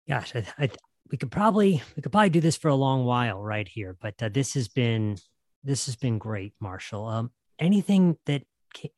Gosh 0.09 0.35
I, 0.35 0.45
I, 0.57 0.69
we 1.11 1.17
could 1.19 1.31
probably 1.31 1.83
we 1.95 2.01
could 2.01 2.11
probably 2.11 2.31
do 2.31 2.41
this 2.41 2.57
for 2.57 2.69
a 2.69 2.75
long 2.75 3.05
while 3.05 3.39
right 3.39 3.67
here 3.67 3.95
but 4.01 4.15
uh, 4.21 4.29
this 4.29 4.55
has 4.55 4.67
been 4.67 5.17
this 5.63 5.85
has 5.85 5.95
been 5.95 6.17
great 6.17 6.53
marshall. 6.59 7.07
Um 7.07 7.29
anything 7.59 8.17
that 8.25 8.41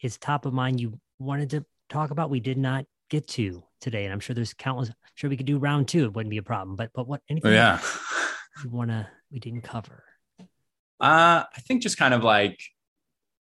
is 0.02 0.18
top 0.18 0.46
of 0.46 0.54
mind 0.54 0.80
you 0.80 0.98
wanted 1.20 1.50
to 1.50 1.66
talk 1.90 2.12
about 2.12 2.30
we 2.30 2.40
did 2.40 2.58
not 2.58 2.86
get 3.10 3.28
to 3.30 3.64
today, 3.82 4.06
and 4.06 4.14
I'm 4.14 4.20
sure 4.20 4.34
there's 4.34 4.54
countless. 4.54 4.90
I'm 4.90 4.96
sure 5.16 5.30
we 5.30 5.38
could 5.38 5.46
do 5.46 5.58
round 5.58 5.88
two; 5.88 6.06
it 6.06 6.14
wouldn't 6.14 6.32
be 6.32 6.38
a 6.38 6.44
problem. 6.44 6.76
But 6.76 6.92
but 6.94 7.08
what 7.08 7.22
anything? 7.30 7.54
yeah, 7.54 7.80
you 8.64 8.70
wanna 8.70 9.10
we 9.32 9.40
didn't 9.40 9.62
cover. 9.62 10.04
Uh, 11.00 11.44
I 11.44 11.60
think 11.60 11.82
just 11.82 11.98
kind 11.98 12.14
of 12.14 12.24
like 12.24 12.60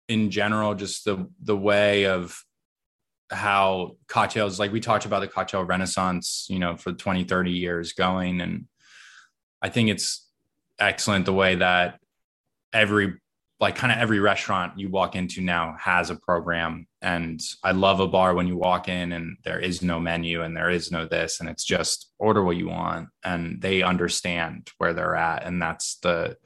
in 0.08 0.30
general, 0.30 0.74
just 0.74 1.04
the 1.04 1.28
the 1.42 1.56
way 1.56 2.06
of 2.06 2.42
how 3.30 3.96
cocktails 4.06 4.58
like 4.58 4.72
we 4.72 4.80
talked 4.80 5.06
about 5.06 5.20
the 5.20 5.28
cocktail 5.28 5.64
renaissance 5.64 6.46
you 6.50 6.58
know 6.58 6.76
for 6.76 6.92
20 6.92 7.24
30 7.24 7.50
years 7.50 7.92
going 7.94 8.40
and 8.40 8.66
i 9.62 9.68
think 9.68 9.88
it's 9.88 10.28
excellent 10.78 11.24
the 11.24 11.32
way 11.32 11.56
that 11.56 11.98
every 12.72 13.14
like 13.60 13.76
kind 13.76 13.92
of 13.92 13.98
every 13.98 14.18
restaurant 14.18 14.78
you 14.78 14.90
walk 14.90 15.14
into 15.14 15.40
now 15.40 15.76
has 15.78 16.10
a 16.10 16.16
program. 16.16 16.86
And 17.00 17.40
i 17.62 17.72
love 17.72 18.00
a 18.00 18.08
bar 18.08 18.34
when 18.34 18.46
you 18.46 18.56
walk 18.56 18.88
in 18.88 19.12
and 19.12 19.36
there 19.44 19.60
is 19.60 19.82
no 19.82 20.00
menu 20.00 20.42
and 20.42 20.56
there 20.56 20.70
is 20.70 20.90
no 20.90 21.06
this 21.06 21.40
and 21.40 21.48
it's 21.48 21.64
just 21.64 22.10
order 22.18 22.42
what 22.42 22.56
you 22.56 22.68
want. 22.68 23.08
And 23.24 23.60
they 23.60 23.82
understand 23.82 24.70
where 24.78 24.92
they're 24.92 25.16
at 25.16 25.44
and 25.44 25.62
that's 25.62 25.96
the 25.96 26.36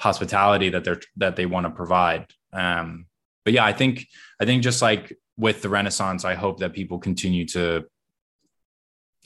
hospitality 0.00 0.70
that 0.70 0.84
they're 0.84 1.00
that 1.16 1.36
they 1.36 1.46
want 1.46 1.66
to 1.66 1.70
provide. 1.70 2.26
Um, 2.52 3.06
but 3.44 3.54
yeah, 3.54 3.64
I 3.64 3.72
think 3.72 4.06
I 4.40 4.44
think 4.44 4.62
just 4.62 4.82
like 4.82 5.16
with 5.36 5.62
the 5.62 5.68
Renaissance, 5.68 6.24
I 6.24 6.34
hope 6.34 6.58
that 6.60 6.72
people 6.72 6.98
continue 6.98 7.46
to 7.46 7.86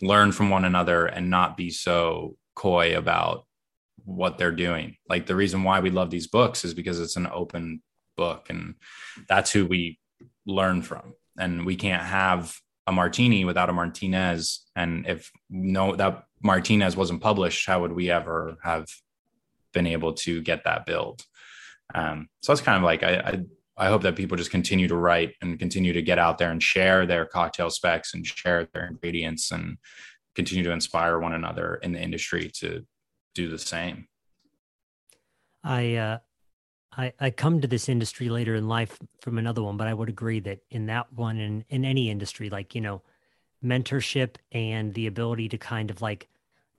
learn 0.01 0.33
from 0.33 0.51
one 0.51 0.65
another 0.65 1.07
and 1.07 1.31
not 1.31 1.57
be 1.57 1.71
so 1.71 2.37
coy 2.55 2.97
about 2.97 3.47
what 4.05 4.39
they're 4.39 4.53
doing. 4.53 4.97
Like 5.09 5.27
the 5.27 5.37
reason 5.37 5.63
why 5.63 5.81
we 5.81 5.91
love 5.91 6.11
these 6.11 6.27
books 6.27 6.65
is 6.65 6.75
because 6.75 7.01
it's 7.01 7.17
an 7.17 7.29
open 7.33 7.83
book 8.17 8.47
and 8.51 8.75
that's 9.29 9.51
who 9.53 9.67
we 9.67 9.99
learn 10.47 10.83
from. 10.83 11.15
And 11.39 11.65
we 11.65 11.77
can't 11.77 12.03
have 12.03 12.57
a 12.87 12.93
martini 12.93 13.45
without 13.45 13.71
a 13.71 13.73
Martinez. 13.73 14.65
And 14.77 15.07
if 15.07 15.31
no 15.49 15.95
that 15.97 16.25
Martinez 16.43 16.97
wasn't 16.97 17.23
published, 17.23 17.67
how 17.67 17.81
would 17.81 17.93
we 17.93 18.11
ever 18.11 18.57
have 18.63 18.87
been 19.73 19.87
able 19.87 20.13
to 20.15 20.43
get 20.43 20.65
that 20.65 20.87
build? 20.87 21.23
Um, 21.95 22.29
so 22.43 22.53
it's 22.53 22.63
kind 22.63 22.77
of 22.77 22.83
like 22.83 23.03
I, 23.03 23.15
I 23.15 23.41
I 23.77 23.89
hope 23.89 24.03
that 24.03 24.17
people 24.17 24.37
just 24.37 24.51
continue 24.51 24.87
to 24.89 24.97
write 24.97 25.35
and 25.41 25.59
continue 25.59 25.93
to 25.95 26.03
get 26.03 26.19
out 26.19 26.39
there 26.39 26.51
and 26.51 26.63
share 26.63 27.07
their 27.07 27.25
cocktail 27.25 27.71
specs 27.71 28.15
and 28.15 28.27
share 28.27 28.69
their 28.73 28.87
ingredients 28.87 29.51
and 29.51 29.79
continue 30.35 30.65
to 30.65 30.73
inspire 30.73 31.19
one 31.19 31.33
another 31.33 31.77
in 31.77 31.93
the 31.93 32.01
industry 32.01 32.51
to 32.59 32.85
do 33.35 33.49
the 33.49 33.59
same. 33.59 34.09
I 35.65 35.95
uh, 35.95 36.19
I 36.97 37.13
I 37.21 37.31
come 37.31 37.61
to 37.61 37.69
this 37.69 37.89
industry 37.89 38.29
later 38.29 38.55
in 38.55 38.69
life 38.69 38.99
from 39.21 39.39
another 39.39 39.63
one, 39.63 39.77
but 39.77 39.87
I 39.87 39.95
would 39.95 40.09
agree 40.09 40.41
that 40.41 40.61
in 40.71 40.87
that 40.87 41.13
one 41.13 41.39
and 41.39 41.65
in, 41.69 41.83
in 41.83 41.85
any 41.85 42.11
industry, 42.11 42.51
like 42.51 42.75
you 42.75 42.81
know, 42.81 43.03
mentorship 43.65 44.37
and 44.51 44.95
the 44.95 45.07
ability 45.07 45.49
to 45.51 45.59
kind 45.59 45.91
of 45.91 46.03
like 46.03 46.29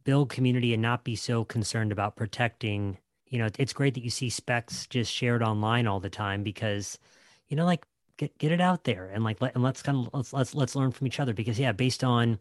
build 0.04 0.30
community 0.30 0.74
and 0.74 0.82
not 0.82 1.04
be 1.04 1.16
so 1.16 1.44
concerned 1.44 1.92
about 1.92 2.16
protecting. 2.16 2.98
You 3.28 3.40
know, 3.40 3.50
it's 3.58 3.74
great 3.74 3.96
that 3.96 4.04
you 4.04 4.10
see 4.10 4.30
specs 4.30 4.86
just 4.88 5.12
shared 5.12 5.42
online 5.42 5.88
all 5.88 6.00
the 6.00 6.10
time 6.10 6.44
because, 6.44 7.00
you 7.48 7.58
know, 7.58 7.66
like 7.66 7.86
get 8.18 8.38
get 8.38 8.52
it 8.52 8.62
out 8.62 8.84
there 8.84 9.08
and 9.08 9.24
like 9.24 9.42
let 9.42 9.56
and 9.56 9.64
let's 9.64 9.82
kind 9.82 10.06
of 10.06 10.14
let's 10.14 10.34
let's 10.34 10.54
let's 10.54 10.76
learn 10.76 10.92
from 10.92 11.08
each 11.08 11.20
other 11.20 11.34
because 11.34 11.60
yeah, 11.60 11.72
based 11.72 12.04
on 12.04 12.40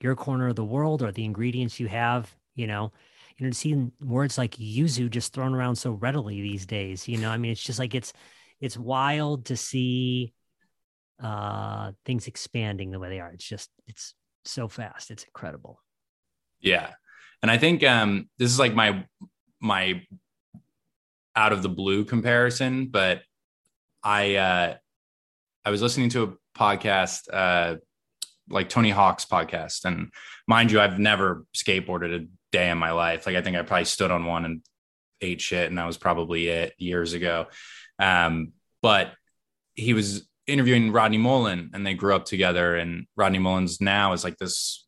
your 0.00 0.16
corner 0.16 0.48
of 0.48 0.56
the 0.56 0.64
world 0.64 1.02
or 1.02 1.12
the 1.12 1.24
ingredients 1.24 1.78
you 1.78 1.88
have, 1.88 2.34
you 2.54 2.66
know, 2.66 2.92
know, 3.46 3.52
seeing 3.52 3.92
words 4.00 4.38
like 4.38 4.56
yuzu 4.56 5.10
just 5.10 5.32
thrown 5.32 5.54
around 5.54 5.76
so 5.76 5.92
readily 5.92 6.40
these 6.40 6.66
days. 6.66 7.08
You 7.08 7.18
know, 7.18 7.30
I 7.30 7.38
mean, 7.38 7.52
it's 7.52 7.62
just 7.62 7.78
like 7.78 7.94
it's 7.94 8.12
it's 8.60 8.76
wild 8.76 9.46
to 9.46 9.56
see 9.56 10.32
uh 11.22 11.92
things 12.04 12.26
expanding 12.26 12.90
the 12.90 12.98
way 12.98 13.08
they 13.08 13.20
are. 13.20 13.30
It's 13.32 13.44
just 13.44 13.70
it's 13.86 14.14
so 14.44 14.68
fast. 14.68 15.10
It's 15.10 15.24
incredible. 15.24 15.80
Yeah. 16.60 16.90
And 17.42 17.50
I 17.50 17.58
think 17.58 17.84
um 17.84 18.28
this 18.38 18.50
is 18.50 18.58
like 18.58 18.74
my 18.74 19.04
my 19.60 20.02
out 21.36 21.52
of 21.52 21.62
the 21.62 21.68
blue 21.68 22.04
comparison, 22.04 22.86
but 22.86 23.22
I 24.02 24.36
uh 24.36 24.74
I 25.64 25.70
was 25.70 25.82
listening 25.82 26.10
to 26.10 26.22
a 26.24 26.58
podcast 26.58 27.22
uh 27.32 27.76
like 28.50 28.68
Tony 28.68 28.90
Hawk's 28.90 29.24
podcast. 29.24 29.84
And 29.84 30.10
mind 30.46 30.70
you, 30.72 30.80
I've 30.80 30.98
never 30.98 31.44
skateboarded 31.54 32.28
day 32.52 32.70
in 32.70 32.78
my 32.78 32.92
life. 32.92 33.26
Like 33.26 33.36
I 33.36 33.42
think 33.42 33.56
I 33.56 33.62
probably 33.62 33.84
stood 33.84 34.10
on 34.10 34.24
one 34.24 34.44
and 34.44 34.62
ate 35.20 35.40
shit, 35.40 35.68
and 35.68 35.78
that 35.78 35.86
was 35.86 35.98
probably 35.98 36.48
it 36.48 36.74
years 36.78 37.12
ago. 37.12 37.46
Um, 37.98 38.52
but 38.82 39.12
he 39.74 39.94
was 39.94 40.28
interviewing 40.46 40.92
Rodney 40.92 41.18
Mullen, 41.18 41.70
and 41.72 41.86
they 41.86 41.94
grew 41.94 42.14
up 42.14 42.24
together. 42.24 42.76
And 42.76 43.06
Rodney 43.16 43.38
Mullen's 43.38 43.80
now 43.80 44.12
is 44.12 44.24
like 44.24 44.36
this 44.38 44.86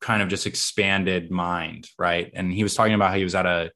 kind 0.00 0.22
of 0.22 0.28
just 0.28 0.46
expanded 0.46 1.30
mind, 1.30 1.88
right? 1.98 2.30
And 2.34 2.52
he 2.52 2.62
was 2.62 2.74
talking 2.74 2.94
about 2.94 3.10
how 3.10 3.16
he 3.16 3.24
was 3.24 3.34
at 3.34 3.46
a 3.46 3.70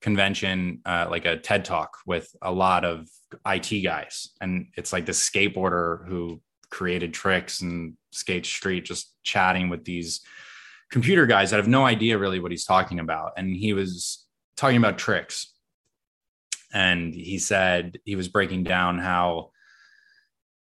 convention, 0.00 0.80
uh, 0.84 1.06
like 1.10 1.24
a 1.24 1.36
TED 1.36 1.64
talk 1.64 1.98
with 2.06 2.28
a 2.42 2.52
lot 2.52 2.84
of 2.84 3.08
IT 3.46 3.82
guys, 3.82 4.30
and 4.40 4.66
it's 4.76 4.92
like 4.92 5.06
this 5.06 5.28
skateboarder 5.28 6.06
who 6.06 6.40
created 6.70 7.14
tricks 7.14 7.60
and 7.62 7.94
skate 8.12 8.46
street, 8.46 8.84
just 8.84 9.14
chatting 9.22 9.68
with 9.68 9.84
these 9.84 10.20
computer 10.94 11.26
guys 11.26 11.50
that 11.50 11.56
have 11.56 11.66
no 11.66 11.84
idea 11.84 12.16
really 12.16 12.38
what 12.38 12.52
he's 12.52 12.64
talking 12.64 13.00
about. 13.00 13.32
And 13.36 13.52
he 13.52 13.72
was 13.72 14.24
talking 14.56 14.76
about 14.76 14.96
tricks. 14.96 15.52
And 16.72 17.12
he 17.12 17.40
said 17.40 17.98
he 18.04 18.14
was 18.14 18.28
breaking 18.28 18.62
down 18.62 19.00
how, 19.00 19.50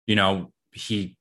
you 0.07 0.15
know, 0.15 0.53
he 0.71 1.17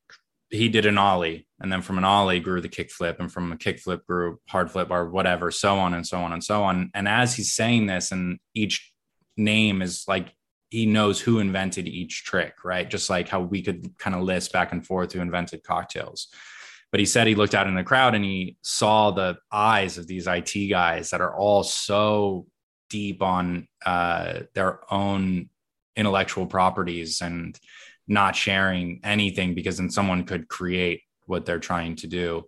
he 0.48 0.68
did 0.68 0.86
an 0.86 0.96
ollie 0.96 1.48
and 1.58 1.72
then 1.72 1.82
from 1.82 1.98
an 1.98 2.04
ollie 2.04 2.38
grew 2.38 2.60
the 2.60 2.68
kickflip 2.68 3.18
and 3.18 3.32
from 3.32 3.50
a 3.50 3.56
kickflip 3.56 4.06
grew 4.06 4.38
hard 4.48 4.70
flip 4.70 4.88
or 4.90 5.10
whatever 5.10 5.50
so 5.50 5.78
on 5.78 5.94
and 5.94 6.06
so 6.06 6.18
on 6.18 6.32
and 6.32 6.44
so 6.44 6.62
on 6.62 6.90
and 6.94 7.08
as 7.08 7.34
he's 7.34 7.52
saying 7.52 7.86
this 7.86 8.12
and 8.12 8.38
each 8.54 8.92
name 9.36 9.82
is 9.82 10.04
like 10.06 10.32
he 10.70 10.86
knows 10.86 11.20
who 11.20 11.40
invented 11.40 11.88
each 11.88 12.22
trick 12.24 12.62
right 12.64 12.88
just 12.88 13.10
like 13.10 13.28
how 13.28 13.40
we 13.40 13.62
could 13.62 13.98
kind 13.98 14.14
of 14.14 14.22
list 14.22 14.52
back 14.52 14.70
and 14.70 14.86
forth 14.86 15.12
who 15.12 15.20
invented 15.20 15.64
cocktails 15.64 16.28
but 16.94 17.00
he 17.00 17.06
said 17.06 17.26
he 17.26 17.34
looked 17.34 17.56
out 17.56 17.66
in 17.66 17.74
the 17.74 17.82
crowd 17.82 18.14
and 18.14 18.24
he 18.24 18.56
saw 18.62 19.10
the 19.10 19.36
eyes 19.50 19.98
of 19.98 20.06
these 20.06 20.28
IT 20.28 20.70
guys 20.70 21.10
that 21.10 21.20
are 21.20 21.36
all 21.36 21.64
so 21.64 22.46
deep 22.88 23.20
on 23.20 23.66
uh, 23.84 24.42
their 24.54 24.78
own 24.94 25.48
intellectual 25.96 26.46
properties 26.46 27.20
and 27.20 27.58
not 28.06 28.36
sharing 28.36 29.00
anything 29.02 29.56
because 29.56 29.78
then 29.78 29.90
someone 29.90 30.22
could 30.22 30.46
create 30.46 31.02
what 31.26 31.44
they're 31.44 31.58
trying 31.58 31.96
to 31.96 32.06
do. 32.06 32.44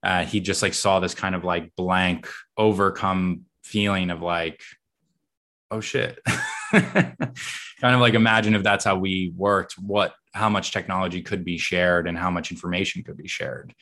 Uh, 0.00 0.24
he 0.24 0.38
just 0.38 0.62
like 0.62 0.74
saw 0.74 1.00
this 1.00 1.16
kind 1.16 1.34
of 1.34 1.42
like 1.42 1.74
blank, 1.74 2.28
overcome 2.56 3.46
feeling 3.64 4.10
of 4.10 4.22
like, 4.22 4.62
oh 5.72 5.80
shit. 5.80 6.20
kind 6.70 7.16
of 7.82 8.00
like 8.00 8.14
imagine 8.14 8.54
if 8.54 8.62
that's 8.62 8.84
how 8.84 8.96
we 8.96 9.32
worked, 9.34 9.72
what 9.76 10.14
how 10.38 10.48
much 10.48 10.72
technology 10.72 11.20
could 11.20 11.44
be 11.44 11.58
shared 11.58 12.06
and 12.08 12.16
how 12.16 12.30
much 12.30 12.50
information 12.50 13.02
could 13.02 13.16
be 13.16 13.28
shared. 13.28 13.74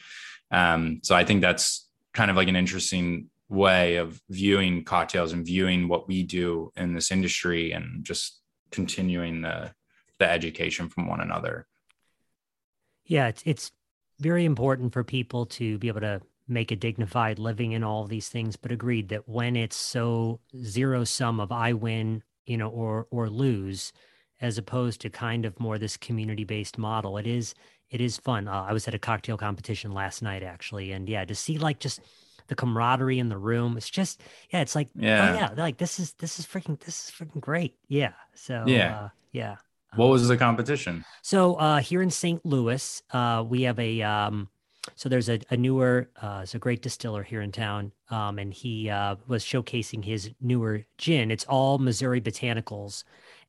Um, 0.50 1.00
so 1.02 1.14
I 1.14 1.24
think 1.24 1.40
that's 1.40 1.88
kind 2.14 2.30
of 2.30 2.36
like 2.36 2.48
an 2.48 2.56
interesting 2.56 3.30
way 3.48 3.96
of 3.96 4.20
viewing 4.30 4.84
cocktails 4.84 5.32
and 5.32 5.44
viewing 5.46 5.86
what 5.86 6.08
we 6.08 6.22
do 6.22 6.72
in 6.76 6.94
this 6.94 7.10
industry 7.10 7.72
and 7.72 8.04
just 8.04 8.40
continuing 8.70 9.42
the 9.42 9.72
the 10.18 10.28
education 10.28 10.88
from 10.88 11.06
one 11.06 11.20
another. 11.20 11.66
Yeah, 13.04 13.28
it's 13.28 13.42
it's 13.44 13.72
very 14.18 14.44
important 14.44 14.92
for 14.92 15.04
people 15.04 15.46
to 15.46 15.78
be 15.78 15.88
able 15.88 16.00
to 16.00 16.20
make 16.48 16.70
a 16.70 16.76
dignified 16.76 17.38
living 17.38 17.72
in 17.72 17.84
all 17.84 18.02
of 18.02 18.08
these 18.08 18.28
things, 18.28 18.56
but 18.56 18.72
agreed 18.72 19.08
that 19.08 19.28
when 19.28 19.56
it's 19.56 19.76
so 19.76 20.40
zero 20.62 21.04
sum 21.04 21.40
of 21.40 21.52
I 21.52 21.72
win, 21.72 22.22
you 22.46 22.56
know, 22.56 22.68
or 22.68 23.06
or 23.10 23.28
lose, 23.28 23.92
as 24.40 24.58
opposed 24.58 25.00
to 25.00 25.10
kind 25.10 25.44
of 25.44 25.58
more 25.58 25.78
this 25.78 25.96
community 25.96 26.44
based 26.44 26.78
model. 26.78 27.16
It 27.18 27.26
is 27.26 27.54
it 27.90 28.00
is 28.00 28.16
fun. 28.16 28.48
Uh, 28.48 28.66
I 28.68 28.72
was 28.72 28.88
at 28.88 28.94
a 28.94 28.98
cocktail 28.98 29.36
competition 29.36 29.92
last 29.92 30.22
night 30.22 30.42
actually, 30.42 30.92
and 30.92 31.08
yeah, 31.08 31.24
to 31.24 31.34
see 31.34 31.58
like 31.58 31.78
just 31.78 32.00
the 32.48 32.54
camaraderie 32.54 33.18
in 33.18 33.28
the 33.28 33.38
room. 33.38 33.76
It's 33.76 33.90
just 33.90 34.22
yeah, 34.50 34.60
it's 34.60 34.74
like 34.74 34.88
oh, 34.96 35.02
yeah, 35.02 35.30
oh, 35.30 35.34
yeah, 35.34 35.62
like 35.62 35.78
this 35.78 35.98
is 35.98 36.12
this 36.14 36.38
is 36.38 36.46
freaking 36.46 36.78
this 36.80 37.08
is 37.08 37.14
freaking 37.14 37.40
great. 37.40 37.76
Yeah. 37.88 38.12
So 38.34 38.64
yeah, 38.66 38.98
uh, 38.98 39.08
yeah. 39.32 39.56
What 39.94 40.06
was 40.06 40.28
the 40.28 40.36
competition? 40.36 41.04
So 41.22 41.54
uh, 41.54 41.78
here 41.78 42.02
in 42.02 42.10
St. 42.10 42.44
Louis, 42.44 43.02
uh, 43.12 43.44
we 43.48 43.62
have 43.62 43.78
a 43.78 44.02
um, 44.02 44.48
so 44.94 45.08
there's 45.08 45.28
a, 45.28 45.40
a 45.50 45.56
newer, 45.56 46.08
uh, 46.22 46.40
it's 46.42 46.54
a 46.54 46.58
great 46.58 46.82
distiller 46.82 47.22
here 47.22 47.40
in 47.40 47.50
town, 47.50 47.92
um, 48.10 48.38
and 48.38 48.54
he 48.54 48.88
uh, 48.88 49.16
was 49.26 49.44
showcasing 49.44 50.04
his 50.04 50.30
newer 50.40 50.84
gin. 50.98 51.30
It's 51.30 51.44
all 51.44 51.78
Missouri 51.78 52.20
botanicals, 52.20 53.02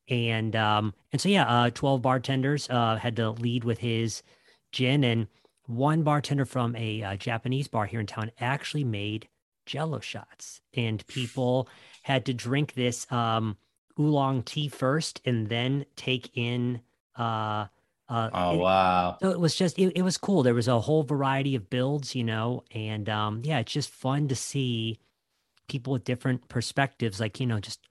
and 0.09 0.55
um, 0.55 0.93
and 1.11 1.21
so 1.21 1.29
yeah, 1.29 1.45
uh, 1.45 1.69
twelve 1.69 2.01
bartenders 2.01 2.69
uh, 2.69 2.95
had 2.95 3.15
to 3.17 3.31
lead 3.31 3.63
with 3.63 3.79
his 3.79 4.23
gin, 4.71 5.03
and 5.03 5.27
one 5.65 6.03
bartender 6.03 6.45
from 6.45 6.75
a 6.75 7.03
uh, 7.03 7.15
Japanese 7.15 7.67
bar 7.67 7.85
here 7.85 7.99
in 7.99 8.05
town 8.05 8.31
actually 8.39 8.84
made 8.84 9.27
Jello 9.65 9.99
shots, 9.99 10.61
and 10.73 11.05
people 11.07 11.67
had 12.03 12.25
to 12.25 12.34
drink 12.34 12.73
this 12.73 13.09
um, 13.11 13.57
oolong 13.99 14.43
tea 14.43 14.69
first, 14.69 15.21
and 15.25 15.49
then 15.49 15.85
take 15.95 16.31
in. 16.35 16.81
Uh, 17.17 17.67
uh, 18.09 18.29
oh 18.34 18.53
it, 18.53 18.57
wow! 18.59 19.17
So 19.21 19.31
it 19.31 19.39
was 19.39 19.55
just 19.55 19.77
it, 19.77 19.91
it 19.95 20.01
was 20.01 20.17
cool. 20.17 20.43
There 20.43 20.53
was 20.53 20.69
a 20.69 20.79
whole 20.79 21.03
variety 21.03 21.55
of 21.55 21.69
builds, 21.69 22.15
you 22.15 22.23
know, 22.23 22.63
and 22.71 23.09
um, 23.09 23.41
yeah, 23.43 23.59
it's 23.59 23.73
just 23.73 23.89
fun 23.89 24.29
to 24.29 24.35
see 24.35 24.99
people 25.67 25.93
with 25.93 26.05
different 26.05 26.47
perspectives, 26.47 27.19
like 27.19 27.39
you 27.41 27.45
know, 27.45 27.59
just 27.59 27.81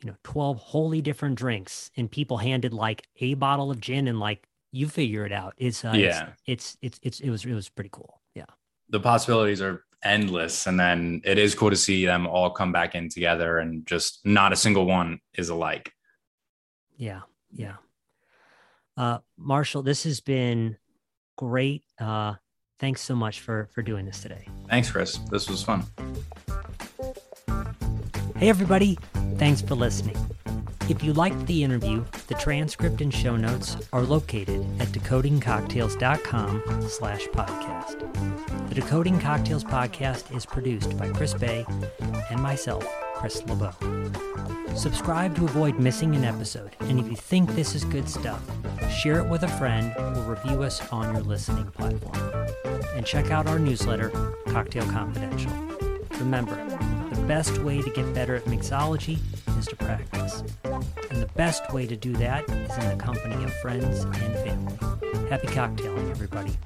you 0.00 0.10
know, 0.10 0.16
12 0.24 0.58
wholly 0.58 1.00
different 1.00 1.36
drinks 1.36 1.90
and 1.96 2.10
people 2.10 2.36
handed 2.38 2.72
like 2.72 3.06
a 3.20 3.34
bottle 3.34 3.70
of 3.70 3.80
gin 3.80 4.08
and 4.08 4.20
like 4.20 4.46
you 4.72 4.88
figure 4.88 5.24
it 5.24 5.32
out. 5.32 5.54
It's 5.56 5.84
uh, 5.84 5.92
yeah, 5.94 6.30
it's, 6.46 6.76
it's, 6.82 6.98
it's, 7.00 7.00
it's, 7.02 7.20
it 7.20 7.30
was, 7.30 7.44
it 7.44 7.54
was 7.54 7.68
pretty 7.68 7.90
cool. 7.92 8.20
Yeah. 8.34 8.44
The 8.90 9.00
possibilities 9.00 9.62
are 9.62 9.84
endless. 10.02 10.66
And 10.66 10.78
then 10.78 11.20
it 11.24 11.38
is 11.38 11.54
cool 11.54 11.70
to 11.70 11.76
see 11.76 12.06
them 12.06 12.26
all 12.26 12.50
come 12.50 12.72
back 12.72 12.94
in 12.94 13.08
together 13.08 13.58
and 13.58 13.86
just 13.86 14.20
not 14.24 14.52
a 14.52 14.56
single 14.56 14.86
one 14.86 15.20
is 15.34 15.48
alike. 15.48 15.92
Yeah. 16.96 17.22
Yeah. 17.52 17.76
Uh, 18.96 19.18
Marshall, 19.36 19.82
this 19.82 20.04
has 20.04 20.20
been 20.20 20.76
great. 21.36 21.84
Uh, 21.98 22.34
thanks 22.78 23.02
so 23.02 23.14
much 23.14 23.40
for, 23.40 23.68
for 23.72 23.82
doing 23.82 24.06
this 24.06 24.20
today. 24.20 24.46
Thanks, 24.68 24.90
Chris. 24.90 25.18
This 25.30 25.48
was 25.48 25.62
fun. 25.62 25.84
Hey, 28.38 28.50
everybody. 28.50 28.98
Thanks 29.38 29.62
for 29.62 29.74
listening. 29.74 30.14
If 30.90 31.02
you 31.02 31.14
liked 31.14 31.46
the 31.46 31.64
interview, 31.64 32.04
the 32.26 32.34
transcript 32.34 33.00
and 33.00 33.12
show 33.12 33.34
notes 33.34 33.78
are 33.94 34.02
located 34.02 34.60
at 34.78 34.88
decodingcocktails.com 34.88 36.86
slash 36.86 37.26
podcast. 37.28 38.68
The 38.68 38.74
Decoding 38.74 39.18
Cocktails 39.18 39.64
podcast 39.64 40.36
is 40.36 40.44
produced 40.44 40.98
by 40.98 41.08
Chris 41.12 41.32
Bay 41.32 41.64
and 42.30 42.42
myself, 42.42 42.86
Chris 43.14 43.42
LeBeau. 43.46 43.72
Subscribe 44.74 45.34
to 45.36 45.46
avoid 45.46 45.78
missing 45.78 46.14
an 46.14 46.24
episode, 46.24 46.76
and 46.80 47.00
if 47.00 47.08
you 47.08 47.16
think 47.16 47.54
this 47.54 47.74
is 47.74 47.84
good 47.86 48.06
stuff, 48.06 48.42
share 48.92 49.18
it 49.20 49.28
with 49.30 49.44
a 49.44 49.48
friend 49.48 49.94
or 49.96 50.34
review 50.34 50.62
us 50.62 50.86
on 50.92 51.14
your 51.14 51.24
listening 51.24 51.70
platform. 51.70 52.48
And 52.94 53.06
check 53.06 53.30
out 53.30 53.46
our 53.46 53.58
newsletter, 53.58 54.10
Cocktail 54.48 54.84
Confidential. 54.90 55.52
Remember, 56.20 56.54
best 57.26 57.58
way 57.58 57.82
to 57.82 57.90
get 57.90 58.14
better 58.14 58.36
at 58.36 58.44
mixology 58.44 59.18
is 59.58 59.66
to 59.66 59.76
practice. 59.76 60.44
And 61.10 61.22
the 61.22 61.30
best 61.34 61.72
way 61.72 61.86
to 61.86 61.96
do 61.96 62.12
that 62.14 62.48
is 62.48 62.78
in 62.78 62.96
the 62.96 63.02
company 63.02 63.42
of 63.42 63.52
friends 63.54 64.04
and 64.04 64.14
family. 64.14 64.78
Happy 65.28 65.48
cocktailing, 65.48 66.10
everybody. 66.10 66.56